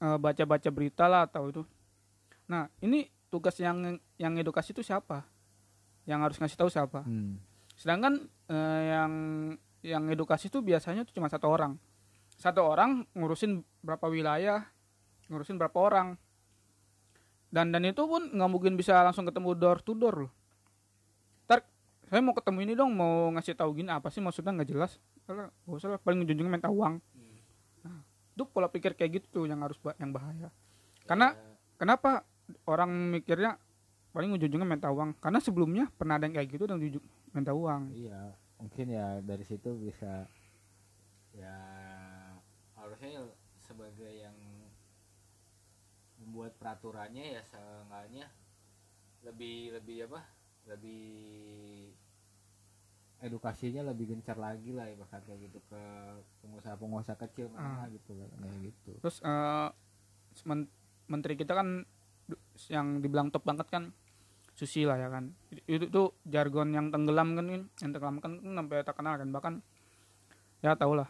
eh, 0.02 0.18
baca-baca 0.18 0.70
berita 0.74 1.06
lah 1.06 1.30
atau 1.30 1.48
itu 1.48 1.62
nah 2.52 2.68
ini 2.84 3.08
tugas 3.32 3.56
yang 3.64 3.96
yang 4.20 4.36
edukasi 4.36 4.76
itu 4.76 4.84
siapa? 4.84 5.24
Yang 6.04 6.20
harus 6.20 6.38
ngasih 6.44 6.60
tahu 6.60 6.68
siapa? 6.68 7.08
Hmm. 7.08 7.40
sedangkan 7.72 8.30
eh, 8.52 8.82
yang 8.94 9.14
yang 9.82 10.04
edukasi 10.12 10.52
itu 10.52 10.60
biasanya 10.62 11.08
tuh 11.08 11.16
cuma 11.16 11.32
satu 11.32 11.48
orang. 11.50 11.80
Satu 12.36 12.62
orang 12.62 13.08
ngurusin 13.16 13.64
berapa 13.82 14.06
wilayah 14.12 14.68
ngurusin 15.32 15.56
berapa 15.56 15.78
orang. 15.80 16.20
Dan 17.48 17.72
dan 17.72 17.88
itu 17.88 18.04
pun 18.04 18.28
nggak 18.32 18.52
mungkin 18.52 18.76
bisa 18.76 19.00
langsung 19.00 19.24
ketemu 19.24 19.56
door 19.56 19.80
to 19.80 19.96
door 19.96 20.28
loh. 20.28 20.32
Ntar 21.48 21.64
saya 22.12 22.20
mau 22.20 22.36
ketemu 22.36 22.60
ini 22.68 22.74
dong 22.76 22.92
mau 22.92 23.32
ngasih 23.36 23.56
tahu 23.56 23.80
gini 23.80 23.90
apa 23.92 24.12
sih 24.12 24.20
maksudnya? 24.20 24.52
Nggak 24.52 24.70
jelas. 24.70 24.92
Kalau 25.24 25.48
nggak 25.48 25.80
usah 25.80 25.90
lah, 25.96 26.00
paling 26.04 26.28
ujung-ujungnya 26.28 26.52
minta 26.60 26.72
uang. 26.72 27.00
Nah, 27.88 28.00
itu 28.36 28.44
pola 28.48 28.68
pikir 28.68 28.96
kayak 28.96 29.24
gitu 29.24 29.28
tuh 29.40 29.44
yang 29.48 29.64
harus 29.64 29.80
yang 29.96 30.12
bahaya. 30.12 30.52
Karena 31.08 31.36
Ya, 31.36 31.40
kenapa 31.80 32.24
orang 32.66 32.90
mikirnya 33.12 33.56
paling 34.12 34.32
ujung-ujungnya 34.32 34.68
minta 34.68 34.90
uang 34.90 35.16
karena 35.18 35.40
sebelumnya 35.40 35.86
pernah 35.92 36.16
ada 36.16 36.26
yang 36.26 36.36
kayak 36.36 36.50
gitu 36.50 36.66
dan 36.66 36.78
ujung 36.78 37.04
minta 37.32 37.52
uang 37.52 37.92
Iya, 37.92 38.36
mungkin 38.58 38.86
ya 38.88 39.20
dari 39.22 39.42
situ 39.42 39.72
bisa 39.78 40.28
ya 41.32 41.56
harusnya 42.76 43.24
sebagai 43.58 44.12
yang 44.12 44.36
membuat 46.20 46.54
peraturannya 46.56 47.40
ya 47.40 47.42
seenggaknya 47.42 48.28
lebih 49.22 49.74
lebih 49.74 49.98
apa 50.06 50.22
lebih 50.68 51.08
edukasinya 53.22 53.86
lebih 53.86 54.12
gencar 54.12 54.36
lagi 54.36 54.74
lah 54.74 54.90
ibarat 54.90 55.08
kata 55.14 55.38
gitu 55.38 55.62
ke 55.66 55.82
pengusaha-pengusaha 56.42 57.18
kecil 57.22 57.54
mana 57.54 57.86
Ah. 57.86 57.88
gitu 57.88 58.12
kayak 58.12 58.30
gitu. 58.60 58.92
terus 58.98 59.22
eh, 59.22 59.70
men- 60.44 60.70
menteri 61.06 61.38
kita 61.38 61.54
kan 61.54 61.86
yang 62.70 63.00
dibilang 63.02 63.30
top 63.30 63.44
banget 63.48 63.68
kan 63.72 63.84
susi 64.56 64.84
lah 64.86 65.00
ya 65.00 65.08
kan. 65.10 65.32
Itu 65.66 65.88
tuh 65.90 66.08
jargon 66.28 66.76
yang 66.76 66.92
tenggelam 66.92 67.34
kan 67.40 67.46
yang 67.48 67.64
tenggelam 67.78 68.18
kan 68.20 68.40
sampai 68.42 68.84
tak 68.84 68.96
kenal 69.00 69.16
kan. 69.18 69.30
Bahkan 69.32 69.54
ya 70.62 70.78
tau 70.78 70.94
lah 70.94 71.10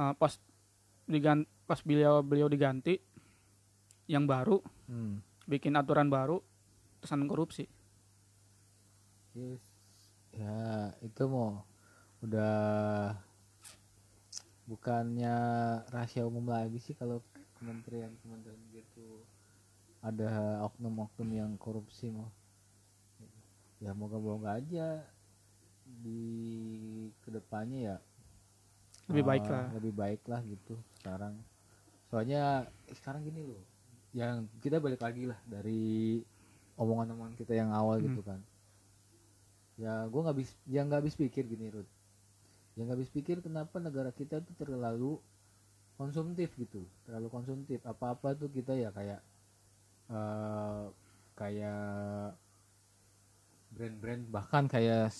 eh, 0.00 0.12
pas 0.18 0.32
diganti 1.04 1.48
pas 1.64 1.80
beliau 1.80 2.20
beliau 2.20 2.48
diganti 2.48 3.00
yang 4.04 4.28
baru 4.28 4.60
Hmm. 4.84 5.24
bikin 5.48 5.72
aturan 5.80 6.12
baru 6.12 6.44
kesan 7.00 7.24
korupsi. 7.24 7.64
Yes. 9.32 9.64
Ya, 10.34 10.92
itu 11.00 11.24
mau 11.24 11.64
udah 12.20 13.16
bukannya 14.68 15.36
rahasia 15.92 16.24
umum 16.24 16.48
lagi 16.48 16.80
sih 16.80 16.96
kalau 16.96 17.20
kementerian-kementerian 17.60 18.60
gitu 18.72 19.24
ada 20.04 20.60
oknum-oknum 20.68 21.30
yang 21.32 21.50
korupsi 21.56 22.12
mau. 22.12 22.28
Ya 23.80 23.96
moga-moga 23.96 24.60
aja 24.60 25.00
di 25.84 26.20
ke 27.24 27.28
depannya 27.32 27.80
ya 27.92 27.96
lebih 29.08 29.24
eh, 29.24 29.28
baik 29.28 29.44
lah. 29.48 29.64
lebih 29.76 29.92
baik 29.96 30.22
lah 30.28 30.40
gitu 30.44 30.76
sekarang. 31.00 31.34
Soalnya 32.12 32.68
eh, 32.88 32.96
sekarang 32.96 33.24
gini 33.24 33.40
loh 33.48 33.64
yang 34.14 34.46
kita 34.62 34.78
balik 34.78 35.02
lagi 35.02 35.26
lah 35.26 35.40
dari 35.48 36.20
omongan-omongan 36.78 37.34
kita 37.34 37.56
yang 37.56 37.72
awal 37.72 37.96
Hmm. 37.98 38.06
gitu 38.12 38.20
kan. 38.20 38.40
Ya 39.80 40.04
gue 40.06 40.20
nggak 40.20 40.36
habis 40.36 40.50
yang 40.68 40.86
nggak 40.86 41.00
habis 41.02 41.16
pikir 41.18 41.48
gini 41.48 41.66
Rud 41.72 41.88
yang 42.76 42.90
nggak 42.90 42.98
habis 43.00 43.10
pikir 43.10 43.38
kenapa 43.40 43.78
negara 43.78 44.10
kita 44.10 44.42
tuh 44.42 44.54
terlalu 44.58 45.18
konsumtif 45.96 46.52
gitu 46.60 46.84
terlalu 47.08 47.28
konsumtif. 47.32 47.80
Apa 47.88 48.12
apa 48.14 48.36
tuh 48.36 48.48
kita 48.52 48.72
ya 48.76 48.88
kayak 48.92 49.20
eh 50.10 50.84
kayak 51.34 52.36
brand-brand 53.74 54.22
bahkan 54.30 54.64
kayak 54.70 55.10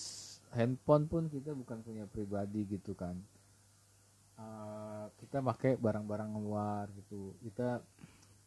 handphone 0.54 1.10
pun 1.10 1.26
kita 1.26 1.50
bukan 1.52 1.82
punya 1.82 2.06
pribadi 2.06 2.62
gitu 2.70 2.94
kan. 2.94 3.18
Eh, 4.34 5.04
kita 5.22 5.38
pakai 5.42 5.78
barang-barang 5.78 6.30
luar 6.38 6.90
gitu. 6.94 7.34
Kita 7.42 7.82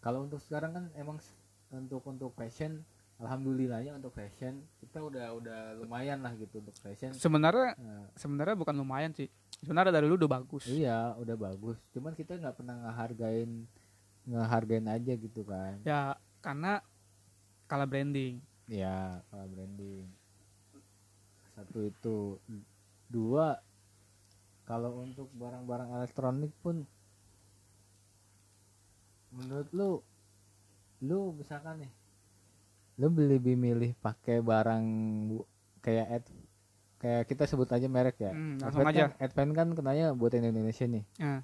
kalau 0.03 0.23
untuk 0.23 0.39
sekarang 0.43 0.71
kan 0.75 0.85
emang 0.95 1.19
untuk 1.71 2.03
untuk 2.07 2.31
fashion 2.35 2.79
alhamdulillahnya 3.17 3.97
untuk 3.97 4.13
fashion 4.13 4.61
kita 4.77 5.01
udah 5.01 5.33
udah 5.35 5.59
lumayan 5.81 6.23
lah 6.23 6.31
gitu 6.39 6.63
untuk 6.63 6.75
fashion. 6.79 7.11
Sebenarnya 7.11 7.75
Nah, 7.75 8.07
sebenarnya 8.15 8.55
bukan 8.55 8.75
lumayan 8.77 9.11
sih. 9.11 9.27
Sebenarnya 9.63 9.95
dari 9.95 10.05
dulu 10.07 10.27
udah 10.27 10.33
bagus. 10.39 10.63
Iya 10.69 11.17
udah 11.19 11.35
bagus. 11.35 11.77
Cuman 11.91 12.13
kita 12.13 12.39
nggak 12.39 12.55
pernah 12.55 12.75
ngehargain 12.87 13.67
ngehargain 14.27 14.87
aja 14.91 15.13
gitu 15.17 15.41
kan. 15.47 15.81
Ya 15.87 16.15
karena 16.41 16.79
kalah 17.67 17.87
branding. 17.89 18.39
Ya 18.67 19.23
kalau 19.31 19.47
branding. 19.51 20.07
Satu 21.55 21.79
itu. 21.87 22.17
Dua 23.07 23.57
kalau 24.67 24.99
untuk 24.99 25.31
barang-barang 25.31 25.95
elektronik 25.95 26.51
pun 26.59 26.83
menurut 29.31 29.69
lu 29.71 29.89
lu 31.03 31.31
misalkan 31.39 31.87
nih 31.87 31.91
lu 32.97 33.07
lebih 33.13 33.53
milih 33.55 33.93
pakai 34.01 34.41
barang 34.41 34.83
bu- 35.29 35.47
kayak 35.79 36.07
ad 36.09 36.25
kayak 36.97 37.23
kita 37.29 37.45
sebut 37.45 37.69
aja 37.69 37.85
merek 37.85 38.17
ya. 38.17 38.33
Hmm, 38.33 38.57
langsung 38.57 38.81
Advan 38.81 38.91
aja. 38.91 39.03
kan, 39.13 39.21
Advan 39.21 39.49
kan 39.53 39.67
kenanya 39.77 40.05
buat 40.17 40.33
Indonesia 40.33 40.89
nih. 40.89 41.05
Nah, 41.21 41.39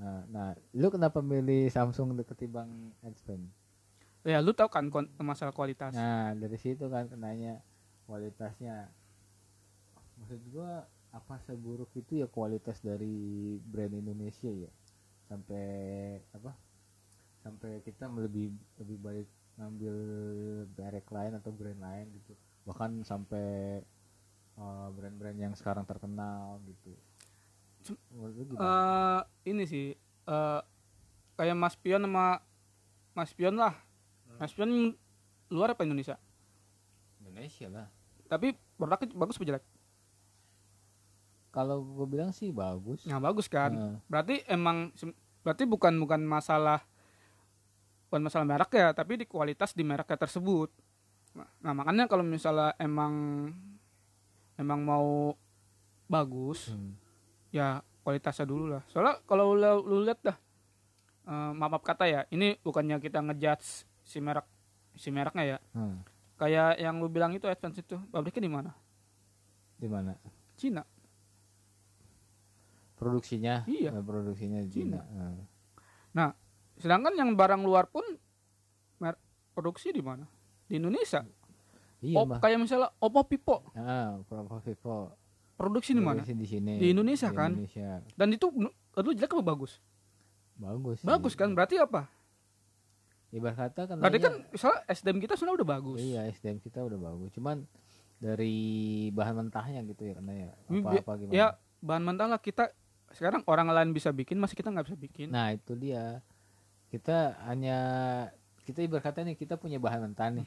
nah, 0.00 0.20
nah 0.32 0.48
lu 0.72 0.88
kenapa 0.88 1.20
milih 1.20 1.68
Samsung 1.68 2.16
ketimbang 2.24 2.90
Advan 3.04 3.52
ya 4.24 4.40
lu 4.40 4.56
tahu 4.56 4.72
kan 4.72 4.88
masalah 5.20 5.52
kualitas 5.52 5.92
Nah, 5.92 6.32
dari 6.32 6.56
situ 6.56 6.88
kan 6.88 7.06
kenanya 7.06 7.60
kualitasnya. 8.08 8.88
Maksud 10.20 10.40
gua 10.48 10.88
apa 11.14 11.38
seburuk 11.46 11.92
itu 11.94 12.24
ya 12.24 12.26
kualitas 12.26 12.80
dari 12.80 13.56
brand 13.60 13.94
Indonesia 13.94 14.48
ya. 14.48 14.72
Sampai 15.28 15.66
apa? 16.32 16.56
Sampai 17.44 17.84
kita 17.84 18.08
lebih 18.08 18.50
lebih 18.80 18.98
baik 18.98 19.28
ngambil 19.54 19.96
merek 20.74 21.06
lain 21.12 21.32
atau 21.38 21.52
brand 21.54 21.78
lain 21.78 22.06
gitu. 22.18 22.32
Bahkan 22.64 23.04
sampai 23.04 23.80
uh, 24.58 24.88
brand-brand 24.90 25.38
yang 25.38 25.54
sekarang 25.54 25.84
terkenal 25.86 26.58
gitu. 26.66 26.96
Eh 28.56 29.20
ini 29.52 29.64
sih 29.68 29.92
eh 30.24 30.60
kayak 31.36 31.56
Mas 31.58 31.76
Pion 31.76 32.00
sama 32.00 32.40
Mas 33.12 33.30
Pion 33.36 33.54
lah. 33.54 33.76
Mas 34.38 34.52
Pion 34.52 34.94
luar 35.50 35.72
apa 35.72 35.84
Indonesia? 35.84 36.18
Indonesia 37.20 37.66
lah. 37.70 37.86
Tapi 38.26 38.56
produknya 38.74 39.14
bagus 39.14 39.36
apa 39.38 39.46
jelek? 39.46 39.64
Kalau 41.54 41.86
gue 41.86 42.06
bilang 42.10 42.34
sih 42.34 42.50
bagus. 42.50 43.06
Nah, 43.06 43.22
bagus 43.22 43.46
kan. 43.46 43.70
Heeh. 43.70 43.96
Berarti 44.10 44.34
emang 44.50 44.90
berarti 45.46 45.64
bukan 45.68 45.94
bukan 46.02 46.20
masalah 46.24 46.82
bukan 48.10 48.26
masalah 48.26 48.46
merek 48.46 48.74
ya, 48.74 48.90
tapi 48.90 49.22
di 49.22 49.26
kualitas 49.26 49.70
di 49.74 49.86
mereknya 49.86 50.18
tersebut. 50.18 50.70
Nah, 51.34 51.50
nah, 51.62 51.72
makanya 51.74 52.06
kalau 52.06 52.22
misalnya 52.26 52.74
emang 52.78 53.50
emang 54.54 54.80
mau 54.82 55.34
bagus, 56.06 56.70
Hmm. 56.70 56.94
ya 57.50 57.82
kualitasnya 58.06 58.46
dulu 58.46 58.70
lah. 58.70 58.82
Soalnya 58.86 59.18
kalau 59.26 59.54
lu, 59.58 59.66
lu 59.82 60.06
lihat 60.06 60.22
dah, 60.22 60.36
eh, 61.26 61.50
maaf 61.58 61.74
maaf 61.74 61.82
kata 61.82 62.06
ya, 62.06 62.20
ini 62.30 62.54
bukannya 62.62 63.02
kita 63.02 63.18
ngejudge 63.18 63.82
si 64.04 64.20
merek 64.20 64.46
si 64.94 65.08
mereknya 65.08 65.44
ya. 65.44 65.58
Hmm. 65.72 66.04
Kayak 66.36 66.76
yang 66.76 66.98
lu 66.98 67.08
bilang 67.08 67.32
itu 67.32 67.46
Advance 67.46 67.78
itu, 67.78 67.96
pabriknya 68.10 68.42
di 68.42 68.52
mana? 68.52 68.70
Di 69.74 69.88
mana? 69.88 70.12
Cina. 70.54 70.82
Produksinya? 72.94 73.66
Iya. 73.66 73.90
Eh, 73.90 74.02
Produksinya 74.02 74.58
di 74.62 74.70
Cina. 74.70 75.00
Cina. 75.02 75.30
Hmm. 75.30 75.42
Nah, 76.14 76.28
sedangkan 76.76 77.14
yang 77.14 77.34
barang 77.34 77.62
luar 77.62 77.90
pun 77.90 78.06
mer- 78.98 79.18
produksi 79.50 79.90
di 79.90 79.98
mana? 79.98 80.26
Di 80.64 80.78
Indonesia. 80.78 81.26
Iya, 81.98 82.20
Mbak. 82.20 82.38
kayak 82.38 82.58
misalnya 82.60 82.92
Oppo 83.00 83.24
Vivo 83.24 83.64
Ah, 83.72 84.20
Provo 84.22 84.60
Vivo. 84.60 85.16
produksi 85.56 85.96
di 85.96 86.02
mana? 86.04 86.20
Di 86.20 86.44
sini. 86.44 86.76
Di 86.76 86.92
Indonesia, 86.92 87.32
kan? 87.32 87.56
Indonesia. 87.56 88.04
Dan 88.12 88.28
itu 88.30 88.46
lu 88.94 89.10
jelek 89.10 89.32
apa 89.32 89.44
bagus? 89.46 89.80
bagus 90.54 91.02
sih. 91.02 91.06
bagus 91.08 91.34
kan 91.34 91.50
berarti 91.50 91.82
apa 91.82 92.06
ibarat 93.34 93.58
kata 93.58 93.90
kan 93.90 93.96
berarti 93.98 94.18
kan 94.22 94.34
misalnya 94.46 94.80
SDM 94.86 95.18
kita 95.18 95.34
sebenarnya 95.34 95.58
udah 95.58 95.68
bagus. 95.68 95.98
Iya 95.98 96.20
SDM 96.30 96.58
kita 96.62 96.78
udah 96.80 96.98
bagus. 97.02 97.28
Cuman 97.34 97.66
dari 98.16 98.56
bahan 99.10 99.34
mentahnya 99.36 99.82
gitu 99.84 100.06
ya 100.06 100.14
karena 100.14 100.32
ya. 100.32 100.50
Apa, 100.70 100.90
apa 101.02 101.12
gimana? 101.18 101.34
ya 101.34 101.46
bahan 101.82 102.02
mentah 102.02 102.28
lah 102.30 102.38
kita. 102.38 102.70
Sekarang 103.10 103.42
orang 103.46 103.68
lain 103.68 103.90
bisa 103.90 104.10
bikin 104.10 104.38
masih 104.38 104.54
kita 104.54 104.70
nggak 104.70 104.86
bisa 104.86 104.96
bikin. 104.96 105.28
Nah 105.28 105.50
itu 105.50 105.74
dia. 105.74 106.22
Kita 106.88 107.34
hanya 107.50 107.78
kita 108.62 108.80
ibarat 108.80 109.02
kata 109.04 109.26
nih 109.26 109.34
kita 109.34 109.58
punya 109.58 109.76
bahan 109.76 110.06
mentah 110.06 110.30
nih. 110.30 110.46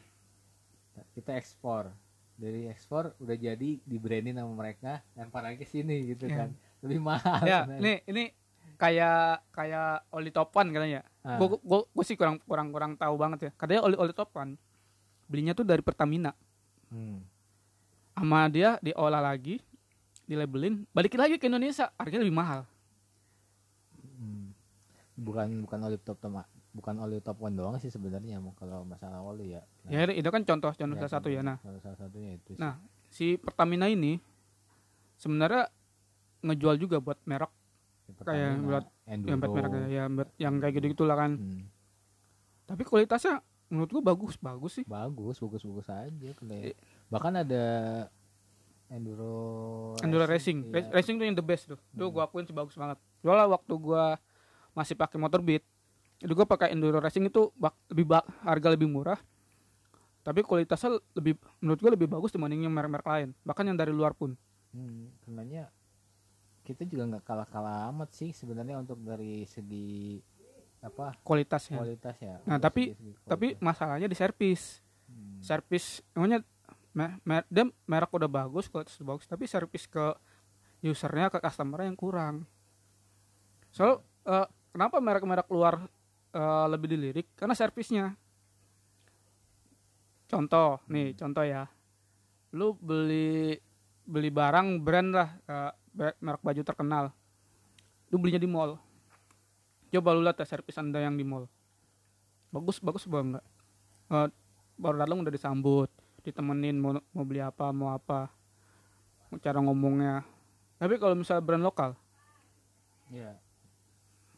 Kita 1.12 1.36
ekspor. 1.36 1.92
Dari 2.38 2.70
ekspor 2.70 3.18
udah 3.18 3.36
jadi 3.36 3.82
di 3.82 3.98
branding 3.98 4.38
sama 4.38 4.54
mereka 4.56 5.02
lempar 5.14 5.44
lagi 5.44 5.60
ke 5.60 5.68
sini 5.68 6.08
gitu 6.08 6.26
Ya. 6.26 6.46
kan. 6.46 6.50
Lebih 6.86 7.00
mahal 7.02 7.42
ya 7.44 7.60
sebenarnya. 7.66 7.82
ini 7.82 7.94
ini 8.08 8.24
kayak 8.78 9.50
kayak 9.50 10.06
oli 10.14 10.30
topan 10.30 10.70
katanya 10.70 11.02
Ah. 11.28 11.36
gue 11.36 11.60
gue 11.60 12.06
sih 12.08 12.16
kurang 12.16 12.40
kurang 12.42 12.72
kurang 12.72 12.96
tahu 12.96 13.20
banget 13.20 13.40
ya 13.42 13.52
katanya 13.54 13.84
oli 13.84 13.96
oli 13.96 14.16
topan 14.16 14.56
belinya 15.28 15.52
tuh 15.52 15.64
dari 15.64 15.84
Pertamina 15.84 16.32
Hmm. 16.88 17.20
sama 18.16 18.48
dia 18.48 18.80
diolah 18.80 19.20
lagi 19.20 19.60
dilabelin 20.24 20.88
balikin 20.90 21.20
lagi 21.20 21.36
ke 21.36 21.46
Indonesia 21.46 21.92
harganya 21.94 22.24
lebih 22.24 22.38
mahal 22.38 22.64
Hmm. 24.16 24.56
bukan 25.14 25.62
bukan 25.62 25.80
oli 25.84 25.98
top 26.00 26.16
top 26.18 26.32
bukan 26.72 26.96
oli 27.00 27.20
top 27.20 27.38
one 27.38 27.54
doang 27.54 27.76
sih 27.76 27.90
sebenarnya 27.90 28.38
mau 28.38 28.54
kalau 28.54 28.82
masalah 28.82 29.20
oli 29.20 29.52
ya 29.52 29.62
Nah, 29.84 29.92
ya 29.94 30.10
itu 30.10 30.26
kan 30.28 30.42
contoh 30.42 30.72
contoh 30.72 30.96
ya, 30.96 31.02
salah 31.02 31.14
satu 31.14 31.28
ya 31.28 31.42
nah 31.42 31.58
salah 31.60 31.98
satunya 31.98 32.32
itu 32.34 32.54
sih. 32.54 32.60
nah 32.60 32.80
si 33.08 33.36
Pertamina 33.36 33.88
ini 33.88 34.20
sebenarnya 35.16 35.68
ngejual 36.40 36.76
juga 36.78 36.98
buat 36.98 37.18
merek 37.24 37.52
kayak 38.18 38.50
Enduro. 38.56 39.28
yang 39.28 39.38
buat 39.38 39.52
merek 39.52 39.72
ya 39.88 40.04
buat 40.08 40.30
yang 40.38 40.54
kayak 40.58 40.74
gitu 40.76 40.86
gitulah 40.92 41.18
kan 41.18 41.32
Hmm. 41.36 41.68
tapi 42.66 42.82
kualitasnya 42.82 43.40
menurut 43.68 43.90
gua 43.92 44.04
bagus 44.06 44.36
bagus 44.36 44.72
sih 44.74 44.86
bagus 44.86 45.38
bagus 45.38 45.62
bagus 45.62 45.88
aja 45.88 46.30
kayak 46.34 46.80
bahkan 47.08 47.36
ada 47.36 47.66
enduro 48.88 49.92
Enduro 50.00 50.24
Racing. 50.24 50.64
iya. 50.66 50.80
Ra- 50.82 50.92
Racing 50.94 51.16
tuh 51.18 51.26
yang 51.26 51.36
the 51.36 51.44
best 51.44 51.68
tuh. 51.68 51.80
Tuh 51.92 52.08
gua 52.08 52.24
akuin 52.26 52.44
sih 52.44 52.54
bagus 52.54 52.72
banget. 52.74 52.96
Soalnya 53.20 53.48
waktu 53.50 53.74
gua 53.76 54.16
masih 54.72 54.94
pakai 54.94 55.18
motor 55.18 55.42
Beat, 55.42 55.60
itu 56.18 56.32
gua 56.32 56.46
pakai 56.46 56.72
Enduro 56.72 56.98
Racing 56.98 57.28
itu 57.28 57.52
bak- 57.54 57.76
lebih 57.90 58.08
bak- 58.08 58.28
harga 58.42 58.68
lebih 58.70 58.86
murah. 58.86 59.20
Tapi 60.22 60.40
kualitasnya 60.42 60.96
lebih 61.14 61.36
menurut 61.60 61.80
gua 61.82 61.92
lebih 61.94 62.08
bagus 62.08 62.32
dibanding 62.32 62.64
yang 62.64 62.72
merek-merek 62.72 63.04
lain. 63.06 63.30
Bahkan 63.42 63.64
yang 63.66 63.76
dari 63.76 63.92
luar 63.92 64.14
pun. 64.14 64.40
hmm, 64.70 65.20
karenanya 65.20 65.68
kita 66.68 66.84
juga 66.84 67.08
nggak 67.08 67.24
kalah 67.24 67.48
kalah 67.48 67.88
amat 67.90 68.12
sih 68.12 68.30
sebenarnya 68.30 68.76
untuk 68.76 69.00
dari 69.00 69.42
segi 69.44 70.20
apa 70.80 71.16
Kualitasnya. 71.20 71.80
kualitas 71.80 72.16
ya 72.18 72.36
Nah, 72.44 72.60
tapi- 72.60 72.92
segi- 72.92 73.16
segi 73.16 73.26
Tapi 73.26 73.48
masalahnya 73.60 74.06
di 74.06 74.14
servis. 74.14 74.84
Hmm. 75.08 75.40
Servis 75.40 75.86
emangnya 76.12 76.44
me- 76.92 77.18
me- 77.24 77.48
dia 77.48 77.64
merek 77.86 78.12
udah 78.12 78.28
bagus, 78.28 78.68
kualitas 78.68 78.94
udah 78.98 79.10
bagus, 79.10 79.26
tapi 79.26 79.46
servis 79.46 79.86
ke 79.86 80.06
usernya 80.84 81.28
ke 81.28 81.40
customer 81.40 81.82
yang 81.82 81.96
kurang. 81.96 82.44
So, 83.70 84.00
eh, 84.24 84.46
kenapa 84.70 85.00
merek-merek 85.00 85.48
luar 85.48 85.88
eh, 86.30 86.66
lebih 86.68 86.88
dilirik? 86.90 87.28
Karena 87.34 87.54
servisnya. 87.54 88.14
Contoh, 90.28 90.84
nih 90.86 91.16
contoh 91.16 91.42
ya. 91.42 91.66
Lu 92.52 92.76
beli 92.76 93.56
beli 94.04 94.30
barang 94.30 94.80
brand 94.80 95.10
lah, 95.10 95.30
be- 95.42 95.76
merek 95.98 96.42
baju 96.42 96.62
terkenal. 96.62 97.06
Lu 98.08 98.18
belinya 98.18 98.38
di 98.38 98.46
mall. 98.46 98.78
Coba 99.88 100.12
lu 100.12 100.22
lihat 100.22 100.38
ya 100.38 100.46
servis 100.46 100.76
anda 100.76 100.98
yang 100.98 101.14
di 101.14 101.24
mall. 101.24 101.50
Bagus, 102.48 102.78
bagus 102.78 103.04
apa 103.04 103.20
enggak? 103.20 103.46
Eh, 104.08 104.28
baru 104.76 104.96
datang 104.96 105.20
udah 105.20 105.34
disambut, 105.34 105.90
ditemenin 106.22 106.76
mau 106.76 106.96
mau 107.12 107.24
beli 107.24 107.40
apa, 107.40 107.72
mau 107.72 107.90
apa. 107.90 108.30
Cara 109.38 109.60
ngomongnya. 109.60 110.24
Tapi 110.78 110.96
kalau 110.96 111.14
misalnya 111.14 111.42
brand 111.42 111.64
lokal, 111.64 111.92
Iya. 113.08 113.36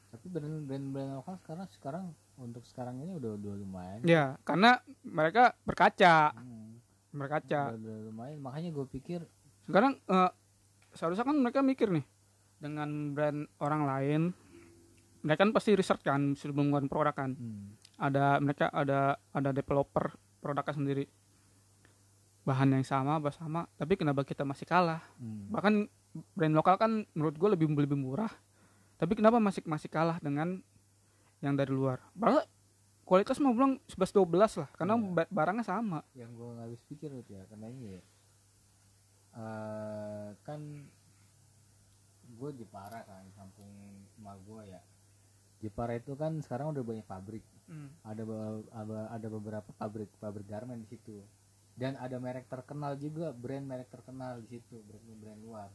Tapi 0.09 0.25
brand-brand 0.25 0.89
lokal 1.15 1.37
sekarang 1.37 1.67
sekarang 1.69 2.03
untuk 2.35 2.63
sekarang 2.63 2.97
ini 2.97 3.13
udah 3.13 3.35
udah 3.35 3.53
lumayan. 3.55 3.99
ya 4.01 4.37
karena 4.41 4.77
mereka 5.03 5.53
berkaca, 5.61 6.33
Hmm, 6.33 6.81
berkaca. 7.11 7.73
udah, 7.73 7.77
udah 7.77 7.97
lumayan. 8.07 8.37
Makanya 8.39 8.69
gue 8.71 8.85
pikir 8.87 9.21
Sekarang 9.61 10.01
eh, 10.01 10.31
seharusnya 10.91 11.23
kan 11.23 11.35
mereka 11.35 11.59
mikir 11.59 11.89
nih 11.89 12.05
dengan 12.57 12.89
brand 13.11 13.47
orang 13.57 13.81
lain, 13.83 14.21
mereka 15.21 15.41
kan 15.41 15.51
pasti 15.51 15.73
research 15.73 16.01
kan 16.01 16.33
sebelum 16.33 16.67
ngeluarin 16.67 16.87
produk 16.87 17.15
kan. 17.15 17.31
hmm, 17.31 17.97
Ada 17.97 18.39
mereka 18.39 18.67
ada 18.69 18.99
ada 19.29 19.49
developer 19.49 20.11
produknya 20.39 20.73
sendiri. 20.73 21.05
Bahan 22.41 22.71
yang 22.71 22.83
sama, 22.83 23.19
bah 23.19 23.29
sama, 23.29 23.67
tapi 23.75 23.93
kenapa 23.93 24.23
kita 24.23 24.41
masih 24.41 24.65
kalah? 24.65 25.03
hmm. 25.17 25.51
bahkan 25.51 25.85
brand 26.33 26.55
lokal 26.55 26.75
kan 26.75 26.91
menurut 27.13 27.35
gue 27.35 27.49
lebih 27.49 27.69
lebih 27.69 27.93
murah 27.93 28.33
tapi 28.97 29.13
kenapa 29.13 29.37
masih 29.37 29.61
masih 29.63 29.87
kalah 29.87 30.17
dengan 30.17 30.57
yang 31.39 31.53
dari 31.53 31.69
luar 31.69 32.01
padahal 32.11 32.43
kualitas 33.05 33.37
mau 33.37 33.53
bilang 33.53 33.77
11 33.85 34.17
12 34.17 34.25
lah 34.57 34.69
karena 34.73 34.93
ba- 34.97 35.29
barangnya 35.29 35.61
sama 35.63 36.01
yang 36.11 36.33
gue 36.33 36.47
nggak 36.49 36.65
habis 36.65 36.81
pikir 36.83 37.13
itu 37.13 37.31
ya 37.31 37.45
karena 37.45 37.69
ini 37.69 37.85
ya 37.93 38.01
eh, 39.31 40.29
kan 40.39 40.61
gue 42.29 42.49
Jepara 42.55 43.03
kan 43.03 43.25
kampung 43.33 43.69
emak 44.15 44.37
gue 44.41 44.61
ya. 44.67 44.81
Jepara 45.59 45.93
itu 45.93 46.13
kan 46.13 46.39
sekarang 46.39 46.71
udah 46.71 46.81
banyak 46.81 47.03
pabrik. 47.03 47.43
Ada 48.01 48.23
be- 48.23 48.65
ada- 48.71 49.09
ada 49.09 49.27
beberapa 49.29 49.69
pabrik 49.73 50.09
pabrik 50.17 50.47
garment 50.47 50.81
di 50.81 50.89
situ. 50.89 51.21
Dan 51.73 51.95
ada 51.95 52.17
merek 52.17 52.45
terkenal 52.45 52.95
juga 52.95 53.31
brand 53.31 53.63
merek 53.63 53.87
terkenal 53.87 54.41
di 54.41 54.47
situ 54.49 54.81
brand 54.81 55.05
brand 55.15 55.39
luar. 55.39 55.69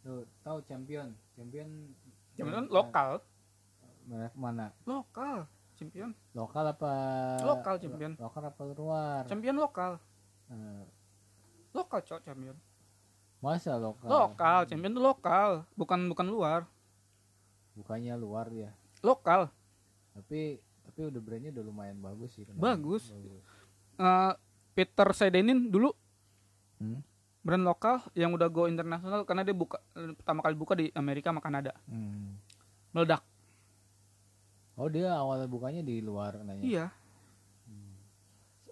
Tuh 0.00 0.24
tahu 0.40 0.62
champion? 0.62 1.12
Champion 1.34 1.92
eh, 2.34 2.66
lokal. 2.68 3.20
Merek 4.04 4.34
mana? 4.34 4.70
Lokal 4.84 5.44
champion. 5.74 6.14
Lokal 6.32 6.64
apa 6.68 6.92
Lokal, 7.42 7.74
champion. 7.78 8.12
lokal 8.16 8.42
apa 8.44 8.62
luar? 8.70 9.22
Champion 9.26 9.56
lokal. 9.56 9.98
Eh, 10.48 10.82
lokal 11.74 12.00
cok 12.00 12.20
champion. 12.22 12.56
Masa 13.42 13.76
lokal? 13.76 14.08
Lokal 14.08 14.60
champion 14.70 14.94
itu 14.94 15.02
lokal 15.02 15.66
bukan 15.74 16.06
bukan 16.08 16.26
luar. 16.30 16.60
Bukannya 17.74 18.14
luar 18.16 18.48
ya? 18.54 18.70
Lokal. 19.02 19.50
Tapi 20.14 20.62
tapi 20.86 21.00
udah 21.10 21.20
brandnya 21.20 21.50
udah 21.50 21.64
lumayan 21.66 21.98
bagus 21.98 22.38
sih 22.38 22.46
kenapa? 22.46 22.78
Bagus. 22.78 23.10
Eh, 23.10 24.32
Peter 24.78 25.08
Sedenin 25.12 25.68
dulu. 25.68 25.90
Hmm? 26.78 27.02
brand 27.44 27.60
lokal 27.60 28.00
yang 28.16 28.32
udah 28.32 28.48
go 28.48 28.64
internasional 28.64 29.20
karena 29.28 29.44
dia 29.44 29.52
buka 29.52 29.76
pertama 29.92 30.40
kali 30.40 30.56
buka 30.56 30.72
di 30.72 30.88
Amerika 30.96 31.28
sama 31.28 31.44
Kanada. 31.44 31.76
Hmm. 31.84 32.40
meledak. 32.96 33.20
Oh 34.80 34.88
dia 34.88 35.12
awal 35.12 35.44
bukanya 35.44 35.84
di 35.84 36.00
luar 36.00 36.40
nanya 36.40 36.64
iya. 36.64 36.86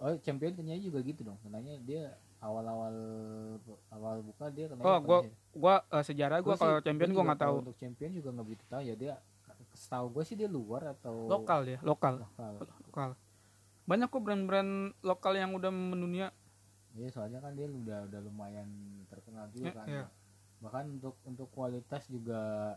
Oh 0.00 0.16
champion 0.24 0.56
kenanya 0.56 0.80
juga 0.82 0.98
gitu 1.04 1.22
dong 1.22 1.38
kenanya 1.44 1.78
dia 1.84 2.16
awal-awal 2.42 2.94
awal 3.88 4.16
buka 4.20 4.50
dia 4.50 4.66
kenanya 4.66 4.84
Oh, 4.84 4.98
gua 4.98 5.18
pernah- 5.22 5.38
gua 5.54 5.74
eh, 5.88 6.04
sejarah 6.04 6.38
gua 6.38 6.46
Gua 6.48 6.56
kalau 6.58 6.76
champion 6.80 7.06
gua 7.06 7.08
gua 7.08 7.14
juga 7.14 7.28
nggak 7.28 7.40
tahu. 7.40 7.56
untuk 7.62 7.76
champion 7.78 8.10
juga 8.12 8.28
nggak 8.30 8.46
begitu 8.46 8.64
tahu 8.66 8.82
ya 8.82 8.94
dia 8.94 9.14
setahu 9.72 10.06
gue 10.10 10.22
sih 10.22 10.36
dia 10.36 10.46
luar 10.46 10.92
atau 10.92 11.30
Lokal 11.30 11.64
dia, 11.64 11.78
lokal, 11.80 12.20
lokal 12.20 12.52
lokal. 12.60 13.10
Banyak 13.82 14.06
kok 14.06 14.20
brand-brand 14.20 14.72
lokal 15.00 15.32
yang 15.32 15.50
udah 15.50 15.70
mendunia. 15.70 16.28
Iya 16.92 17.08
soalnya 17.08 17.40
kan 17.40 17.56
dia 17.56 17.64
udah 17.64 18.04
udah 18.04 18.20
lumayan 18.20 18.68
terkenal 19.08 19.48
juga 19.48 19.64
Ya, 19.64 19.72
kan 19.72 19.86
iya. 19.88 20.04
bahkan 20.60 20.84
untuk 20.90 21.16
untuk 21.24 21.48
kualitas 21.48 22.04
juga 22.06 22.76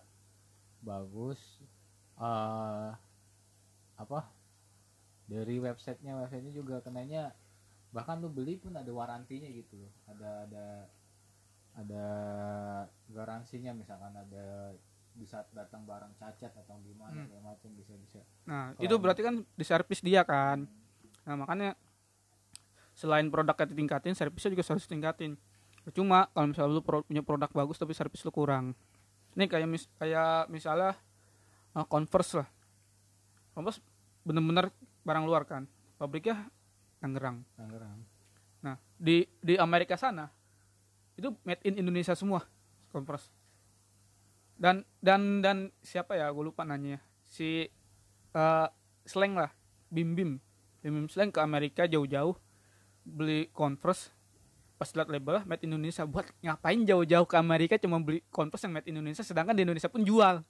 bagus 0.80 1.42
eh 2.16 2.90
apa 3.96 4.20
dari 5.26 5.58
websitenya 5.58 6.16
websitenya 6.18 6.54
juga 6.54 6.80
kenanya 6.80 7.36
bahkan 7.96 8.20
lu 8.20 8.28
beli 8.28 8.56
pun 8.56 8.76
ada 8.76 8.92
warantinya 8.92 9.48
gitu 9.48 9.80
loh 9.80 9.92
ada 10.06 10.44
ada 10.44 10.66
ada 11.74 12.06
garansinya 13.08 13.72
misalkan 13.72 14.12
ada 14.12 14.76
di 15.12 15.24
saat 15.24 15.48
datang 15.50 15.84
barang 15.84 16.12
cacat 16.14 16.52
atau 16.54 16.76
gimana 16.82 17.24
Hmm. 17.24 17.40
macam 17.42 17.72
bisa 17.72 17.96
bisa 17.96 18.20
Nah, 18.44 18.72
Keren. 18.74 18.84
itu 18.84 18.96
berarti 18.98 19.22
kan 19.22 19.36
di 19.50 19.64
servis 19.64 20.00
dia 20.00 20.22
kan. 20.22 20.68
Nah, 21.24 21.36
makanya 21.36 21.80
selain 22.94 23.28
produknya 23.28 23.66
ditingkatin, 23.66 24.12
servisnya 24.14 24.52
juga 24.52 24.64
harus 24.66 24.84
ditingkatin. 24.84 25.40
Cuma 25.90 26.28
kalau 26.30 26.48
misalnya 26.48 26.72
lu 26.74 26.82
pro- 26.82 27.04
punya 27.04 27.22
produk 27.22 27.48
bagus 27.50 27.76
tapi 27.76 27.92
servis 27.92 28.22
lu 28.22 28.32
kurang. 28.32 28.76
Ini 29.34 29.48
kayak 29.48 29.68
mis 29.68 29.88
kayak 29.96 30.48
misalnya 30.48 31.00
uh, 31.74 31.86
Converse 31.86 32.36
lah. 32.36 32.48
Converse 33.52 33.80
bener-bener 34.22 34.72
barang 35.02 35.24
luar 35.24 35.44
kan. 35.44 35.64
Pabriknya 35.96 36.52
Tangerang. 37.06 37.45
Tangerang 37.53 38.02
Nah, 38.65 38.82
di 38.98 39.30
di 39.45 39.53
Amerika 39.61 39.94
sana 39.94 40.26
itu 41.14 41.30
made 41.45 41.61
in 41.61 41.86
Indonesia 41.86 42.18
semua 42.18 42.41
Converse. 42.90 43.30
Dan 44.57 44.82
dan 44.98 45.45
dan 45.45 45.57
siapa 45.86 46.18
ya? 46.18 46.34
Gue 46.34 46.49
lupa 46.49 46.65
nanya. 46.65 46.98
si 47.26 47.68
eh 48.36 48.68
slang 49.06 49.34
lah 49.38 49.52
bim 49.90 50.18
bim 50.18 50.32
bim 50.82 50.94
bim 50.94 51.07
slang 51.10 51.34
ke 51.34 51.41
Amerika 51.41 51.86
jauh-jauh 51.90 52.38
beli 53.06 53.49
Converse 53.53 54.14
pas 54.76 54.90
lihat 54.91 55.10
label 55.10 55.41
made 55.48 55.65
Indonesia 55.65 56.06
buat 56.06 56.30
ngapain 56.40 56.86
jauh-jauh 56.86 57.26
ke 57.26 57.36
Amerika 57.36 57.76
cuma 57.82 58.02
beli 58.02 58.22
Converse 58.30 58.69
yang 58.69 58.73
made 58.77 58.90
Indonesia 58.90 59.26
sedangkan 59.26 59.57
di 59.57 59.64
Indonesia 59.65 59.90
pun 59.90 60.06
jual 60.06 60.45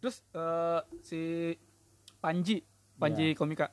terus 0.00 0.24
eh, 0.32 0.80
si 1.04 1.20
Panji 2.20 2.64
Panji 3.00 3.32
komika 3.32 3.72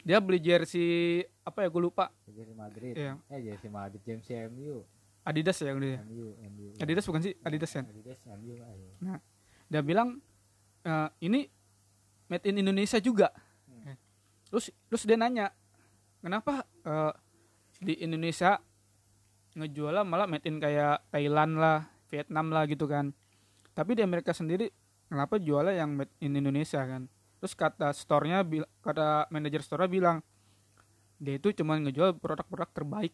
dia 0.00 0.18
beli 0.18 0.40
jersey 0.40 1.22
apa 1.44 1.64
ya 1.64 1.68
gue 1.68 1.82
lupa 1.82 2.08
Jersey 2.24 2.56
Madrid. 2.56 2.94
Iya. 2.96 3.20
Eh 3.28 3.40
Jersey 3.42 3.68
Madrid, 3.68 4.00
James 4.00 4.26
MU. 4.48 4.84
Adidas 5.20 5.60
ya 5.60 5.70
yang 5.70 5.80
dia 5.80 6.00
MU, 6.02 6.32
MU. 6.38 6.66
Adidas 6.80 7.04
bukan 7.04 7.20
sih 7.20 7.36
Adidas 7.44 7.70
kan 7.70 7.84
Adidas, 7.84 8.18
MU 8.24 8.56
ayo. 8.56 8.88
Nah, 9.04 9.20
dia 9.68 9.84
bilang 9.84 10.16
"Eh, 10.80 11.08
ini 11.22 11.44
made 12.26 12.48
in 12.48 12.56
Indonesia 12.58 12.96
juga. 12.96 13.28
Eh, 13.84 13.96
Terus 14.48 14.72
terus 14.88 15.02
dia 15.04 15.20
nanya, 15.20 15.52
kenapa 16.18 16.64
eh, 16.64 17.12
di 17.78 18.00
Indonesia 18.00 18.56
ngejualnya 19.52 20.04
malah 20.06 20.24
made 20.24 20.46
in 20.46 20.56
kayak 20.56 21.04
Thailand 21.10 21.58
lah, 21.58 21.84
Vietnam 22.08 22.48
lah 22.48 22.64
gitu 22.64 22.88
kan. 22.88 23.12
Tapi 23.76 23.94
di 23.94 24.02
Amerika 24.02 24.32
sendiri 24.32 24.72
kenapa 25.06 25.36
jualnya 25.36 25.74
yang 25.76 25.94
made 25.94 26.12
in 26.22 26.32
Indonesia 26.32 26.80
kan? 26.80 27.10
Terus 27.40 27.56
kata 27.56 27.88
store-nya 27.96 28.44
kata 28.84 29.32
manajer 29.32 29.64
store 29.64 29.88
bilang 29.88 30.20
dia 31.20 31.36
itu 31.36 31.52
cuma 31.56 31.76
ngejual 31.80 32.16
produk-produk 32.20 32.68
terbaik. 32.72 33.12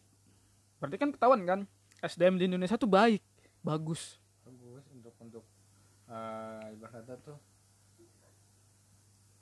Berarti 0.79 0.95
kan 0.99 1.09
ketahuan 1.15 1.41
kan 1.47 1.59
SDM 2.03 2.39
di 2.39 2.45
Indonesia 2.51 2.75
tuh 2.75 2.91
baik, 2.91 3.23
bagus. 3.63 4.19
Bagus 4.43 4.83
untuk 4.91 5.15
untuk 5.23 5.43
eh 6.07 6.75
ibarat 6.75 7.03
kata 7.03 7.15
tuh 7.19 7.37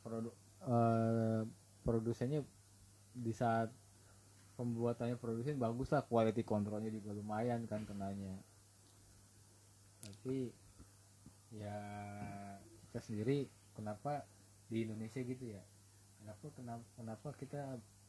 produk 0.01 0.33
eh 0.65 1.41
produsennya 1.85 2.41
di 3.13 3.33
saat 3.33 3.69
pembuatannya 4.57 5.19
produsen 5.19 5.61
bagus 5.61 5.93
lah 5.93 6.01
quality 6.01 6.41
controlnya 6.41 6.89
juga 6.89 7.13
lumayan 7.13 7.69
kan 7.69 7.85
kenanya 7.85 8.33
tapi 10.01 10.49
ya 11.53 11.77
kita 12.89 12.99
sendiri 13.03 13.45
kenapa 13.77 14.25
di 14.69 14.85
Indonesia 14.85 15.21
gitu 15.21 15.45
ya. 15.45 15.61
Kenapa 16.21 16.45
kenapa 16.57 16.85
kenapa 16.97 17.27
kita 17.37 17.61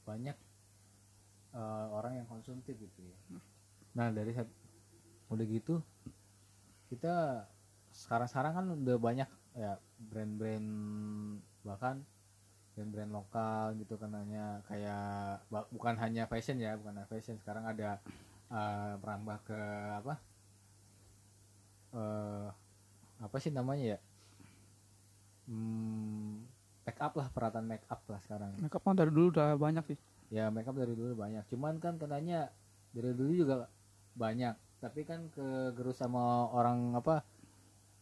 banyak 0.08 0.36
eh, 1.52 1.86
orang 1.92 2.22
yang 2.22 2.28
konsumtif 2.28 2.76
gitu 2.76 3.00
ya? 3.04 3.16
Nah 3.96 4.08
dari 4.12 4.32
saat 4.32 4.48
udah 5.26 5.46
gitu 5.46 5.82
kita 6.86 7.44
sekarang-sekarang 7.90 8.52
kan 8.54 8.66
udah 8.78 8.96
banyak 9.00 9.30
ya 9.58 9.74
brand-brand 9.98 10.68
bahkan 11.66 11.98
brand-brand 12.76 13.10
lokal 13.10 13.74
gitu 13.80 13.96
kananya 13.96 14.60
kayak 14.68 15.42
bukan 15.72 15.96
hanya 15.98 16.28
fashion 16.28 16.60
ya 16.60 16.76
bukan 16.78 17.00
hanya 17.02 17.08
fashion. 17.10 17.36
Sekarang 17.40 17.64
ada 17.66 17.98
eh, 18.52 18.94
merambah 19.02 19.38
ke 19.44 19.60
apa? 19.98 20.14
Eh 21.96 22.48
apa 23.16 23.36
sih 23.40 23.48
namanya 23.48 23.96
ya 23.96 23.98
hmm, 25.46 26.42
make 26.84 27.00
up 27.00 27.12
lah 27.12 27.26
peralatan 27.28 27.64
make 27.64 27.86
up 27.86 28.02
lah 28.04 28.20
sekarang 28.20 28.54
Makeup 28.58 28.82
mah 28.82 28.94
dari 28.94 29.10
dulu 29.10 29.30
udah 29.30 29.54
banyak 29.54 29.84
sih. 29.86 29.98
ya 30.28 30.48
make 30.48 30.64
up 30.64 30.74
dari 30.74 30.92
dulu 30.92 31.14
banyak 31.14 31.46
cuman 31.46 31.78
kan 31.78 31.94
katanya 31.96 32.50
dari 32.90 33.10
dulu 33.10 33.32
juga 33.32 33.70
banyak 34.12 34.52
tapi 34.76 35.02
kan 35.02 35.30
kegerus 35.30 35.96
sama 35.96 36.20
orang 36.48 36.92
apa 36.92 37.22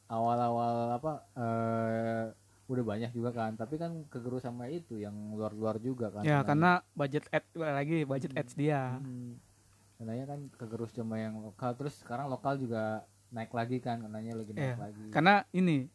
awal-awal 0.06 0.74
apa 0.94 1.12
eh 1.34 2.24
udah 2.64 2.80
banyak 2.82 3.12
juga 3.12 3.28
kan 3.30 3.52
tapi 3.54 3.76
kan 3.76 4.08
kegerus 4.08 4.40
sama 4.42 4.64
itu 4.66 4.96
yang 4.96 5.12
luar-luar 5.30 5.76
juga 5.78 6.08
kan 6.10 6.24
Ya 6.24 6.40
Kenanya- 6.40 6.48
karena 6.80 6.96
budget 6.96 7.24
ad 7.30 7.44
lagi 7.54 7.98
budget 8.04 8.32
ads 8.32 8.56
dia. 8.56 8.96
Hmm. 8.96 9.36
Kenanya 9.94 10.24
kan 10.26 10.48
kegerus 10.50 10.90
cuma 10.90 11.16
yang 11.16 11.36
lokal 11.38 11.72
terus 11.74 11.92
sekarang 11.94 12.26
lokal 12.26 12.56
juga 12.56 13.04
naik 13.30 13.52
lagi 13.52 13.78
kan 13.78 14.00
kenanya 14.00 14.32
lagi 14.34 14.50
naik 14.50 14.64
Iya. 14.64 14.74
lagi 14.80 15.04
Karena 15.10 15.34
ini 15.52 15.86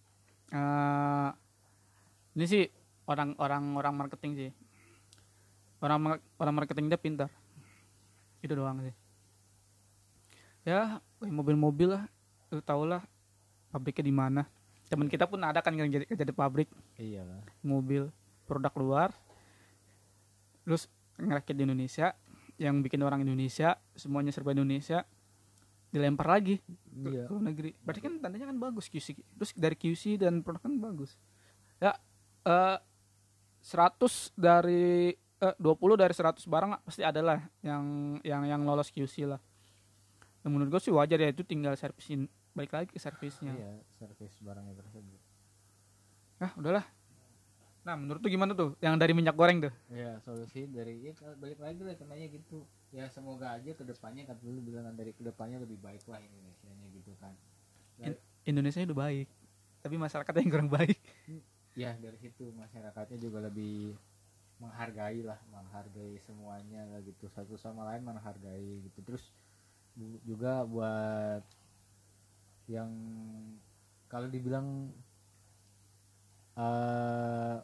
eh 0.49 1.29
ini 2.37 2.45
sih 2.45 2.63
orang-orang 3.09 3.63
orang 3.77 3.93
marketing 3.95 4.31
sih. 4.37 4.51
Orang 5.79 6.19
orang 6.37 6.53
marketing 6.55 6.91
dia 6.91 6.99
pintar. 6.99 7.29
Itu 8.43 8.53
doang 8.55 8.83
sih. 8.83 8.95
Ya, 10.67 10.99
kayak 11.23 11.33
mobil-mobil 11.33 11.95
lah, 11.95 12.03
lu 12.51 12.59
tau 12.59 12.83
lah 12.83 13.01
pabriknya 13.71 14.05
di 14.05 14.13
mana. 14.13 14.43
Temen 14.89 15.05
kita 15.05 15.29
pun 15.29 15.37
ada 15.45 15.61
kan 15.61 15.77
yang 15.77 15.85
kerja 15.85 16.09
kerja 16.09 16.25
di 16.25 16.33
pabrik 16.33 16.65
iya 16.97 17.21
mobil 17.61 18.09
produk 18.49 18.73
luar 18.73 19.09
terus 20.65 20.89
ngerakit 21.21 21.53
di 21.53 21.63
Indonesia 21.69 22.17
yang 22.57 22.81
bikin 22.81 23.05
orang 23.05 23.21
Indonesia 23.21 23.77
semuanya 23.93 24.33
serba 24.33 24.57
Indonesia 24.57 25.05
dilempar 25.89 26.27
lagi 26.29 26.61
Iya. 26.93 27.25
ke 27.25 27.31
luar 27.31 27.43
negeri. 27.43 27.71
Berarti 27.81 28.01
kan 28.01 28.13
tandanya 28.19 28.47
kan 28.49 28.57
bagus 28.57 28.85
QC 28.87 29.17
terus 29.35 29.51
dari 29.53 29.73
QC 29.73 30.19
dan 30.19 30.41
produk 30.41 30.61
kan 30.61 30.73
bagus. 30.77 31.17
Ya 31.79 31.95
eh 32.43 32.77
100 33.59 34.35
dari 34.35 35.13
eh 35.15 35.55
20 35.57 35.95
dari 35.95 36.13
100 36.13 36.43
barang 36.43 36.83
pasti 36.83 37.01
ada 37.01 37.21
lah 37.23 37.39
yang 37.59 37.83
yang 38.21 38.43
yang 38.45 38.61
lolos 38.63 38.91
QC 38.91 39.25
lah. 39.25 39.39
Dan 40.39 40.55
menurut 40.55 40.71
gue 40.71 40.81
sih 40.81 40.93
wajar 40.93 41.19
ya 41.19 41.31
itu 41.31 41.43
tinggal 41.43 41.75
servisin 41.75 42.27
balik 42.53 42.71
lagi 42.71 42.89
ke 42.91 42.99
servisnya. 42.99 43.51
Iya 43.51 43.71
servis 43.95 44.35
barangnya 44.39 44.75
tersebut. 44.75 45.19
Ah 46.39 46.51
udahlah. 46.55 46.85
Nah 47.83 47.95
menurut 47.95 48.19
tuh 48.19 48.29
gimana 48.29 48.51
tuh? 48.53 48.75
Yang 48.79 48.95
dari 48.99 49.13
minyak 49.15 49.35
goreng 49.35 49.63
tuh? 49.63 49.73
Ya 49.89 50.19
solusi 50.21 50.67
dari 50.67 50.99
ya 51.01 51.15
balik 51.35 51.59
lagi 51.59 51.81
lah 51.81 51.95
kenanya 51.95 52.27
gitu 52.27 52.67
ya 52.89 53.05
semoga 53.13 53.53
aja 53.53 53.71
ke 53.77 53.83
depannya 53.85 54.25
kan 54.25 54.37
dulu 54.41 54.65
bilang 54.65 54.89
dari 54.97 55.13
ke 55.13 55.21
depannya 55.21 55.61
lebih 55.61 55.77
baik 55.77 56.01
lah 56.09 56.17
Indonesia 56.17 56.69
nya 56.73 56.87
gitu 56.89 57.11
kan. 57.21 57.33
In- 58.01 58.21
Indonesia 58.49 58.81
udah 58.81 58.97
baik 58.97 59.27
tapi 59.79 59.95
masyarakatnya 59.95 60.41
yang 60.43 60.53
kurang 60.53 60.71
baik. 60.71 60.99
Ya 61.77 61.93
dari 61.95 62.17
situ 62.17 62.49
masyarakatnya 62.57 63.17
juga 63.21 63.45
lebih 63.45 63.95
menghargai 64.59 65.23
lah 65.23 65.39
menghargai 65.53 66.19
semuanya 66.25 66.83
lah 66.89 66.99
gitu. 67.05 67.29
Satu 67.31 67.55
sama 67.55 67.87
lain 67.93 68.03
menghargai 68.03 68.83
gitu. 68.89 68.99
Terus 69.05 69.23
juga 70.25 70.65
buat 70.65 71.43
yang 72.69 72.89
kalau 74.09 74.25
dibilang 74.29 74.89
eh 76.59 77.57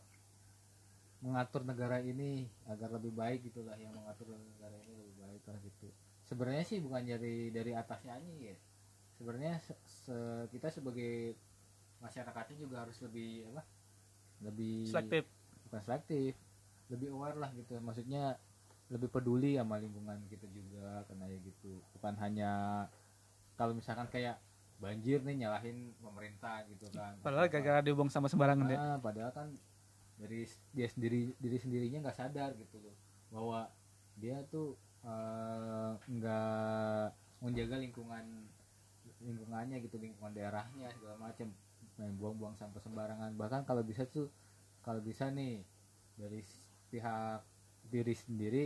mengatur 1.25 1.65
negara 1.65 1.97
ini 2.05 2.45
agar 2.69 2.93
lebih 2.95 3.09
baik 3.09 3.49
gitulah 3.49 3.73
yang 3.81 3.91
mengatur 3.97 4.29
negara 4.29 4.77
ini 4.85 5.04
lah 5.47 5.57
gitu. 5.61 5.87
Sebenarnya 6.25 6.65
sih 6.65 6.81
bukan 6.81 7.05
dari 7.05 7.49
dari 7.49 7.71
atasnya 7.71 8.17
aja 8.17 8.33
ya. 8.33 8.55
Sebenarnya 9.15 9.61
se- 9.61 9.81
se- 9.85 10.45
kita 10.49 10.67
sebagai 10.69 11.37
masyarakatnya 12.01 12.55
juga 12.59 12.83
harus 12.83 12.97
lebih 13.01 13.47
apa 13.53 13.63
lebih 14.43 14.89
selektif. 14.89 15.23
Bukan 15.69 15.81
selektif 15.81 16.33
lebih 16.89 17.13
aware 17.13 17.37
lah 17.37 17.49
gitu. 17.53 17.77
Maksudnya 17.79 18.37
lebih 18.85 19.09
peduli 19.09 19.57
sama 19.57 19.81
lingkungan 19.81 20.21
kita 20.29 20.45
juga 20.49 21.01
karena 21.09 21.25
ya 21.29 21.39
gitu. 21.41 21.81
Bukan 21.97 22.13
hanya 22.21 22.51
kalau 23.55 23.73
misalkan 23.73 24.05
kayak 24.09 24.37
banjir 24.75 25.23
nih 25.23 25.47
nyalahin 25.47 25.95
pemerintah 26.03 26.61
gitu 26.67 26.91
kan. 26.91 27.15
Padahal 27.23 27.47
gara-gara 27.47 27.79
dibuang 27.79 28.11
sama 28.11 28.27
sembarangan 28.27 28.67
deh 28.67 28.77
Ah, 28.77 28.97
padahal 28.99 29.31
kan 29.31 29.47
dari 30.19 30.43
dia 30.75 30.87
sendiri 30.87 31.31
diri 31.39 31.57
sendirinya 31.57 32.05
nggak 32.05 32.17
sadar 32.17 32.51
gitu 32.59 32.83
loh. 32.83 32.95
Bahwa 33.31 33.71
dia 34.19 34.43
tuh 34.51 34.75
eh, 35.05 35.91
nggak 36.09 37.07
menjaga 37.45 37.75
lingkungan 37.77 38.25
lingkungannya 39.21 39.77
gitu 39.81 39.97
lingkungan 39.97 40.33
daerahnya 40.33 40.89
segala 40.93 41.17
macam 41.17 41.49
main 41.95 42.13
buang-buang 42.19 42.55
sampah 42.59 42.81
sembarangan. 42.83 43.31
Bahkan 43.35 43.61
kalau 43.63 43.81
bisa 43.81 44.03
tuh 44.05 44.27
kalau 44.83 44.99
bisa 44.99 45.31
nih 45.31 45.63
dari 46.19 46.43
pihak 46.91 47.41
diri 47.87 48.15
sendiri 48.15 48.65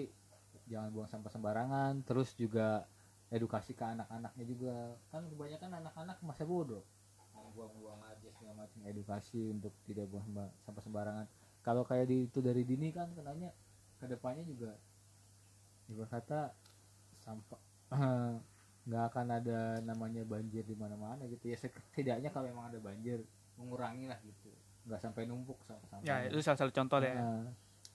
jangan 0.69 0.89
buang 0.93 1.09
sampah 1.09 1.31
sembarangan. 1.31 2.01
Terus 2.05 2.33
juga 2.33 2.85
edukasi 3.29 3.77
ke 3.77 3.85
anak-anaknya 3.85 4.45
juga. 4.45 4.75
Kan 5.13 5.29
kebanyakan 5.29 5.69
anak-anak 5.85 6.17
masa 6.25 6.43
bodoh. 6.45 6.83
Buang-buang 7.53 8.01
aja 8.05 8.29
segala 8.37 8.65
macam 8.65 8.79
edukasi 8.85 9.51
untuk 9.53 9.73
tidak 9.85 10.09
buang 10.09 10.25
sampah 10.65 10.83
sembarangan. 10.85 11.25
Kalau 11.59 11.83
kayak 11.83 12.07
di, 12.07 12.29
itu 12.29 12.39
dari 12.39 12.63
dini 12.63 12.89
kan 12.93 13.11
kenanya 13.13 13.51
ke 13.99 14.07
depannya 14.07 14.47
juga 14.47 14.79
ibarat 15.89 16.11
kata 16.21 16.41
sampah 17.19 17.61
nggak 18.89 19.03
akan 19.13 19.27
ada 19.29 19.59
namanya 19.85 20.25
banjir 20.25 20.65
di 20.65 20.73
mana-mana 20.73 21.25
gitu 21.29 21.51
ya. 21.51 21.57
Setidaknya 21.59 22.33
kalau 22.33 22.49
memang 22.49 22.73
ada 22.73 22.79
banjir 22.81 23.21
mengurangi 23.57 24.09
lah 24.09 24.17
gitu. 24.25 24.49
Nggak 24.87 25.01
sampai 25.03 25.29
numpuk 25.29 25.61
sampah 25.65 26.01
ya 26.01 26.25
itu 26.25 26.41
salah 26.41 26.57
satu 26.57 26.73
contoh 26.73 26.97
deh 27.03 27.13
Nah, 27.13 27.45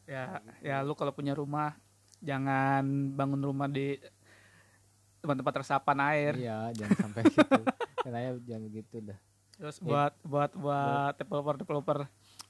ya 0.05 0.39
ya 0.61 0.77
lu 0.85 0.93
kalau 0.95 1.17
punya 1.17 1.33
rumah 1.33 1.75
jangan 2.21 2.85
bangun 3.17 3.41
rumah 3.41 3.67
di 3.67 3.99
tempat-tempat 5.25 5.55
resapan 5.65 5.99
air. 6.13 6.33
Iya 6.37 6.71
jangan 6.77 6.99
sampai 7.09 7.23
situ. 7.33 7.63
Kenanya 8.05 8.31
jangan 8.45 8.63
begitu 8.69 8.97
dah. 9.01 9.19
Terus 9.55 9.77
buat 9.81 10.13
buat 10.23 10.53
buat 10.55 11.15
developer 11.17 11.55
developer 11.59 11.99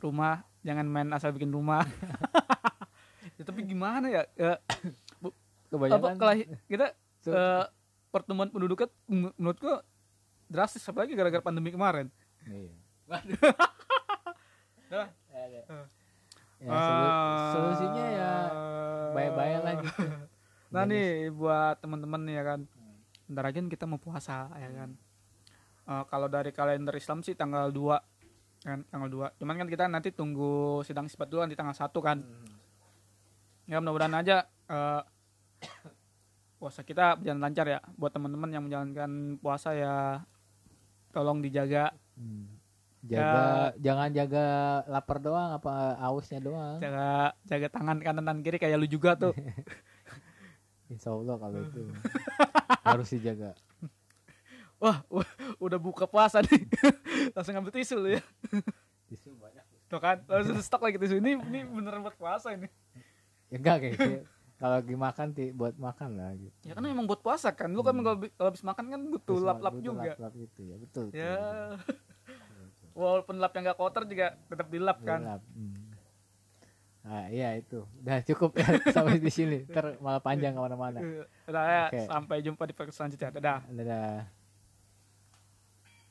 rumah 0.03 0.43
jangan 0.67 0.85
main 0.91 1.09
asal 1.15 1.31
bikin 1.31 1.55
rumah. 1.55 1.87
ya, 3.39 3.43
tapi 3.47 3.61
gimana 3.67 4.07
ya? 4.11 4.23
Eh, 4.37 4.59
bu- 5.77 5.85
apa 5.85 5.95
Kebanyakan 5.97 6.17
kelahi- 6.17 6.49
kita 6.65 6.87
So- 7.21 7.33
eh, 7.33 7.65
pertumbuhan 8.09 8.49
penduduknya 8.49 8.87
men- 9.05 9.35
menurutku 9.35 9.71
drastis 10.47 10.85
apalagi 10.85 11.13
gara-gara 11.13 11.41
pandemi 11.41 11.69
kemarin. 11.69 12.09
Iya. 12.45 12.73
Dah. 14.87 15.09
Ya, 16.57 16.71
solu- 16.71 17.11
Ah. 17.11 17.51
solusinya 17.51 18.07
ya 18.09 18.33
baik-baik 19.13 19.59
lah 19.61 19.75
gitu. 19.79 19.89
Nah 20.73 20.83
nih 20.85 21.07
buat 21.31 21.79
teman-teman 21.79 22.25
ya 22.27 22.43
kan. 22.43 22.61
Bentar 23.25 23.45
lagi 23.45 23.57
kan 23.57 23.69
kita 23.69 23.85
mau 23.85 23.97
puasa 23.97 24.51
ya 24.51 24.71
kan. 24.75 24.91
Eh, 25.85 26.05
kalau 26.09 26.27
dari 26.27 26.51
kalender 26.51 26.91
Islam 26.93 27.21
sih 27.21 27.33
tanggal 27.33 27.69
2 27.69 27.95
kan 28.61 28.81
tanggal 28.85 29.07
2. 29.09 29.37
Cuman 29.37 29.55
kan 29.55 29.69
kita 29.69 29.85
nanti 29.87 30.11
tunggu 30.11 30.81
sidang 30.83 31.07
sifat 31.07 31.27
dulu 31.27 31.41
kan 31.41 31.51
di 31.51 31.55
tanggal 31.55 31.75
1 31.75 32.01
kan. 32.01 32.19
Ya 33.65 33.79
mudah-mudahan 33.79 34.15
aja 34.15 34.37
eh, 34.65 35.01
puasa 36.57 36.81
kita 36.81 37.19
berjalan 37.19 37.41
lancar 37.43 37.67
ya. 37.69 37.81
Buat 37.95 38.13
teman-teman 38.17 38.51
yang 38.51 38.65
menjalankan 38.65 39.11
puasa 39.39 39.75
ya 39.75 40.23
tolong 41.11 41.41
dijaga 41.41 41.93
Hmm. 42.15 42.47
Ya. 43.05 43.21
Jaga 43.21 43.45
jangan 43.83 44.09
jaga 44.15 44.45
lapar 44.89 45.19
doang 45.21 45.51
apa 45.53 45.99
ausnya 45.99 46.41
doang. 46.41 46.81
jaga 46.81 47.35
jaga 47.45 47.67
tangan 47.69 47.99
kanan 48.01 48.25
dan 48.25 48.39
kiri 48.41 48.57
kayak 48.57 48.81
lu 48.81 48.89
juga 48.89 49.13
tuh. 49.13 49.35
Insya 50.89 51.13
Allah 51.13 51.37
kalau 51.37 51.59
itu 51.59 51.83
harus 52.87 53.09
dijaga. 53.13 53.51
Wah, 54.81 55.01
wah, 55.11 55.29
udah 55.61 55.77
buka 55.81 56.05
puasa 56.05 56.39
nih. 56.45 56.65
Langsung 57.35 57.53
ngambil 57.57 57.73
tisu 57.73 57.97
lu 57.99 58.09
ya. 58.17 58.23
Tisu 59.09 59.33
banyak. 59.37 59.65
Tuh 59.89 60.01
kan, 60.01 60.21
langsung 60.25 60.57
stok 60.61 60.89
lagi 60.89 60.97
tisu. 60.97 61.21
Ini 61.21 61.41
ini 61.41 61.61
beneran 61.65 62.05
buat 62.05 62.17
puasa 62.17 62.53
ini. 62.57 62.69
Ya 63.53 63.57
enggak 63.61 63.77
kayak 63.81 63.93
gitu. 63.97 64.13
Kalau 64.65 64.81
lagi 64.81 64.97
makan 64.97 65.27
ti 65.37 65.53
buat 65.53 65.77
makan 65.77 66.17
lah 66.17 66.33
gitu. 66.41 66.57
Ya 66.65 66.73
kan 66.73 66.89
emang 66.89 67.05
buat 67.05 67.21
puasa 67.21 67.53
kan. 67.53 67.69
Lu 67.69 67.85
kan 67.85 68.01
kalau 68.01 68.17
habis 68.49 68.65
makan 68.65 68.97
kan 68.97 69.01
butuh 69.13 69.37
lap-lap 69.37 69.77
juga. 69.77 70.17
Lap-lap 70.17 70.33
itu 70.41 70.61
ya 70.65 70.77
betul. 70.81 71.07
Ya. 71.13 71.37
Walaupun 72.97 73.45
lap 73.45 73.53
yang 73.53 73.69
gak 73.69 73.77
kotor 73.77 74.09
juga 74.09 74.33
tetap 74.49 74.73
dilap 74.73 75.05
kan. 75.05 75.21
Lap. 75.21 75.45
Hmm. 75.53 75.85
Nah, 77.05 77.29
iya 77.29 77.61
itu. 77.61 77.85
Udah 78.01 78.25
cukup 78.25 78.57
ya 78.57 78.65
sampai 78.97 79.21
di 79.21 79.29
sini. 79.29 79.69
Ter 79.69 80.01
malah 80.01 80.25
panjang 80.25 80.57
ke 80.57 80.61
mana-mana. 80.65 80.97
Eh, 81.05 81.29
Udah 81.45 81.65
ya, 81.69 81.85
Oke. 81.93 82.01
sampai 82.09 82.37
jumpa 82.41 82.65
di 82.65 82.73
podcast 82.73 82.97
selanjutnya. 83.05 83.29
Dadah. 83.37 83.61
Dadah. 83.69 84.17